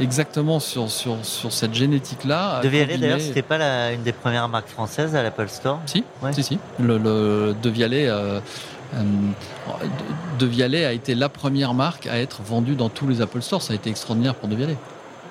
exactement 0.00 0.60
sur 0.60 0.90
sur 0.90 1.16
sur 1.24 1.52
cette 1.52 1.74
génétique 1.74 2.24
là, 2.24 2.60
De 2.60 2.68
Vialet, 2.68 2.98
d'ailleurs, 2.98 3.20
c'était 3.20 3.42
pas 3.42 3.58
la- 3.58 3.92
une 3.92 4.02
des 4.02 4.12
premières 4.12 4.48
marques 4.48 4.68
françaises 4.68 5.14
à 5.14 5.22
l'Apple 5.22 5.48
Store? 5.48 5.80
Si, 5.86 6.04
Ouais. 6.22 6.32
si, 6.32 6.42
si. 6.42 6.58
Le, 6.80 6.98
le 6.98 7.54
De 7.62 7.70
Vialet, 7.70 8.08
euh, 8.08 8.40
De- 8.40 8.42
De 10.38 10.46
Vialet 10.46 10.84
a 10.84 10.92
été 10.92 11.14
la 11.14 11.28
première 11.28 11.74
marque 11.74 12.06
à 12.06 12.18
être 12.18 12.42
vendue 12.42 12.74
dans 12.74 12.88
tous 12.88 13.06
les 13.08 13.20
Apple 13.20 13.42
Store. 13.42 13.62
Ça 13.62 13.72
a 13.72 13.76
été 13.76 13.90
extraordinaire 13.90 14.34
pour 14.34 14.48
De 14.48 14.56
Vialet. 14.56 14.76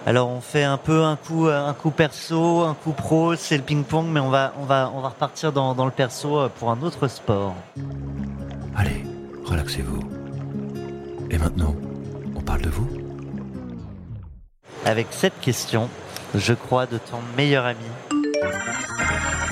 Alors 0.08 0.30
on 0.30 0.39
fait 0.39 0.64
un 0.64 0.78
peu 0.78 1.03
un 1.03 1.16
coup, 1.16 1.47
un 1.47 1.74
coup 1.74 1.89
perso, 1.89 2.62
un 2.62 2.76
coup 2.76 2.91
pro, 2.91 3.36
c'est 3.36 3.58
le 3.58 3.64
ping-pong, 3.64 4.06
mais 4.08 4.20
on 4.20 4.30
va, 4.30 4.53
on 4.60 4.64
va, 4.66 4.91
on 4.93 5.01
va 5.01 5.10
repartir 5.10 5.51
dans, 5.51 5.74
dans 5.74 5.86
le 5.86 5.91
perso 5.91 6.38
euh, 6.38 6.47
pour 6.47 6.70
un 6.70 6.80
autre 6.84 7.08
sport. 7.08 7.56
Allez, 8.76 9.03
relaxez-vous. 9.45 9.99
Et 11.32 11.39
maintenant, 11.39 11.76
on 12.36 12.41
parle 12.41 12.62
de 12.62 12.70
vous 12.70 12.88
Avec 14.86 15.08
cette 15.10 15.39
question, 15.39 15.89
je 16.36 16.53
crois, 16.53 16.86
de 16.86 16.99
ton 16.99 17.18
meilleur 17.36 17.66
ami. 17.66 17.80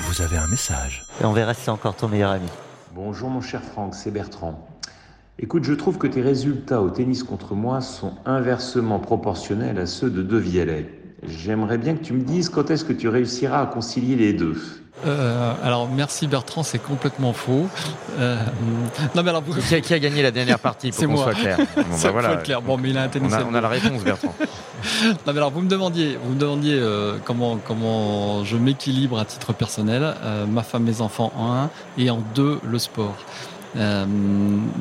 Vous 0.02 0.22
avez 0.22 0.36
un 0.36 0.46
message. 0.46 1.04
Et 1.20 1.24
on 1.24 1.32
verra 1.32 1.54
si 1.54 1.62
c'est 1.62 1.70
encore 1.72 1.96
ton 1.96 2.06
meilleur 2.06 2.30
ami. 2.30 2.48
Bonjour 2.94 3.28
mon 3.28 3.40
cher 3.40 3.60
Franck, 3.60 3.96
c'est 3.96 4.12
Bertrand. 4.12 4.68
Écoute, 5.40 5.64
je 5.64 5.72
trouve 5.72 5.98
que 5.98 6.06
tes 6.06 6.22
résultats 6.22 6.80
au 6.80 6.90
tennis 6.90 7.24
contre 7.24 7.56
moi 7.56 7.80
sont 7.80 8.12
inversement 8.24 9.00
proportionnels 9.00 9.80
à 9.80 9.86
ceux 9.86 10.10
de 10.10 10.22
De. 10.22 10.40
J'aimerais 11.24 11.76
bien 11.76 11.96
que 11.96 12.04
tu 12.04 12.12
me 12.12 12.22
dises 12.22 12.48
quand 12.48 12.70
est-ce 12.70 12.84
que 12.84 12.92
tu 12.92 13.08
réussiras 13.08 13.62
à 13.62 13.66
concilier 13.66 14.14
les 14.14 14.32
deux. 14.32 14.62
Euh, 15.06 15.54
alors 15.64 15.88
merci 15.88 16.28
Bertrand, 16.28 16.62
c'est 16.62 16.78
complètement 16.78 17.32
faux. 17.32 17.66
Euh, 18.20 18.38
non 19.16 19.24
mais 19.24 19.30
alors 19.30 19.42
vous... 19.42 19.60
qui, 19.60 19.74
a, 19.74 19.80
qui, 19.80 19.92
a, 19.92 19.98
gagné 19.98 20.22
la 20.22 20.30
dernière 20.30 20.60
partie 20.60 20.92
pour 20.92 21.04
qu'on 21.04 21.16
soit 21.16 21.34
clair 21.34 21.58
Bon, 21.76 21.82
bah 22.00 22.10
voilà. 22.12 22.36
clair. 22.36 22.62
Bon, 22.62 22.78
mais 22.78 22.90
il 22.90 22.96
a 22.96 23.02
un 23.02 23.10
on 23.20 23.32
a, 23.32 23.44
on 23.44 23.54
a 23.54 23.60
la 23.60 23.68
réponse 23.70 24.04
Bertrand. 24.04 24.36
non 25.26 25.32
mais 25.32 25.38
alors 25.38 25.50
vous 25.50 25.60
me 25.60 25.68
demandiez, 25.68 26.18
vous 26.22 26.34
me 26.34 26.38
demandiez 26.38 26.78
euh, 26.78 27.16
comment 27.24 27.56
comment 27.56 28.44
je 28.44 28.56
m'équilibre 28.56 29.18
à 29.18 29.24
titre 29.24 29.52
personnel, 29.52 30.14
euh, 30.22 30.46
ma 30.46 30.62
femme, 30.62 30.84
mes 30.84 31.00
enfants 31.00 31.32
en 31.36 31.52
un 31.52 31.70
et 31.98 32.10
en 32.10 32.22
deux 32.34 32.60
le 32.64 32.78
sport. 32.78 33.16
Euh, 33.76 34.06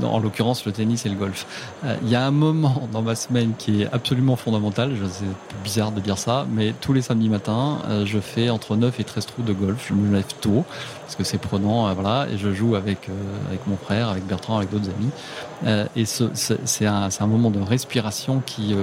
en 0.04 0.20
l'occurrence 0.20 0.66
le 0.66 0.72
tennis 0.72 1.06
et 1.08 1.10
le 1.10 1.16
golf. 1.16 1.48
Euh, 1.84 1.96
il 2.04 2.10
y 2.10 2.16
a 2.16 2.24
un 2.24 2.32
moment 2.32 2.88
dans 2.92 3.02
ma 3.02 3.16
semaine 3.16 3.54
qui 3.58 3.82
est 3.82 3.88
absolument 3.92 4.36
fondamental, 4.36 4.96
c'est 5.10 5.26
bizarre 5.64 5.92
de 5.92 6.00
dire 6.00 6.20
ça, 6.20 6.46
mais 6.52 6.76
tous 6.80 6.94
les 6.94 7.02
samedis 7.02 7.30
matins, 7.30 7.80
euh, 7.88 8.06
je 8.06 8.20
fais 8.20 8.52
entre 8.52 8.76
9 8.76 9.00
et 9.00 9.04
13 9.04 9.26
trous 9.26 9.42
de 9.42 9.54
golf. 9.54 9.88
Je 9.90 9.96
me 9.96 10.14
lève 10.14 10.26
tôt 10.42 10.64
parce 11.02 11.16
que 11.16 11.24
c'est 11.24 11.40
prenant, 11.40 11.92
voilà, 11.96 12.28
et 12.32 12.38
je 12.38 12.54
joue 12.54 12.76
avec, 12.76 13.10
avec 13.48 13.66
mon 13.68 13.78
frère, 13.78 14.10
avec 14.10 14.26
Bertrand, 14.28 14.58
avec 14.58 14.70
d'autres 14.70 14.90
amis. 14.90 15.88
et 15.96 16.06
c'est 16.06 16.86
un, 16.86 17.10
un, 17.20 17.28
moment 17.28 17.50
de 17.50 17.60
respiration 17.60 18.42
qui 18.46 18.76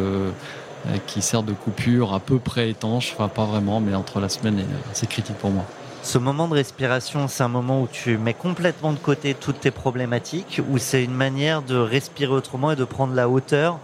qui 1.06 1.22
sert 1.22 1.42
de 1.42 1.52
coupure 1.52 2.14
à 2.14 2.20
peu 2.20 2.38
près 2.38 2.70
étanche, 2.70 3.12
enfin 3.14 3.28
pas 3.28 3.44
vraiment, 3.44 3.80
mais 3.80 3.94
entre 3.94 4.20
la 4.20 4.28
semaine, 4.28 4.64
c'est 4.92 5.08
critique 5.08 5.36
pour 5.36 5.50
moi. 5.50 5.64
Ce 6.02 6.16
moment 6.16 6.48
de 6.48 6.54
respiration, 6.54 7.28
c'est 7.28 7.42
un 7.42 7.48
moment 7.48 7.82
où 7.82 7.88
tu 7.90 8.16
mets 8.16 8.32
complètement 8.32 8.92
de 8.92 8.98
côté 8.98 9.34
toutes 9.34 9.60
tes 9.60 9.70
problématiques, 9.70 10.60
ou 10.70 10.78
c'est 10.78 11.04
une 11.04 11.14
manière 11.14 11.60
de 11.60 11.76
respirer 11.76 12.32
autrement 12.32 12.72
et 12.72 12.76
de 12.76 12.84
prendre 12.84 13.14
la 13.14 13.28
hauteur 13.28 13.78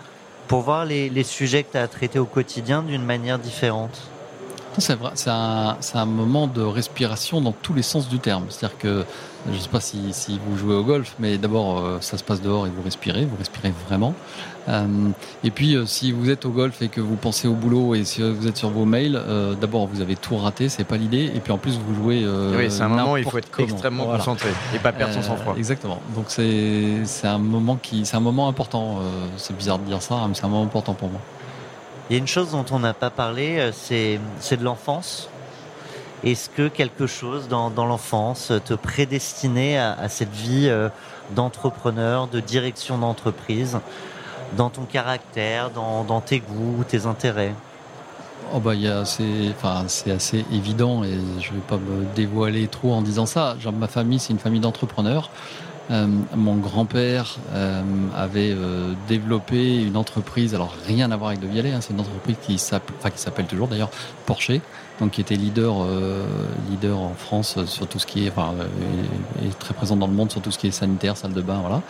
pour 0.49 0.63
voir 0.63 0.87
les, 0.87 1.11
les 1.11 1.25
sujets 1.25 1.63
que 1.65 1.73
tu 1.73 1.79
as 1.79 1.83
à 1.83 1.89
traiter 1.89 2.19
au 2.19 2.25
quotidien 2.25 2.83
d'une 2.83 3.05
manière 3.05 3.39
différente? 3.39 4.01
C'est 4.79 4.95
vrai, 4.95 5.13
c'est 5.15 5.31
un, 5.31 5.77
un, 5.95 6.05
moment 6.05 6.47
de 6.47 6.61
respiration 6.61 7.41
dans 7.41 7.53
tous 7.53 7.73
les 7.73 7.83
sens 7.83 8.09
du 8.09 8.19
terme. 8.19 8.45
C'est-à-dire 8.51 8.79
que, 8.79 9.05
je 9.47 9.57
ne 9.57 9.59
sais 9.59 9.69
pas 9.69 9.81
si, 9.81 10.13
si, 10.13 10.39
vous 10.47 10.59
jouez 10.59 10.75
au 10.75 10.85
golf, 10.85 11.15
mais 11.19 11.39
d'abord, 11.39 11.79
euh, 11.79 11.99
ça 12.01 12.19
se 12.19 12.25
passe 12.25 12.43
dehors 12.43 12.67
et 12.67 12.71
vous 12.71 12.83
respirez, 12.83 13.25
vous 13.25 13.37
respirez 13.37 13.73
vraiment. 13.89 14.15
Euh, 14.69 15.11
et 15.45 15.51
puis, 15.51 15.77
euh, 15.77 15.87
si 15.87 16.13
vous 16.13 16.31
êtes 16.31 16.45
au 16.45 16.51
golf 16.51 16.83
et 16.83 16.89
que 16.89 17.01
vous 17.01 17.17
pensez 17.17 17.47
au 17.47 17.55
boulot 17.55 17.95
et 17.95 18.05
si 18.05 18.23
vous 18.23 18.47
êtes 18.47 18.57
sur 18.57 18.71
vos 18.71 18.85
mails, 18.85 19.17
euh, 19.17 19.55
d'abord, 19.55 19.87
vous 19.87 20.01
avez 20.01 20.17
tout 20.17 20.37
raté, 20.37 20.69
c'est 20.69 20.85
pas 20.85 20.97
l'idée. 20.97 21.31
Et 21.35 21.41
puis, 21.41 21.53
en 21.53 21.59
plus, 21.59 21.79
vous 21.79 21.95
jouez. 21.95 22.23
Euh, 22.25 22.57
oui, 22.57 22.71
c'est 22.71 22.83
un 22.83 22.89
moment 22.89 23.13
où 23.13 23.17
il 23.17 23.25
faut 23.25 23.39
être 23.39 23.61
extrêmement 23.61 24.05
voilà. 24.05 24.19
concentré 24.19 24.49
et 24.75 24.79
pas 24.79 24.93
perdre 24.93 25.15
son 25.15 25.23
sang-froid. 25.23 25.55
Exactement. 25.57 26.01
Donc, 26.15 26.27
c'est 26.29 27.05
un 27.25 27.39
moment 27.39 27.79
qui, 27.81 28.05
c'est 28.05 28.17
un 28.17 28.21
moment 28.21 28.49
important. 28.49 29.01
c'est 29.37 29.57
bizarre 29.57 29.79
de 29.79 29.85
dire 29.85 30.03
ça, 30.03 30.25
mais 30.29 30.35
c'est 30.35 30.45
un 30.45 30.49
moment 30.49 30.65
important 30.65 30.95
pour 30.95 31.11
moi. 31.11 31.21
Il 32.09 32.15
y 32.15 32.17
a 32.17 32.19
une 32.21 32.29
chose 32.29 32.53
dont 32.53 32.65
on 32.71 32.79
n'a 32.79 32.95
pas 32.95 33.11
parlé, 33.11 33.71
c'est 33.73 34.19
de 34.57 34.65
l'enfance. 34.65 35.29
Est-ce 36.25 36.49
que 36.49 36.69
quelque 36.69 37.07
chose 37.07 37.47
dans, 37.49 37.71
dans 37.71 37.85
l'enfance 37.85 38.53
te 38.65 38.75
prédestinait 38.75 39.77
à, 39.77 39.93
à 39.93 40.09
cette 40.09 40.33
vie 40.33 40.69
euh, 40.69 40.89
d'entrepreneur, 41.35 42.27
de 42.27 42.41
direction 42.41 42.99
d'entreprise, 42.99 43.79
dans 44.57 44.71
ton 44.71 44.83
caractère, 44.83 45.71
dans, 45.71 46.21
tes 46.21 46.41
goûts, 46.41 46.85
tes 46.87 47.07
intérêts 47.07 47.55
Oh 48.55 48.61
bah, 48.61 48.75
c'est 49.05 49.51
enfin, 49.51 49.85
assez 50.13 50.45
évident 50.53 51.03
et 51.03 51.19
je 51.41 51.51
ne 51.51 51.57
vais 51.57 51.63
pas 51.67 51.79
me 51.79 52.05
dévoiler 52.15 52.69
trop 52.69 52.93
en 52.93 53.03
disant 53.03 53.27
ça. 53.27 53.57
Genre, 53.59 53.73
ma 53.73 53.89
famille, 53.89 54.21
c'est 54.21 54.33
une 54.33 54.39
famille 54.39 54.61
d'entrepreneurs. 54.61 55.31
Euh, 55.91 56.07
mon 56.35 56.57
grand-père 56.57 57.37
euh, 57.53 57.83
avait 58.17 58.51
euh, 58.51 58.93
développé 59.07 59.83
une 59.83 59.97
entreprise, 59.97 60.55
alors 60.55 60.75
rien 60.85 61.13
à 61.13 61.17
voir 61.17 61.31
avec 61.31 61.41
De 61.41 61.47
Vialet, 61.47 61.73
hein, 61.73 61.81
c'est 61.81 61.93
une 61.93 62.01
entreprise 62.01 62.37
qui 62.43 62.59
s'appelle 62.59 63.47
toujours 63.47 63.69
d'ailleurs 63.69 63.91
Porsche, 64.27 64.61
donc 64.99 65.13
qui 65.13 65.21
était 65.21 65.37
leader, 65.37 65.87
leader 66.71 66.99
en 66.99 67.15
France 67.15 67.65
sur 67.67 67.87
tout 67.87 67.99
ce 67.99 68.07
qui 68.07 68.27
est, 68.27 68.33
très 69.61 69.75
présent 69.75 69.95
dans 69.95 70.09
le 70.09 70.13
monde 70.13 70.33
sur 70.33 70.41
tout 70.41 70.51
ce 70.51 70.59
qui 70.59 70.67
est 70.67 70.73
sanitaire, 70.73 71.17
salle 71.17 71.35
de 71.35 71.43
bain, 71.43 71.61
voilà. 71.61 71.83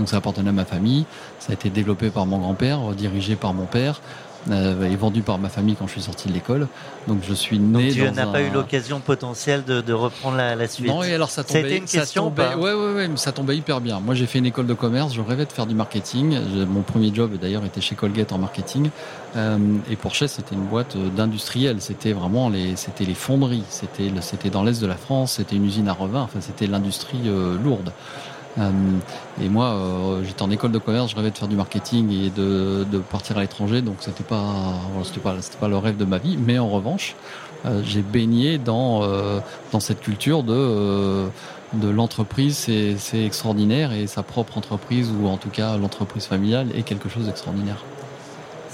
Donc 0.00 0.08
ça 0.08 0.16
appartenait 0.16 0.48
à 0.48 0.52
ma 0.52 0.64
famille, 0.64 1.04
ça 1.40 1.50
a 1.50 1.52
été 1.52 1.68
développé 1.68 2.08
par 2.08 2.24
mon 2.24 2.38
grand-père, 2.38 2.80
dirigé 2.94 3.36
par 3.36 3.52
mon 3.52 3.66
père 3.66 4.00
euh, 4.50 4.90
est 4.90 4.96
vendu 4.96 5.22
par 5.22 5.38
ma 5.38 5.48
famille 5.48 5.76
quand 5.76 5.86
je 5.86 5.92
suis 5.92 6.02
sorti 6.02 6.28
de 6.28 6.32
l'école. 6.32 6.66
Donc 7.08 7.18
je 7.28 7.34
suis 7.34 7.58
né. 7.58 7.88
Donc 7.88 7.92
tu 7.92 8.10
n'as 8.12 8.26
pas 8.26 8.40
eu 8.40 8.50
l'occasion 8.50 9.00
potentielle 9.00 9.64
de, 9.64 9.80
de 9.80 9.92
reprendre 9.92 10.36
la, 10.36 10.56
la, 10.56 10.68
suite. 10.68 10.88
Non, 10.88 11.02
et 11.02 11.12
alors 11.14 11.30
ça 11.30 11.44
tombait. 11.44 11.76
une 11.76 11.84
question. 11.84 12.24
Tombait, 12.24 12.54
ouais, 12.54 12.72
ouais, 12.72 12.92
ouais, 12.94 13.08
mais 13.08 13.16
ça 13.16 13.32
tombait 13.32 13.56
hyper 13.56 13.80
bien. 13.80 14.00
Moi, 14.00 14.14
j'ai 14.14 14.26
fait 14.26 14.38
une 14.38 14.46
école 14.46 14.66
de 14.66 14.74
commerce. 14.74 15.12
Je 15.12 15.20
rêvais 15.20 15.44
de 15.44 15.52
faire 15.52 15.66
du 15.66 15.74
marketing. 15.74 16.38
Mon 16.66 16.82
premier 16.82 17.14
job, 17.14 17.32
d'ailleurs, 17.40 17.64
était 17.64 17.80
chez 17.80 17.94
Colgate 17.94 18.32
en 18.32 18.38
marketing. 18.38 18.90
Euh, 19.36 19.58
et 19.90 19.96
Porsche, 19.96 20.26
c'était 20.26 20.54
une 20.54 20.64
boîte 20.64 20.96
euh, 20.96 21.08
d'industriels. 21.10 21.80
C'était 21.80 22.12
vraiment 22.12 22.48
les, 22.48 22.76
c'était 22.76 23.04
les 23.04 23.14
fonderies. 23.14 23.64
C'était, 23.68 24.10
c'était 24.22 24.50
dans 24.50 24.64
l'est 24.64 24.80
de 24.80 24.86
la 24.86 24.96
France. 24.96 25.32
C'était 25.32 25.56
une 25.56 25.66
usine 25.66 25.88
à 25.88 25.92
revin. 25.92 26.22
Enfin, 26.22 26.40
c'était 26.40 26.66
l'industrie 26.66 27.20
euh, 27.26 27.56
lourde. 27.62 27.92
Euh, 28.58 28.70
et 29.40 29.48
moi, 29.48 29.66
euh, 29.66 30.24
j'étais 30.24 30.42
en 30.42 30.50
école 30.50 30.72
de 30.72 30.78
commerce, 30.78 31.10
je 31.10 31.16
rêvais 31.16 31.30
de 31.30 31.38
faire 31.38 31.48
du 31.48 31.56
marketing 31.56 32.10
et 32.10 32.30
de, 32.30 32.84
de 32.90 32.98
partir 32.98 33.38
à 33.38 33.42
l'étranger, 33.42 33.80
donc 33.80 33.96
c'était 34.00 34.24
pas, 34.24 34.44
c'était 35.04 35.20
pas, 35.20 35.36
c'était 35.40 35.58
pas 35.58 35.68
le 35.68 35.76
rêve 35.76 35.96
de 35.96 36.04
ma 36.04 36.18
vie. 36.18 36.36
Mais 36.36 36.58
en 36.58 36.68
revanche, 36.68 37.14
euh, 37.64 37.82
j'ai 37.84 38.02
baigné 38.02 38.58
dans 38.58 39.02
dans 39.72 39.80
cette 39.80 40.00
culture 40.00 40.42
de 40.42 41.26
de 41.72 41.88
l'entreprise, 41.88 42.56
c'est, 42.56 42.96
c'est 42.98 43.24
extraordinaire 43.24 43.92
et 43.92 44.08
sa 44.08 44.24
propre 44.24 44.58
entreprise 44.58 45.08
ou 45.10 45.28
en 45.28 45.36
tout 45.36 45.50
cas 45.50 45.76
l'entreprise 45.76 46.26
familiale 46.26 46.68
est 46.74 46.82
quelque 46.82 47.08
chose 47.08 47.26
d'extraordinaire. 47.26 47.84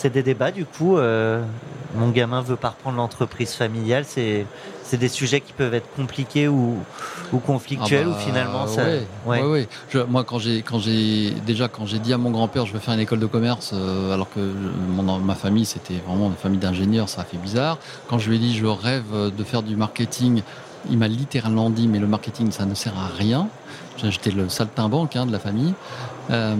C'est 0.06 0.10
des 0.10 0.22
débats 0.22 0.52
du 0.52 0.64
coup. 0.64 0.96
mon 0.96 2.10
gamin 2.12 2.40
veut 2.40 2.54
pas 2.54 2.68
reprendre 2.68 2.96
l'entreprise 2.96 3.54
familiale. 3.54 4.04
C'est 4.06 4.46
c'est 4.84 4.98
des 4.98 5.08
sujets 5.08 5.40
qui 5.40 5.52
peuvent 5.52 5.74
être 5.74 5.88
compliqués 5.96 6.46
ou, 6.46 6.76
ou 7.32 7.38
conflictuels 7.38 8.04
ah 8.06 8.10
ou 8.10 8.12
bah, 8.12 8.18
finalement 8.20 8.66
ça. 8.68 8.84
Ouais, 9.26 9.42
ouais. 9.42 9.68
Je, 9.90 9.98
moi, 9.98 10.22
quand 10.22 10.38
j'ai, 10.38 10.62
quand 10.62 10.78
j'ai 10.78 11.32
déjà 11.44 11.66
quand 11.66 11.86
j'ai 11.86 11.98
dit 11.98 12.12
à 12.12 12.18
mon 12.18 12.30
grand-père 12.30 12.66
je 12.66 12.72
veux 12.72 12.78
faire 12.78 12.94
une 12.94 13.00
école 13.00 13.18
de 13.18 13.26
commerce, 13.26 13.72
euh, 13.74 14.14
alors 14.14 14.30
que 14.30 14.38
mon, 14.88 15.18
ma 15.18 15.34
famille 15.34 15.64
c'était 15.64 16.00
vraiment 16.06 16.28
une 16.28 16.36
famille 16.36 16.60
d'ingénieurs, 16.60 17.08
ça 17.08 17.22
a 17.22 17.24
fait 17.24 17.36
bizarre. 17.36 17.78
Quand 18.08 18.18
je 18.18 18.30
lui 18.30 18.36
ai 18.36 18.38
dit 18.38 18.56
je 18.56 18.66
rêve 18.66 19.32
de 19.36 19.44
faire 19.44 19.64
du 19.64 19.74
marketing, 19.74 20.42
il 20.88 20.98
m'a 20.98 21.08
littéralement 21.08 21.68
dit 21.68 21.88
mais 21.88 21.98
le 21.98 22.06
marketing 22.06 22.52
ça 22.52 22.64
ne 22.64 22.74
sert 22.74 22.96
à 22.96 23.08
rien. 23.08 23.48
J'étais 23.96 24.30
le 24.30 24.48
saltimbanque 24.48 25.16
hein, 25.16 25.26
de 25.26 25.32
la 25.32 25.38
famille. 25.38 25.74
Euh, 26.30 26.54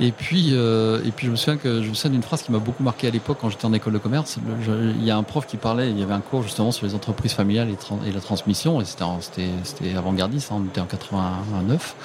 et 0.00 0.12
puis, 0.12 0.50
euh, 0.52 1.02
et 1.04 1.10
puis 1.10 1.26
je 1.26 1.32
me 1.32 1.36
souviens 1.36 1.56
que 1.56 1.82
je 1.82 1.88
me 1.88 1.94
souviens 1.94 2.12
d'une 2.12 2.22
phrase 2.22 2.42
qui 2.42 2.52
m'a 2.52 2.58
beaucoup 2.58 2.84
marqué 2.84 3.08
à 3.08 3.10
l'époque 3.10 3.38
quand 3.40 3.50
j'étais 3.50 3.64
en 3.64 3.72
école 3.72 3.94
de 3.94 3.98
commerce. 3.98 4.38
il 4.68 5.04
y 5.04 5.10
a 5.10 5.16
un 5.16 5.24
prof 5.24 5.46
qui 5.46 5.56
parlait, 5.56 5.90
il 5.90 5.98
y 5.98 6.02
avait 6.02 6.14
un 6.14 6.20
cours 6.20 6.42
justement 6.42 6.70
sur 6.70 6.86
les 6.86 6.94
entreprises 6.94 7.32
familiales 7.32 7.68
et, 8.06 8.12
la 8.12 8.20
transmission, 8.20 8.80
et 8.80 8.84
c'était 8.84 9.96
avant-gardiste, 9.96 10.52
hein, 10.52 10.62
on 10.62 10.64
était 10.66 10.80
en 10.80 10.86
89. 10.86 11.96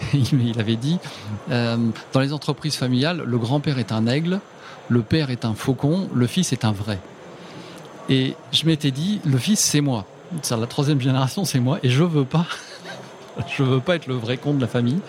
il 0.14 0.58
avait 0.58 0.76
dit, 0.76 0.98
euh, 1.50 1.76
dans 2.12 2.20
les 2.20 2.32
entreprises 2.32 2.76
familiales, 2.76 3.22
le 3.24 3.38
grand-père 3.38 3.78
est 3.78 3.92
un 3.92 4.06
aigle, 4.06 4.40
le 4.88 5.02
père 5.02 5.30
est 5.30 5.44
un 5.44 5.54
faucon, 5.54 6.08
le 6.12 6.26
fils 6.26 6.52
est 6.52 6.64
un 6.64 6.72
vrai. 6.72 6.98
Et 8.08 8.34
je 8.50 8.66
m'étais 8.66 8.90
dit, 8.90 9.20
le 9.24 9.38
fils 9.38 9.60
c'est 9.60 9.80
moi. 9.80 10.04
La 10.50 10.66
troisième 10.66 11.00
génération, 11.00 11.44
c'est 11.44 11.60
moi, 11.60 11.78
et 11.82 11.90
je 11.90 12.02
veux 12.02 12.24
pas 12.24 12.46
je 13.56 13.62
veux 13.62 13.80
pas 13.80 13.96
être 13.96 14.06
le 14.06 14.14
vrai 14.14 14.36
con 14.36 14.54
de 14.54 14.60
la 14.60 14.66
famille. 14.66 15.00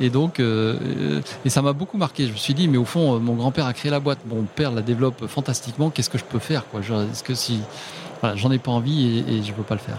Et 0.00 0.10
donc, 0.10 0.40
euh, 0.40 1.20
et 1.44 1.50
ça 1.50 1.62
m'a 1.62 1.72
beaucoup 1.72 1.98
marqué. 1.98 2.26
Je 2.26 2.32
me 2.32 2.36
suis 2.36 2.54
dit, 2.54 2.68
mais 2.68 2.78
au 2.78 2.84
fond, 2.84 3.16
euh, 3.16 3.18
mon 3.18 3.34
grand-père 3.34 3.66
a 3.66 3.72
créé 3.72 3.90
la 3.90 4.00
boîte, 4.00 4.18
mon 4.26 4.42
père 4.42 4.72
la 4.72 4.82
développe 4.82 5.26
fantastiquement. 5.26 5.90
Qu'est-ce 5.90 6.10
que 6.10 6.18
je 6.18 6.24
peux 6.24 6.38
faire, 6.38 6.66
quoi? 6.68 6.80
Est-ce 6.80 7.22
que 7.22 7.34
si, 7.34 7.60
voilà, 8.20 8.36
j'en 8.36 8.50
ai 8.50 8.58
pas 8.58 8.72
envie 8.72 9.24
et, 9.28 9.34
et 9.34 9.42
je 9.42 9.52
veux 9.52 9.62
pas 9.62 9.74
le 9.74 9.80
faire? 9.80 9.98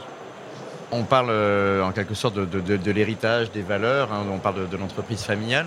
On 0.92 1.04
parle 1.04 1.30
euh, 1.32 1.84
en 1.84 1.92
quelque 1.92 2.14
sorte 2.14 2.36
de, 2.36 2.46
de, 2.46 2.92
l'héritage, 2.92 3.52
des 3.52 3.64
valeurs. 3.64 4.14
Hein, 4.14 4.26
on 4.32 4.38
parle 4.38 4.70
de, 4.70 4.78
l'entreprise 4.78 5.24
familiale. 5.24 5.66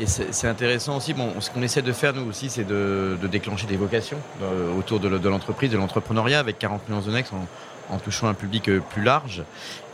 Et 0.00 0.06
c'est 0.06 0.46
intéressant 0.46 0.98
aussi, 0.98 1.12
bon, 1.12 1.40
ce 1.40 1.50
qu'on 1.50 1.62
essaie 1.62 1.82
de 1.82 1.90
faire 1.90 2.14
nous 2.14 2.28
aussi, 2.28 2.50
c'est 2.50 2.62
de, 2.62 3.16
déclencher 3.32 3.66
des 3.66 3.76
vocations 3.76 4.18
autour 4.78 5.00
de 5.00 5.28
l'entreprise, 5.28 5.72
de 5.72 5.76
l'entrepreneuriat 5.76 6.38
avec 6.38 6.56
40 6.60 6.88
millions 6.88 7.00
de 7.00 7.10
next 7.10 7.32
en 7.90 7.98
touchant 7.98 8.28
un 8.28 8.34
public 8.34 8.68
euh, 8.68 8.80
plus 8.80 9.02
large. 9.02 9.42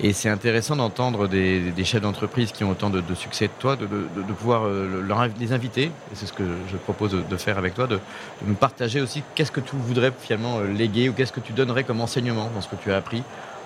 Et 0.00 0.12
c'est 0.12 0.28
intéressant 0.28 0.76
d'entendre 0.76 1.28
des, 1.28 1.72
chefs 1.84 2.02
d'entreprise 2.02 2.52
qui 2.52 2.64
ont 2.64 2.70
autant 2.70 2.90
de, 2.90 3.02
succès 3.14 3.48
que 3.48 3.60
toi, 3.60 3.76
de, 3.76 3.86
pouvoir 4.32 4.64
euh, 4.64 5.02
les 5.38 5.52
inviter, 5.52 5.84
et 5.84 6.14
c'est 6.14 6.26
ce 6.26 6.32
que 6.32 6.44
je 6.70 6.76
propose 6.76 7.12
de, 7.12 7.36
faire 7.36 7.58
avec 7.58 7.74
toi, 7.74 7.86
de, 7.86 7.98
nous 8.44 8.54
partager 8.54 9.00
aussi 9.00 9.22
qu'est-ce 9.34 9.52
que 9.52 9.60
tu 9.60 9.76
voudrais 9.76 10.12
finalement 10.18 10.58
euh, 10.58 10.72
léguer 10.72 11.08
ou 11.08 11.12
qu'est-ce 11.12 11.32
que 11.32 11.40
tu 11.40 11.52
donnerais 11.52 11.84
comme 11.84 12.00
enseignement 12.00 12.50
dans 12.54 12.60
ce 12.60 12.68
que 12.68 12.76
tu 12.76 12.92
as 12.92 12.96
appris 12.96 13.22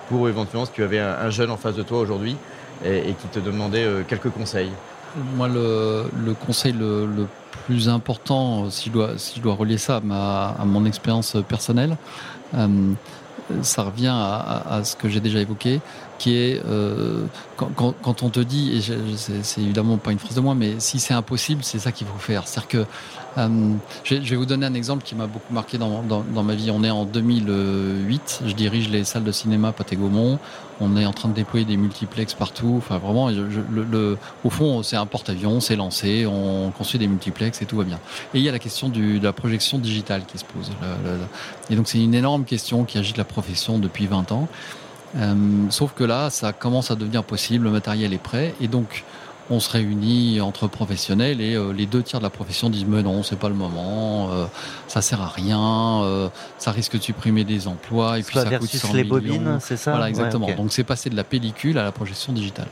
pour 0.09 0.29
éventuellement 0.29 0.67
si 0.67 0.73
tu 0.73 0.83
avais 0.83 0.99
un, 0.99 1.31
jeune 1.31 1.51
en 1.51 1.57
face 1.57 1.75
de 1.75 1.83
toi 1.83 1.99
aujourd'hui 1.99 2.37
et, 2.83 3.15
qui 3.21 3.29
te 3.29 3.39
demandait 3.39 3.87
quelques 4.09 4.31
conseils. 4.31 4.71
Moi, 5.37 5.49
le, 5.49 6.35
conseil 6.47 6.73
le, 6.73 7.27
plus 7.67 7.91
important, 7.91 8.71
si 8.71 8.89
je 8.89 9.43
dois, 9.43 9.55
relier 9.55 9.77
ça 9.77 9.97
à 9.97 10.65
mon 10.65 10.87
expérience 10.87 11.37
personnelle, 11.47 11.99
ça 13.63 13.83
revient 13.83 14.15
à, 14.15 14.81
ce 14.85 14.97
que 14.97 15.09
j'ai 15.09 15.21
déjà 15.21 15.41
évoqué. 15.41 15.81
Qui 16.19 16.37
est 16.37 16.61
euh, 16.67 17.25
quand, 17.57 17.95
quand, 18.03 18.23
on 18.23 18.29
te 18.29 18.41
dit, 18.41 18.77
et 18.77 18.81
c'est 19.17 19.61
évidemment 19.61 19.97
pas 19.97 20.13
une 20.13 20.19
phrase 20.19 20.35
de 20.35 20.41
moi, 20.41 20.55
mais 20.55 20.75
si 20.79 20.99
c'est 20.99 21.15
impossible, 21.15 21.63
c'est 21.65 21.79
ça 21.79 21.93
qu'il 21.93 22.07
faut 22.07 22.19
faire. 22.19 22.47
C'est-à-dire 22.47 22.69
que 22.69 22.87
euh, 23.39 23.75
je, 24.05 24.17
vais, 24.17 24.37
vous 24.37 24.47
donner 24.47 24.67
un 24.67 24.75
exemple 24.75 25.05
qui 25.05 25.15
m'a 25.15 25.27
beaucoup 25.27 25.53
marqué 25.53 25.79
dans, 25.79 26.03
dans, 26.03 26.23
dans, 26.23 26.43
ma 26.43 26.55
vie. 26.55 26.71
On 26.71 26.83
est 26.83 26.91
en 26.91 27.05
2008, 27.05 28.43
je 28.47 28.53
dirige 28.53 28.89
les 28.89 29.05
salles 29.05 29.25
de 29.25 29.33
cinéma 29.33 29.73
Pathé 29.73 29.97
Gaumont. 29.97 30.39
On 30.81 30.97
est 30.97 31.07
en 31.07 31.13
train 31.13 31.29
de 31.29 31.35
déployer 31.35 31.65
des 31.65 31.77
multiplex 31.77 32.35
partout. 32.35 32.75
Enfin, 32.79 32.99
vraiment, 32.99 33.31
je, 33.31 33.41
le, 33.71 33.85
le, 33.85 34.19
au 34.45 34.51
fond, 34.51 34.83
c'est 34.83 34.97
un 34.97 35.07
porte-avions, 35.07 35.61
c'est 35.61 35.77
lancé, 35.77 36.27
on 36.27 36.71
construit 36.71 36.99
des 37.01 37.09
multiplex 37.09 37.63
et 37.63 37.67
tout 37.67 37.77
va 37.77 37.85
bien. 37.85 37.99
Et 38.35 38.39
il 38.39 38.43
y 38.43 38.49
a 38.49 38.53
la 38.53 38.61
question 38.61 38.89
du, 38.89 39.19
de 39.19 39.25
la 39.25 39.33
projection 39.33 39.79
digitale 39.79 40.23
qui 40.27 40.39
se 40.39 40.45
pose. 40.45 40.71
et 41.71 41.77
donc, 41.77 41.89
c'est 41.89 42.03
une 42.03 42.15
énorme 42.15 42.45
question 42.45 42.85
qui 42.85 42.99
agite 42.99 43.17
la 43.17 43.25
profession 43.25 43.79
depuis 43.79 44.07
20 44.07 44.33
ans. 44.33 44.49
Euh, 45.17 45.35
sauf 45.71 45.93
que 45.95 46.05
là, 46.05 46.31
ça 46.31 46.53
commence 46.53 46.91
à 46.91 46.95
devenir 46.95 47.25
possible, 47.25 47.65
le 47.65 47.71
matériel 47.71 48.13
est 48.13 48.23
prêt, 48.23 48.55
et 48.61 48.69
donc 48.69 49.05
on 49.51 49.61
se 49.61 49.71
réunit 49.71 50.41
entre 50.41 50.69
professionnels 50.69 51.41
et 51.41 51.55
euh, 51.55 51.73
les 51.73 51.87
deux 51.87 52.03
tiers 52.03 52.21
de 52.21 52.25
la 52.25 52.31
profession 52.31 52.69
disent 52.69 52.85
mais 52.87 53.03
non 53.03 53.23
c'est 53.23 53.39
pas 53.39 53.49
le 53.49 53.55
moment 53.55 54.31
euh, 54.31 54.47
ça 54.87 55.01
sert 55.01 55.21
à 55.23 55.29
rien 55.29 56.03
euh, 56.03 56.29
ça 56.59 56.71
risque 56.71 56.97
de 56.97 57.03
supprimer 57.03 57.45
des 57.45 57.67
emplois 57.67 58.19
et 58.19 58.23
puis 58.23 58.39
ça 58.39 58.59
coûte 58.59 58.69
100 58.69 58.93
les 58.93 59.05
millions. 59.05 59.15
bobines 59.15 59.59
c'est 59.61 59.77
ça? 59.77 59.93
Voilà 59.93 60.09
exactement. 60.09 60.47
ouais, 60.47 60.53
okay. 60.53 60.63
donc 60.63 60.73
c'est 60.73 60.85
passé 60.85 61.09
de 61.09 61.17
la 61.17 61.25
pellicule 61.25 61.79
à 61.79 61.85
la 61.85 61.93
projection 61.93 62.33
digitale. 62.33 62.69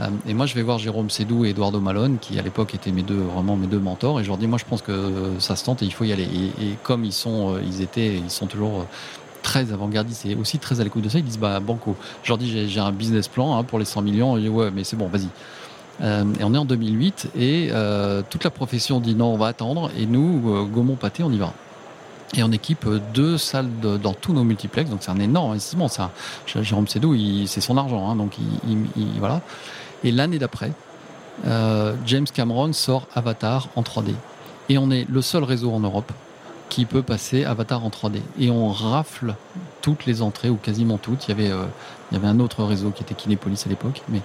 Euh, 0.00 0.08
et 0.26 0.34
moi 0.34 0.46
je 0.46 0.54
vais 0.54 0.62
voir 0.62 0.78
Jérôme 0.78 1.10
Sédou 1.10 1.44
et 1.44 1.50
Eduardo 1.50 1.80
Malone 1.80 2.18
qui 2.20 2.38
à 2.38 2.42
l'époque 2.42 2.74
étaient 2.74 2.92
mes 2.92 3.02
deux 3.02 3.20
vraiment 3.20 3.56
mes 3.56 3.66
deux 3.66 3.78
mentors 3.78 4.20
et 4.20 4.24
je 4.24 4.28
leur 4.28 4.38
dis 4.38 4.46
moi 4.46 4.58
je 4.58 4.64
pense 4.64 4.82
que 4.82 5.32
ça 5.38 5.56
se 5.56 5.64
tente 5.64 5.82
et 5.82 5.84
il 5.84 5.92
faut 5.92 6.04
y 6.04 6.12
aller. 6.12 6.24
Et, 6.24 6.64
et 6.64 6.78
comme 6.82 7.04
ils 7.04 7.12
sont 7.12 7.58
ils 7.62 7.82
étaient 7.82 8.14
ils 8.14 8.30
sont 8.30 8.46
toujours 8.46 8.86
très 9.44 9.72
avant-gardistes 9.72 10.26
et 10.26 10.34
aussi 10.34 10.58
très 10.58 10.80
à 10.80 10.84
l'écoute 10.84 11.04
de 11.04 11.08
ça. 11.08 11.18
Ils 11.18 11.24
disent 11.24 11.38
bah 11.38 11.60
banco. 11.60 11.94
Je 12.24 12.30
leur 12.30 12.38
dis 12.38 12.68
j'ai 12.68 12.80
un 12.80 12.90
business 12.90 13.28
plan 13.28 13.56
hein, 13.56 13.62
pour 13.62 13.78
les 13.78 13.84
100 13.84 14.02
millions. 14.02 14.36
Et 14.36 14.48
ouais, 14.48 14.72
mais 14.72 14.82
c'est 14.82 14.96
bon, 14.96 15.06
vas-y. 15.06 15.28
Euh, 16.00 16.24
et 16.40 16.42
on 16.42 16.52
est 16.54 16.58
en 16.58 16.64
2008 16.64 17.30
et 17.36 17.68
euh, 17.70 18.22
toute 18.28 18.42
la 18.42 18.50
profession 18.50 18.98
dit 18.98 19.14
non, 19.14 19.32
on 19.32 19.36
va 19.36 19.46
attendre. 19.46 19.90
Et 19.96 20.06
nous, 20.06 20.42
euh, 20.46 20.64
Gaumont 20.64 20.96
Pâté, 20.96 21.22
on 21.22 21.30
y 21.30 21.38
va. 21.38 21.52
Et 22.36 22.42
on 22.42 22.50
équipe 22.50 22.88
deux 23.12 23.38
salles 23.38 23.68
dans 23.80 24.12
tous 24.12 24.32
nos 24.32 24.42
multiplex, 24.42 24.90
donc 24.90 25.00
c'est 25.02 25.12
un 25.12 25.20
énorme 25.20 25.52
investissement. 25.52 25.86
Ça, 25.86 26.10
Jérôme 26.46 26.88
Sédou, 26.88 27.14
c'est 27.46 27.60
son 27.60 27.76
argent, 27.76 28.10
hein, 28.10 28.16
donc 28.16 28.38
il, 28.38 28.72
il, 28.72 28.78
il, 28.96 29.20
voilà. 29.20 29.40
Et 30.02 30.10
l'année 30.10 30.40
d'après, 30.40 30.72
James 31.44 32.26
Cameron 32.34 32.72
sort 32.72 33.06
Avatar 33.14 33.68
en 33.76 33.82
3D, 33.82 34.14
et 34.68 34.78
on 34.78 34.90
est 34.90 35.06
le 35.08 35.22
seul 35.22 35.44
réseau 35.44 35.70
en 35.70 35.78
Europe 35.78 36.10
qui 36.74 36.86
peut 36.86 37.02
passer 37.02 37.44
Avatar 37.44 37.84
en 37.84 37.88
3D. 37.88 38.20
Et 38.36 38.50
on 38.50 38.68
rafle 38.68 39.36
toutes 39.80 40.06
les 40.06 40.22
entrées, 40.22 40.50
ou 40.50 40.56
quasiment 40.56 40.98
toutes. 40.98 41.28
Il 41.28 41.28
y 41.28 41.32
avait, 41.32 41.52
euh, 41.52 41.66
il 42.10 42.14
y 42.14 42.18
avait 42.18 42.26
un 42.26 42.40
autre 42.40 42.64
réseau 42.64 42.90
qui 42.90 43.04
était 43.04 43.14
Kinépolis 43.14 43.62
à 43.64 43.68
l'époque, 43.68 44.02
mais 44.08 44.20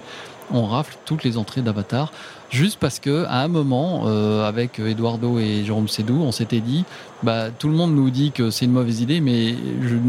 on 0.52 0.66
rafle 0.66 0.96
toutes 1.04 1.22
les 1.22 1.38
entrées 1.38 1.60
d'Avatar, 1.60 2.10
juste 2.50 2.80
parce 2.80 2.98
que 2.98 3.24
à 3.26 3.42
un 3.42 3.46
moment, 3.46 4.02
euh, 4.06 4.48
avec 4.48 4.80
Eduardo 4.80 5.38
et 5.38 5.62
Jérôme 5.64 5.86
Sédou, 5.86 6.22
on 6.22 6.32
s'était 6.32 6.58
dit, 6.58 6.84
bah, 7.22 7.52
tout 7.56 7.68
le 7.68 7.74
monde 7.74 7.94
nous 7.94 8.10
dit 8.10 8.32
que 8.32 8.50
c'est 8.50 8.64
une 8.64 8.72
mauvaise 8.72 9.00
idée, 9.00 9.20
mais 9.20 9.54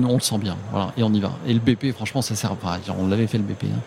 on 0.04 0.16
le 0.16 0.20
sent 0.20 0.39
bien, 0.39 0.58
voilà, 0.72 0.94
et 0.98 1.04
on 1.04 1.14
y 1.14 1.20
va. 1.20 1.34
Et 1.46 1.54
le 1.54 1.60
BP, 1.60 1.94
franchement, 1.94 2.24
ça 2.24 2.34
sert, 2.34 2.54
enfin, 2.54 2.80
on 2.98 3.08
l'avait 3.08 3.28
fait 3.28 3.38
le 3.38 3.44
BP. 3.44 3.66
Hein. 3.66 3.80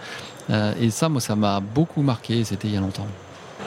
Euh, 0.51 0.75
et 0.81 0.91
ça, 0.91 1.09
moi, 1.09 1.21
ça 1.21 1.35
m'a 1.35 1.59
beaucoup 1.59 2.03
marqué, 2.03 2.45
c'était 2.45 2.69
il 2.69 2.75
y 2.75 2.77
a 2.77 2.81
longtemps. 2.81 3.09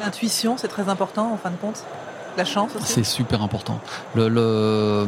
L'intuition, 0.01 0.55
c'est 0.57 0.69
très 0.69 0.87
important 0.87 1.33
en 1.33 1.37
fin 1.37 1.51
de 1.51 1.57
compte? 1.57 1.83
C'est 2.83 3.03
super 3.03 3.41
important. 3.41 3.79
Euh, 4.17 5.05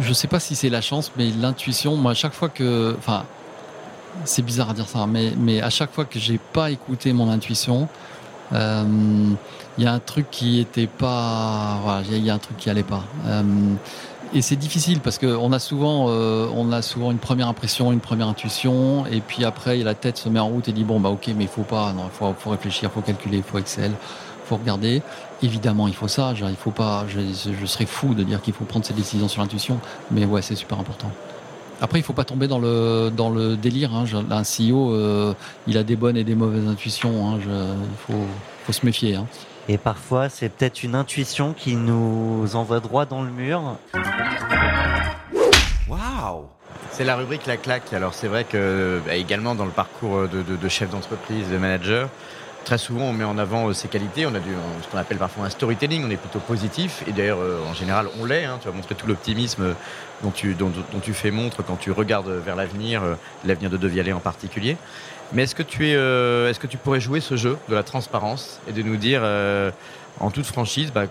je 0.00 0.08
ne 0.08 0.14
sais 0.14 0.28
pas 0.28 0.40
si 0.40 0.56
c'est 0.56 0.70
la 0.70 0.80
chance, 0.80 1.12
mais 1.16 1.30
l'intuition, 1.30 1.96
moi, 1.96 2.12
à 2.12 2.14
chaque 2.14 2.32
fois 2.32 2.48
que. 2.48 2.94
Enfin, 2.98 3.24
c'est 4.24 4.42
bizarre 4.42 4.70
à 4.70 4.74
dire 4.74 4.88
ça, 4.88 5.06
mais, 5.06 5.62
à 5.62 5.70
chaque 5.70 5.92
fois 5.92 6.04
que 6.04 6.18
j'ai 6.18 6.38
pas 6.38 6.70
écouté 6.70 7.12
mon 7.12 7.30
intuition, 7.30 7.88
il 8.50 8.58
euh, 8.58 8.84
y 9.78 9.86
a 9.86 9.92
un 9.92 9.98
truc 9.98 10.30
qui 10.30 10.60
était 10.60 10.86
pas. 10.86 11.78
Voilà, 11.82 12.02
il 12.10 12.24
y, 12.24 12.30
a 12.30 12.34
un 12.34 12.38
truc 12.38 12.56
qui 12.56 12.68
allait 12.68 12.82
pas. 12.82 13.04
Euh, 13.26 13.42
et 14.34 14.42
c'est 14.42 14.56
difficile 14.56 15.00
parce 15.00 15.18
qu'on 15.18 15.52
a 15.52 15.58
souvent, 15.58 16.06
euh, 16.08 16.48
on 16.54 16.72
a 16.72 16.82
souvent 16.82 17.10
une 17.10 17.18
première 17.18 17.48
impression, 17.48 17.92
une 17.92 18.00
première 18.00 18.28
intuition, 18.28 19.06
et 19.06 19.20
puis 19.20 19.44
après, 19.44 19.78
la 19.78 19.94
tête 19.94 20.16
se 20.16 20.28
met 20.28 20.40
en 20.40 20.48
route 20.48 20.68
et 20.68 20.72
dit 20.72 20.84
bon 20.84 21.00
bah 21.00 21.10
ok, 21.10 21.28
mais 21.36 21.44
il 21.44 21.48
faut 21.48 21.62
pas, 21.62 21.92
non, 21.92 22.08
faut, 22.12 22.34
faut 22.38 22.50
réfléchir, 22.50 22.90
faut 22.90 23.00
calculer, 23.00 23.42
faut 23.42 23.58
Excel, 23.58 23.92
faut 24.44 24.56
regarder. 24.56 25.02
Évidemment, 25.42 25.88
il 25.88 25.94
faut 25.94 26.08
ça. 26.08 26.34
Il 26.36 26.56
faut 26.56 26.70
pas. 26.70 27.04
Je, 27.08 27.20
je 27.20 27.66
serais 27.66 27.86
fou 27.86 28.14
de 28.14 28.22
dire 28.22 28.40
qu'il 28.40 28.54
faut 28.54 28.64
prendre 28.64 28.84
ses 28.84 28.94
décisions 28.94 29.28
sur 29.28 29.42
l'intuition, 29.42 29.80
mais 30.10 30.24
ouais, 30.24 30.42
c'est 30.42 30.54
super 30.54 30.78
important. 30.78 31.10
Après, 31.80 31.98
il 31.98 32.02
faut 32.02 32.12
pas 32.12 32.24
tomber 32.24 32.46
dans 32.46 32.60
le 32.60 33.10
dans 33.14 33.28
le 33.28 33.56
délire. 33.56 33.92
Hein. 33.92 34.04
Un 34.30 34.42
CEO, 34.42 34.94
euh, 34.94 35.34
il 35.66 35.76
a 35.76 35.82
des 35.82 35.96
bonnes 35.96 36.16
et 36.16 36.22
des 36.22 36.36
mauvaises 36.36 36.68
intuitions. 36.68 37.28
Hein. 37.28 37.40
Je, 37.44 37.50
il 37.50 37.96
faut 38.06 38.24
faut 38.64 38.72
se 38.72 38.86
méfier. 38.86 39.16
Hein. 39.16 39.26
Et 39.68 39.78
parfois, 39.78 40.28
c'est 40.28 40.48
peut-être 40.48 40.82
une 40.82 40.94
intuition 40.94 41.52
qui 41.52 41.76
nous 41.76 42.56
envoie 42.56 42.80
droit 42.80 43.06
dans 43.06 43.22
le 43.22 43.30
mur. 43.30 43.76
Waouh 45.88 46.46
C'est 46.90 47.04
la 47.04 47.14
rubrique 47.14 47.46
La 47.46 47.56
Claque. 47.56 47.92
Alors, 47.92 48.12
c'est 48.12 48.26
vrai 48.26 48.44
que, 48.44 49.00
bah, 49.06 49.14
également 49.14 49.54
dans 49.54 49.64
le 49.64 49.70
parcours 49.70 50.26
de, 50.28 50.68
chef 50.68 50.90
d'entreprise, 50.90 51.48
de 51.48 51.58
manager, 51.58 52.08
très 52.64 52.78
souvent 52.78 53.04
on 53.04 53.12
met 53.12 53.24
en 53.24 53.38
avant 53.38 53.72
ses 53.72 53.86
qualités. 53.86 54.26
On 54.26 54.34
a 54.34 54.40
du, 54.40 54.50
ce 54.82 54.88
qu'on 54.88 54.98
appelle 54.98 55.18
parfois 55.18 55.46
un 55.46 55.50
storytelling. 55.50 56.04
On 56.04 56.10
est 56.10 56.16
plutôt 56.16 56.40
positif. 56.40 57.04
Et 57.06 57.12
d'ailleurs, 57.12 57.38
en 57.68 57.74
général, 57.74 58.08
on 58.20 58.24
l'est. 58.24 58.44
Hein. 58.44 58.58
Tu 58.60 58.68
as 58.68 58.72
montré 58.72 58.96
tout 58.96 59.06
l'optimisme 59.06 59.76
dont 60.24 60.32
tu, 60.32 61.14
fais 61.14 61.30
montre 61.30 61.62
quand 61.62 61.76
tu 61.76 61.92
regardes 61.92 62.30
vers 62.30 62.56
l'avenir, 62.56 63.02
l'avenir 63.44 63.70
de 63.70 63.76
Devialet 63.76 64.12
en 64.12 64.20
particulier. 64.20 64.76
Mais 65.34 65.44
est-ce 65.44 65.54
que 65.54 65.62
tu 65.62 65.94
euh, 65.94 66.50
est-ce 66.50 66.60
que 66.60 66.66
tu 66.66 66.76
pourrais 66.76 67.00
jouer 67.00 67.20
ce 67.20 67.36
jeu 67.36 67.56
de 67.68 67.74
la 67.74 67.82
transparence 67.82 68.60
et 68.68 68.72
de 68.72 68.82
nous 68.82 68.96
dire, 68.96 69.20
euh, 69.24 69.70
en 70.20 70.30
toute 70.30 70.44
franchise, 70.44 70.92
bah, 70.92 71.04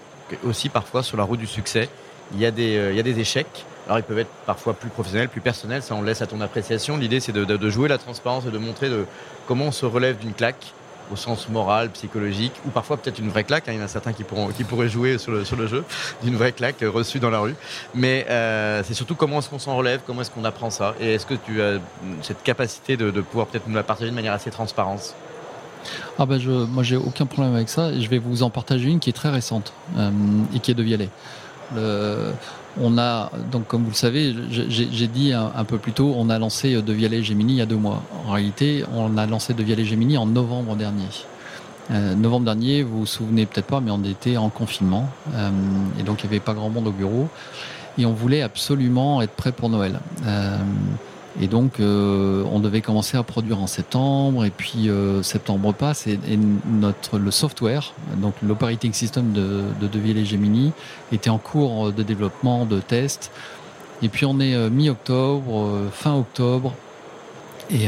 aussi 0.43 0.69
parfois 0.69 1.01
sur 1.01 1.17
la 1.17 1.23
route 1.23 1.39
du 1.39 1.47
succès, 1.47 1.89
il 2.33 2.39
y 2.39 2.45
a 2.45 2.51
des, 2.51 2.77
euh, 2.77 2.93
y 2.93 2.99
a 2.99 3.03
des 3.03 3.19
échecs? 3.19 3.65
Alors 3.87 3.97
ils 3.97 4.03
peuvent 4.03 4.19
être 4.19 4.29
parfois 4.45 4.73
plus 4.73 4.89
professionnels, 4.89 5.27
plus 5.27 5.41
personnels. 5.41 5.81
Ça 5.81 5.95
on 5.95 6.03
laisse 6.03 6.21
à 6.21 6.27
ton 6.27 6.39
appréciation. 6.39 6.97
L'idée 6.97 7.19
c'est 7.19 7.31
de, 7.31 7.45
de, 7.45 7.57
de, 7.57 7.69
jouer 7.69 7.89
la 7.89 7.97
transparence 7.97 8.45
et 8.45 8.51
de 8.51 8.57
montrer 8.59 8.89
de 8.89 9.05
comment 9.47 9.65
on 9.65 9.71
se 9.71 9.87
relève 9.87 10.19
d'une 10.19 10.33
claque 10.33 10.73
au 11.11 11.15
sens 11.15 11.49
moral, 11.49 11.89
psychologique, 11.89 12.53
ou 12.65 12.69
parfois 12.69 12.97
peut-être 12.97 13.19
une 13.19 13.29
vraie 13.29 13.43
claque. 13.43 13.67
Hein. 13.67 13.73
Il 13.73 13.79
y 13.79 13.81
en 13.81 13.85
a 13.85 13.87
certains 13.87 14.13
qui, 14.13 14.23
pourront, 14.23 14.49
qui 14.49 14.63
pourraient 14.63 14.89
jouer 14.89 15.17
sur 15.17 15.31
le, 15.31 15.45
sur 15.45 15.55
le 15.55 15.67
jeu 15.67 15.83
d'une 16.23 16.35
vraie 16.35 16.51
claque 16.51 16.81
reçue 16.81 17.19
dans 17.19 17.29
la 17.29 17.39
rue. 17.39 17.55
Mais 17.93 18.25
euh, 18.29 18.83
c'est 18.83 18.93
surtout 18.93 19.15
comment 19.15 19.39
est-ce 19.39 19.49
qu'on 19.49 19.59
s'en 19.59 19.75
relève, 19.75 20.01
comment 20.05 20.21
est-ce 20.21 20.31
qu'on 20.31 20.45
apprend 20.45 20.69
ça, 20.69 20.95
et 20.99 21.13
est-ce 21.13 21.25
que 21.25 21.33
tu 21.33 21.61
as 21.61 21.79
cette 22.21 22.43
capacité 22.43 22.97
de, 22.97 23.09
pouvoir 23.21 23.47
peut-être 23.47 23.67
nous 23.67 23.75
la 23.75 23.83
partager 23.83 24.09
de 24.09 24.15
manière 24.15 24.33
assez 24.33 24.51
transparente? 24.51 25.15
Ah 26.19 26.25
ben 26.25 26.39
je, 26.39 26.51
moi 26.51 26.83
j'ai 26.83 26.95
aucun 26.95 27.25
problème 27.25 27.55
avec 27.55 27.67
ça 27.67 27.91
je 27.99 28.07
vais 28.07 28.19
vous 28.19 28.43
en 28.43 28.51
partager 28.51 28.87
une 28.87 28.99
qui 28.99 29.09
est 29.09 29.13
très 29.13 29.29
récente 29.29 29.73
euh, 29.97 30.11
et 30.53 30.59
qui 30.59 30.69
est 30.69 30.75
de 30.75 30.83
Vialet. 30.83 31.09
Le, 31.75 32.33
on 32.79 32.97
a, 32.97 33.31
donc 33.51 33.67
comme 33.67 33.83
vous 33.83 33.89
le 33.89 33.95
savez, 33.95 34.33
j'ai 34.49 35.07
dit 35.07 35.33
un, 35.33 35.63
peu 35.65 35.77
plus 35.77 35.91
tôt, 35.91 36.13
on 36.15 36.29
a 36.29 36.39
lancé 36.39 36.81
De 36.81 36.93
Vialet 36.93 37.21
Gemini 37.21 37.53
il 37.53 37.57
y 37.57 37.61
a 37.61 37.65
deux 37.65 37.75
mois. 37.75 38.03
En 38.25 38.31
réalité, 38.31 38.85
on 38.93 39.17
a 39.17 39.25
lancé 39.25 39.53
De 39.53 39.63
Vialet 39.63 39.83
Gemini 39.83 40.17
en 40.17 40.25
novembre 40.25 40.75
dernier. 40.75 41.07
Euh, 41.91 42.15
novembre 42.15 42.45
dernier, 42.45 42.83
vous 42.83 42.99
vous 42.99 43.05
souvenez 43.05 43.45
peut-être 43.45 43.65
pas, 43.67 43.81
mais 43.81 43.91
on 43.91 44.03
était 44.03 44.37
en 44.37 44.49
confinement. 44.49 45.09
Euh, 45.33 45.49
et 45.99 46.03
donc 46.03 46.23
il 46.23 46.27
n'y 46.27 46.35
avait 46.35 46.39
pas 46.39 46.53
grand 46.53 46.69
monde 46.69 46.87
au 46.87 46.91
bureau. 46.91 47.27
Et 47.97 48.05
on 48.05 48.13
voulait 48.13 48.41
absolument 48.41 49.21
être 49.21 49.33
prêt 49.33 49.51
pour 49.51 49.69
Noël. 49.69 49.99
Euh, 50.25 50.57
et 51.39 51.47
donc, 51.47 51.79
euh, 51.79 52.43
on 52.51 52.59
devait 52.59 52.81
commencer 52.81 53.15
à 53.15 53.23
produire 53.23 53.61
en 53.61 53.67
septembre, 53.67 54.43
et 54.43 54.49
puis 54.49 54.89
euh, 54.89 55.23
septembre 55.23 55.73
passe, 55.73 56.07
et, 56.07 56.19
notre 56.69 57.19
le 57.19 57.31
software, 57.31 57.93
donc 58.17 58.33
l'operating 58.43 58.91
system 58.91 59.31
de, 59.31 59.61
de 59.79 59.87
Deviel 59.87 60.17
et 60.17 60.25
Gemini, 60.25 60.73
était 61.13 61.29
en 61.29 61.37
cours 61.37 61.93
de 61.93 62.03
développement, 62.03 62.65
de 62.65 62.79
test. 62.79 63.31
Et 64.01 64.09
puis 64.09 64.25
on 64.25 64.39
est 64.39 64.55
euh, 64.55 64.69
mi-octobre, 64.69 65.69
fin 65.93 66.15
octobre, 66.15 66.73
et, 67.69 67.85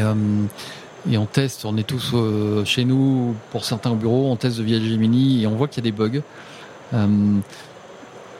et 1.12 1.18
on 1.18 1.26
teste. 1.26 1.66
On 1.66 1.76
est 1.76 1.84
tous 1.84 2.16
chez 2.64 2.86
nous, 2.86 3.36
pour 3.52 3.66
certains 3.66 3.92
au 3.92 3.96
bureau, 3.96 4.32
on 4.32 4.38
teste 4.38 4.60
Deviel 4.60 4.86
et 4.86 4.90
Gemini, 4.90 5.44
et 5.44 5.48
on 5.48 5.56
voit 5.56 5.68
qu'il 5.68 5.84
y 5.84 5.88
a 5.88 5.92
des 5.92 5.98
bugs 5.98 6.22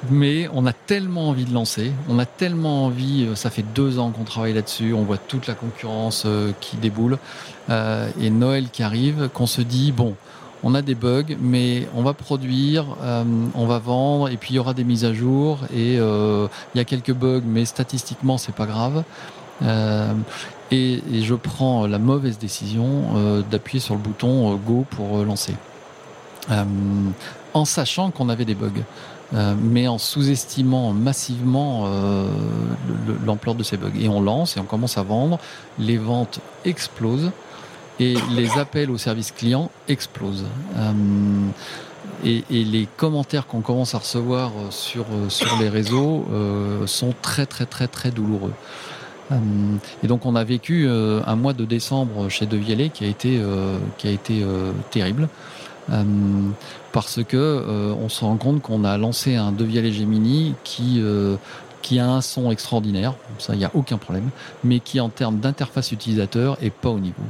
mais 0.10 0.50
on 0.54 0.66
a 0.66 0.74
tellement 0.74 1.30
envie 1.30 1.46
de 1.46 1.54
lancer, 1.54 1.92
on 2.10 2.20
a 2.20 2.26
tellement 2.26 2.86
envie, 2.86 3.28
ça 3.36 3.50
fait 3.50 3.66
deux 3.74 4.00
ans 4.00 4.12
qu'on 4.12 4.24
travaille 4.24 4.54
là-dessus, 4.54 4.94
on 4.94 5.04
voit 5.04 5.18
toute 5.18 5.48
la 5.48 5.54
concurrence 5.54 6.28
qui 6.60 6.78
déboule, 6.78 7.18
euh, 7.70 8.10
et 8.20 8.30
Noël 8.30 8.70
qui 8.70 8.84
arrive, 8.84 9.30
qu'on 9.34 9.48
se 9.48 9.62
dit, 9.62 9.92
bon, 9.92 10.16
on 10.64 10.76
a 10.76 10.82
des 10.82 10.96
bugs, 10.96 11.36
mais 11.40 11.88
on 11.96 12.04
va 12.04 12.14
produire, 12.14 12.86
euh, 13.02 13.24
on 13.56 13.66
va 13.66 13.80
vendre, 13.80 14.30
et 14.30 14.38
puis 14.38 14.54
il 14.54 14.56
y 14.58 14.60
aura 14.60 14.74
des 14.74 14.84
mises 14.84 15.06
à 15.06 15.14
jour, 15.14 15.60
et 15.74 15.98
euh, 16.00 16.48
il 16.74 16.78
y 16.78 16.82
a 16.82 16.86
quelques 16.86 17.14
bugs, 17.14 17.44
mais 17.46 17.66
statistiquement, 17.66 18.38
c'est 18.38 18.56
pas 18.56 18.66
grave. 18.66 19.04
Et, 20.72 21.02
et, 21.14 21.22
je 21.22 21.36
prends 21.36 21.86
la 21.88 22.00
mauvaise 22.00 22.38
décision 22.38 23.44
d'appuyer 23.50 23.80
sur 23.80 23.94
le 23.94 24.02
bouton 24.02 24.56
Go 24.56 24.86
pour 24.90 25.24
lancer. 25.24 25.56
en 27.54 27.66
sachant 27.66 28.12
qu'on 28.12 28.28
avait 28.28 28.44
des 28.44 28.56
bugs. 28.56 28.82
Mais 29.32 29.88
en 29.88 29.98
sous-estimant 29.98 30.94
massivement 30.94 31.88
l'ampleur 33.26 33.56
de 33.56 33.64
ces 33.64 33.78
bugs. 33.78 33.92
Et 34.00 34.08
on 34.08 34.22
lance 34.22 34.58
et 34.58 34.60
on 34.60 34.66
commence 34.66 34.98
à 34.98 35.04
vendre, 35.04 35.40
les 35.80 35.98
ventes 35.98 36.40
explosent 36.66 37.32
et 38.00 38.16
les 38.32 38.58
appels 38.58 38.92
au 38.92 38.98
service 38.98 39.32
client 39.32 39.70
explosent. 39.88 40.46
Et, 42.26 42.44
et, 42.50 42.64
les 42.64 42.88
commentaires 42.98 43.48
qu'on 43.48 43.62
commence 43.62 43.96
à 43.96 43.98
recevoir 43.98 44.52
euh, 44.52 44.72
sur, 44.72 45.06
euh, 45.12 45.30
sur 45.30 45.60
les 45.60 45.68
réseaux 45.68 46.26
euh, 46.32 46.88
sont 46.88 47.14
très 47.22 47.46
très 47.46 47.66
très 47.66 47.88
très 47.88 48.12
douloureux. 48.12 48.54
Euh, 49.32 49.36
et 50.04 50.08
donc 50.08 50.26
on 50.26 50.36
a 50.36 50.44
vécu 50.44 50.88
un 50.88 51.36
mois 51.36 51.54
de 51.54 51.66
décembre 51.66 52.30
chez 52.30 52.46
De 52.46 52.58
qui 52.58 53.04
a 53.04 53.08
été, 53.08 53.42
qui 53.98 54.08
a 54.08 54.12
été 54.12 54.46
terrible. 54.92 55.28
Parce 56.92 57.24
que 57.24 57.94
on 58.02 58.10
se 58.10 58.24
rend 58.24 58.38
compte 58.38 58.62
qu'on 58.62 58.84
a 58.84 58.98
lancé 58.98 59.36
un 59.36 59.52
De 59.52 59.64
Vialet 59.64 59.92
Gemini 59.92 60.56
qui 60.64 61.02
qui 61.82 62.00
a 62.00 62.10
un 62.10 62.22
son 62.22 62.50
extraordinaire, 62.52 63.14
ça 63.40 63.54
il 63.54 63.60
n'y 63.60 63.66
a 63.66 63.72
aucun 63.74 63.98
problème, 63.98 64.30
mais 64.64 64.80
qui 64.80 65.02
en 65.02 65.10
termes 65.10 65.40
d'interface 65.40 65.92
utilisateur 65.92 66.58
est 66.62 66.70
pas 66.70 66.90
au 66.90 67.00
niveau. 67.00 67.24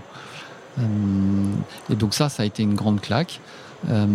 et 1.90 1.96
donc 1.96 2.14
ça, 2.14 2.30
ça 2.30 2.44
a 2.44 2.46
été 2.46 2.62
une 2.62 2.76
grande 2.76 3.02
claque. 3.02 3.40
Euh, 3.90 4.06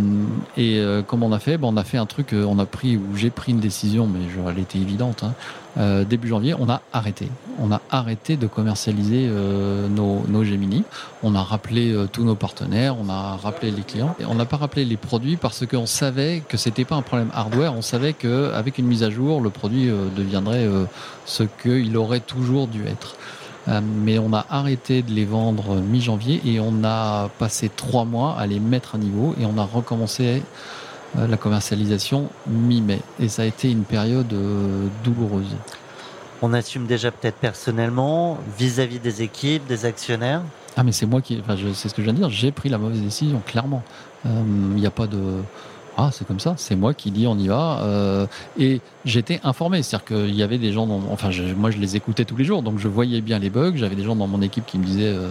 et 0.57 0.79
euh, 0.79 1.03
comme 1.03 1.23
on 1.23 1.33
a 1.33 1.39
fait 1.39 1.59
ben, 1.59 1.69
On 1.69 1.77
a 1.77 1.85
fait 1.85 1.99
un 1.99 2.07
truc, 2.07 2.33
euh, 2.33 2.45
on 2.45 2.59
a 2.59 2.67
pris, 2.67 2.97
où 2.97 3.17
j'ai 3.17 3.31
pris 3.31 3.53
une 3.53 3.61
décision, 3.61 4.07
mais 4.07 4.21
elle 4.49 4.59
était 4.59 4.79
évidente. 4.79 5.25
Hein. 5.25 6.05
début 6.05 6.29
janvier, 6.29 6.55
on 6.59 6.69
a 6.69 6.81
arrêté. 6.93 7.29
On 7.61 7.71
a 7.71 7.81
arrêté 7.91 8.37
de 8.37 8.47
commercialiser 8.47 9.29
nos, 9.91 10.25
nos 10.29 10.45
Gemini. 10.45 10.85
On 11.23 11.35
a 11.35 11.43
rappelé 11.43 11.95
tous 12.13 12.25
nos 12.25 12.35
partenaires, 12.35 12.97
on 12.99 13.09
a 13.09 13.37
rappelé 13.37 13.71
les 13.71 13.83
clients. 13.83 14.17
Et 14.19 14.25
on 14.25 14.35
n'a 14.35 14.45
pas 14.45 14.57
rappelé 14.57 14.85
les 14.85 14.97
produits 14.97 15.37
parce 15.37 15.67
qu'on 15.67 15.87
savait 15.87 16.43
que 16.49 16.57
c'était 16.57 16.85
pas 16.85 16.97
un 16.97 17.03
problème 17.03 17.31
hardware. 17.33 17.75
On 17.75 17.83
savait 17.83 18.13
qu'avec 18.13 18.79
une 18.79 18.87
mise 18.87 19.05
à 19.05 19.11
jour, 19.11 19.41
le 19.41 19.51
produit 19.51 19.89
deviendrait 20.17 20.67
ce 21.27 21.45
qu'il 21.45 21.97
aurait 21.97 22.21
toujours 22.21 22.67
dû 22.67 22.85
être. 22.87 23.17
Euh, 23.69 23.81
mais 23.83 24.19
on 24.19 24.33
a 24.33 24.47
arrêté 24.49 25.03
de 25.03 25.13
les 25.13 25.25
vendre 25.25 25.77
mi-janvier 25.77 26.41
et 26.45 26.61
on 26.61 26.85
a 26.85 27.29
passé 27.39 27.71
trois 27.75 28.05
mois 28.05 28.37
à 28.39 28.47
les 28.47 28.61
mettre 28.61 28.95
à 28.95 28.99
niveau 28.99 29.35
et 29.41 29.45
on 29.45 29.59
a 29.59 29.65
recommencé 29.65 30.43
euh, 31.19 31.27
la 31.27 31.37
commercialisation 31.37 32.31
mi-mai. 32.47 33.01
Et 33.21 33.29
ça 33.29 33.43
a 33.43 33.45
été 33.45 33.71
une 33.71 33.85
période 33.85 34.33
euh, 34.33 34.87
douloureuse. 35.05 35.55
On 36.41 36.55
assume 36.55 36.87
déjà 36.87 37.11
peut-être 37.11 37.37
personnellement 37.37 38.39
vis-à-vis 38.59 39.01
des 39.01 39.23
équipes, 39.23 39.67
des 39.67 39.85
actionnaires? 39.85 40.43
Ah 40.77 40.85
mais 40.85 40.93
c'est 40.93 41.07
moi 41.07 41.21
qui, 41.21 41.41
enfin 41.41 41.57
c'est 41.75 41.89
ce 41.89 41.95
que 41.95 42.01
je 42.01 42.05
viens 42.05 42.13
de 42.13 42.19
dire, 42.19 42.31
j'ai 42.31 42.53
pris 42.53 42.69
la 42.69 42.79
mauvaise 42.79 43.01
décision, 43.01 43.43
clairement. 43.45 43.83
Il 44.25 44.77
n'y 44.77 44.87
a 44.87 44.93
pas 44.93 45.09
de 45.09 45.19
ah 46.01 46.11
c'est 46.13 46.25
comme 46.25 46.39
ça, 46.39 46.55
c'est 46.57 46.77
moi 46.77 46.95
qui 46.95 47.11
dis 47.11 47.27
on 47.27 47.37
y 47.37 47.49
va. 47.49 47.81
Euh, 47.83 48.27
et 48.57 48.81
j'étais 49.05 49.41
informé, 49.43 49.83
c'est-à-dire 49.83 50.05
qu'il 50.07 50.35
y 50.35 50.45
avait 50.45 50.59
des 50.59 50.71
gens, 50.71 50.87
dans, 50.87 51.03
enfin 51.11 51.31
moi 51.57 51.73
je 51.73 51.79
les 51.79 51.97
écoutais 51.97 52.25
tous 52.25 52.37
les 52.37 52.45
jours, 52.45 52.63
donc 52.63 52.79
je 52.79 52.87
voyais 52.87 53.21
bien 53.21 53.41
les 53.41 53.51
bugs. 53.51 53.73
J'avais 53.75 53.97
des 53.97 54.05
gens 54.05 54.15
dans 54.15 54.29
mon 54.29 54.41
équipe 54.41 54.65
qui 54.65 54.79
me 54.79 54.85
disaient 54.85 55.13
euh, 55.13 55.29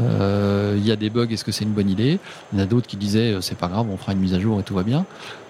euh, 0.00 0.74
il 0.76 0.86
y 0.86 0.92
a 0.92 0.96
des 0.96 1.08
bugs, 1.08 1.28
est-ce 1.30 1.44
que 1.44 1.52
c'est 1.52 1.64
une 1.64 1.72
bonne 1.72 1.88
idée? 1.88 2.18
Il 2.52 2.58
y 2.58 2.60
en 2.60 2.64
a 2.64 2.66
d'autres 2.66 2.86
qui 2.86 2.98
disaient 2.98 3.38
c'est 3.40 3.56
pas 3.56 3.68
grave, 3.68 3.86
on 3.90 3.96
fera 3.96 4.12
une 4.12 4.18
mise 4.18 4.34
à 4.34 4.38
jour 4.38 4.60
et 4.60 4.62
tout 4.64 4.74
va 4.74 4.82
bien. 4.82 5.06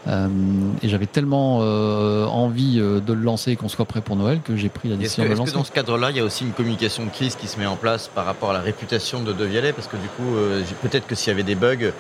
et 0.06 0.89
j'avais 0.89 1.06
tellement 1.06 1.59
envie 1.59 2.76
de 2.76 3.12
le 3.12 3.20
lancer 3.20 3.51
et 3.51 3.56
qu'on 3.56 3.68
soit 3.68 3.84
prêt 3.84 4.01
pour 4.01 4.14
Noël 4.14 4.43
que 4.44 4.55
j'ai 4.55 4.68
pris 4.68 4.89
la 4.89 4.94
décision 4.94 5.24
de 5.24 5.28
le 5.28 5.34
lancer. 5.34 5.48
Est-ce 5.48 5.52
que 5.55 5.59
dans 5.59 5.64
ce 5.64 5.72
cadre-là, 5.72 6.10
il 6.10 6.18
y 6.18 6.20
a 6.20 6.24
aussi 6.24 6.44
une 6.44 6.52
communication 6.52 7.05
de 7.05 7.10
crise 7.10 7.34
qui 7.34 7.48
se 7.48 7.59
met 7.59 7.66
en 7.66 7.76
place 7.76 8.09
par 8.14 8.26
rapport 8.26 8.51
à 8.51 8.52
la 8.52 8.60
réputation 8.60 9.24
de 9.24 9.32
De 9.32 9.44
Vialet? 9.44 9.72
Parce 9.72 9.89
que 9.89 9.97
du 9.97 10.06
coup, 10.06 10.36
peut-être 10.82 11.09
que 11.09 11.16
s'il 11.16 11.32
y 11.32 11.34
avait 11.34 11.43
des 11.43 11.56
bugs, 11.56 11.90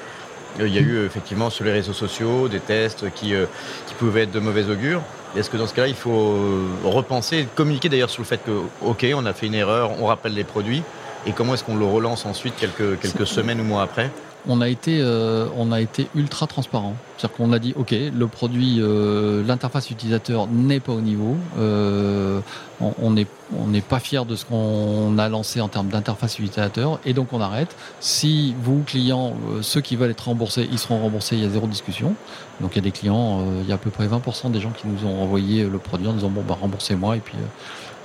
il 0.58 0.74
y 0.74 0.78
a 0.78 0.80
eu 0.80 1.04
effectivement 1.04 1.50
sur 1.50 1.64
les 1.64 1.72
réseaux 1.72 1.92
sociaux 1.92 2.48
des 2.48 2.60
tests 2.60 3.10
qui, 3.14 3.34
euh, 3.34 3.46
qui 3.86 3.94
pouvaient 3.94 4.22
être 4.22 4.32
de 4.32 4.40
mauvais 4.40 4.68
augure. 4.68 5.00
Est-ce 5.36 5.48
que 5.48 5.56
dans 5.56 5.66
ce 5.66 5.74
cas-là, 5.74 5.88
il 5.88 5.94
faut 5.94 6.34
euh, 6.34 6.68
repenser, 6.84 7.48
communiquer 7.54 7.88
d'ailleurs 7.88 8.10
sur 8.10 8.22
le 8.22 8.26
fait 8.26 8.40
que, 8.44 8.62
OK, 8.82 9.06
on 9.14 9.24
a 9.24 9.32
fait 9.32 9.46
une 9.46 9.54
erreur, 9.54 9.92
on 10.00 10.06
rappelle 10.06 10.34
les 10.34 10.44
produits, 10.44 10.82
et 11.26 11.32
comment 11.32 11.54
est-ce 11.54 11.64
qu'on 11.64 11.76
le 11.76 11.86
relance 11.86 12.26
ensuite 12.26 12.54
quelques, 12.56 13.00
quelques 13.00 13.26
semaines 13.26 13.60
ou 13.60 13.64
mois 13.64 13.82
après? 13.82 14.10
On 14.48 14.60
a 14.60 14.68
été, 14.68 14.98
euh, 15.00 15.46
on 15.56 15.70
a 15.70 15.80
été 15.80 16.08
ultra 16.14 16.46
transparent. 16.46 16.96
C'est-à-dire 17.16 17.36
qu'on 17.36 17.52
a 17.52 17.58
dit, 17.58 17.74
ok, 17.76 17.92
le 17.92 18.26
produit, 18.26 18.78
euh, 18.80 19.44
l'interface 19.46 19.90
utilisateur 19.90 20.48
n'est 20.48 20.80
pas 20.80 20.92
au 20.92 21.00
niveau. 21.00 21.36
Euh, 21.58 22.40
on 22.80 23.12
n'est 23.12 23.26
on 23.56 23.68
n'est 23.68 23.82
pas 23.82 24.00
fier 24.00 24.24
de 24.24 24.34
ce 24.34 24.44
qu'on 24.44 25.16
a 25.18 25.28
lancé 25.28 25.60
en 25.60 25.68
termes 25.68 25.88
d'interface 25.88 26.38
utilisateur, 26.40 26.98
et 27.04 27.12
donc 27.12 27.32
on 27.32 27.40
arrête. 27.40 27.76
Si 28.00 28.56
vous, 28.60 28.82
clients, 28.84 29.34
ceux 29.60 29.80
qui 29.80 29.94
veulent 29.94 30.10
être 30.10 30.26
remboursés, 30.26 30.68
ils 30.72 30.78
seront 30.78 31.00
remboursés. 31.00 31.36
Il 31.36 31.42
y 31.42 31.46
a 31.46 31.50
zéro 31.50 31.68
discussion. 31.68 32.14
Donc 32.60 32.72
il 32.72 32.76
y 32.76 32.78
a 32.80 32.82
des 32.82 32.90
clients, 32.90 33.44
il 33.62 33.68
y 33.68 33.72
a 33.72 33.76
à 33.76 33.78
peu 33.78 33.90
près 33.90 34.08
20% 34.08 34.50
des 34.50 34.60
gens 34.60 34.70
qui 34.70 34.88
nous 34.88 35.06
ont 35.08 35.22
envoyé 35.22 35.64
le 35.64 35.78
produit 35.78 36.08
en 36.08 36.14
disant 36.14 36.30
bon 36.30 36.42
bah 36.42 36.56
remboursez-moi 36.60 37.16
et 37.16 37.20
puis 37.20 37.36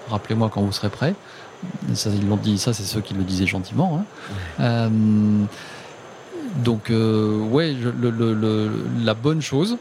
rappelez-moi 0.10 0.52
quand 0.54 0.62
vous 0.62 0.72
serez 0.72 0.90
prêt. 0.90 1.16
Ça, 1.96 2.12
ils 2.14 2.28
l'ont 2.28 2.38
dit, 2.38 2.60
ça 2.60 2.72
c'est 2.72 2.84
ceux 2.84 3.02
qui 3.02 3.16
le 3.16 3.24
disaient 3.24 3.48
gentiment. 3.48 4.06
Hein. 4.60 4.90
Donc, 6.64 6.90
euh, 6.90 7.40
ouais, 7.40 7.76
la 9.04 9.14
bonne 9.14 9.42
chose, 9.42 9.78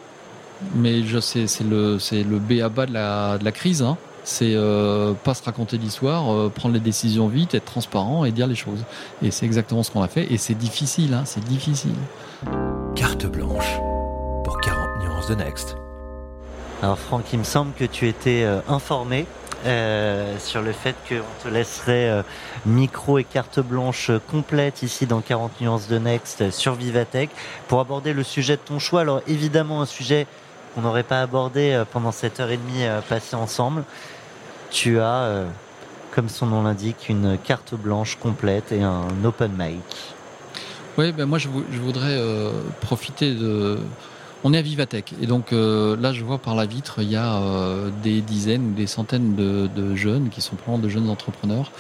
mais 0.74 1.02
je 1.02 1.18
sais, 1.18 1.46
c'est 1.46 1.64
le, 1.64 1.98
c'est 1.98 2.22
le 2.22 2.38
B 2.38 2.60
à 2.62 2.68
bas 2.68 2.86
de 2.86 2.92
la, 2.92 3.38
de 3.38 3.44
la 3.44 3.52
crise. 3.52 3.82
Hein. 3.82 3.96
C'est 4.24 4.54
euh, 4.54 5.12
pas 5.12 5.34
se 5.34 5.42
raconter 5.44 5.78
l'histoire, 5.78 6.32
euh, 6.32 6.48
prendre 6.48 6.74
les 6.74 6.80
décisions 6.80 7.28
vite, 7.28 7.54
être 7.54 7.64
transparent 7.64 8.24
et 8.24 8.32
dire 8.32 8.46
les 8.46 8.56
choses. 8.56 8.84
Et 9.22 9.30
c'est 9.30 9.46
exactement 9.46 9.82
ce 9.82 9.90
qu'on 9.90 10.02
a 10.02 10.08
fait. 10.08 10.32
Et 10.32 10.36
c'est 10.36 10.54
difficile, 10.54 11.14
hein, 11.14 11.22
c'est 11.24 11.44
difficile. 11.44 11.94
Carte 12.94 13.26
blanche 13.26 13.78
pour 14.44 14.60
40 14.60 15.02
nuances 15.02 15.28
de 15.28 15.34
Next. 15.36 15.76
Alors 16.82 16.98
Franck, 16.98 17.24
il 17.32 17.38
me 17.38 17.44
semble 17.44 17.72
que 17.72 17.84
tu 17.84 18.06
étais 18.06 18.44
informé 18.68 19.26
euh, 19.66 20.38
sur 20.38 20.62
le 20.62 20.70
fait 20.70 20.94
qu'on 21.08 21.42
te 21.42 21.52
laisserait 21.52 22.08
euh, 22.08 22.22
micro 22.66 23.18
et 23.18 23.24
carte 23.24 23.58
blanche 23.58 24.12
complète 24.30 24.84
ici 24.84 25.06
dans 25.06 25.20
40 25.20 25.60
nuances 25.60 25.88
de 25.88 25.98
Next 25.98 26.52
sur 26.52 26.74
Vivatech 26.74 27.30
pour 27.66 27.80
aborder 27.80 28.12
le 28.12 28.22
sujet 28.22 28.54
de 28.54 28.60
ton 28.60 28.78
choix. 28.78 29.00
Alors 29.00 29.22
évidemment 29.26 29.82
un 29.82 29.86
sujet 29.86 30.28
qu'on 30.74 30.82
n'aurait 30.82 31.02
pas 31.02 31.20
abordé 31.20 31.72
euh, 31.72 31.84
pendant 31.84 32.12
cette 32.12 32.38
heure 32.38 32.50
et 32.50 32.58
demie 32.58 32.84
passée 33.08 33.34
ensemble. 33.34 33.82
Tu 34.70 35.00
as, 35.00 35.44
comme 36.12 36.28
son 36.28 36.46
nom 36.46 36.62
l'indique, 36.62 37.08
une 37.08 37.36
carte 37.36 37.74
blanche 37.74 38.16
complète 38.16 38.70
et 38.70 38.82
un 38.82 39.08
open 39.24 39.52
mic. 39.56 40.14
Oui, 40.96 41.12
ben 41.12 41.26
moi 41.26 41.38
je, 41.38 41.48
voudrais 41.48 42.20
profiter 42.80 43.34
de 43.34 43.78
on 44.46 44.52
est 44.52 44.58
à 44.58 44.62
Vivatech 44.62 45.12
et 45.20 45.26
donc 45.26 45.52
euh, 45.52 45.96
là 46.00 46.12
je 46.12 46.22
vois 46.22 46.38
par 46.38 46.54
la 46.54 46.66
vitre 46.66 47.00
il 47.02 47.10
y 47.10 47.16
a 47.16 47.34
euh, 47.34 47.90
des 48.04 48.20
dizaines 48.20 48.68
ou 48.68 48.74
des 48.74 48.86
centaines 48.86 49.34
de, 49.34 49.94
jeunes 49.96 50.28
qui 50.28 50.40
sont 50.40 50.54
probablement 50.54 50.86
de 50.86 50.88
jeunes 50.88 51.10
entrepreneurs. 51.10 51.72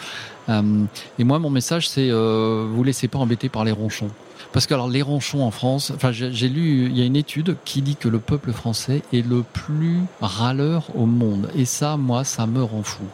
Euh, 0.48 0.82
et 1.20 1.22
moi 1.22 1.38
mon 1.38 1.48
message 1.48 1.88
c'est 1.88 2.10
vous 2.10 2.82
laissez 2.82 3.06
pas 3.06 3.20
embêter 3.20 3.48
par 3.48 3.64
les 3.64 3.70
ronchons. 3.70 4.10
Parce 4.52 4.66
que 4.66 4.74
alors 4.74 4.88
les 4.88 5.02
ronchons 5.02 5.44
en 5.44 5.52
France, 5.52 5.92
enfin 5.94 6.10
j'ai 6.10 6.48
lu, 6.48 6.86
il 6.86 6.98
y 6.98 7.02
a 7.02 7.04
une 7.04 7.14
étude 7.14 7.56
qui 7.64 7.82
dit 7.82 7.94
que 7.94 8.08
le 8.08 8.18
peuple 8.18 8.50
français 8.50 9.02
est 9.12 9.24
le 9.24 9.44
plus 9.44 10.00
râleur 10.20 10.88
au 10.96 11.06
monde. 11.06 11.48
Et 11.54 11.66
ça, 11.66 11.96
moi, 11.96 12.24
ça 12.24 12.46
me 12.46 12.62
rend 12.62 12.82
fou. 12.82 13.04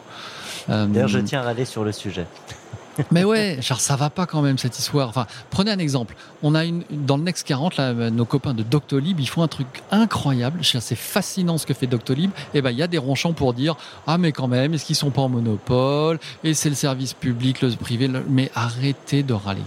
D'ailleurs, 0.69 1.09
je 1.09 1.19
tiens 1.19 1.41
à 1.41 1.43
râler 1.43 1.65
sur 1.65 1.83
le 1.83 1.91
sujet. 1.91 2.27
Mais 3.11 3.23
ouais, 3.23 3.57
genre 3.61 3.79
ça 3.79 3.95
va 3.95 4.09
pas 4.09 4.25
quand 4.25 4.41
même 4.41 4.57
cette 4.57 4.77
histoire. 4.77 5.09
Enfin, 5.09 5.27
prenez 5.49 5.71
un 5.71 5.79
exemple. 5.79 6.15
On 6.41 6.55
a 6.55 6.65
une 6.65 6.83
dans 6.91 7.17
le 7.17 7.23
Next 7.23 7.47
40 7.47 7.77
là, 7.77 7.93
nos 7.93 8.25
copains 8.25 8.53
de 8.53 8.63
Doctolib, 8.63 9.19
ils 9.19 9.29
font 9.29 9.43
un 9.43 9.47
truc 9.47 9.67
incroyable. 9.91 10.59
C'est 10.63 10.95
fascinant 10.95 11.57
ce 11.57 11.65
que 11.65 11.73
fait 11.73 11.87
Doctolib. 11.87 12.31
Et 12.53 12.59
eh 12.59 12.61
ben 12.61 12.71
il 12.71 12.77
y 12.77 12.83
a 12.83 12.87
des 12.87 12.97
ronchons 12.97 13.33
pour 13.33 13.53
dire 13.53 13.75
ah 14.07 14.17
mais 14.17 14.31
quand 14.31 14.47
même, 14.47 14.73
est-ce 14.73 14.85
qu'ils 14.85 14.95
sont 14.95 15.11
pas 15.11 15.21
en 15.21 15.29
monopole? 15.29 16.19
Et 16.43 16.53
c'est 16.53 16.69
le 16.69 16.75
service 16.75 17.13
public, 17.13 17.61
le 17.61 17.71
privé. 17.71 18.09
Mais 18.29 18.51
arrêtez 18.55 19.23
de 19.23 19.33
râler. 19.33 19.61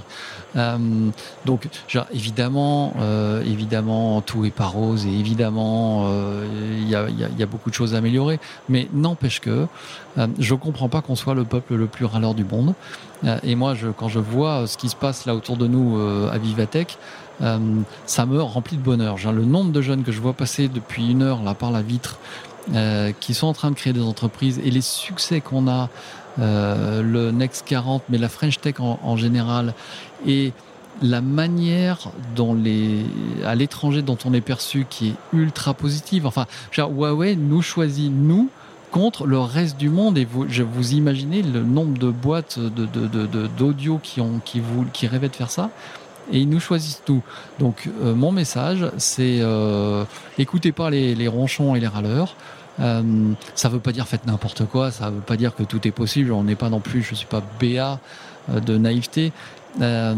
Euh, 0.57 1.11
donc, 1.45 1.69
genre, 1.89 2.07
évidemment, 2.13 2.95
euh, 3.01 3.43
évidemment, 3.43 4.21
tout 4.21 4.45
est 4.45 4.51
pas 4.51 4.67
rose 4.67 5.07
et 5.07 5.13
évidemment, 5.13 6.07
euh, 6.07 6.47
il 6.81 6.89
y, 6.89 6.95
a, 6.95 7.09
y, 7.09 7.25
a, 7.25 7.29
y, 7.29 7.43
a, 7.43 7.47
beaucoup 7.47 7.71
de 7.71 7.75
choses 7.75 7.95
à 7.95 7.99
améliorer. 7.99 8.39
Mais 8.69 8.89
n'empêche 8.93 9.41
que 9.41 9.67
euh, 10.19 10.27
je 10.39 10.55
comprends 10.55 10.89
pas 10.89 11.03
qu'on 11.03 11.17
soit 11.17 11.35
le 11.35 11.45
peuple 11.45 11.75
le 11.75 11.87
plus 11.87 12.05
râleur 12.05 12.35
du 12.35 12.45
monde. 12.45 12.75
Et 13.43 13.55
moi, 13.55 13.75
je, 13.75 13.89
quand 13.89 14.09
je 14.09 14.19
vois 14.19 14.67
ce 14.67 14.77
qui 14.77 14.91
se 14.91 14.97
passe 14.97 15.25
là 15.25 15.35
autour 15.35 15.57
de 15.57 15.67
nous 15.67 15.99
à 16.31 16.37
Vivatech, 16.37 16.99
ça 17.41 18.27
me 18.27 18.43
remplit 18.43 18.77
de 18.77 18.83
bonheur. 18.83 19.17
le 19.33 19.45
nombre 19.47 19.73
de 19.73 19.81
jeunes 19.81 20.05
que 20.05 20.13
je 20.13 20.21
vois 20.21 20.35
passer 20.35 20.69
depuis 20.69 21.11
une 21.13 21.23
heure 21.23 21.43
là 21.43 21.55
par 21.55 21.71
la 21.71 21.81
vitre, 21.81 22.19
qui 23.21 23.33
sont 23.33 23.47
en 23.47 23.55
train 23.55 23.71
de 23.71 23.75
créer 23.75 23.95
des 23.95 24.03
entreprises 24.03 24.61
et 24.63 24.71
les 24.71 24.83
succès 24.83 25.41
qu'on 25.41 25.67
a, 25.67 25.89
le 26.39 27.31
Next 27.31 27.65
40, 27.67 28.05
mais 28.09 28.19
la 28.19 28.29
French 28.29 28.61
Tech 28.61 28.75
en, 28.81 28.99
en 29.03 29.17
général, 29.17 29.75
et 30.27 30.53
la 31.03 31.21
manière 31.21 32.11
dont 32.35 32.55
les, 32.55 33.05
à 33.45 33.55
l'étranger 33.55 34.03
dont 34.03 34.19
on 34.25 34.33
est 34.33 34.41
perçu 34.41 34.87
qui 34.89 35.09
est 35.09 35.15
ultra 35.33 35.75
positive. 35.75 36.27
Enfin, 36.27 36.47
genre, 36.71 36.91
Huawei 36.91 37.37
nous 37.37 37.63
choisit, 37.63 38.11
nous, 38.11 38.49
contre 38.91 39.27
le 39.27 39.39
reste 39.39 39.77
du 39.77 39.91
monde. 39.91 40.17
Et 40.17 40.25
vous, 40.25 40.47
je 40.49 40.63
vous 40.63 40.95
imaginez 40.95 41.43
le 41.43 41.63
nombre 41.63 41.99
de 41.99 42.09
boîtes 42.11 42.59
d'audio 42.59 43.95
de, 43.95 43.99
de, 43.99 44.03
qui, 44.03 44.21
ont, 44.21 44.41
qui, 44.45 44.61
vous, 44.61 44.87
qui 44.93 45.07
rêvaient 45.07 45.29
de 45.29 45.37
faire 45.37 45.51
ça. 45.51 45.71
et 46.33 46.39
ils 46.39 46.49
nous 46.49 46.61
choisissent 46.61 47.03
tout. 47.05 47.23
Donc 47.59 47.91
mon 48.03 48.33
message, 48.33 48.87
c'est 48.97 49.43
écoutez 50.39 50.73
pas 50.73 50.91
les, 50.91 51.15
les, 51.15 51.29
ronchons 51.29 51.75
et 51.75 51.81
les 51.81 51.89
râleurs. 51.89 52.37
Euh, 52.81 53.33
ça 53.55 53.69
veut 53.69 53.81
pas 53.81 53.93
dire 53.93 54.07
faites 54.07 54.27
n'importe 54.27 54.67
quoi, 54.67 54.91
ça 54.91 55.11
veut 55.11 55.21
pas 55.21 55.37
dire 55.37 55.55
que 55.55 55.63
tout 55.63 55.87
est 55.87 55.93
possible. 55.93 56.33
On 56.33 56.45
n'est 56.45 56.57
pas 56.57 56.69
non 56.69 56.81
plus, 56.81 57.03
je 57.03 57.15
suis 57.15 57.27
pas 57.27 57.43
béat 57.59 57.99
de 58.49 58.77
naïveté. 58.77 59.33
Euh, 59.81 60.15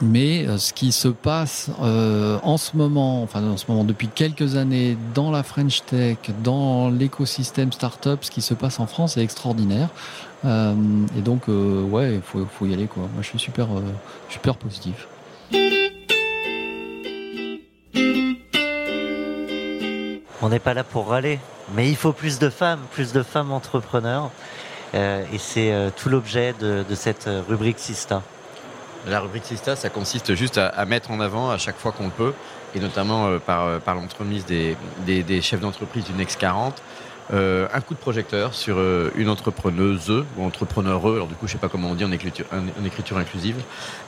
mais 0.00 0.46
euh, 0.46 0.58
ce 0.58 0.72
qui 0.72 0.92
se 0.92 1.08
passe 1.08 1.70
euh, 1.82 2.38
en 2.42 2.56
ce 2.56 2.76
moment, 2.76 3.22
enfin 3.22 3.42
en 3.42 3.56
ce 3.56 3.64
moment 3.68 3.82
depuis 3.82 4.08
quelques 4.08 4.54
années 4.56 4.96
dans 5.14 5.30
la 5.30 5.42
French 5.42 5.82
Tech, 5.86 6.18
dans 6.44 6.88
l'écosystème 6.88 7.72
startup, 7.72 8.22
ce 8.22 8.30
qui 8.30 8.40
se 8.40 8.54
passe 8.54 8.78
en 8.78 8.86
France 8.86 9.16
est 9.16 9.22
extraordinaire. 9.22 9.88
Euh, 10.44 10.74
et 11.16 11.20
donc 11.20 11.48
euh, 11.48 11.82
ouais, 11.82 12.14
il 12.14 12.20
faut, 12.22 12.66
y 12.66 12.74
aller 12.74 12.86
quoi. 12.86 13.02
Moi 13.14 13.22
je 13.22 13.26
suis 13.26 13.38
super 13.40 13.66
euh, 13.66 13.82
super 14.28 14.54
positif. 14.54 15.08
On 20.40 20.48
n'est 20.48 20.58
pas 20.58 20.74
là 20.74 20.84
pour 20.84 21.08
râler, 21.08 21.40
mais 21.74 21.88
il 21.88 21.96
faut 21.96 22.12
plus 22.12 22.38
de 22.38 22.48
femmes, 22.48 22.80
plus 22.92 23.12
de 23.12 23.22
femmes 23.22 23.52
entrepreneurs. 23.52 24.30
et 24.94 25.38
c'est 25.38 25.72
tout 25.96 26.08
l'objet 26.08 26.54
de, 26.60 26.84
cette 26.94 27.28
rubrique 27.48 27.78
Sista. 27.78 28.22
La 29.06 29.20
rubrique 29.20 29.44
Sista, 29.44 29.76
ça 29.76 29.90
consiste 29.90 30.34
juste 30.34 30.58
à, 30.58 30.84
mettre 30.84 31.10
en 31.10 31.20
avant 31.20 31.50
à 31.50 31.58
chaque 31.58 31.76
fois 31.76 31.92
qu'on 31.92 32.06
le 32.06 32.10
peut, 32.10 32.34
et 32.74 32.80
notamment 32.80 33.26
euh, 33.26 33.38
par, 33.38 33.66
euh, 33.66 33.78
l'entremise 33.86 34.44
des, 34.44 34.76
chefs 35.40 35.60
d'entreprise 35.60 36.04
du 36.04 36.12
Next 36.12 36.38
40, 36.38 36.82
euh, 37.34 37.68
un 37.74 37.82
coup 37.82 37.92
de 37.92 37.98
projecteur 37.98 38.54
sur 38.54 38.78
euh, 38.78 39.12
une 39.14 39.28
entrepreneuse 39.28 40.24
ou 40.36 40.44
entrepreneur. 40.44 41.04
Alors 41.06 41.26
du 41.26 41.34
coup, 41.34 41.46
je 41.46 41.52
sais 41.52 41.58
pas 41.58 41.68
comment 41.68 41.90
on 41.90 41.94
dit 41.94 42.04
en 42.04 42.12
écriture, 42.12 42.46
inclusive, 43.18 43.56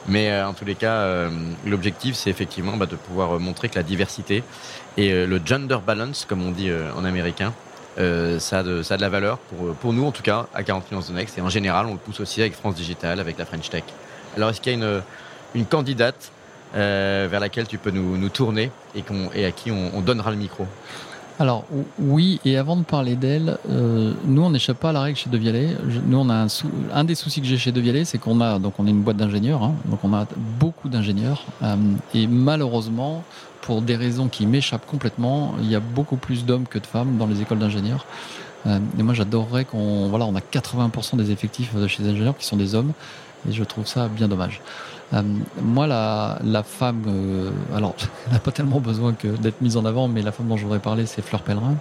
mais 0.08 0.30
euh, 0.30 0.48
en 0.48 0.54
tous 0.54 0.64
les 0.64 0.74
cas, 0.74 1.28
l'objectif, 1.66 2.14
c'est 2.14 2.30
effectivement 2.30 2.76
bah, 2.76 2.86
de 2.86 2.96
pouvoir 2.96 3.38
montrer 3.38 3.68
que 3.68 3.74
la 3.74 3.82
diversité 3.82 4.42
et 4.96 5.26
le 5.26 5.40
gender 5.44 5.78
balance, 5.86 6.24
comme 6.28 6.42
on 6.42 6.50
dit 6.50 6.70
en 6.96 7.04
américain, 7.04 7.52
ça 7.96 8.58
a, 8.58 8.62
de, 8.62 8.82
ça, 8.82 8.94
a 8.94 8.96
de, 8.96 9.02
la 9.02 9.08
valeur 9.08 9.38
pour, 9.80 9.92
nous 9.92 10.06
en 10.06 10.12
tout 10.12 10.22
cas 10.22 10.46
à 10.54 10.62
40 10.62 10.90
millions 10.90 11.04
de 11.06 11.12
Next 11.12 11.36
et 11.36 11.40
en 11.40 11.48
général 11.48 11.86
on 11.86 11.92
le 11.92 11.98
pousse 11.98 12.20
aussi 12.20 12.40
avec 12.40 12.54
France 12.54 12.74
Digital, 12.74 13.20
avec 13.20 13.38
la 13.38 13.44
French 13.44 13.68
Tech. 13.68 13.84
Alors, 14.36 14.50
est-ce 14.50 14.60
qu'il 14.60 14.78
y 14.78 14.82
a 14.82 15.02
une, 15.54 15.66
candidate 15.66 16.30
euh, 16.74 17.26
vers 17.30 17.40
laquelle 17.40 17.66
tu 17.66 17.78
peux 17.78 17.90
nous, 17.90 18.28
tourner 18.28 18.70
et, 18.94 19.44
à 19.44 19.50
qui 19.50 19.70
on, 19.70 19.90
on, 19.94 20.00
donnera 20.00 20.30
le 20.30 20.36
micro? 20.36 20.66
Alors 21.40 21.64
oui, 21.98 22.38
et 22.44 22.58
avant 22.58 22.76
de 22.76 22.84
parler 22.84 23.16
d'elle, 23.16 23.56
euh, 23.70 24.12
nous 24.26 24.42
on 24.42 24.50
n'échappe 24.50 24.78
pas 24.78 24.90
à 24.90 24.92
la 24.92 25.00
règle 25.00 25.16
chez 25.16 25.30
De 25.30 25.38
Vialet. 25.38 25.70
Nous 26.06 26.18
on 26.18 26.28
a 26.28 26.46
un, 26.92 27.04
des 27.04 27.14
soucis 27.14 27.40
que 27.40 27.46
j'ai 27.46 27.56
chez 27.56 27.72
De 27.72 27.80
Vialet, 27.80 28.04
c'est 28.04 28.18
qu'on 28.18 28.42
a 28.42 28.58
donc 28.58 28.74
on 28.78 28.86
est 28.86 28.90
une 28.90 29.00
boîte 29.00 29.16
d'ingénieurs, 29.16 29.62
hein, 29.62 29.74
donc 29.86 30.00
on 30.04 30.12
a 30.12 30.26
beaucoup 30.58 30.90
d'ingénieurs 30.90 31.46
euh, 31.62 31.76
et 32.14 32.26
malheureusement 32.26 33.24
pour 33.62 33.82
des 33.82 33.96
raisons 33.96 34.28
qui 34.28 34.46
m'échappent 34.46 34.86
complètement, 34.86 35.54
il 35.60 35.70
y 35.70 35.74
a 35.74 35.80
beaucoup 35.80 36.16
plus 36.16 36.44
d'hommes 36.44 36.66
que 36.66 36.78
de 36.78 36.86
femmes 36.86 37.16
dans 37.18 37.26
les 37.26 37.42
écoles 37.42 37.58
d'ingénieurs. 37.58 38.06
Euh, 38.66 38.78
et 38.98 39.02
moi 39.02 39.14
j'adorerais 39.14 39.64
qu'on 39.64 40.08
voilà 40.08 40.26
on 40.26 40.34
a 40.34 40.40
80% 40.40 41.16
des 41.16 41.30
effectifs 41.30 41.74
de 41.74 41.86
chez 41.86 42.02
les 42.02 42.10
ingénieurs 42.10 42.36
qui 42.36 42.44
sont 42.44 42.58
des 42.58 42.74
hommes 42.74 42.92
et 43.48 43.52
je 43.52 43.64
trouve 43.64 43.86
ça 43.86 44.08
bien 44.08 44.28
dommage. 44.28 44.60
Euh, 45.12 45.22
moi, 45.62 45.86
la, 45.86 46.62
femme, 46.62 47.02
euh, 47.08 47.50
alors, 47.74 47.94
elle 48.26 48.34
n'a 48.34 48.38
pas 48.38 48.52
tellement 48.52 48.80
besoin 48.80 49.14
d'être 49.40 49.60
mise 49.60 49.76
en 49.76 49.84
avant, 49.84 50.08
mais 50.08 50.22
la 50.22 50.30
femme 50.30 50.46
dont 50.46 50.56
je 50.56 50.64
voudrais 50.64 50.78
parler, 50.78 51.06
c'est 51.06 51.22
Fleur 51.22 51.42
Pellerin. 51.42 51.76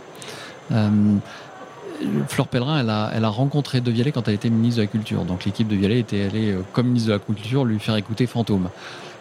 Fleur 2.27 2.47
Pellerin, 2.47 2.79
elle 3.13 3.25
a, 3.25 3.29
rencontré 3.29 3.81
De 3.81 3.91
quand 4.09 4.27
elle 4.29 4.35
était 4.35 4.49
ministre 4.49 4.77
de 4.77 4.83
la 4.83 4.87
Culture. 4.87 5.25
Donc 5.25 5.43
l'équipe 5.43 5.67
de 5.67 5.75
Vialet 5.75 5.99
était 5.99 6.23
allée, 6.23 6.55
comme 6.71 6.87
ministre 6.87 7.09
de 7.09 7.13
la 7.13 7.19
Culture, 7.19 7.65
lui 7.65 7.77
faire 7.77 7.97
écouter 7.97 8.25
Fantôme. 8.25 8.69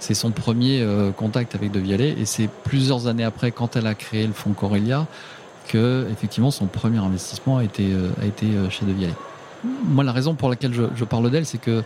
C'est 0.00 0.14
son 0.14 0.30
premier 0.30 0.80
euh, 0.80 1.10
contact 1.10 1.54
avec 1.54 1.72
De 1.72 1.80
Vialet, 1.80 2.14
et 2.18 2.24
c'est 2.24 2.48
plusieurs 2.64 3.06
années 3.06 3.24
après, 3.24 3.50
quand 3.50 3.76
elle 3.76 3.86
a 3.86 3.94
créé 3.94 4.26
le 4.26 4.32
fonds 4.32 4.52
Corelia, 4.52 5.06
que 5.66 6.06
effectivement 6.10 6.50
son 6.50 6.66
premier 6.66 6.98
investissement 6.98 7.58
a 7.58 7.64
été, 7.64 7.92
euh, 7.92 8.10
été 8.26 8.46
chez 8.70 8.86
De 8.86 8.92
Vialet. 8.92 9.14
Moi, 9.84 10.04
la 10.04 10.12
raison 10.12 10.34
pour 10.34 10.48
laquelle 10.48 10.72
je, 10.72 11.04
parle 11.04 11.30
d'elle, 11.30 11.46
c'est 11.46 11.58
que 11.58 11.82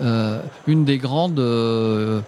euh, 0.00 0.42
une 0.66 0.84
des 0.84 0.98
grandes 0.98 1.38
euh, 1.38 2.20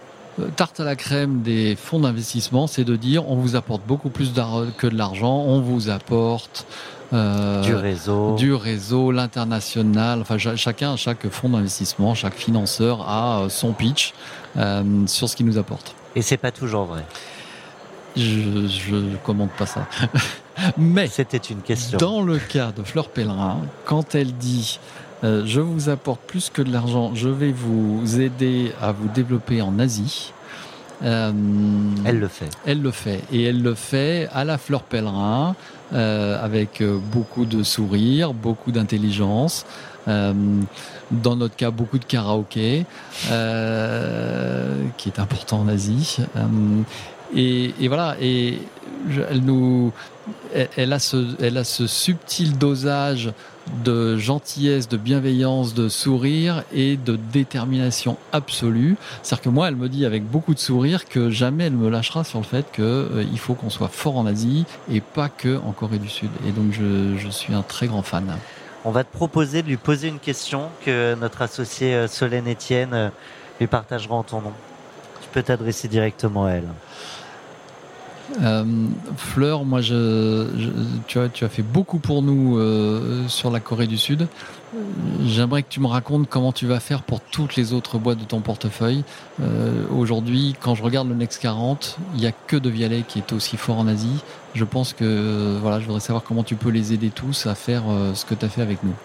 tartes 0.55 0.79
à 0.79 0.83
la 0.83 0.95
crème 0.95 1.41
des 1.41 1.75
fonds 1.75 1.99
d'investissement, 1.99 2.67
c'est 2.67 2.83
de 2.83 2.95
dire 2.95 3.29
on 3.29 3.35
vous 3.35 3.55
apporte 3.55 3.81
beaucoup 3.85 4.09
plus 4.09 4.31
que 4.77 4.87
de 4.87 4.97
l'argent, 4.97 5.43
on 5.47 5.59
vous 5.59 5.89
apporte 5.89 6.65
euh, 7.13 7.61
du 7.61 7.75
réseau, 7.75 8.35
du 8.35 8.53
réseau, 8.53 9.11
l'international. 9.11 10.21
Enfin, 10.21 10.37
chacun, 10.37 10.95
chaque 10.95 11.27
fonds 11.29 11.49
d'investissement, 11.49 12.15
chaque 12.15 12.35
financeur 12.35 13.07
a 13.09 13.47
son 13.49 13.73
pitch 13.73 14.13
euh, 14.57 14.83
sur 15.07 15.27
ce 15.27 15.35
qu'il 15.35 15.45
nous 15.45 15.57
apporte. 15.57 15.93
Et 16.15 16.21
c'est 16.21 16.37
pas 16.37 16.51
toujours 16.51 16.85
vrai. 16.85 17.03
Je, 18.15 18.67
je 18.67 19.17
commente 19.23 19.51
pas 19.51 19.65
ça. 19.65 19.87
Mais 20.77 21.07
c'était 21.07 21.37
une 21.37 21.61
question. 21.61 21.97
Dans 21.97 22.21
le 22.21 22.37
cas 22.37 22.71
de 22.71 22.83
Fleur 22.83 23.09
Pellerin, 23.09 23.61
quand 23.85 24.15
elle 24.15 24.33
dit 24.33 24.79
euh, 25.23 25.43
je 25.45 25.61
vous 25.61 25.89
apporte 25.89 26.21
plus 26.21 26.49
que 26.49 26.61
de 26.61 26.71
l'argent, 26.71 27.13
je 27.13 27.29
vais 27.29 27.51
vous 27.51 28.19
aider 28.19 28.71
à 28.81 28.91
vous 28.91 29.07
développer 29.07 29.61
en 29.61 29.77
Asie. 29.79 30.33
Euh, 31.03 31.31
elle 32.05 32.19
le 32.19 32.27
fait. 32.27 32.49
Elle 32.65 32.81
le 32.81 32.91
fait. 32.91 33.21
Et 33.31 33.43
elle 33.43 33.61
le 33.61 33.75
fait 33.75 34.29
à 34.33 34.43
la 34.43 34.57
fleur 34.57 34.83
pèlerin, 34.83 35.55
euh, 35.93 36.43
avec 36.43 36.83
beaucoup 37.11 37.45
de 37.45 37.63
sourire, 37.63 38.33
beaucoup 38.33 38.71
d'intelligence. 38.71 39.65
Euh, 40.07 40.33
dans 41.11 41.35
notre 41.35 41.55
cas, 41.55 41.71
beaucoup 41.71 41.99
de 41.99 42.05
karaoké, 42.05 42.85
qui 44.97 45.09
est 45.09 45.19
important 45.19 45.59
en 45.61 45.67
Asie. 45.67 46.17
Et, 47.35 47.73
et, 47.79 47.87
voilà. 47.87 48.15
Et 48.19 48.59
elle 49.29 49.41
nous, 49.41 49.91
elle, 50.53 50.69
elle, 50.77 50.93
a 50.93 50.99
ce, 50.99 51.35
elle 51.41 51.57
a 51.57 51.63
ce 51.63 51.87
subtil 51.87 52.57
dosage 52.57 53.33
de 53.83 54.17
gentillesse, 54.17 54.89
de 54.89 54.97
bienveillance, 54.97 55.73
de 55.73 55.87
sourire 55.89 56.63
et 56.73 56.97
de 56.97 57.15
détermination 57.15 58.17
absolue. 58.31 58.97
C'est-à-dire 59.21 59.43
que 59.43 59.49
moi, 59.49 59.67
elle 59.67 59.75
me 59.75 59.89
dit 59.89 60.05
avec 60.05 60.23
beaucoup 60.23 60.53
de 60.53 60.59
sourire 60.59 61.07
que 61.07 61.29
jamais 61.29 61.65
elle 61.65 61.73
me 61.73 61.89
lâchera 61.89 62.23
sur 62.23 62.39
le 62.39 62.45
fait 62.45 62.65
qu'il 62.71 62.83
euh, 62.83 63.37
faut 63.37 63.53
qu'on 63.53 63.69
soit 63.69 63.87
fort 63.87 64.17
en 64.17 64.25
Asie 64.25 64.65
et 64.91 65.01
pas 65.01 65.29
que 65.29 65.57
en 65.57 65.71
Corée 65.71 65.99
du 65.99 66.09
Sud. 66.09 66.29
Et 66.47 66.51
donc, 66.51 66.73
je, 66.73 67.17
je, 67.17 67.29
suis 67.29 67.53
un 67.53 67.63
très 67.63 67.87
grand 67.87 68.01
fan. 68.01 68.25
On 68.83 68.91
va 68.91 69.03
te 69.03 69.11
proposer 69.11 69.61
de 69.61 69.67
lui 69.67 69.77
poser 69.77 70.07
une 70.07 70.19
question 70.19 70.69
que 70.85 71.15
notre 71.15 71.41
associé 71.41 71.93
euh, 71.93 72.07
Solène 72.07 72.51
Etienne 72.51 72.93
euh, 72.93 73.09
lui 73.59 73.67
partagera 73.67 74.15
en 74.15 74.23
ton 74.23 74.41
nom. 74.41 74.53
Tu 75.21 75.29
peux 75.31 75.43
t'adresser 75.43 75.87
directement 75.87 76.45
à 76.45 76.51
elle. 76.51 76.67
Euh, 78.41 78.63
Fleur, 79.17 79.65
moi, 79.65 79.81
je, 79.81 80.47
tu, 81.07 81.19
as, 81.19 81.29
tu 81.29 81.43
as 81.43 81.49
fait 81.49 81.63
beaucoup 81.63 81.99
pour 81.99 82.21
nous 82.21 82.57
euh, 82.57 83.27
sur 83.27 83.51
la 83.51 83.59
Corée 83.59 83.87
du 83.87 83.97
Sud. 83.97 84.27
J'aimerais 85.25 85.63
que 85.63 85.69
tu 85.69 85.81
me 85.81 85.87
racontes 85.87 86.29
comment 86.29 86.53
tu 86.53 86.65
vas 86.65 86.79
faire 86.79 87.03
pour 87.03 87.19
toutes 87.19 87.55
les 87.55 87.73
autres 87.73 87.97
boîtes 87.97 88.19
de 88.19 88.23
ton 88.23 88.39
portefeuille. 88.39 89.03
Euh, 89.41 89.83
Aujourd'hui, 89.93 90.55
quand 90.61 90.75
je 90.75 90.83
regarde 90.83 91.09
le 91.09 91.15
Next 91.15 91.41
40, 91.41 91.97
il 92.15 92.21
n'y 92.21 92.27
a 92.27 92.31
que 92.31 92.55
De 92.55 92.69
Vialet 92.69 93.03
qui 93.07 93.19
est 93.19 93.33
aussi 93.33 93.57
fort 93.57 93.79
en 93.79 93.87
Asie. 93.87 94.23
Je 94.53 94.63
pense 94.63 94.93
que 94.93 95.57
voilà, 95.61 95.79
je 95.79 95.85
voudrais 95.85 95.99
savoir 95.99 96.23
comment 96.23 96.43
tu 96.43 96.55
peux 96.55 96.69
les 96.69 96.93
aider 96.93 97.09
tous 97.09 97.47
à 97.47 97.55
faire 97.55 97.83
ce 98.13 98.25
que 98.25 98.33
tu 98.33 98.45
as 98.45 98.49
fait 98.49 98.61
avec 98.61 98.83
nous. 98.83 98.95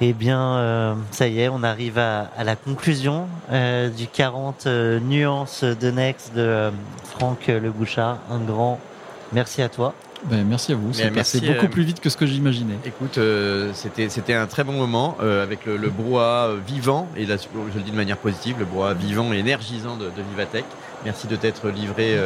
Eh 0.00 0.12
bien, 0.12 0.40
euh, 0.56 0.94
ça 1.12 1.28
y 1.28 1.40
est, 1.40 1.48
on 1.48 1.62
arrive 1.62 1.98
à, 1.98 2.30
à 2.36 2.42
la 2.42 2.56
conclusion 2.56 3.28
euh, 3.52 3.88
du 3.88 4.06
40 4.08 4.64
euh, 4.66 4.98
nuances 4.98 5.62
de 5.62 5.90
Next 5.90 6.34
de 6.34 6.40
euh, 6.40 6.70
Franck 7.04 7.46
Le 7.46 7.70
Bouchard. 7.70 8.18
Un 8.30 8.40
grand 8.40 8.80
merci 9.32 9.62
à 9.62 9.68
toi. 9.68 9.94
Ben, 10.24 10.44
merci 10.44 10.72
à 10.72 10.76
vous, 10.76 10.92
c'est 10.94 11.10
passé 11.10 11.38
beaucoup 11.40 11.68
plus 11.68 11.82
vite 11.84 12.00
que 12.00 12.08
ce 12.08 12.16
que 12.16 12.24
j'imaginais. 12.24 12.78
Écoute, 12.86 13.18
c'était 13.74 14.08
c'était 14.08 14.32
un 14.32 14.46
très 14.46 14.64
bon 14.64 14.72
moment 14.72 15.18
avec 15.20 15.66
le, 15.66 15.76
le 15.76 15.90
brouhaha 15.90 16.48
vivant, 16.66 17.06
et 17.14 17.26
là, 17.26 17.36
je 17.36 17.76
le 17.76 17.84
dis 17.84 17.90
de 17.90 17.96
manière 17.96 18.16
positive, 18.16 18.56
le 18.58 18.64
brouhaha 18.64 18.94
vivant 18.94 19.34
et 19.34 19.38
énergisant 19.38 19.96
de, 19.98 20.06
de 20.06 20.22
Vivatech. 20.30 20.64
Merci 21.04 21.26
de 21.26 21.36
t'être 21.36 21.68
livré 21.68 22.18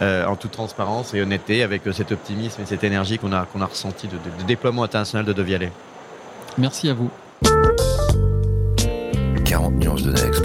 en 0.00 0.34
toute 0.34 0.50
transparence 0.50 1.14
et 1.14 1.22
honnêteté 1.22 1.62
avec 1.62 1.82
cet 1.92 2.10
optimisme 2.10 2.60
et 2.60 2.66
cette 2.66 2.82
énergie 2.82 3.18
qu'on 3.20 3.32
a, 3.32 3.46
qu'on 3.46 3.60
a 3.60 3.66
ressenti 3.66 4.08
de, 4.08 4.14
de, 4.14 4.42
de 4.42 4.44
déploiement 4.44 4.82
international 4.82 5.24
de 5.24 5.32
Devialet. 5.32 5.70
Merci 6.58 6.88
à 6.88 6.94
vous. 6.94 7.08
40 9.44 9.74
nuances 9.74 10.02
de 10.02 10.10
Next. 10.10 10.44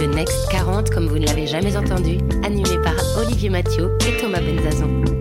Le 0.00 0.06
Next 0.14 0.48
40, 0.50 0.88
comme 0.90 1.06
vous 1.06 1.18
ne 1.18 1.26
l'avez 1.26 1.46
jamais 1.46 1.76
entendu, 1.76 2.18
animé 2.42 2.78
par 2.82 2.94
Olivier 3.18 3.50
Mathieu 3.50 3.90
et 4.08 4.16
Thomas 4.18 4.40
Benzazon. 4.40 5.19